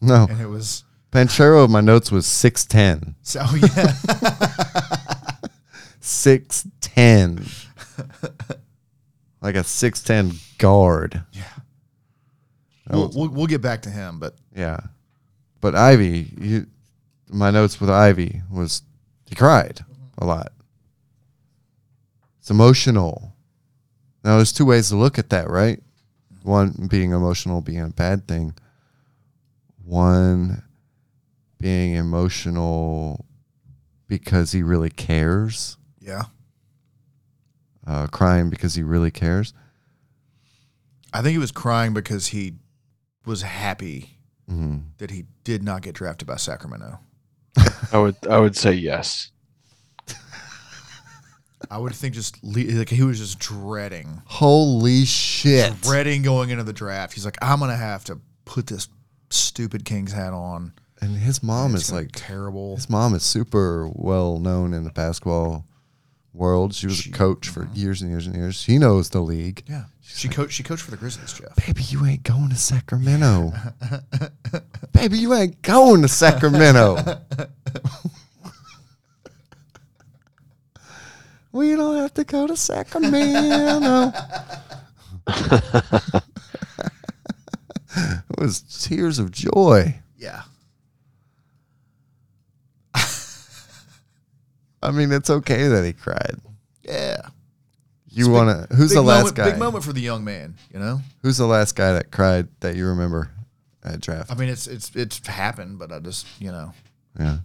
No. 0.00 0.26
and 0.30 0.40
it 0.40 0.46
was 0.46 0.84
Banchero, 1.10 1.68
my 1.68 1.80
notes 1.80 2.10
was 2.12 2.26
6'10. 2.26 3.14
so 3.22 3.40
oh, 3.42 3.54
yeah. 3.76 3.92
6'10. 6.00 7.66
like 9.40 9.54
a 9.56 9.60
6'10 9.60 10.58
guard. 10.58 11.22
Yeah. 11.32 11.42
We'll, 12.90 13.10
we'll 13.14 13.28
we'll 13.30 13.46
get 13.46 13.62
back 13.62 13.82
to 13.82 13.90
him, 13.90 14.18
but 14.18 14.36
Yeah. 14.54 14.78
But 15.60 15.74
Ivey, 15.74 16.30
you, 16.38 16.66
my 17.30 17.50
notes 17.50 17.80
with 17.80 17.88
Ivey 17.88 18.42
was 18.50 18.82
he 19.26 19.34
cried 19.34 19.84
a 20.18 20.26
lot. 20.26 20.52
It's 22.40 22.50
emotional. 22.50 23.34
Now, 24.24 24.36
there's 24.36 24.52
two 24.52 24.64
ways 24.66 24.88
to 24.90 24.96
look 24.96 25.18
at 25.18 25.30
that, 25.30 25.48
right? 25.48 25.80
One 26.42 26.88
being 26.90 27.12
emotional 27.12 27.60
being 27.60 27.80
a 27.80 27.88
bad 27.88 28.26
thing. 28.28 28.54
One 29.84 30.62
being 31.60 31.94
emotional 31.94 33.24
because 34.08 34.52
he 34.52 34.62
really 34.62 34.90
cares. 34.90 35.76
yeah, 36.00 36.24
Uh, 37.86 38.06
crying 38.06 38.50
because 38.50 38.74
he 38.74 38.82
really 38.82 39.10
cares. 39.10 39.54
I 41.12 41.20
think 41.22 41.32
he 41.32 41.38
was 41.38 41.52
crying 41.52 41.92
because 41.94 42.28
he 42.28 42.54
was 43.26 43.42
happy 43.42 44.18
hmm 44.48 44.78
that 44.98 45.10
he 45.10 45.24
did 45.44 45.62
not 45.62 45.82
get 45.82 45.94
drafted 45.94 46.26
by 46.28 46.36
Sacramento. 46.36 46.98
I 47.92 47.98
would 47.98 48.16
I 48.28 48.38
would 48.38 48.56
say 48.56 48.72
yes. 48.72 49.31
I 51.70 51.78
would 51.78 51.94
think 51.94 52.14
just 52.14 52.42
le- 52.42 52.78
like 52.78 52.88
he 52.88 53.02
was 53.02 53.18
just 53.18 53.38
dreading, 53.38 54.22
Holy 54.26 55.04
shit. 55.04 55.80
dreading 55.82 56.22
going 56.22 56.50
into 56.50 56.64
the 56.64 56.72
draft. 56.72 57.14
He's 57.14 57.24
like, 57.24 57.38
I'm 57.42 57.60
gonna 57.60 57.76
have 57.76 58.04
to 58.04 58.20
put 58.44 58.66
this 58.66 58.88
stupid 59.30 59.84
Kings 59.84 60.12
hat 60.12 60.32
on. 60.32 60.72
And 61.00 61.16
his 61.16 61.42
mom 61.42 61.74
It's 61.74 61.84
is 61.84 61.90
gonna 61.90 62.02
be 62.02 62.06
like 62.06 62.14
terrible. 62.14 62.76
His 62.76 62.88
mom 62.88 63.14
is 63.14 63.22
super 63.22 63.88
well 63.92 64.38
known 64.38 64.72
in 64.72 64.84
the 64.84 64.90
basketball 64.90 65.66
world. 66.32 66.74
She 66.74 66.86
was 66.86 67.06
a 67.06 67.10
coach 67.10 67.48
for 67.48 67.64
mm-hmm. 67.64 67.74
years 67.74 68.02
and 68.02 68.10
years 68.10 68.26
and 68.26 68.36
years. 68.36 68.54
She 68.56 68.78
knows 68.78 69.10
the 69.10 69.20
league. 69.20 69.64
Yeah, 69.68 69.84
she 70.02 70.28
coached. 70.28 70.52
She 70.52 70.62
coached 70.62 70.82
for 70.82 70.90
the 70.90 70.96
Grizzlies, 70.96 71.32
Jeff. 71.32 71.56
Baby, 71.66 71.82
you 71.88 72.04
ain't 72.06 72.22
going 72.22 72.50
to 72.50 72.56
Sacramento. 72.56 73.52
Baby, 74.92 75.18
you 75.18 75.34
ain't 75.34 75.60
going 75.62 76.02
to 76.02 76.08
Sacramento. 76.08 76.96
We 81.52 81.76
don't 81.76 81.96
have 81.96 82.14
to 82.14 82.24
go 82.24 82.46
to 82.46 82.56
Sacramento. 82.56 84.12
it 87.94 88.38
was 88.38 88.62
tears 88.62 89.18
of 89.18 89.30
joy. 89.30 90.00
Yeah. 90.16 90.42
I 94.82 94.90
mean, 94.90 95.12
it's 95.12 95.28
okay 95.28 95.68
that 95.68 95.84
he 95.84 95.92
cried. 95.92 96.36
Yeah. 96.82 97.20
You 98.08 98.30
want 98.30 98.68
to? 98.70 98.74
Who's 98.74 98.92
the 98.92 99.02
last 99.02 99.20
moment, 99.20 99.36
guy? 99.36 99.50
Big 99.50 99.58
moment 99.58 99.84
for 99.84 99.92
the 99.92 100.00
young 100.00 100.24
man, 100.24 100.56
you 100.72 100.78
know? 100.78 101.00
Who's 101.22 101.38
the 101.38 101.46
last 101.46 101.74
guy 101.76 101.92
that 101.92 102.10
cried 102.10 102.48
that 102.60 102.76
you 102.76 102.86
remember 102.86 103.30
at 103.82 104.00
draft? 104.00 104.30
I 104.30 104.34
mean, 104.34 104.48
it's 104.50 104.66
it's 104.66 104.94
it's 104.94 105.26
happened, 105.26 105.78
but 105.78 105.92
I 105.92 105.98
just, 105.98 106.26
you 106.38 106.52
know, 106.52 106.74
yeah. 107.18 107.38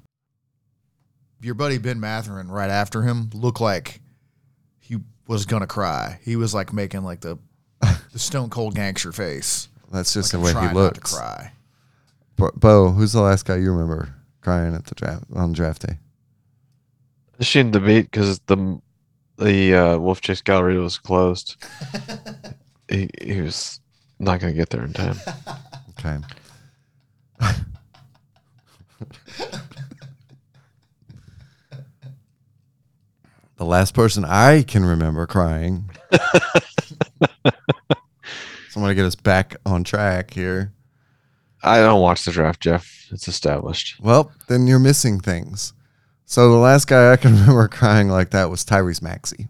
Your 1.41 1.53
buddy 1.53 1.77
Ben 1.77 1.99
Mathurin 1.99 2.49
right 2.49 2.69
after 2.69 3.03
him 3.03 3.29
looked 3.33 3.61
like 3.61 4.01
he 4.79 4.97
was 5.27 5.45
gonna 5.45 5.67
cry. 5.67 6.19
He 6.23 6.35
was 6.35 6.53
like 6.53 6.73
making 6.73 7.03
like 7.03 7.21
the 7.21 7.37
the 8.11 8.19
stone 8.19 8.49
cold 8.49 8.75
gangster 8.75 9.11
face. 9.11 9.69
That's 9.91 10.13
just 10.13 10.33
Like 10.33 10.41
the 10.41 10.45
way 10.45 10.51
he 10.53 10.65
not 10.65 10.73
to 10.73 10.75
looks. 10.75 11.15
cry. 11.15 11.51
Bo, 12.35 12.51
Bo, 12.55 12.91
who's 12.91 13.13
the 13.13 13.21
last 13.21 13.45
guy 13.45 13.55
you 13.57 13.71
remember 13.71 14.13
crying 14.41 14.73
at 14.75 14.85
the 14.85 14.95
draft 14.95 15.23
on 15.33 15.53
draft 15.53 15.87
day? 15.87 15.97
I 17.39 17.43
shouldn't 17.43 17.73
debate 17.73 18.09
because 18.11 18.39
the 18.47 18.81
the 19.37 19.75
uh, 19.75 19.97
Wolf 19.99 20.21
Chase 20.21 20.41
Gallery 20.41 20.79
was 20.79 20.97
closed. 20.97 21.55
he, 22.89 23.09
he 23.21 23.39
was 23.41 23.79
not 24.17 24.39
going 24.39 24.51
to 24.53 24.57
get 24.57 24.71
there 24.71 24.83
in 24.83 24.93
time. 24.93 25.17
Okay. 25.99 26.17
The 33.57 33.65
last 33.65 33.93
person 33.93 34.23
I 34.23 34.63
can 34.63 34.85
remember 34.85 35.25
crying. 35.27 35.89
so 36.11 36.19
I'm 37.43 38.81
going 38.81 38.89
to 38.89 38.95
get 38.95 39.05
us 39.05 39.15
back 39.15 39.55
on 39.65 39.83
track 39.83 40.33
here. 40.33 40.73
I 41.63 41.79
don't 41.79 42.01
watch 42.01 42.23
the 42.23 42.31
draft, 42.31 42.61
Jeff. 42.61 43.07
It's 43.11 43.27
established. 43.27 43.99
Well, 43.99 44.31
then 44.47 44.67
you're 44.67 44.79
missing 44.79 45.19
things. 45.19 45.73
So 46.25 46.51
the 46.51 46.57
last 46.57 46.85
guy 46.85 47.11
I 47.11 47.17
can 47.17 47.33
remember 47.39 47.67
crying 47.67 48.09
like 48.09 48.29
that 48.31 48.49
was 48.49 48.63
Tyrese 48.63 49.01
Maxey. 49.01 49.47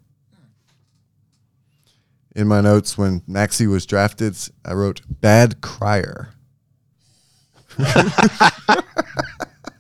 In 2.36 2.48
my 2.48 2.62
notes, 2.62 2.98
when 2.98 3.24
Maxey 3.28 3.66
was 3.66 3.86
drafted, 3.88 4.38
I 4.64 4.74
wrote 4.74 5.02
"bad 5.10 5.60
crier." 5.62 6.30
I 7.80 8.84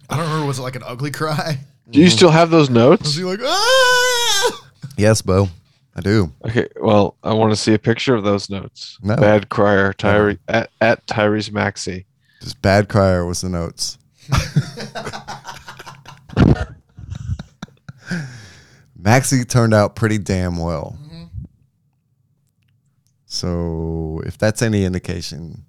don't 0.10 0.20
remember. 0.20 0.48
Was 0.48 0.58
it 0.58 0.64
like 0.64 0.76
an 0.76 0.82
ugly 0.84 1.12
cry? 1.12 1.60
Do 1.90 2.00
you 2.00 2.10
still 2.10 2.32
have 2.32 2.50
those 2.50 2.70
Was 2.70 2.76
notes? 2.76 3.16
he 3.16 3.24
like, 3.24 3.40
ah? 3.42 4.70
Yes, 4.98 5.22
Bo, 5.22 5.48
I 5.96 6.02
do. 6.02 6.34
Okay, 6.46 6.68
well, 6.82 7.16
I 7.24 7.34
want 7.34 7.52
to 7.52 7.56
see 7.56 7.74
a 7.74 7.80
picture 7.80 8.14
of 8.16 8.24
those 8.24 8.50
notes. 8.50 8.98
No. 9.02 9.16
Bad 9.16 9.50
crier, 9.50 9.94
Tyree 9.94 10.40
at, 10.48 10.70
at 10.82 11.06
Tyrese 11.08 11.52
Maxey. 11.52 12.06
Just 12.42 12.62
bad 12.62 12.90
crier 12.90 13.26
was 13.26 13.42
the 13.42 13.50
notes. 13.50 13.98
Maxey 19.00 19.46
turned 19.46 19.74
out 19.74 19.96
pretty 19.96 20.18
damn 20.18 20.58
well. 20.58 20.98
So 23.26 24.22
if 24.26 24.38
that's 24.38 24.62
any 24.62 24.84
indication 24.86 25.64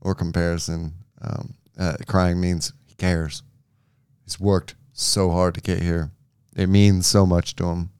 or 0.00 0.14
comparison, 0.14 0.94
um, 1.20 1.54
uh, 1.78 1.94
crying 2.06 2.40
means 2.40 2.72
he 2.86 2.94
cares. 2.94 3.42
He's 4.24 4.38
worked 4.40 4.74
so 4.92 5.30
hard 5.30 5.54
to 5.54 5.60
get 5.60 5.82
here. 5.82 6.10
It 6.54 6.68
means 6.68 7.06
so 7.06 7.24
much 7.26 7.56
to 7.56 7.64
him 7.66 7.90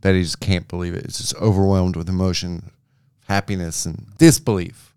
that 0.00 0.14
he 0.14 0.22
just 0.22 0.40
can't 0.40 0.66
believe 0.68 0.94
it. 0.94 1.06
He's 1.06 1.18
just 1.18 1.36
overwhelmed 1.36 1.96
with 1.96 2.08
emotion, 2.08 2.70
happiness, 3.28 3.86
and 3.86 4.06
disbelief. 4.18 4.94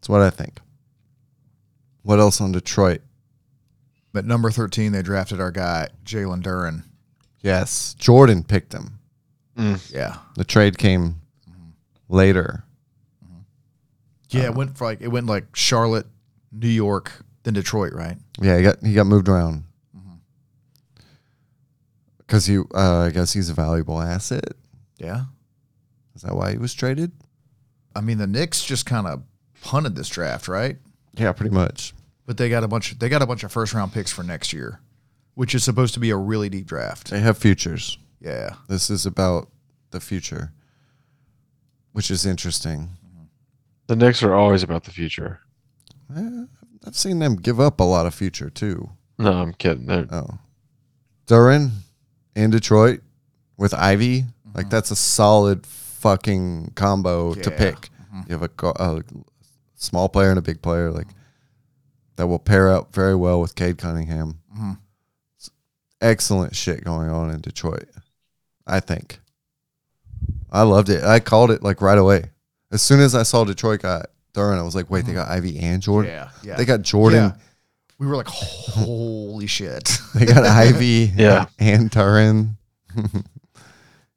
That's 0.00 0.08
what 0.08 0.20
I 0.20 0.30
think. 0.30 0.58
What 2.02 2.18
else 2.18 2.40
on 2.40 2.50
Detroit? 2.52 3.00
At 4.14 4.24
number 4.26 4.50
thirteen, 4.50 4.92
they 4.92 5.02
drafted 5.02 5.40
our 5.40 5.50
guy 5.52 5.88
Jalen 6.04 6.42
Duren. 6.42 6.82
Yes, 7.40 7.94
Jordan 7.94 8.42
picked 8.44 8.72
him. 8.72 8.98
Mm. 9.56 9.92
Yeah, 9.92 10.16
The 10.36 10.44
trade 10.44 10.78
came 10.78 11.20
later. 12.08 12.64
Mm-hmm. 13.24 13.40
yeah. 14.30 14.44
It 14.44 14.54
went 14.54 14.76
for 14.76 14.84
like 14.84 15.00
it 15.00 15.08
went 15.08 15.26
like 15.26 15.54
Charlotte, 15.54 16.06
New 16.50 16.68
York, 16.68 17.24
then 17.42 17.54
Detroit, 17.54 17.92
right? 17.92 18.16
Yeah, 18.40 18.56
he 18.56 18.62
got 18.62 18.84
he 18.84 18.94
got 18.94 19.06
moved 19.06 19.28
around 19.28 19.64
because 22.32 22.46
he. 22.46 22.58
Uh, 22.58 23.00
I 23.00 23.10
guess 23.10 23.32
he's 23.34 23.50
a 23.50 23.54
valuable 23.54 24.00
asset. 24.00 24.54
Yeah. 24.96 25.24
Is 26.14 26.22
that 26.22 26.34
why 26.34 26.52
he 26.52 26.58
was 26.58 26.72
traded? 26.72 27.12
I 27.94 28.00
mean, 28.00 28.18
the 28.18 28.26
Knicks 28.26 28.64
just 28.64 28.86
kind 28.86 29.06
of 29.06 29.22
punted 29.60 29.96
this 29.96 30.08
draft, 30.08 30.48
right? 30.48 30.78
Yeah, 31.14 31.32
pretty 31.32 31.54
much. 31.54 31.92
But 32.24 32.38
they 32.38 32.48
got 32.48 32.64
a 32.64 32.68
bunch. 32.68 32.98
They 32.98 33.08
got 33.08 33.20
a 33.20 33.26
bunch 33.26 33.44
of 33.44 33.52
first 33.52 33.74
round 33.74 33.92
picks 33.92 34.10
for 34.10 34.22
next 34.22 34.52
year, 34.52 34.80
which 35.34 35.54
is 35.54 35.62
supposed 35.62 35.94
to 35.94 36.00
be 36.00 36.10
a 36.10 36.16
really 36.16 36.48
deep 36.48 36.66
draft. 36.66 37.10
They 37.10 37.20
have 37.20 37.36
futures. 37.36 37.98
Yeah. 38.20 38.54
This 38.68 38.88
is 38.88 39.04
about 39.04 39.50
the 39.90 40.00
future, 40.00 40.52
which 41.92 42.10
is 42.10 42.24
interesting. 42.24 42.90
The 43.88 43.96
Knicks 43.96 44.22
are 44.22 44.34
always 44.34 44.62
about 44.62 44.84
the 44.84 44.90
future. 44.90 45.40
Eh, 46.16 46.44
I've 46.86 46.96
seen 46.96 47.18
them 47.20 47.36
give 47.36 47.60
up 47.60 47.80
a 47.80 47.84
lot 47.84 48.06
of 48.06 48.14
future 48.14 48.50
too. 48.50 48.90
No, 49.18 49.32
I'm 49.32 49.52
kidding. 49.54 49.86
They're, 49.86 50.06
Oh, 50.10 50.38
Duren 51.26 51.70
in 52.34 52.50
Detroit 52.50 53.00
with 53.56 53.72
Ivey, 53.74 54.24
like 54.54 54.68
that's 54.70 54.90
a 54.90 54.96
solid 54.96 55.66
fucking 55.66 56.72
combo 56.74 57.34
to 57.34 57.50
Yeah. 57.50 57.56
pick. 57.56 57.90
You 58.26 58.32
have 58.32 58.42
a, 58.42 58.48
go- 58.48 58.74
a 58.76 59.02
small 59.76 60.08
player 60.08 60.30
and 60.30 60.38
a 60.38 60.42
big 60.42 60.60
player, 60.62 60.90
like 60.90 61.06
that 62.16 62.26
will 62.26 62.38
pair 62.38 62.68
up 62.70 62.92
very 62.94 63.14
well 63.14 63.40
with 63.40 63.54
Cade 63.54 63.78
Cunningham. 63.78 64.40
Mhm. 64.56 64.78
It's 65.36 65.50
excellent 66.00 66.54
shit 66.56 66.84
going 66.84 67.08
on 67.10 67.30
in 67.30 67.40
Detroit. 67.40 67.88
I 68.66 68.80
think. 68.80 69.20
I 70.50 70.62
loved 70.62 70.88
it. 70.90 71.02
I 71.04 71.20
called 71.20 71.50
it 71.50 71.62
like 71.62 71.80
right 71.80 71.96
away. 71.98 72.30
As 72.70 72.82
soon 72.82 73.00
as 73.00 73.14
I 73.14 73.22
saw 73.22 73.44
Detroit 73.44 73.82
got 73.82 74.06
Duren, 74.34 74.58
I 74.58 74.62
was 74.62 74.74
like, 74.74 74.90
wait, 74.90 75.04
they 75.04 75.12
got 75.12 75.28
Ivey 75.28 75.58
and 75.58 75.82
Jordan. 75.82 76.10
Yeah. 76.12 76.30
Yeah. 76.42 76.56
They 76.56 76.64
got 76.64 76.82
Jordan. 76.82 77.20
Yeah. 77.20 77.36
We 77.98 78.06
were 78.06 78.16
like, 78.16 78.28
holy 78.28 79.46
shit. 79.46 79.98
They 80.14 80.26
got 80.26 80.44
Ivey 80.44 81.12
Yeah. 81.16 81.46
and 81.58 81.90
Duren. 81.90 82.56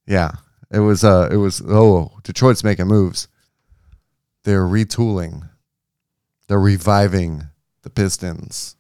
yeah. 0.08 0.32
It 0.72 0.80
was 0.80 1.04
uh 1.04 1.30
it 1.32 1.38
was 1.38 1.62
oh 1.66 2.12
Detroit's 2.24 2.64
making 2.64 2.88
moves. 2.88 3.28
They're 4.44 4.66
retooling. 4.66 5.50
They're 6.48 6.60
reviving 6.60 7.44
the 7.84 7.90
Pistons. 7.90 8.76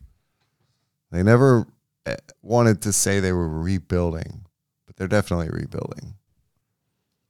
They 1.12 1.24
never 1.24 1.66
eh, 2.06 2.18
wanted 2.42 2.82
to 2.84 2.92
say 2.94 3.20
they 3.20 3.32
were 3.32 3.48
rebuilding, 3.48 4.46
but 4.86 4.96
they're 4.96 5.08
definitely 5.08 5.50
rebuilding. 5.50 6.16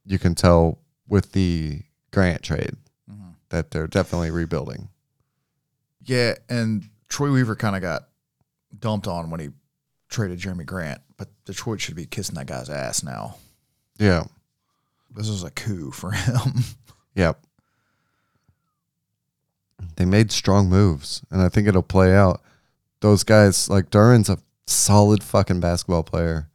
You 0.04 0.18
can 0.18 0.34
tell 0.34 0.78
with 1.08 1.32
the 1.32 1.82
Grant 2.12 2.42
trade 2.42 2.76
that 3.50 3.70
they're 3.70 3.86
definitely 3.86 4.30
rebuilding. 4.30 4.88
Yeah, 6.04 6.34
and 6.48 6.88
Troy 7.08 7.30
Weaver 7.32 7.56
kind 7.56 7.76
of 7.76 7.82
got 7.82 8.08
dumped 8.78 9.06
on 9.06 9.30
when 9.30 9.40
he 9.40 9.48
traded 10.08 10.38
Jerami 10.38 10.64
Grant, 10.66 11.00
but 11.16 11.28
Detroit 11.44 11.80
should 11.80 11.96
be 11.96 12.06
kissing 12.06 12.36
that 12.36 12.46
guy's 12.46 12.70
ass 12.70 13.02
now. 13.02 13.36
Yeah. 13.98 14.24
This 15.14 15.28
was 15.28 15.42
a 15.44 15.50
coup 15.50 15.90
for 15.90 16.12
him. 16.12 16.38
Yep. 17.16 17.40
They 19.96 20.04
made 20.04 20.30
strong 20.30 20.68
moves, 20.68 21.22
and 21.30 21.40
I 21.40 21.48
think 21.48 21.66
it'll 21.66 21.82
play 21.82 22.14
out. 22.14 22.42
Those 23.00 23.24
guys, 23.24 23.70
like 23.70 23.88
Duren's 23.88 24.28
a 24.28 24.38
solid 24.66 25.24
fucking 25.24 25.60
basketball 25.60 26.02
player, 26.02 26.50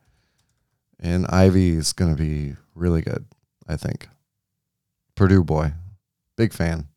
and 1.00 1.26
Ivey 1.26 1.70
is 1.72 1.94
going 1.94 2.16
to 2.16 2.22
be 2.22 2.58
really 2.76 3.02
good, 3.02 3.26
I 3.68 3.76
think. 3.76 4.08
Purdue 5.16 5.44
boy. 5.44 5.74
Big 6.38 6.54
fan. 6.54 6.88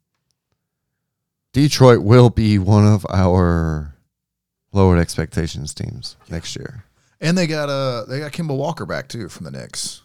Detroit 1.53 2.03
will 2.03 2.31
be 2.31 2.59
one 2.59 2.87
of 2.87 3.07
our 3.11 3.95
lowered 4.73 4.99
expectations 4.99 5.73
teams 5.73 6.17
next 6.29 6.57
year. 6.57 6.85
and 7.21 7.39
they 7.39 7.47
got 7.47 7.69
uh 7.69 8.05
they 8.07 8.19
got 8.19 8.33
Kemba 8.33 8.57
Walker 8.57 8.85
back 8.87 9.09
too 9.09 9.29
from 9.29 9.45
the 9.45 9.51
Knicks. 9.53 10.03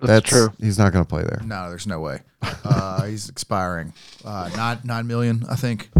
that's, 0.00 0.28
true. 0.28 0.52
He's 0.60 0.78
not 0.78 0.92
going 0.92 1.04
to 1.04 1.08
play 1.08 1.22
there. 1.22 1.40
No, 1.44 1.68
there's 1.68 1.86
no 1.86 2.00
way. 2.00 2.20
Uh, 2.62 3.04
he's 3.04 3.28
expiring. 3.28 3.92
Uh, 4.24 4.50
nine 4.56 4.78
nine 4.84 5.06
million, 5.06 5.44
I 5.50 5.56
think. 5.56 5.90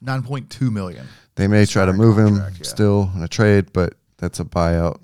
Nine 0.00 0.22
point 0.22 0.48
two 0.50 0.70
million. 0.70 1.06
They 1.34 1.48
may 1.48 1.64
try 1.66 1.84
to 1.84 1.90
Expiring 1.90 2.14
move 2.14 2.18
him 2.18 2.36
yeah. 2.36 2.62
still 2.62 3.10
in 3.14 3.22
a 3.22 3.28
trade, 3.28 3.72
but 3.72 3.94
that's 4.18 4.38
a 4.40 4.44
buyout. 4.44 5.00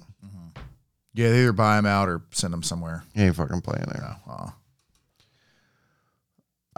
Yeah, 1.15 1.31
they 1.31 1.41
either 1.41 1.53
buy 1.53 1.79
him 1.79 1.87
out 1.87 2.09
or 2.09 2.23
send 2.31 2.55
him 2.55 2.62
somewhere. 2.62 3.03
He 3.15 3.23
ain't 3.23 3.35
fucking 3.37 3.61
playing 3.62 3.87
there. 3.89 4.16
No, 4.27 4.33
uh, 4.33 4.51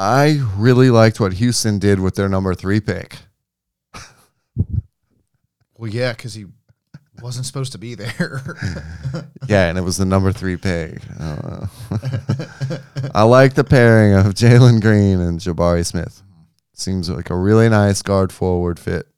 I 0.01 0.41
really 0.57 0.89
liked 0.89 1.21
what 1.21 1.35
Houston 1.35 1.79
did 1.79 2.01
with 2.01 2.15
their 2.15 2.27
number 2.27 2.55
three 2.55 2.81
pick. 2.81 3.19
well, 5.77 5.91
yeah, 5.91 6.13
because 6.13 6.33
he 6.33 6.47
Wasn't 7.21 7.45
supposed 7.45 7.73
to 7.73 7.79
be 7.79 7.95
there. 7.95 8.43
Yeah, 9.49 9.69
and 9.69 9.77
it 9.77 9.81
was 9.81 9.97
the 9.97 10.05
number 10.05 10.33
three 10.33 10.57
pick. 10.57 11.03
I. 11.19 11.25
Uh, 11.25 11.67
I 13.15 13.23
like 13.25 13.55
the 13.55 13.65
pairing 13.65 14.15
of 14.15 14.35
Jalen 14.35 14.81
Green 14.81 15.21
and 15.21 15.41
Jabari 15.41 15.85
Smith. 15.85 16.23
Seems 16.73 17.11
like 17.11 17.31
a 17.31 17.37
really 17.37 17.69
nice 17.69 18.01
guard 18.01 18.33
forward 18.33 18.79
fit. 18.79 19.09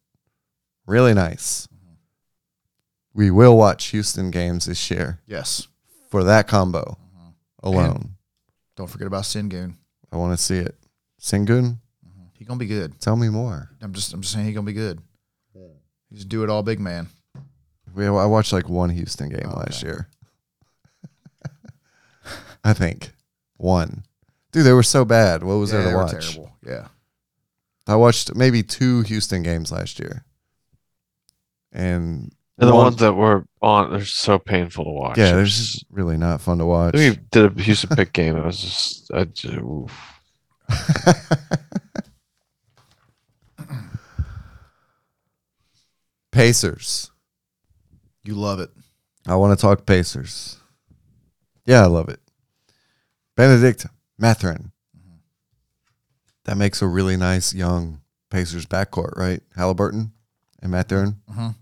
Really 0.87 1.13
nice. 1.13 1.69
We 3.13 3.31
will 3.31 3.59
watch 3.59 3.89
Houston 3.89 4.31
games 4.31 4.65
this 4.65 4.91
year 4.91 5.21
yes. 5.27 5.69
for 6.09 6.25
that 6.25 6.49
combo 6.49 6.97
mm-hmm. 7.15 7.29
alone. 7.63 8.15
Don't 8.75 8.89
forget 8.89 9.07
about 9.07 9.25
Sengun. 9.25 9.77
I 10.13 10.17
want 10.17 10.37
to 10.39 10.43
see 10.43 10.59
it. 10.59 10.77
Sengun, 11.21 11.47
mm-hmm. 12.07 12.23
He 12.35 12.45
gonna 12.45 12.59
be 12.59 12.67
good. 12.67 13.01
tell 13.01 13.17
me 13.17 13.29
more. 13.29 13.71
I'm 13.81 13.93
just 13.95 14.13
I'm 14.13 14.21
just 14.21 14.33
saying 14.35 14.47
he 14.47 14.53
gonna 14.53 14.67
be 14.67 14.73
good. 14.73 15.01
He's 16.11 16.23
a 16.23 16.27
do 16.27 16.45
it 16.45 16.51
all 16.51 16.63
big 16.63 16.79
man. 16.79 17.09
We, 17.95 18.07
I 18.07 18.27
watched 18.27 18.53
like 18.53 18.69
one 18.69 18.91
Houston 18.91 19.31
game 19.31 19.49
Oh, 19.51 19.57
last 19.57 19.83
okay. 19.83 19.87
year. 19.93 20.09
I 22.65 22.73
think 22.75 23.13
one. 23.57 24.05
Dude, 24.53 24.67
they 24.67 24.73
were 24.75 24.83
so 24.83 25.05
bad. 25.07 25.43
What 25.43 25.55
was 25.55 25.73
yeah, 25.73 25.79
there 25.79 25.85
they 25.87 25.91
to 25.93 25.97
were 25.97 26.03
watch? 26.05 26.13
terrible. 26.13 26.57
Yeah. 26.67 26.89
I 27.87 27.97
watched 27.97 28.35
maybe 28.35 28.63
two 28.63 29.01
Houston 29.03 29.43
games 29.43 29.73
last 29.73 29.99
year, 29.99 30.25
and 31.73 32.33
And 32.59 32.69
the 32.69 32.75
one- 32.75 32.85
ones 32.85 32.97
that 32.97 33.15
were 33.15 33.47
on, 33.61 33.91
they're 33.93 34.05
so 34.05 34.39
painful 34.39 34.85
to 34.85 34.91
watch. 34.91 35.19
yeah, 35.19 35.31
It 35.31 35.35
they're 35.37 35.45
just 35.45 35.85
really 35.91 36.17
not 36.17 36.41
fun 36.41 36.59
to 36.59 36.67
watch. 36.67 36.95
We 36.95 37.17
did 37.31 37.59
a 37.59 37.63
Houston 37.63 37.97
pick 37.97 38.13
game. 38.13 38.37
It 38.37 38.45
was 38.45 38.61
just, 38.61 39.11
I 39.13 39.25
just 39.25 39.55
oof. 39.55 39.93
Pacers. 46.31 47.11
You 48.25 48.35
love 48.35 48.61
it. 48.61 48.71
I 49.27 49.37
want 49.37 49.57
to 49.59 49.61
talk 49.61 49.87
Pacers. 49.87 50.59
Yeah, 51.67 51.83
I 51.83 51.87
love 51.87 52.09
it. 52.09 52.21
Bennedict 53.37 53.87
Mathurin. 54.19 54.73
That 56.45 56.57
makes 56.57 56.83
a 56.83 56.87
really 56.87 57.17
nice 57.17 57.55
young 57.55 58.01
Pacers 58.31 58.67
backcourt, 58.67 59.17
right? 59.17 59.41
Halliburton 59.57 60.13
and 60.61 60.73
Mathurin. 60.73 61.21
Mhm. 61.31 61.55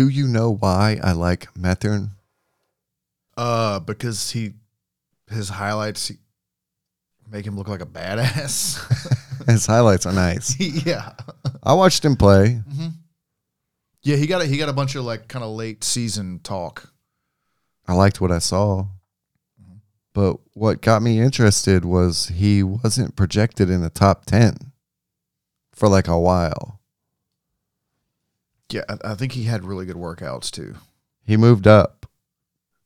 Do 0.00 0.08
you 0.08 0.26
know 0.26 0.52
why 0.54 0.98
I 1.02 1.12
like 1.12 1.54
Mathurin? 1.54 2.12
Uh, 3.36 3.80
because 3.80 4.30
he 4.30 4.54
his 5.30 5.50
highlights 5.50 6.08
he- 6.08 6.16
make 7.30 7.46
him 7.46 7.54
look 7.54 7.68
like 7.68 7.82
a 7.82 7.86
badass. 7.86 8.80
His 9.46 9.66
highlights 9.66 10.06
are 10.06 10.14
nice. 10.14 10.58
yeah. 10.86 11.12
I 11.62 11.74
watched 11.74 12.02
him 12.02 12.16
play. 12.16 12.62
Yeah, 14.02 14.16
he 14.16 14.26
got 14.26 14.40
a, 14.40 14.46
he 14.46 14.56
got 14.56 14.70
a 14.70 14.72
bunch 14.72 14.94
of 14.94 15.04
like 15.04 15.28
kind 15.28 15.44
of 15.44 15.50
late 15.50 15.84
season 15.84 16.40
talk. 16.42 16.90
I 17.86 17.92
liked 17.92 18.22
what 18.22 18.32
I 18.32 18.38
saw. 18.38 18.86
But 20.14 20.38
what 20.54 20.80
got 20.80 21.02
me 21.02 21.20
interested 21.20 21.84
was 21.84 22.28
he 22.28 22.62
wasn't 22.62 23.16
projected 23.16 23.68
in 23.68 23.82
the 23.82 23.90
top 23.90 24.24
10 24.24 24.72
for 25.74 25.90
like 25.90 26.08
a 26.08 26.18
while. 26.18 26.79
Yeah, 28.72 28.82
I, 28.88 29.12
I 29.12 29.14
think 29.14 29.32
he 29.32 29.44
had 29.44 29.64
really 29.64 29.86
good 29.86 29.96
workouts 29.96 30.50
too. 30.50 30.74
He 31.24 31.36
moved 31.36 31.66
up. 31.66 32.06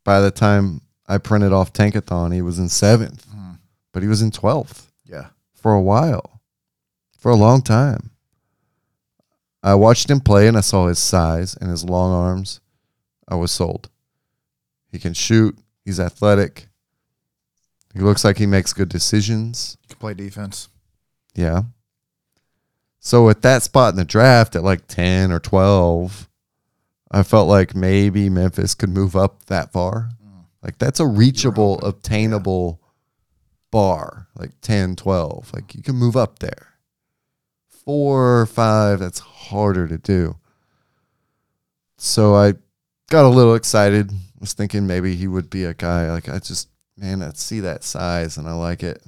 By 0.05 0.21
the 0.21 0.31
time 0.31 0.83
I 1.07 1.19
printed 1.19 1.53
off 1.53 1.73
Tankathon, 1.73 2.33
he 2.35 2.43
was 2.43 2.59
in 2.59 2.69
seventh, 2.69 3.27
Mhm. 3.35 3.59
but 3.93 4.03
he 4.03 4.09
was 4.09 4.21
in 4.23 4.31
12th 4.31 4.91
Yeah. 5.05 5.29
for 5.55 5.73
a 5.73 5.81
while, 5.81 6.41
for 7.19 7.31
a 7.31 7.37
long 7.37 7.63
time. 7.63 8.11
I 9.63 9.75
watched 9.75 10.11
him 10.11 10.21
play 10.21 10.47
and 10.47 10.57
I 10.59 10.61
saw 10.61 10.89
his 10.89 10.99
size 10.99 11.57
and 11.57 11.71
his 11.71 11.85
long 11.85 12.13
arms. 12.13 12.61
I 13.27 13.35
was 13.37 13.51
sold. 13.51 13.89
He 14.93 14.99
can 14.99 15.15
shoot, 15.15 15.59
he's 15.85 15.99
athletic. 15.99 16.69
He 17.95 18.01
looks 18.01 18.25
like 18.25 18.37
he 18.39 18.47
makes 18.47 18.73
good 18.75 18.89
decisions. 18.91 19.79
He 19.83 19.89
can 19.89 19.97
play 19.99 20.13
defense. 20.15 20.69
Yeah. 21.35 21.63
So 23.05 23.29
at 23.29 23.43
that 23.43 23.63
spot 23.63 23.93
in 23.93 23.97
the 23.97 24.05
draft 24.07 24.57
at 24.57 24.65
like 24.65 24.87
10 24.87 25.31
or 25.31 25.39
12, 25.39 26.27
I 27.11 27.23
felt 27.23 27.49
like 27.49 27.75
maybe 27.75 28.31
Memphis 28.31 28.75
could 28.75 28.89
move 28.89 29.15
up 29.15 29.45
that 29.45 29.73
far. 29.73 30.09
Like 30.63 30.79
that's 30.79 31.01
a 31.01 31.07
reachable, 31.07 31.79
obtainable 31.81 32.81
bar, 33.71 34.29
like 34.35 34.53
10, 34.63 34.97
12. 34.97 35.53
Like 35.53 35.75
you 35.75 35.83
can 35.83 35.97
move 35.97 36.17
up 36.17 36.39
there. 36.39 36.69
Four 37.69 38.41
or 38.41 38.47
five, 38.47 39.01
that's 39.01 39.19
harder 39.19 39.87
to 39.87 39.99
do. 39.99 40.39
So 41.99 42.35
I 42.35 42.55
got 43.11 43.27
a 43.27 43.29
little 43.29 43.55
excited. 43.55 44.13
Was 44.41 44.55
thinking 44.55 44.87
maybe 44.87 45.15
he 45.15 45.29
would 45.29 45.51
be 45.51 45.65
a 45.65 45.75
guy. 45.75 46.11
Like 46.11 46.31
I 46.31 46.39
just, 46.39 46.71
man, 46.97 47.23
I 47.23 47.33
see 47.35 47.61
that 47.61 47.85
size 47.85 48.39
and 48.39 48.49
I 48.49 48.55
like 48.55 48.83
it. 48.83 49.03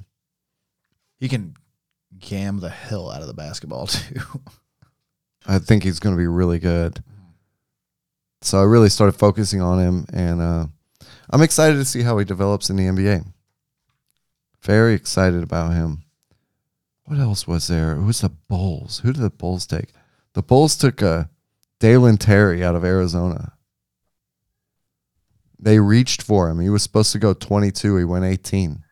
He 1.19 1.27
can 1.27 1.55
gam 2.19 2.59
the 2.59 2.69
hell 2.69 3.11
out 3.11 3.21
of 3.21 3.27
the 3.27 3.33
basketball 3.33 3.87
too. 3.87 4.21
I 5.45 5.59
think 5.59 5.83
he's 5.83 5.99
going 5.99 6.15
to 6.15 6.19
be 6.19 6.27
really 6.27 6.59
good. 6.59 7.03
So 8.41 8.59
I 8.59 8.63
really 8.63 8.89
started 8.89 9.17
focusing 9.17 9.61
on 9.61 9.79
him, 9.79 10.05
and 10.13 10.41
uh, 10.41 10.67
I'm 11.29 11.41
excited 11.41 11.75
to 11.75 11.85
see 11.85 12.03
how 12.03 12.17
he 12.17 12.25
develops 12.25 12.69
in 12.69 12.75
the 12.75 12.83
NBA. 12.83 13.25
Very 14.61 14.93
excited 14.93 15.41
about 15.41 15.73
him. 15.73 16.03
What 17.05 17.19
else 17.19 17.47
was 17.47 17.67
there? 17.67 17.93
It 17.93 18.03
was 18.03 18.21
the 18.21 18.29
Bulls. 18.29 18.99
Who 18.99 19.13
did 19.13 19.21
the 19.21 19.29
Bulls 19.29 19.65
take? 19.65 19.93
The 20.33 20.43
Bulls 20.43 20.75
took 20.75 21.01
uh, 21.01 21.25
Dalen 21.79 22.17
Terry 22.17 22.63
out 22.63 22.75
of 22.75 22.83
Arizona. 22.83 23.53
They 25.57 25.79
reached 25.79 26.21
for 26.21 26.49
him. 26.49 26.59
He 26.59 26.69
was 26.69 26.83
supposed 26.83 27.11
to 27.13 27.19
go 27.19 27.33
22. 27.33 27.97
He 27.97 28.03
went 28.03 28.25
18. 28.25 28.83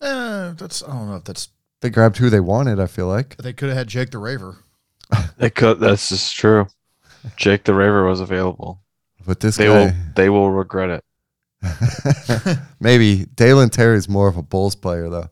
Eh, 0.00 0.52
that's 0.56 0.82
I 0.82 0.88
don't 0.88 1.08
know 1.08 1.16
if 1.16 1.24
that's 1.24 1.48
They 1.84 1.90
grabbed 1.90 2.16
who 2.16 2.30
they 2.30 2.40
wanted, 2.40 2.80
I 2.80 2.86
feel 2.86 3.08
like. 3.08 3.36
they 3.36 3.52
could 3.52 3.68
have 3.68 3.76
had 3.76 3.88
Jake 3.88 4.08
LaRavia. 4.12 4.56
They 5.36 5.50
could. 5.50 5.80
That's 5.80 6.08
just 6.08 6.34
true. 6.34 6.66
Jake 7.36 7.64
LaRavia 7.64 8.08
was 8.08 8.20
available. 8.20 8.80
But 9.26 9.40
this 9.40 9.58
They 9.58 9.66
guy. 9.66 9.70
will. 9.74 9.92
They 10.16 10.30
will 10.30 10.50
regret 10.50 11.02
it. 11.62 12.58
Maybe 12.80 13.26
Dalen 13.34 13.68
Terry's 13.68 14.08
more 14.08 14.28
of 14.28 14.38
a 14.38 14.42
Bulls 14.42 14.74
player 14.74 15.10
though. 15.10 15.28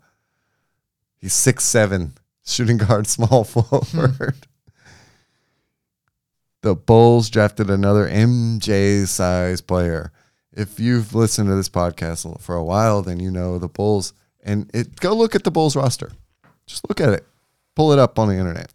He's 1.22 1.32
six 1.32 1.64
seven, 1.64 2.18
shooting 2.44 2.76
guard, 2.76 3.06
small 3.06 3.44
forward. 3.44 4.46
the 6.60 6.74
Bulls 6.74 7.30
drafted 7.30 7.70
another 7.70 8.06
MJ 8.06 9.08
size 9.08 9.62
player. 9.62 10.12
If 10.52 10.78
you've 10.78 11.14
listened 11.14 11.48
to 11.48 11.54
this 11.54 11.70
podcast 11.70 12.42
for 12.42 12.54
a 12.56 12.64
while, 12.64 13.00
then 13.00 13.20
you 13.20 13.30
know 13.30 13.58
the 13.58 13.68
Bulls. 13.68 14.12
And 14.44 14.70
it 14.74 15.00
go 15.00 15.14
look 15.14 15.34
at 15.34 15.44
the 15.44 15.50
Bulls 15.50 15.76
roster. 15.76 16.12
Just 16.66 16.88
look 16.88 17.00
at 17.00 17.10
it. 17.10 17.26
Pull 17.74 17.92
it 17.92 17.98
up 17.98 18.18
on 18.18 18.28
the 18.28 18.36
internet. 18.36 18.72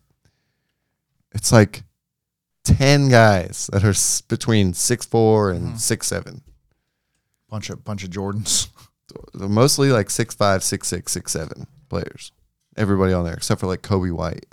It's 1.33 1.51
like 1.51 1.83
ten 2.63 3.09
guys 3.09 3.69
that 3.71 3.83
are 3.83 3.89
s- 3.89 4.21
between 4.21 4.73
six 4.73 5.05
four 5.05 5.51
and 5.51 5.71
hmm. 5.71 5.75
six 5.77 6.07
seven. 6.07 6.41
Bunch 7.49 7.69
of 7.69 7.83
bunch 7.83 8.03
of 8.03 8.09
Jordans. 8.09 8.67
They're 9.33 9.47
mostly 9.47 9.89
like 9.89 10.09
six 10.09 10.35
five, 10.35 10.63
six 10.63 10.87
six, 10.87 11.11
six 11.11 11.31
seven 11.31 11.67
players. 11.89 12.31
Everybody 12.75 13.13
on 13.13 13.25
there 13.25 13.33
except 13.33 13.61
for 13.61 13.67
like 13.67 13.81
Coby 13.81 14.11
White, 14.11 14.45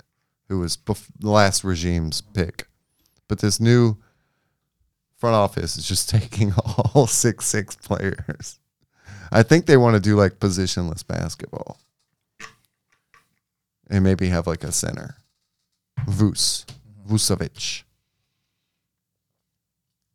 who 0.47 0.59
was 0.59 0.77
bef- 0.77 1.09
the 1.19 1.29
last 1.29 1.63
regime's 1.63 2.21
pick. 2.21 2.67
But 3.27 3.39
this 3.39 3.59
new 3.59 3.97
front 5.17 5.35
office 5.35 5.77
is 5.77 5.87
just 5.87 6.09
taking 6.21 6.53
all 6.53 7.07
six 7.07 7.45
six 7.45 7.75
players. 7.75 8.59
I 9.31 9.43
think 9.43 9.65
they 9.65 9.77
want 9.77 9.95
to 9.95 9.99
do 9.99 10.15
like 10.15 10.39
positionless 10.39 11.05
basketball, 11.05 11.79
and 13.89 14.03
maybe 14.03 14.27
have 14.29 14.47
like 14.47 14.63
a 14.63 14.71
center, 14.71 15.15
Vus, 16.07 16.65
Vucevic. 17.07 17.83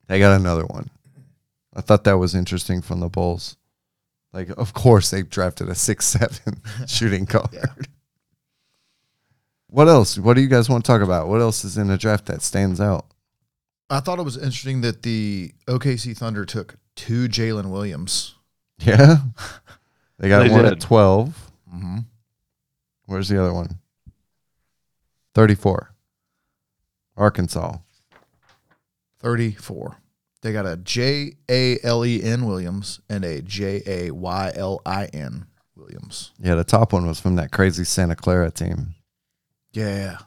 They 0.08 0.18
got 0.18 0.38
another 0.40 0.64
one. 0.66 0.90
I 1.74 1.80
thought 1.82 2.04
that 2.04 2.18
was 2.18 2.34
interesting 2.34 2.82
from 2.82 3.00
the 3.00 3.08
Bulls. 3.08 3.56
Like, 4.32 4.48
of 4.56 4.72
course, 4.74 5.10
they 5.10 5.22
drafted 5.22 5.68
a 5.68 5.74
six 5.74 6.06
seven 6.06 6.60
shooting 6.86 7.24
guard. 7.24 7.48
Yeah. 7.52 7.66
What 9.68 9.88
else? 9.88 10.18
What 10.18 10.34
do 10.34 10.40
you 10.40 10.48
guys 10.48 10.68
want 10.68 10.84
to 10.84 10.88
talk 10.90 11.00
about? 11.02 11.28
What 11.28 11.40
else 11.40 11.64
is 11.64 11.78
in 11.78 11.86
the 11.88 11.96
draft 11.96 12.26
that 12.26 12.42
stands 12.42 12.80
out? 12.80 13.06
I 13.88 14.00
thought 14.00 14.18
it 14.18 14.24
was 14.24 14.36
interesting 14.36 14.80
that 14.82 15.02
the 15.02 15.52
OKC 15.68 16.16
Thunder 16.16 16.44
took 16.44 16.76
two 16.96 17.28
Jalen 17.28 17.70
Williams. 17.70 18.34
Yeah, 18.78 19.16
they 20.18 20.28
got 20.28 20.42
They 20.44 20.50
one 20.50 20.64
did. 20.64 20.72
at 20.72 20.80
twelve. 20.80 21.50
Mm-hmm. 21.72 21.98
Where's 23.10 23.28
the 23.28 23.42
other 23.42 23.52
one? 23.52 23.80
Thirty-four. 25.34 25.92
Arkansas. 27.16 27.78
34. 29.18 29.96
They 30.42 30.52
got 30.52 30.64
a 30.64 30.76
J 30.76 31.32
A 31.50 31.78
L 31.82 32.06
E 32.06 32.22
N 32.22 32.46
Williams 32.46 33.00
and 33.08 33.24
a 33.24 33.42
J 33.42 33.82
A 33.84 34.10
Y 34.12 34.52
L 34.54 34.80
I 34.86 35.06
N 35.06 35.46
Williams. 35.74 36.30
Yeah, 36.38 36.54
the 36.54 36.62
top 36.62 36.92
one 36.92 37.04
was 37.08 37.18
from 37.18 37.34
that 37.34 37.50
crazy 37.50 37.82
Santa 37.82 38.14
Clara 38.14 38.52
team. 38.52 38.94
Yeah. 39.72 40.18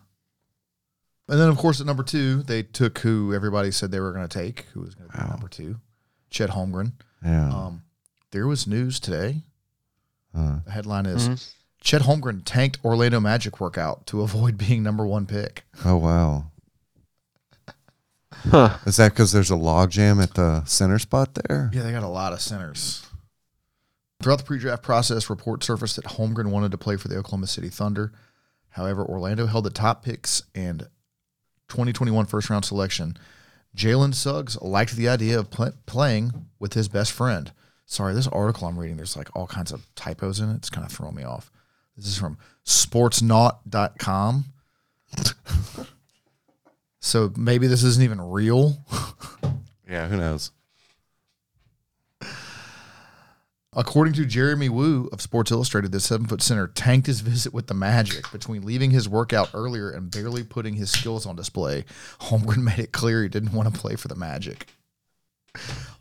And 1.30 1.40
then, 1.40 1.48
of 1.48 1.58
course, 1.58 1.80
at 1.80 1.88
number 1.88 2.04
two, 2.04 2.44
they 2.44 2.64
took 2.64 3.00
who 3.00 3.34
everybody 3.34 3.72
said 3.72 3.92
they 3.92 4.02
were 4.02 4.12
going 4.12 4.28
to 4.28 4.40
take, 4.40 4.66
who 4.74 4.82
was 4.82 4.94
going 4.94 5.10
to 5.10 5.18
be 5.18 5.24
number 5.30 5.48
two, 5.48 5.78
Chet 6.30 6.50
Holmgren. 6.50 6.92
Yeah. 7.24 7.48
Um, 7.50 7.84
there 8.32 8.46
was 8.46 8.68
news 8.68 9.00
today. 9.00 9.44
Uh, 10.36 10.60
The 10.66 10.72
headline 10.72 11.06
is 11.06 11.30
Mhm. 11.30 11.54
Chet 11.84 12.02
Holmgren 12.04 12.42
tanked 12.46 12.80
Orlando 12.84 13.20
Magic 13.20 13.60
workout 13.60 14.08
to 14.08 14.22
avoid 14.22 14.58
being 14.58 14.82
number 14.82 15.06
one 15.06 15.26
pick. 15.26 15.64
oh 15.86 15.98
wow. 15.98 16.46
Huh. 18.50 18.78
Is 18.86 18.98
that 18.98 19.14
because 19.14 19.32
there's 19.32 19.52
a 19.52 19.56
log 19.56 19.90
jam 19.92 20.20
at 20.20 20.34
the 20.34 20.66
center 20.66 21.00
spot 21.00 21.34
there? 21.36 21.70
Yeah, 21.72 21.84
they 21.84 21.94
got 21.94 22.04
a 22.04 22.08
lot 22.10 22.34
of 22.34 22.42
centers. 22.42 23.06
Throughout 24.22 24.40
the 24.40 24.44
pre-draft 24.44 24.84
process, 24.84 25.30
reports 25.30 25.68
surfaced 25.68 25.96
that 25.96 26.06
Holmgren 26.06 26.52
wanted 26.52 26.72
to 26.72 26.78
play 26.78 26.98
for 26.98 27.08
the 27.08 27.16
Oklahoma 27.16 27.48
City 27.48 27.70
Thunder. 27.70 28.12
However, 28.72 29.06
Orlando 29.06 29.46
held 29.46 29.64
the 29.64 29.70
top 29.70 30.04
picks 30.04 30.44
and 30.54 30.82
2021 31.70 32.26
first 32.26 32.50
round 32.50 32.66
selection. 32.66 33.16
Jalen 33.78 34.14
Suggs 34.14 34.62
liked 34.62 34.98
the 34.98 35.08
idea 35.08 35.40
of 35.40 35.50
pl- 35.50 35.74
playing 35.86 36.48
with 36.60 36.74
his 36.74 36.90
best 36.90 37.14
friend. 37.14 37.54
Sorry, 37.86 38.14
this 38.14 38.28
article 38.28 38.68
I'm 38.68 38.78
reading, 38.78 38.98
there's 38.98 39.16
like 39.16 39.30
all 39.36 39.48
kinds 39.48 39.72
of 39.72 39.86
typos 39.96 40.42
in 40.42 40.50
it. 40.50 40.56
It's 40.56 40.70
kind 40.70 40.86
of 40.86 40.92
throwing 40.92 41.16
me 41.16 41.24
off. 41.24 41.50
This 41.96 42.08
is 42.08 42.18
from 42.18 42.38
sportsnaut.com. 42.66 44.46
so 47.00 47.32
maybe 47.38 47.68
this 47.68 47.84
isn't 47.84 48.04
even 48.04 48.22
real. 48.22 48.78
Yeah. 49.88 50.08
Who 50.08 50.18
knows? 50.18 50.52
According 53.76 54.14
to 54.14 54.26
Jeremy 54.26 54.70
Woo 54.70 55.10
of 55.12 55.20
Sports 55.20 55.52
Illustrated, 55.52 55.92
the 55.92 56.00
seven 56.00 56.28
foot 56.28 56.44
center 56.44 56.68
tanked 56.68 57.08
his 57.08 57.22
visit 57.22 57.54
with 57.54 57.68
the 57.68 57.74
Magic 57.74 58.32
between 58.32 58.64
leaving 58.64 58.92
his 58.92 59.10
workout 59.10 59.50
earlier 59.54 59.90
and 59.90 60.12
barely 60.12 60.44
putting 60.44 60.76
his 60.76 60.92
skills 60.92 61.26
on 61.26 61.36
display. 61.36 61.86
Holmgren 62.22 62.58
made 62.64 62.78
it 62.80 62.92
clear 62.92 63.24
he 63.24 63.30
didn't 63.30 63.54
want 63.54 63.74
to 63.74 63.80
play 63.80 63.96
for 63.96 64.08
the 64.08 64.16
Magic. 64.16 64.68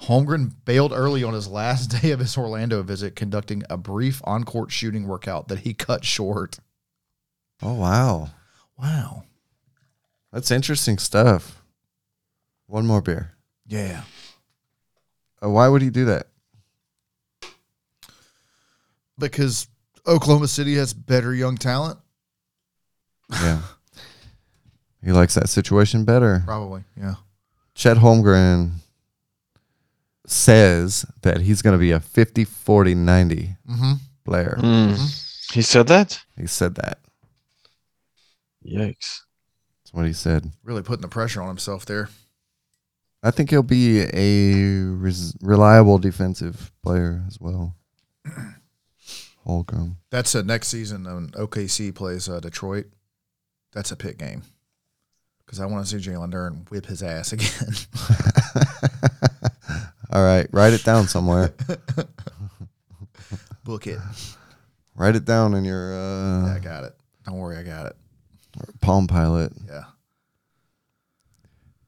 Holmgren 0.02 0.52
bailed 0.64 0.92
early 0.92 1.22
on 1.22 1.34
his 1.34 1.48
last 1.48 1.86
day 2.02 2.10
of 2.10 2.20
his 2.20 2.36
Orlando 2.36 2.82
visit, 2.82 3.16
conducting 3.16 3.62
a 3.70 3.76
brief 3.76 4.20
on 4.24 4.44
court 4.44 4.72
shooting 4.72 5.06
workout 5.06 5.48
that 5.48 5.60
he 5.60 5.74
cut 5.74 6.04
short. 6.04 6.58
Oh 7.62 7.74
wow. 7.74 8.30
Wow. 8.78 9.24
That's 10.32 10.50
interesting 10.50 10.98
stuff. 10.98 11.62
One 12.66 12.86
more 12.86 13.02
beer. 13.02 13.32
Yeah. 13.66 14.02
Uh, 15.42 15.50
why 15.50 15.68
would 15.68 15.82
he 15.82 15.90
do 15.90 16.06
that? 16.06 16.28
Because 19.18 19.68
Oklahoma 20.06 20.48
City 20.48 20.74
has 20.76 20.94
better 20.94 21.34
young 21.34 21.56
talent? 21.56 21.98
Yeah. 23.30 23.60
he 25.04 25.12
likes 25.12 25.34
that 25.34 25.48
situation 25.48 26.04
better. 26.04 26.42
Probably. 26.44 26.84
Yeah. 26.96 27.16
Chet 27.74 27.98
Holmgren 27.98 28.72
says 30.26 31.04
that 31.22 31.40
he's 31.40 31.62
going 31.62 31.74
to 31.74 31.78
be 31.80 31.90
a 31.90 32.00
50 32.00 32.44
40 32.44 32.94
90 32.94 33.56
Mm-hmm. 33.68 33.92
player. 34.24 34.56
Mm. 34.58 35.52
He 35.54 35.62
said 35.62 35.86
that? 35.88 36.20
He 36.38 36.46
said 36.46 36.74
that. 36.76 36.98
Yikes. 38.64 39.20
That's 39.82 39.92
what 39.92 40.06
he 40.06 40.12
said. 40.12 40.52
Really 40.62 40.82
putting 40.82 41.02
the 41.02 41.08
pressure 41.08 41.42
on 41.42 41.48
himself 41.48 41.84
there. 41.84 42.08
I 43.22 43.30
think 43.30 43.50
he'll 43.50 43.62
be 43.62 44.00
a 44.00 44.84
res- 44.94 45.36
reliable 45.40 45.98
defensive 45.98 46.72
player 46.82 47.22
as 47.26 47.38
well. 47.40 47.74
Holmgren. 49.46 49.96
That's 50.10 50.34
uh, 50.34 50.42
next 50.42 50.68
season 50.68 51.04
when 51.04 51.28
OKC 51.30 51.94
plays 51.94 52.28
uh, 52.28 52.40
Detroit. 52.40 52.86
That's 53.72 53.90
a 53.90 53.96
pit 53.96 54.18
game 54.18 54.42
because 55.44 55.58
I 55.60 55.66
want 55.66 55.84
to 55.86 56.00
see 56.00 56.10
Jalen 56.10 56.32
Duren 56.32 56.70
whip 56.70 56.86
his 56.86 57.02
ass 57.02 57.32
again. 57.32 57.48
All 60.12 60.22
right, 60.22 60.46
write 60.52 60.74
it 60.74 60.84
down 60.84 61.08
somewhere. 61.08 61.54
Book 63.64 63.86
it. 63.86 63.98
write 64.94 65.16
it 65.16 65.24
down 65.24 65.54
in 65.54 65.64
your 65.64 65.94
uh, 65.94 66.46
Yeah, 66.48 66.54
I 66.54 66.58
got 66.58 66.84
it. 66.84 66.94
Don't 67.24 67.38
worry, 67.38 67.56
I 67.56 67.62
got 67.62 67.86
it. 67.86 67.96
Palm 68.80 69.06
Pilot. 69.06 69.52
Yeah. 69.66 69.84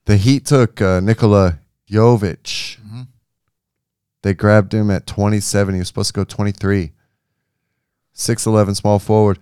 The 0.05 0.17
Heat 0.17 0.45
took 0.45 0.81
uh, 0.81 0.99
Nikola 1.01 1.59
Jovic. 1.89 2.77
Mhm. 2.79 3.07
They 4.23 4.33
grabbed 4.33 4.73
him 4.73 4.89
at 4.89 5.05
27. 5.05 5.75
He 5.75 5.79
was 5.79 5.87
supposed 5.89 6.13
to 6.15 6.19
go 6.19 6.23
23. 6.23 6.93
6'11 8.15 8.75
small 8.75 8.97
forward. 8.97 9.37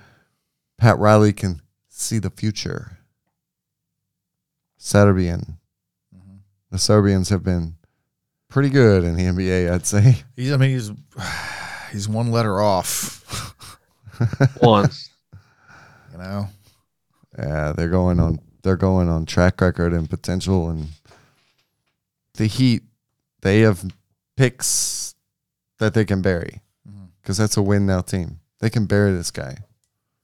Pat 0.77 0.97
Riley 0.97 1.31
can 1.31 1.61
see 1.87 2.19
the 2.19 2.31
future. 2.31 2.97
Serbian. 4.77 5.59
Mhm. 6.13 6.39
The 6.71 6.79
Serbians 6.79 7.29
have 7.29 7.43
been 7.43 7.75
pretty 8.53 8.69
good 8.69 9.03
in 9.03 9.15
the 9.15 9.23
NBA, 9.23 9.73
I'd 9.73 9.85
say. 9.85 10.23
He's. 10.35 10.53
I 10.53 10.57
mean, 10.57 10.69
he's 10.69 10.91
he's 11.91 12.07
one 12.07 12.31
letter 12.31 12.61
off. 12.61 13.19
One. 14.59 14.89
You 16.11 16.19
know. 16.19 16.47
Yeah, 17.37 17.73
they're 17.75 17.89
going 17.89 18.19
on 18.19 18.39
they're 18.61 18.77
going 18.77 19.09
on 19.09 19.25
track 19.25 19.59
record 19.59 19.91
and 19.91 20.07
potential 20.07 20.69
and 20.69 20.89
the 22.35 22.45
Heat 22.45 22.83
they 23.41 23.61
have 23.61 23.83
picks 24.37 25.15
that 25.79 25.95
they 25.95 26.05
can 26.05 26.21
bury 26.21 26.61
mm-hmm. 26.87 27.05
because 27.21 27.37
that's 27.37 27.57
a 27.57 27.61
win 27.61 27.87
now 27.87 28.01
team. 28.01 28.39
They 28.59 28.69
can 28.69 28.85
bury 28.85 29.13
this 29.13 29.31
guy 29.31 29.57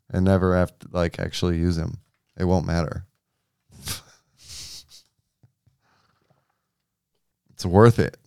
and 0.09 0.23
never 0.23 0.55
have 0.55 0.77
to 0.79 0.87
like 0.91 1.19
actually 1.19 1.57
use 1.57 1.79
him. 1.79 1.97
It 2.37 2.45
won't 2.45 2.67
matter. 2.67 3.05
it's 7.49 7.65
worth 7.65 7.97
it 7.97 8.18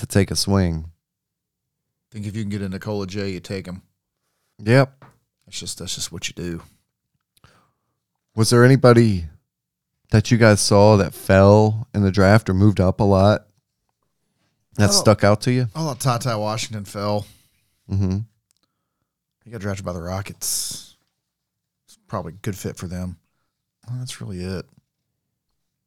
to 0.00 0.06
take 0.06 0.30
a 0.30 0.36
swing. 0.36 0.90
think 2.10 2.26
if 2.26 2.34
you 2.36 2.42
can 2.42 2.50
get 2.50 2.62
a 2.62 2.78
Cola 2.78 3.06
J, 3.06 3.30
you 3.30 3.40
take 3.40 3.66
him. 3.66 3.82
Yep. 4.58 5.04
That's 5.46 5.58
just 5.60 5.78
that's 5.78 5.94
just 5.94 6.12
what 6.12 6.28
you 6.28 6.34
do. 6.34 6.62
Was 8.34 8.50
there 8.50 8.64
anybody 8.64 9.26
that 10.10 10.30
you 10.30 10.38
guys 10.38 10.60
saw 10.60 10.96
that 10.96 11.14
fell 11.14 11.88
in 11.94 12.02
the 12.02 12.10
draft 12.10 12.48
or 12.48 12.54
moved 12.54 12.80
up 12.80 13.00
a 13.00 13.04
lot 13.04 13.46
that 14.74 14.90
Oh. 14.90 14.92
stuck 14.92 15.24
out 15.24 15.40
to 15.42 15.52
you? 15.52 15.62
I 15.74 15.80
thought 15.80 16.00
TyTy 16.00 16.38
Washington 16.38 16.84
fell. 16.84 17.26
Mm-hmm. 17.90 18.18
He 19.44 19.50
got 19.50 19.60
drafted 19.60 19.84
by 19.84 19.92
the 19.92 20.02
Rockets. 20.02 20.96
It's 21.86 21.98
probably 22.06 22.32
a 22.34 22.36
good 22.36 22.56
fit 22.56 22.76
for 22.76 22.86
them. 22.86 23.18
Well, 23.88 23.98
that's 23.98 24.20
really 24.20 24.40
it. 24.40 24.66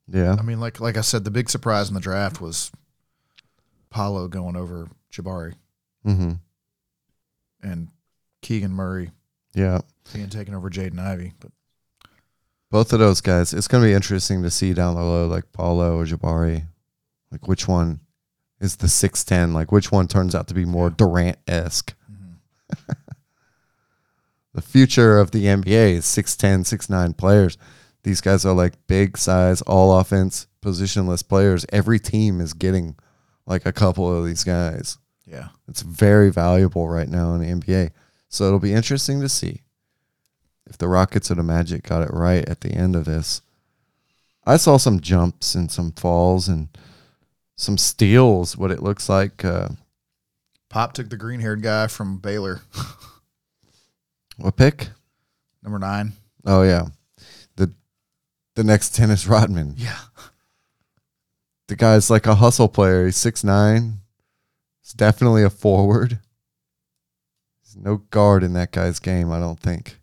Yeah. 0.07 0.35
I 0.37 0.41
mean, 0.41 0.59
like 0.59 0.79
like 0.81 0.97
I 0.97 1.01
said, 1.01 1.23
the 1.23 1.31
big 1.31 1.49
surprise 1.49 1.87
in 1.87 1.93
the 1.93 2.01
draft 2.01 2.41
was 2.41 2.71
Paolo 3.93 4.27
going 4.27 4.55
over 4.55 4.87
Jabari 5.11 5.53
Mm-hmm. 6.05 6.31
and 7.61 7.87
Keegan 8.41 8.71
Murray 8.73 9.11
Yeah. 9.53 9.81
being 10.13 10.29
taken 10.29 10.53
over 10.55 10.69
Jaden 10.69 10.99
Ivey. 10.99 11.33
But 11.39 11.51
Both 12.71 12.91
of 12.91 12.99
those 12.99 13.21
guys. 13.21 13.53
It's 13.53 13.67
going 13.69 13.83
to 13.83 13.87
be 13.89 13.93
interesting 13.93 14.43
to 14.43 14.49
see 14.51 14.73
down 14.73 14.95
the 14.95 15.01
low, 15.01 15.27
like 15.27 15.51
Paolo 15.53 15.97
or 15.99 16.05
Jabari. 16.05 16.65
Like 17.31 17.47
which 17.47 17.67
one 17.67 17.99
is 18.59 18.75
the 18.77 18.87
6'10? 18.87 19.53
Like 19.53 19.71
which 19.71 19.91
one 19.91 20.07
turns 20.07 20.35
out 20.35 20.47
to 20.49 20.53
be 20.53 20.65
more 20.65 20.89
Durant 20.89 21.37
esque? 21.47 21.93
the 24.53 24.61
future 24.61 25.17
of 25.19 25.31
the 25.31 25.45
NBA 25.45 25.93
is 25.93 26.05
6'10, 26.05 26.61
6'9 26.61 27.15
players. 27.17 27.57
These 28.03 28.21
guys 28.21 28.45
are 28.45 28.53
like 28.53 28.73
big 28.87 29.17
size, 29.17 29.61
all 29.61 29.97
offense, 29.97 30.47
positionless 30.61 31.25
players. 31.27 31.65
Every 31.71 31.99
team 31.99 32.41
is 32.41 32.53
getting 32.53 32.95
like 33.45 33.65
a 33.65 33.73
couple 33.73 34.15
of 34.15 34.25
these 34.25 34.43
guys. 34.43 34.97
yeah, 35.25 35.49
It's 35.67 35.81
very 35.81 36.29
valuable 36.31 36.87
right 36.87 37.09
now 37.09 37.33
in 37.33 37.41
the 37.41 37.47
NBA. 37.65 37.91
So 38.29 38.45
it'll 38.45 38.59
be 38.59 38.73
interesting 38.73 39.21
to 39.21 39.29
see 39.29 39.61
if 40.65 40.77
the 40.77 40.87
Rockets 40.87 41.29
or 41.29 41.35
the 41.35 41.43
Magic 41.43 41.83
got 41.83 42.01
it 42.03 42.11
right 42.13 42.47
at 42.47 42.61
the 42.61 42.71
end 42.71 42.95
of 42.95 43.05
this. 43.05 43.41
I 44.45 44.57
saw 44.57 44.77
some 44.77 44.99
jumps 44.99 45.55
and 45.55 45.71
some 45.71 45.91
falls 45.91 46.47
and 46.47 46.67
some 47.55 47.77
steals, 47.77 48.57
what 48.57 48.71
it 48.71 48.81
looks 48.83 49.07
like. 49.07 49.45
Uh, 49.45 49.69
Pop 50.69 50.93
took 50.93 51.09
the 51.09 51.17
green 51.17 51.39
haired 51.39 51.61
guy 51.61 51.87
from 51.87 52.17
Baylor, 52.17 52.61
what 54.37 54.57
pick? 54.57 54.89
number 55.61 55.79
nine. 55.79 56.13
Oh, 56.45 56.63
yeah. 56.63 56.87
The, 57.55 57.71
the 58.55 58.63
next 58.63 58.97
Dennis 58.97 59.27
Rodman. 59.27 59.75
Yeah, 59.77 59.97
The 61.67 61.75
guy's 61.75 62.09
like 62.09 62.27
a 62.27 62.35
hustle 62.35 62.67
player. 62.67 63.05
He's 63.05 63.17
six 63.17 63.43
nine. 63.43 63.99
He's 64.81 64.93
definitely 64.93 65.43
a 65.43 65.49
forward. 65.49 66.19
There's 67.63 67.77
no 67.83 67.97
guard 67.97 68.43
in 68.43 68.53
that 68.53 68.71
guy's 68.71 68.99
game, 68.99 69.31
I 69.31 69.39
don't 69.39 69.59
think. 69.59 69.97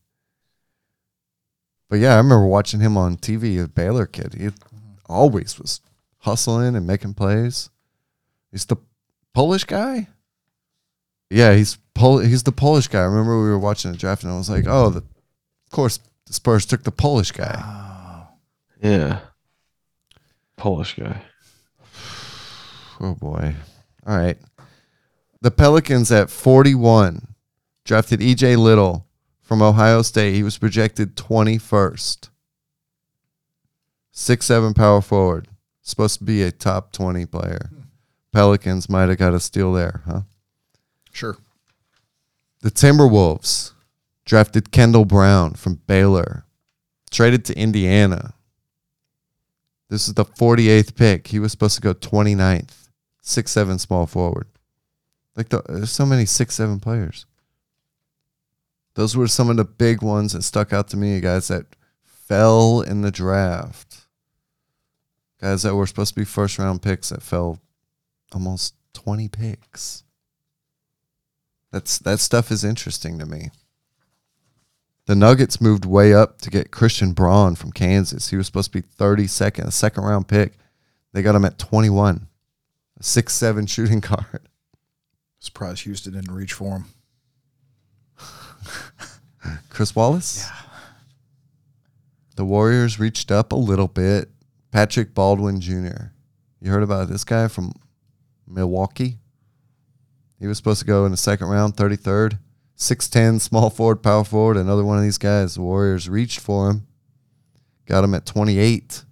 But 1.89 1.97
yeah, 1.99 2.15
I 2.15 2.19
remember 2.19 2.47
watching 2.47 2.81
him 2.81 2.97
on 2.97 3.17
TV, 3.17 3.63
a 3.63 3.69
Baylor 3.69 4.07
kid. 4.07 4.35
He 4.35 4.49
always 5.07 5.59
was 5.59 5.81
hustling 6.19 6.77
and 6.77 6.87
making 6.87 7.15
plays. 7.15 7.69
He's 8.53 8.65
the 8.65 8.77
Polish 9.35 9.65
guy. 9.65 10.09
Yeah, 11.29 11.55
he's 11.55 11.77
Pol- 11.95 12.19
He's 12.21 12.43
the 12.45 12.53
Polish 12.53 12.89
guy. 12.89 13.01
I 13.01 13.05
remember 13.05 13.37
we 13.43 13.49
were 13.49 13.59
watching 13.59 13.93
the 13.93 13.99
draft, 13.99 14.23
and 14.25 14.33
I 14.33 14.37
was 14.37 14.49
like, 14.51 14.65
"Oh, 14.67 14.91
the, 14.91 14.99
of 15.01 15.71
course, 15.71 15.99
the 16.27 16.33
Spurs 16.33 16.65
took 16.67 16.83
the 16.83 16.91
Polish 16.91 17.31
guy." 17.33 18.27
Yeah. 18.83 19.21
Polish 20.57 20.97
guy. 20.97 21.23
Oh 23.01 23.15
boy. 23.15 23.55
All 24.07 24.17
right. 24.17 24.39
The 25.41 25.51
Pelicans 25.51 26.13
at 26.13 26.31
41 26.31 27.27
drafted 27.85 28.21
EJ 28.21 28.59
Liddell 28.59 29.07
from 29.41 29.63
Ohio 29.63 30.03
State. 30.03 30.35
He 30.35 30.43
was 30.43 30.59
projected 30.59 31.17
21st. 31.17 32.29
Six 34.13 34.47
seven 34.47 34.75
power 34.75 35.01
forward. 35.01 35.49
Supposed 35.83 36.19
to 36.19 36.25
be 36.25 36.43
a 36.43 36.53
top 36.53 36.93
20 36.93 37.25
player. 37.27 37.71
Pelicans 38.33 38.89
might 38.89 39.09
have 39.09 39.19
got 39.19 39.35
a 39.35 39.41
steal 39.41 39.73
there, 39.73 40.03
huh? 40.07 40.21
Sure. 41.11 41.37
The 42.61 42.71
Timberwolves 42.71 43.73
drafted 44.25 44.71
Kendall 44.71 45.05
Brown 45.05 45.55
from 45.55 45.81
Baylor, 45.87 46.45
traded 47.11 47.45
to 47.47 47.59
Indiana. 47.59 48.35
This 49.89 50.07
is 50.07 50.15
the 50.15 50.25
48th 50.25 50.95
pick. 50.95 51.27
He 51.29 51.41
was 51.41 51.51
supposed 51.51 51.75
to 51.77 51.81
go 51.81 51.95
29th, 51.95 52.80
six 53.21 53.51
seven 53.51 53.79
small 53.79 54.07
forward. 54.07 54.47
Like 55.37 55.49
the, 55.49 55.63
there's 55.69 55.91
so 55.91 56.07
many 56.07 56.27
six 56.27 56.55
seven 56.55 56.81
players. 56.81 57.27
Those 58.95 59.17
were 59.17 59.29
some 59.29 59.49
of 59.49 59.57
the 59.57 59.65
big 59.65 60.03
ones 60.03 60.33
that 60.33 60.43
stuck 60.43 60.73
out 60.73 60.89
to 60.89 60.97
me, 60.97 61.21
guys 61.21 61.49
that 61.49 61.67
fell 62.03 62.81
in 62.81 63.03
the 63.03 63.11
draft. 63.11 64.07
Guys 65.41 65.63
that 65.63 65.75
were 65.75 65.87
supposed 65.87 66.15
to 66.15 66.21
be 66.21 66.25
first 66.25 66.59
round 66.59 66.83
picks 66.83 67.09
that 67.09 67.23
fell 67.23 67.61
almost 68.33 68.75
20 68.95 69.29
picks. 69.29 70.05
That's 71.73 71.99
that 71.99 72.19
stuff 72.19 72.51
is 72.51 72.65
interesting 72.65 73.19
to 73.19 73.27
me. 73.27 73.51
The 75.07 75.17
Nuggets 75.17 75.61
moved 75.61 75.85
way 75.85 76.13
up 76.13 76.41
to 76.43 76.51
get 76.51 76.71
Christian 76.71 77.13
Braun 77.13 77.55
from 77.55 77.73
Kansas. 77.73 78.29
He 78.29 78.37
was 78.37 78.47
supposed 78.47 78.73
to 78.73 78.81
be 78.81 78.87
32nd, 78.87 79.67
a 79.67 79.71
second 79.71 80.05
round 80.05 80.29
pick. 80.29 80.53
They 81.13 81.23
got 81.23 81.35
him 81.35 81.45
at 81.45 81.59
21. 81.59 82.29
A 83.01 83.03
six 83.03 83.35
seven 83.35 83.67
shooting 83.67 84.01
guard. 84.01 84.49
Surprised 85.39 85.85
Houston 85.85 86.13
didn't 86.13 86.35
reach 86.35 86.53
for 86.53 86.79
him. 86.79 86.85
Chris 89.71 89.97
Wallace? 89.97 90.47
Yeah. 90.47 90.57
The 92.37 92.45
Warriors 92.45 92.99
reached 92.99 93.31
up 93.31 93.53
a 93.53 93.57
little 93.57 93.89
bit. 93.89 94.31
Patrick 94.71 95.15
Baldwin 95.15 95.61
Jr. 95.61 96.13
You 96.61 96.71
heard 96.71 96.83
about 96.83 97.09
this 97.09 97.25
guy 97.25 97.49
from 97.49 97.73
Milwaukee? 98.47 99.19
He 100.39 100.47
was 100.47 100.57
supposed 100.57 100.81
to 100.81 100.87
go 100.87 101.05
in 101.05 101.11
the 101.11 101.17
second 101.17 101.49
round, 101.49 101.77
33rd. 101.77 102.39
6'10, 102.77 103.41
small 103.41 103.69
forward, 103.69 104.03
power 104.03 104.25
forward. 104.25 104.57
Another 104.57 104.85
one 104.85 104.97
of 104.97 105.03
these 105.03 105.19
guys. 105.19 105.55
The 105.55 105.61
Warriors 105.61 106.09
reached 106.09 106.41
for 106.41 106.71
him. 106.71 106.87
Got 107.85 108.05
him 108.05 108.15
at 108.15 108.25
28. 108.25 109.05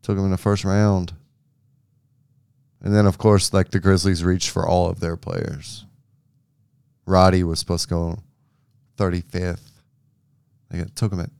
Took 0.00 0.16
him 0.16 0.24
in 0.24 0.30
the 0.30 0.38
first 0.38 0.64
round. 0.64 1.12
And 2.82 2.94
then, 2.94 3.06
of 3.06 3.16
course, 3.16 3.52
like 3.52 3.70
the 3.70 3.80
Grizzlies 3.80 4.24
reached 4.24 4.50
for 4.50 4.66
all 4.66 4.90
of 4.90 5.00
their 5.00 5.16
players. 5.16 5.86
Roddy 7.06 7.44
was 7.44 7.60
supposed 7.60 7.88
to 7.88 7.94
go 7.94 8.18
35th. 8.98 9.70
They 10.70 10.84
took 10.94 11.12
him 11.12 11.20
at 11.20 11.30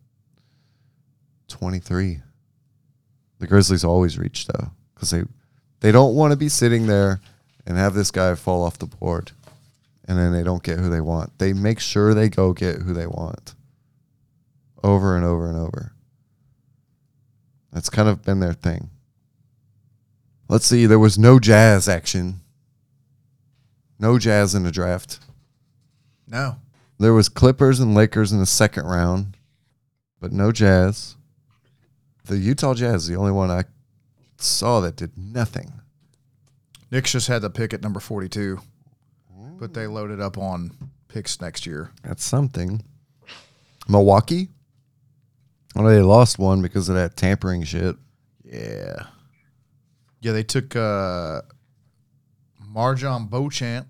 23. 1.48 2.20
The 3.39 3.47
Grizzlies 3.47 3.85
always 3.85 4.19
reach 4.19 4.47
though, 4.47 4.70
because 4.94 5.10
they 5.10 5.24
they 5.81 5.90
don't 5.90 6.14
want 6.14 6.31
to 6.31 6.36
be 6.36 6.48
sitting 6.48 6.86
there 6.86 7.20
and 7.66 7.77
have 7.77 7.93
this 7.93 8.12
guy 8.12 8.36
fall 8.36 8.62
off 8.62 8.78
the 8.78 8.86
board, 8.86 9.32
and 10.06 10.16
then 10.16 10.32
they 10.32 10.44
don't 10.44 10.62
get 10.62 10.78
who 10.78 10.89
they 10.89 11.01
want. 11.01 11.36
They 11.40 11.52
make 11.52 11.81
sure 11.81 12.14
they 12.14 12.28
go 12.28 12.52
get 12.52 12.82
who 12.82 12.94
they 12.94 13.09
want. 13.09 13.55
Over 14.85 15.16
and 15.16 15.24
over 15.24 15.48
and 15.48 15.59
over. 15.59 15.93
That's 17.73 17.90
kind 17.90 18.09
of 18.09 18.23
been 18.23 18.39
their 18.39 18.52
thing. 18.52 18.90
Let's 20.53 20.66
see. 20.66 20.85
There 20.85 20.99
was 20.99 21.19
no 21.19 21.39
jazz 21.39 21.89
action. 21.89 22.43
No 23.99 24.19
jazz 24.19 24.55
in 24.55 24.65
the 24.65 24.70
draft. 24.70 25.19
No. 26.29 26.57
There 26.99 27.15
was 27.15 27.31
Clippers 27.31 27.81
and 27.81 27.95
Lakers 27.95 28.33
in 28.33 28.39
the 28.39 28.45
second 28.45 28.85
round, 28.85 29.39
but 30.20 30.31
no 30.31 30.53
Jazz. 30.53 31.16
The 32.27 32.37
Utah 32.37 32.74
Jazz, 32.74 33.05
is 33.05 33.09
the 33.09 33.16
only 33.16 33.33
one 33.33 33.51
I 33.51 33.65
saw 34.37 34.81
that 34.81 34.97
did 34.97 35.16
nothing. 35.16 35.73
Knicks 36.91 37.12
just 37.12 37.29
had 37.29 37.41
the 37.41 37.49
pick 37.49 37.73
at 37.73 37.83
number 37.83 37.99
42, 37.99 38.61
but 39.59 39.73
they 39.73 39.87
loaded 39.87 40.20
up 40.20 40.37
on 40.37 40.73
picks 41.09 41.41
next 41.41 41.65
year. 41.65 41.93
That's 42.03 42.24
something. 42.24 42.85
Milwaukee. 43.89 44.51
Well, 45.74 45.87
they 45.87 46.03
lost 46.03 46.39
one 46.39 46.61
because 46.61 46.91
of 46.91 46.95
that 46.97 47.16
tampering 47.16 47.62
shit. 47.62 47.97
Yeah. 48.45 49.07
Yeah, 50.23 50.32
they 50.32 50.43
took 50.44 50.74
uh 50.77 51.43
MarJon 52.74 53.28
Beauchamp 53.28 53.86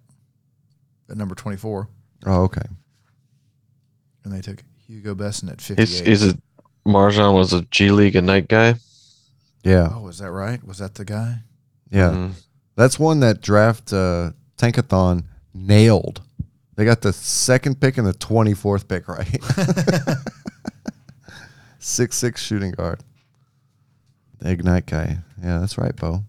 at 1.09 1.16
number 1.16 1.34
24, 1.36 1.88
Oh, 2.26 2.42
okay. 2.44 2.62
and 4.24 4.32
they 4.32 4.40
took 4.40 4.64
Hugo 4.86 5.14
Besson 5.14 5.50
at 5.52 5.60
58. 5.60 5.82
Is 5.82 6.00
is 6.00 6.22
it 6.24 6.36
MarJon 6.86 7.34
was 7.34 7.52
a 7.52 7.62
G 7.70 7.90
League 7.90 8.16
Ignite 8.16 8.48
guy? 8.48 8.74
Yeah. 9.62 9.90
oh, 9.92 10.09
is 10.09 10.18
that 10.18 10.30
right? 10.32 10.62
Was 10.66 10.78
that 10.78 10.94
the 10.96 11.04
guy? 11.04 11.40
Yeah. 11.90 12.10
Mhm. 12.10 12.32
That's 12.74 12.98
one 12.98 13.20
that 13.20 13.40
draft 13.42 13.92
uh, 13.92 14.32
Tankathon 14.56 15.24
nailed. 15.54 16.22
They 16.74 16.84
got 16.86 17.02
the 17.02 17.12
second 17.12 17.80
pick 17.80 17.98
and 17.98 18.06
the 18.06 18.14
24th 18.14 18.88
pick 18.88 19.06
right. 19.06 19.38
six 21.78 22.16
six 22.16 22.42
shooting 22.42 22.72
guard. 22.72 23.00
The 24.43 24.51
Ignite 24.51 24.86
guy. 24.86 25.19
Yeah, 25.40 25.59
that's 25.59 25.78
right, 25.78 25.94
Bo. 25.94 26.24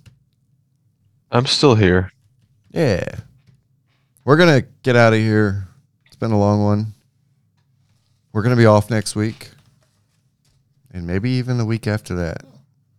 I'm 1.31 1.47
still 1.47 1.73
here. 1.73 2.11
Yeah. 2.69 3.03
We're 4.23 4.37
going 4.37 4.61
to 4.61 4.67
get 4.83 4.95
out 4.95 5.13
of 5.13 5.19
here. 5.19 5.67
It's 6.05 6.15
been 6.15 6.31
a 6.31 6.37
long 6.39 6.63
one. 6.63 6.93
We're 8.31 8.43
going 8.43 8.55
to 8.55 8.61
be 8.61 8.67
off 8.67 8.91
next 8.91 9.15
week. 9.15 9.49
And 10.91 11.07
maybe 11.07 11.31
even 11.31 11.57
the 11.57 11.65
week 11.65 11.87
after 11.87 12.13
that. 12.15 12.43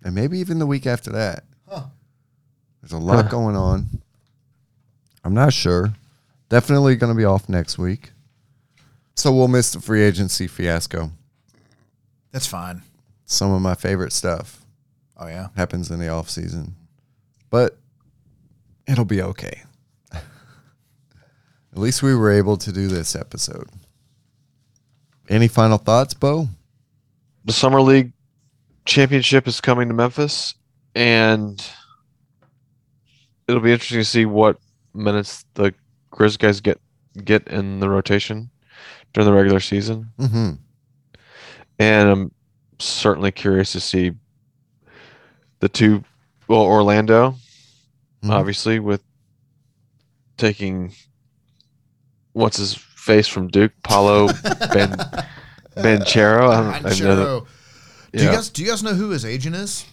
And 0.02 0.16
maybe 0.16 0.38
even 0.40 0.58
the 0.58 0.66
week 0.66 0.84
after 0.86 1.12
that. 1.12 1.44
There's 2.82 2.92
a 2.92 2.98
lot 2.98 3.24
Huh. 3.26 3.30
going 3.30 3.56
on. 3.56 3.86
I'm 5.24 5.32
not 5.32 5.52
sure. 5.54 5.94
Definitely 6.50 6.96
going 6.96 7.12
to 7.12 7.16
be 7.16 7.24
off 7.24 7.48
next 7.48 7.78
week. 7.78 8.10
So 9.14 9.32
we'll 9.32 9.48
miss 9.48 9.70
the 9.72 9.80
free 9.80 10.02
agency 10.02 10.46
fiasco. 10.48 11.12
That's 12.32 12.46
fine. 12.48 12.82
Some 13.24 13.52
of 13.52 13.62
my 13.62 13.74
favorite 13.76 14.12
stuff 14.12 14.63
Oh 15.16 15.26
yeah. 15.26 15.48
happens 15.56 15.90
in 15.90 16.00
the 16.00 16.08
off 16.08 16.28
season. 16.28 16.74
But 17.50 17.78
it'll 18.86 19.04
be 19.04 19.22
okay. 19.22 19.62
At 20.12 20.22
least 21.74 22.02
we 22.02 22.14
were 22.14 22.32
able 22.32 22.56
to 22.58 22.72
do 22.72 22.88
this 22.88 23.14
episode. 23.14 23.68
Any 25.28 25.48
final 25.48 25.78
thoughts, 25.78 26.14
Bo? 26.14 26.48
The 27.44 27.52
summer 27.52 27.80
league 27.80 28.12
championship 28.84 29.46
is 29.46 29.60
coming 29.60 29.88
to 29.88 29.94
Memphis, 29.94 30.54
and 30.94 31.64
it'll 33.48 33.60
be 33.60 33.72
interesting 33.72 34.00
to 34.00 34.04
see 34.04 34.26
what 34.26 34.58
minutes 34.94 35.44
the 35.54 35.74
Grizz 36.12 36.38
guys 36.38 36.60
get 36.60 36.80
get 37.24 37.46
in 37.48 37.80
the 37.80 37.88
rotation 37.88 38.50
during 39.12 39.26
the 39.26 39.32
regular 39.32 39.60
season. 39.60 40.10
Mm-hmm. 40.18 40.50
and 41.78 42.08
I'm 42.08 42.32
certainly 42.78 43.30
curious 43.30 43.72
to 43.72 43.80
see 43.80 44.12
the 45.60 45.68
two. 45.68 46.04
Well, 46.48 46.60
Orlando, 46.62 47.36
Mhm. 48.22 48.30
obviously, 48.30 48.78
with 48.78 49.02
taking 50.36 50.92
what's 52.32 52.56
his 52.56 52.74
face 52.74 53.28
from 53.28 53.48
Duke, 53.48 53.72
Paolo 53.82 54.26
Ben 54.72 54.96
Banchero. 55.76 56.50
I 56.50 56.60
don't- 56.80 56.86
I 56.86 56.98
know 56.98 57.40
that- 57.40 57.46
Do 58.12 58.22
you 58.22 58.28
yeah. 58.28 58.34
guys 58.36 58.48
do 58.50 58.62
you 58.62 58.68
guys 58.70 58.82
know 58.82 58.94
who 58.94 59.10
his 59.10 59.24
agent 59.24 59.56
is? 59.56 59.84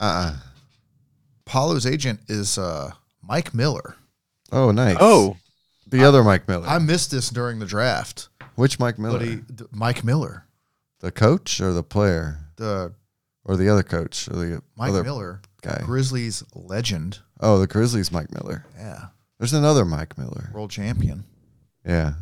Uh-uh. 0.00 0.36
Paolo's 1.44 1.86
agent 1.86 2.20
is 2.28 2.58
uh, 2.58 2.90
Mike 3.22 3.54
Miller. 3.54 3.96
Oh, 4.50 4.70
nice. 4.70 4.96
Oh, 4.98 5.36
the 5.86 6.04
other 6.04 6.24
Mike 6.24 6.48
Miller. 6.48 6.66
I 6.66 6.78
missed 6.78 7.10
this 7.10 7.30
during 7.30 7.58
the 7.58 7.66
draft, 7.66 8.28
Which 8.56 8.78
Mike 8.80 8.98
Miller? 8.98 9.18
but 9.18 9.28
he 9.28 9.40
Mike 9.70 10.02
Miller, 10.04 10.46
the 11.00 11.10
coach 11.12 11.60
or 11.60 11.72
the 11.72 11.82
player? 11.82 12.40
the 12.56 12.92
Or 13.44 13.56
the 13.56 13.68
other 13.68 13.82
coach? 13.82 14.28
Or 14.28 14.34
the 14.36 14.62
Mike 14.76 14.90
other 14.90 15.04
Miller, 15.04 15.40
guy? 15.62 15.82
Grizzlies 15.84 16.42
legend. 16.54 17.18
Oh, 17.40 17.58
the 17.58 17.66
Grizzlies 17.66 18.10
Mike 18.10 18.32
Miller. 18.32 18.64
Yeah, 18.76 19.06
There's 19.38 19.52
another 19.52 19.84
Mike 19.84 20.16
Miller. 20.16 20.50
world 20.54 20.70
champion. 20.70 21.24
Yeah. 21.84 22.14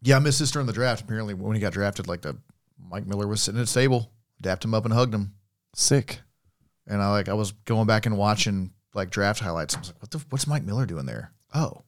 Yeah, 0.00 0.16
I 0.16 0.18
missed 0.20 0.38
this 0.38 0.50
during 0.50 0.66
the 0.66 0.72
draft. 0.72 1.02
Apparently, 1.02 1.34
when 1.34 1.54
he 1.54 1.60
got 1.60 1.72
drafted, 1.72 2.06
like 2.06 2.22
the 2.22 2.36
Mike 2.78 3.06
Miller 3.06 3.26
was 3.26 3.42
sitting 3.42 3.58
at 3.58 3.62
his 3.62 3.72
table, 3.72 4.10
dapped 4.40 4.64
him 4.64 4.72
up 4.74 4.84
and 4.84 4.94
hugged 4.94 5.12
him. 5.12 5.34
Sick. 5.74 6.20
And 6.86 7.02
I 7.02 7.10
like 7.10 7.28
I 7.28 7.34
was 7.34 7.52
going 7.52 7.86
back 7.86 8.06
and 8.06 8.16
watching 8.16 8.70
like 8.94 9.10
draft 9.10 9.40
highlights. 9.40 9.74
I 9.76 9.80
was 9.80 9.88
like, 9.88 10.00
what 10.00 10.10
the 10.10 10.24
what's 10.30 10.46
Mike 10.46 10.62
Miller 10.64 10.86
doing 10.86 11.04
there? 11.04 11.32
Oh, 11.54 11.82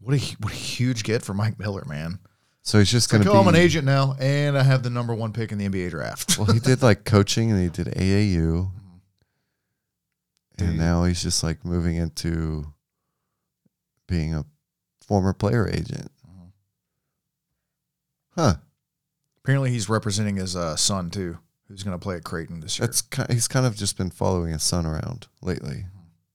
what 0.00 0.14
a 0.14 0.36
what 0.40 0.52
a 0.52 0.56
huge 0.56 1.02
get 1.02 1.22
for 1.22 1.34
Mike 1.34 1.58
Miller, 1.58 1.84
man. 1.86 2.20
So 2.64 2.78
he's 2.78 2.90
just 2.90 3.12
like, 3.12 3.22
going 3.22 3.26
to 3.26 3.30
oh, 3.38 3.42
be. 3.42 3.48
I'm 3.48 3.54
an 3.54 3.60
agent 3.60 3.84
now, 3.84 4.16
and 4.18 4.56
I 4.56 4.62
have 4.62 4.82
the 4.82 4.88
number 4.88 5.14
one 5.14 5.34
pick 5.34 5.52
in 5.52 5.58
the 5.58 5.68
NBA 5.68 5.90
draft. 5.90 6.38
Well, 6.38 6.46
he 6.46 6.58
did 6.58 6.82
like 6.82 7.04
coaching 7.04 7.50
and 7.50 7.62
he 7.62 7.68
did 7.68 7.94
AAU. 7.94 8.70
Did 10.56 10.68
And 10.68 10.78
now 10.78 11.04
he's 11.04 11.22
just 11.22 11.42
like 11.42 11.62
moving 11.62 11.96
into 11.96 12.72
being 14.08 14.34
a 14.34 14.46
former 15.06 15.34
player 15.34 15.68
agent. 15.68 16.10
Mhm. 16.26 16.52
Huh. 18.34 18.54
Apparently, 19.42 19.70
he's 19.70 19.90
representing 19.90 20.36
his 20.36 20.56
uh, 20.56 20.74
son 20.74 21.10
too, 21.10 21.36
who's 21.68 21.82
going 21.82 21.98
to 21.98 22.02
play 22.02 22.16
at 22.16 22.24
Creighton 22.24 22.60
this 22.60 22.78
year. 22.78 22.86
That's 22.86 23.02
ki- 23.02 23.26
he's 23.28 23.46
kind 23.46 23.66
of 23.66 23.76
just 23.76 23.98
been 23.98 24.10
following 24.10 24.52
his 24.52 24.62
son 24.62 24.86
around 24.86 25.26
lately. 25.42 25.84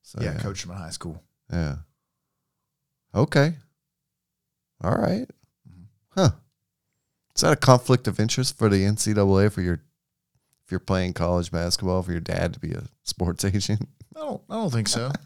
So, 0.03 0.19
yeah, 0.21 0.37
coached 0.37 0.65
him 0.65 0.71
in 0.71 0.77
high 0.77 0.91
school. 0.91 1.23
Yeah. 1.51 1.77
Okay. 3.15 3.55
All 4.83 4.95
right. 4.95 5.27
Huh. 6.11 6.31
Is 7.35 7.41
that 7.41 7.53
a 7.53 7.55
conflict 7.57 8.07
of 8.07 8.19
interest 8.19 8.57
for 8.57 8.67
the 8.69 8.83
NCAA 8.83 9.51
for 9.51 9.61
your 9.61 9.75
if 10.65 10.71
you're 10.71 10.79
playing 10.79 11.13
college 11.13 11.51
basketball 11.51 12.03
for 12.03 12.11
your 12.11 12.21
dad 12.21 12.53
to 12.53 12.59
be 12.59 12.71
a 12.73 12.83
sports 13.03 13.43
agent? 13.45 13.87
I 14.15 14.19
don't. 14.19 14.41
I 14.49 14.55
don't 14.55 14.71
think 14.71 14.87
so. 14.87 15.11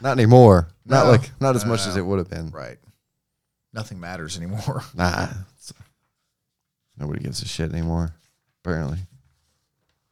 Not 0.00 0.12
anymore. 0.12 0.68
Not 0.86 1.06
like 1.06 1.30
not 1.40 1.56
as 1.56 1.64
No, 1.64 1.70
much 1.70 1.84
no, 1.84 1.90
as 1.90 1.96
it 1.96 2.02
would 2.06 2.18
have 2.18 2.30
been. 2.30 2.50
right. 2.50 2.78
Nothing 3.72 3.98
matters 4.00 4.36
anymore. 4.36 4.82
Nah. 4.94 5.28
Nobody 6.96 7.20
gives 7.22 7.42
a 7.42 7.48
shit 7.48 7.72
anymore. 7.72 8.12
Apparently. 8.64 8.98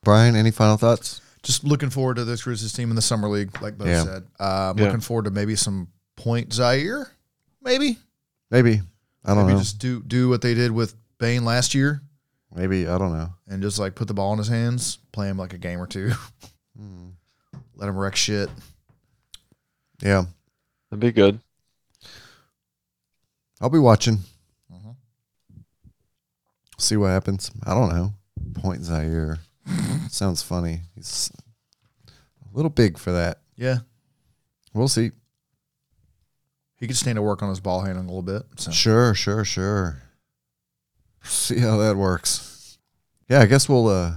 Brian, 0.04 0.36
any 0.36 0.50
final 0.52 0.76
thoughts? 0.76 1.20
Just 1.42 1.64
looking 1.64 1.90
forward 1.90 2.14
to 2.16 2.24
this 2.24 2.42
Grizzlies 2.42 2.72
team 2.72 2.90
in 2.90 2.96
the 2.96 3.02
summer 3.02 3.28
league, 3.28 3.60
like 3.60 3.76
Bo 3.78 3.86
Yeah. 3.86 4.04
said. 4.04 4.26
Uh, 4.38 4.70
I'm 4.70 4.78
Yeah. 4.78 4.84
looking 4.84 5.00
forward 5.00 5.24
to 5.24 5.30
maybe 5.32 5.56
some 5.56 5.88
point 6.16 6.50
Ziaire, 6.50 7.06
maybe. 7.66 7.98
Maybe. 8.50 8.80
I 9.24 9.28
don't 9.34 9.38
know. 9.38 9.42
maybe 9.44 9.52
know. 9.54 9.58
just 9.58 9.78
do 9.78 10.02
do 10.02 10.28
what 10.30 10.40
they 10.40 10.54
did 10.54 10.70
with 10.70 10.94
Bane 11.18 11.44
last 11.44 11.74
year, 11.74 12.00
Maybe. 12.54 12.86
I 12.88 12.96
don't 12.96 13.12
know. 13.12 13.30
and 13.48 13.60
just 13.60 13.78
like 13.78 13.94
put 13.94 14.08
the 14.08 14.14
ball 14.14 14.32
in 14.32 14.38
his 14.38 14.48
hands, 14.48 14.98
play 15.12 15.28
him 15.28 15.36
like 15.36 15.52
a 15.52 15.58
game 15.58 15.80
or 15.80 15.86
two, 15.86 16.12
Hmm. 16.78 17.08
let 17.74 17.88
him 17.88 17.96
wreck 17.98 18.16
shit. 18.16 18.48
Yeah. 20.00 20.24
That'd 20.90 21.00
be 21.00 21.10
good. 21.12 21.40
I'll 23.60 23.70
be 23.70 23.78
watching. 23.78 24.18
Mhm. 24.72 24.94
See 26.78 26.96
what 26.96 27.08
happens. 27.08 27.50
I 27.64 27.74
don't 27.74 27.88
know. 27.88 28.12
Point 28.54 28.82
Ziaire. 28.82 29.38
Sounds 30.10 30.42
funny. 30.42 30.82
He's 30.94 31.32
a 32.06 32.56
little 32.56 32.70
big 32.70 32.98
for 32.98 33.12
that. 33.12 33.40
Yeah, 33.56 33.78
We'll 34.74 34.88
see. 34.88 35.10
He 36.78 36.86
could 36.86 36.96
stand 36.96 37.16
to 37.16 37.22
work 37.22 37.42
on 37.42 37.48
his 37.48 37.60
ball 37.60 37.82
handling 37.82 38.06
a 38.08 38.12
little 38.12 38.22
bit. 38.22 38.42
So 38.56 38.70
Sure, 38.70 39.14
sure, 39.14 39.44
sure. 39.44 40.02
See 41.22 41.58
how 41.58 41.76
that 41.78 41.96
works. 41.96 42.78
Yeah, 43.28 43.40
I 43.40 43.46
guess 43.46 43.68
we'll 43.68 43.88
uh 43.88 44.12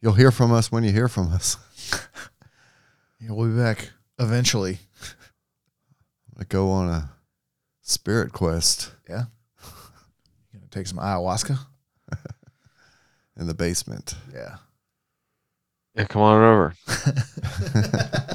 you'll 0.00 0.14
hear 0.14 0.30
from 0.30 0.52
us 0.52 0.72
when 0.72 0.84
you 0.84 0.92
hear 0.92 1.08
from 1.08 1.32
us. 1.32 1.56
yeah, 3.20 3.30
we'll 3.30 3.48
be 3.48 3.56
back 3.60 3.90
eventually. 4.18 4.78
I 6.38 6.44
go 6.44 6.70
on 6.70 6.88
a 6.88 7.10
spirit 7.82 8.32
quest 8.32 8.92
Yeah, 9.08 9.24
you 10.52 10.60
gonna 10.60 10.66
take 10.70 10.86
some 10.86 10.98
ayahuasca? 10.98 11.58
in 13.36 13.46
the 13.46 13.54
basement. 13.54 14.14
Yeah. 14.32 14.56
Yeah, 15.94 16.04
come 16.04 16.22
on 16.22 16.42
over. 16.42 16.74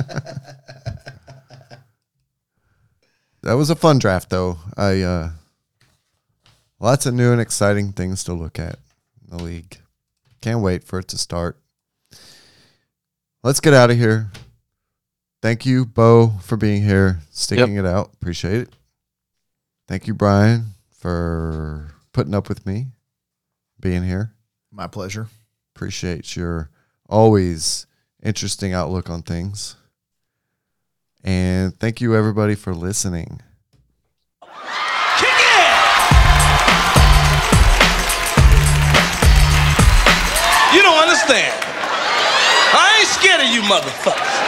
That 3.44 3.53
was 3.53 3.70
a 3.70 3.76
fun 3.76 3.99
draft 3.99 4.30
though. 4.30 4.57
I 4.78 5.02
uh 5.02 5.30
lots 6.80 7.06
of 7.06 7.14
new 7.14 7.32
and 7.34 7.41
exciting 7.41 7.91
things 7.91 8.24
to 8.24 8.34
look 8.34 8.57
at 8.57 8.80
in 9.22 9.38
the 9.38 9.44
league. 9.44 9.80
Can't 10.41 10.61
wait 10.61 10.84
for 10.84 10.99
it 10.99 11.10
to 11.10 11.18
start. 11.18 11.57
Let's 13.44 13.60
get 13.60 13.74
out 13.74 13.91
of 13.91 13.98
here. 13.98 14.32
Thank 15.41 15.65
you, 15.65 15.86
Bo, 15.86 16.30
for 16.41 16.56
being 16.56 16.84
here, 16.84 17.20
sticking 17.32 17.76
it 17.76 17.86
out. 17.86 18.11
Appreciate 18.14 18.61
it. 18.61 18.76
Thank 19.90 20.07
you, 20.07 20.14
Brian, 20.14 20.68
for 20.94 21.94
putting 22.14 22.34
up 22.34 22.48
with 22.48 22.65
me, 22.65 22.88
being 23.78 24.03
here. 24.03 24.34
My 24.72 24.88
pleasure. 24.88 25.28
Appreciate 25.76 26.38
your 26.38 26.70
always 27.10 27.88
interesting 28.24 28.74
outlook 28.74 29.10
on 29.10 29.22
things. 29.22 29.76
And 31.24 31.78
thank 31.80 32.02
you, 32.02 32.16
everybody, 32.16 32.56
for 32.56 32.74
listening. 32.74 33.40
You 40.74 40.82
don't 40.82 40.98
understand. 40.98 41.54
I 42.76 42.98
ain't 43.00 43.08
scared 43.08 43.41
of 43.41 43.48
you 43.54 43.62
motherfuckers. 43.62 44.43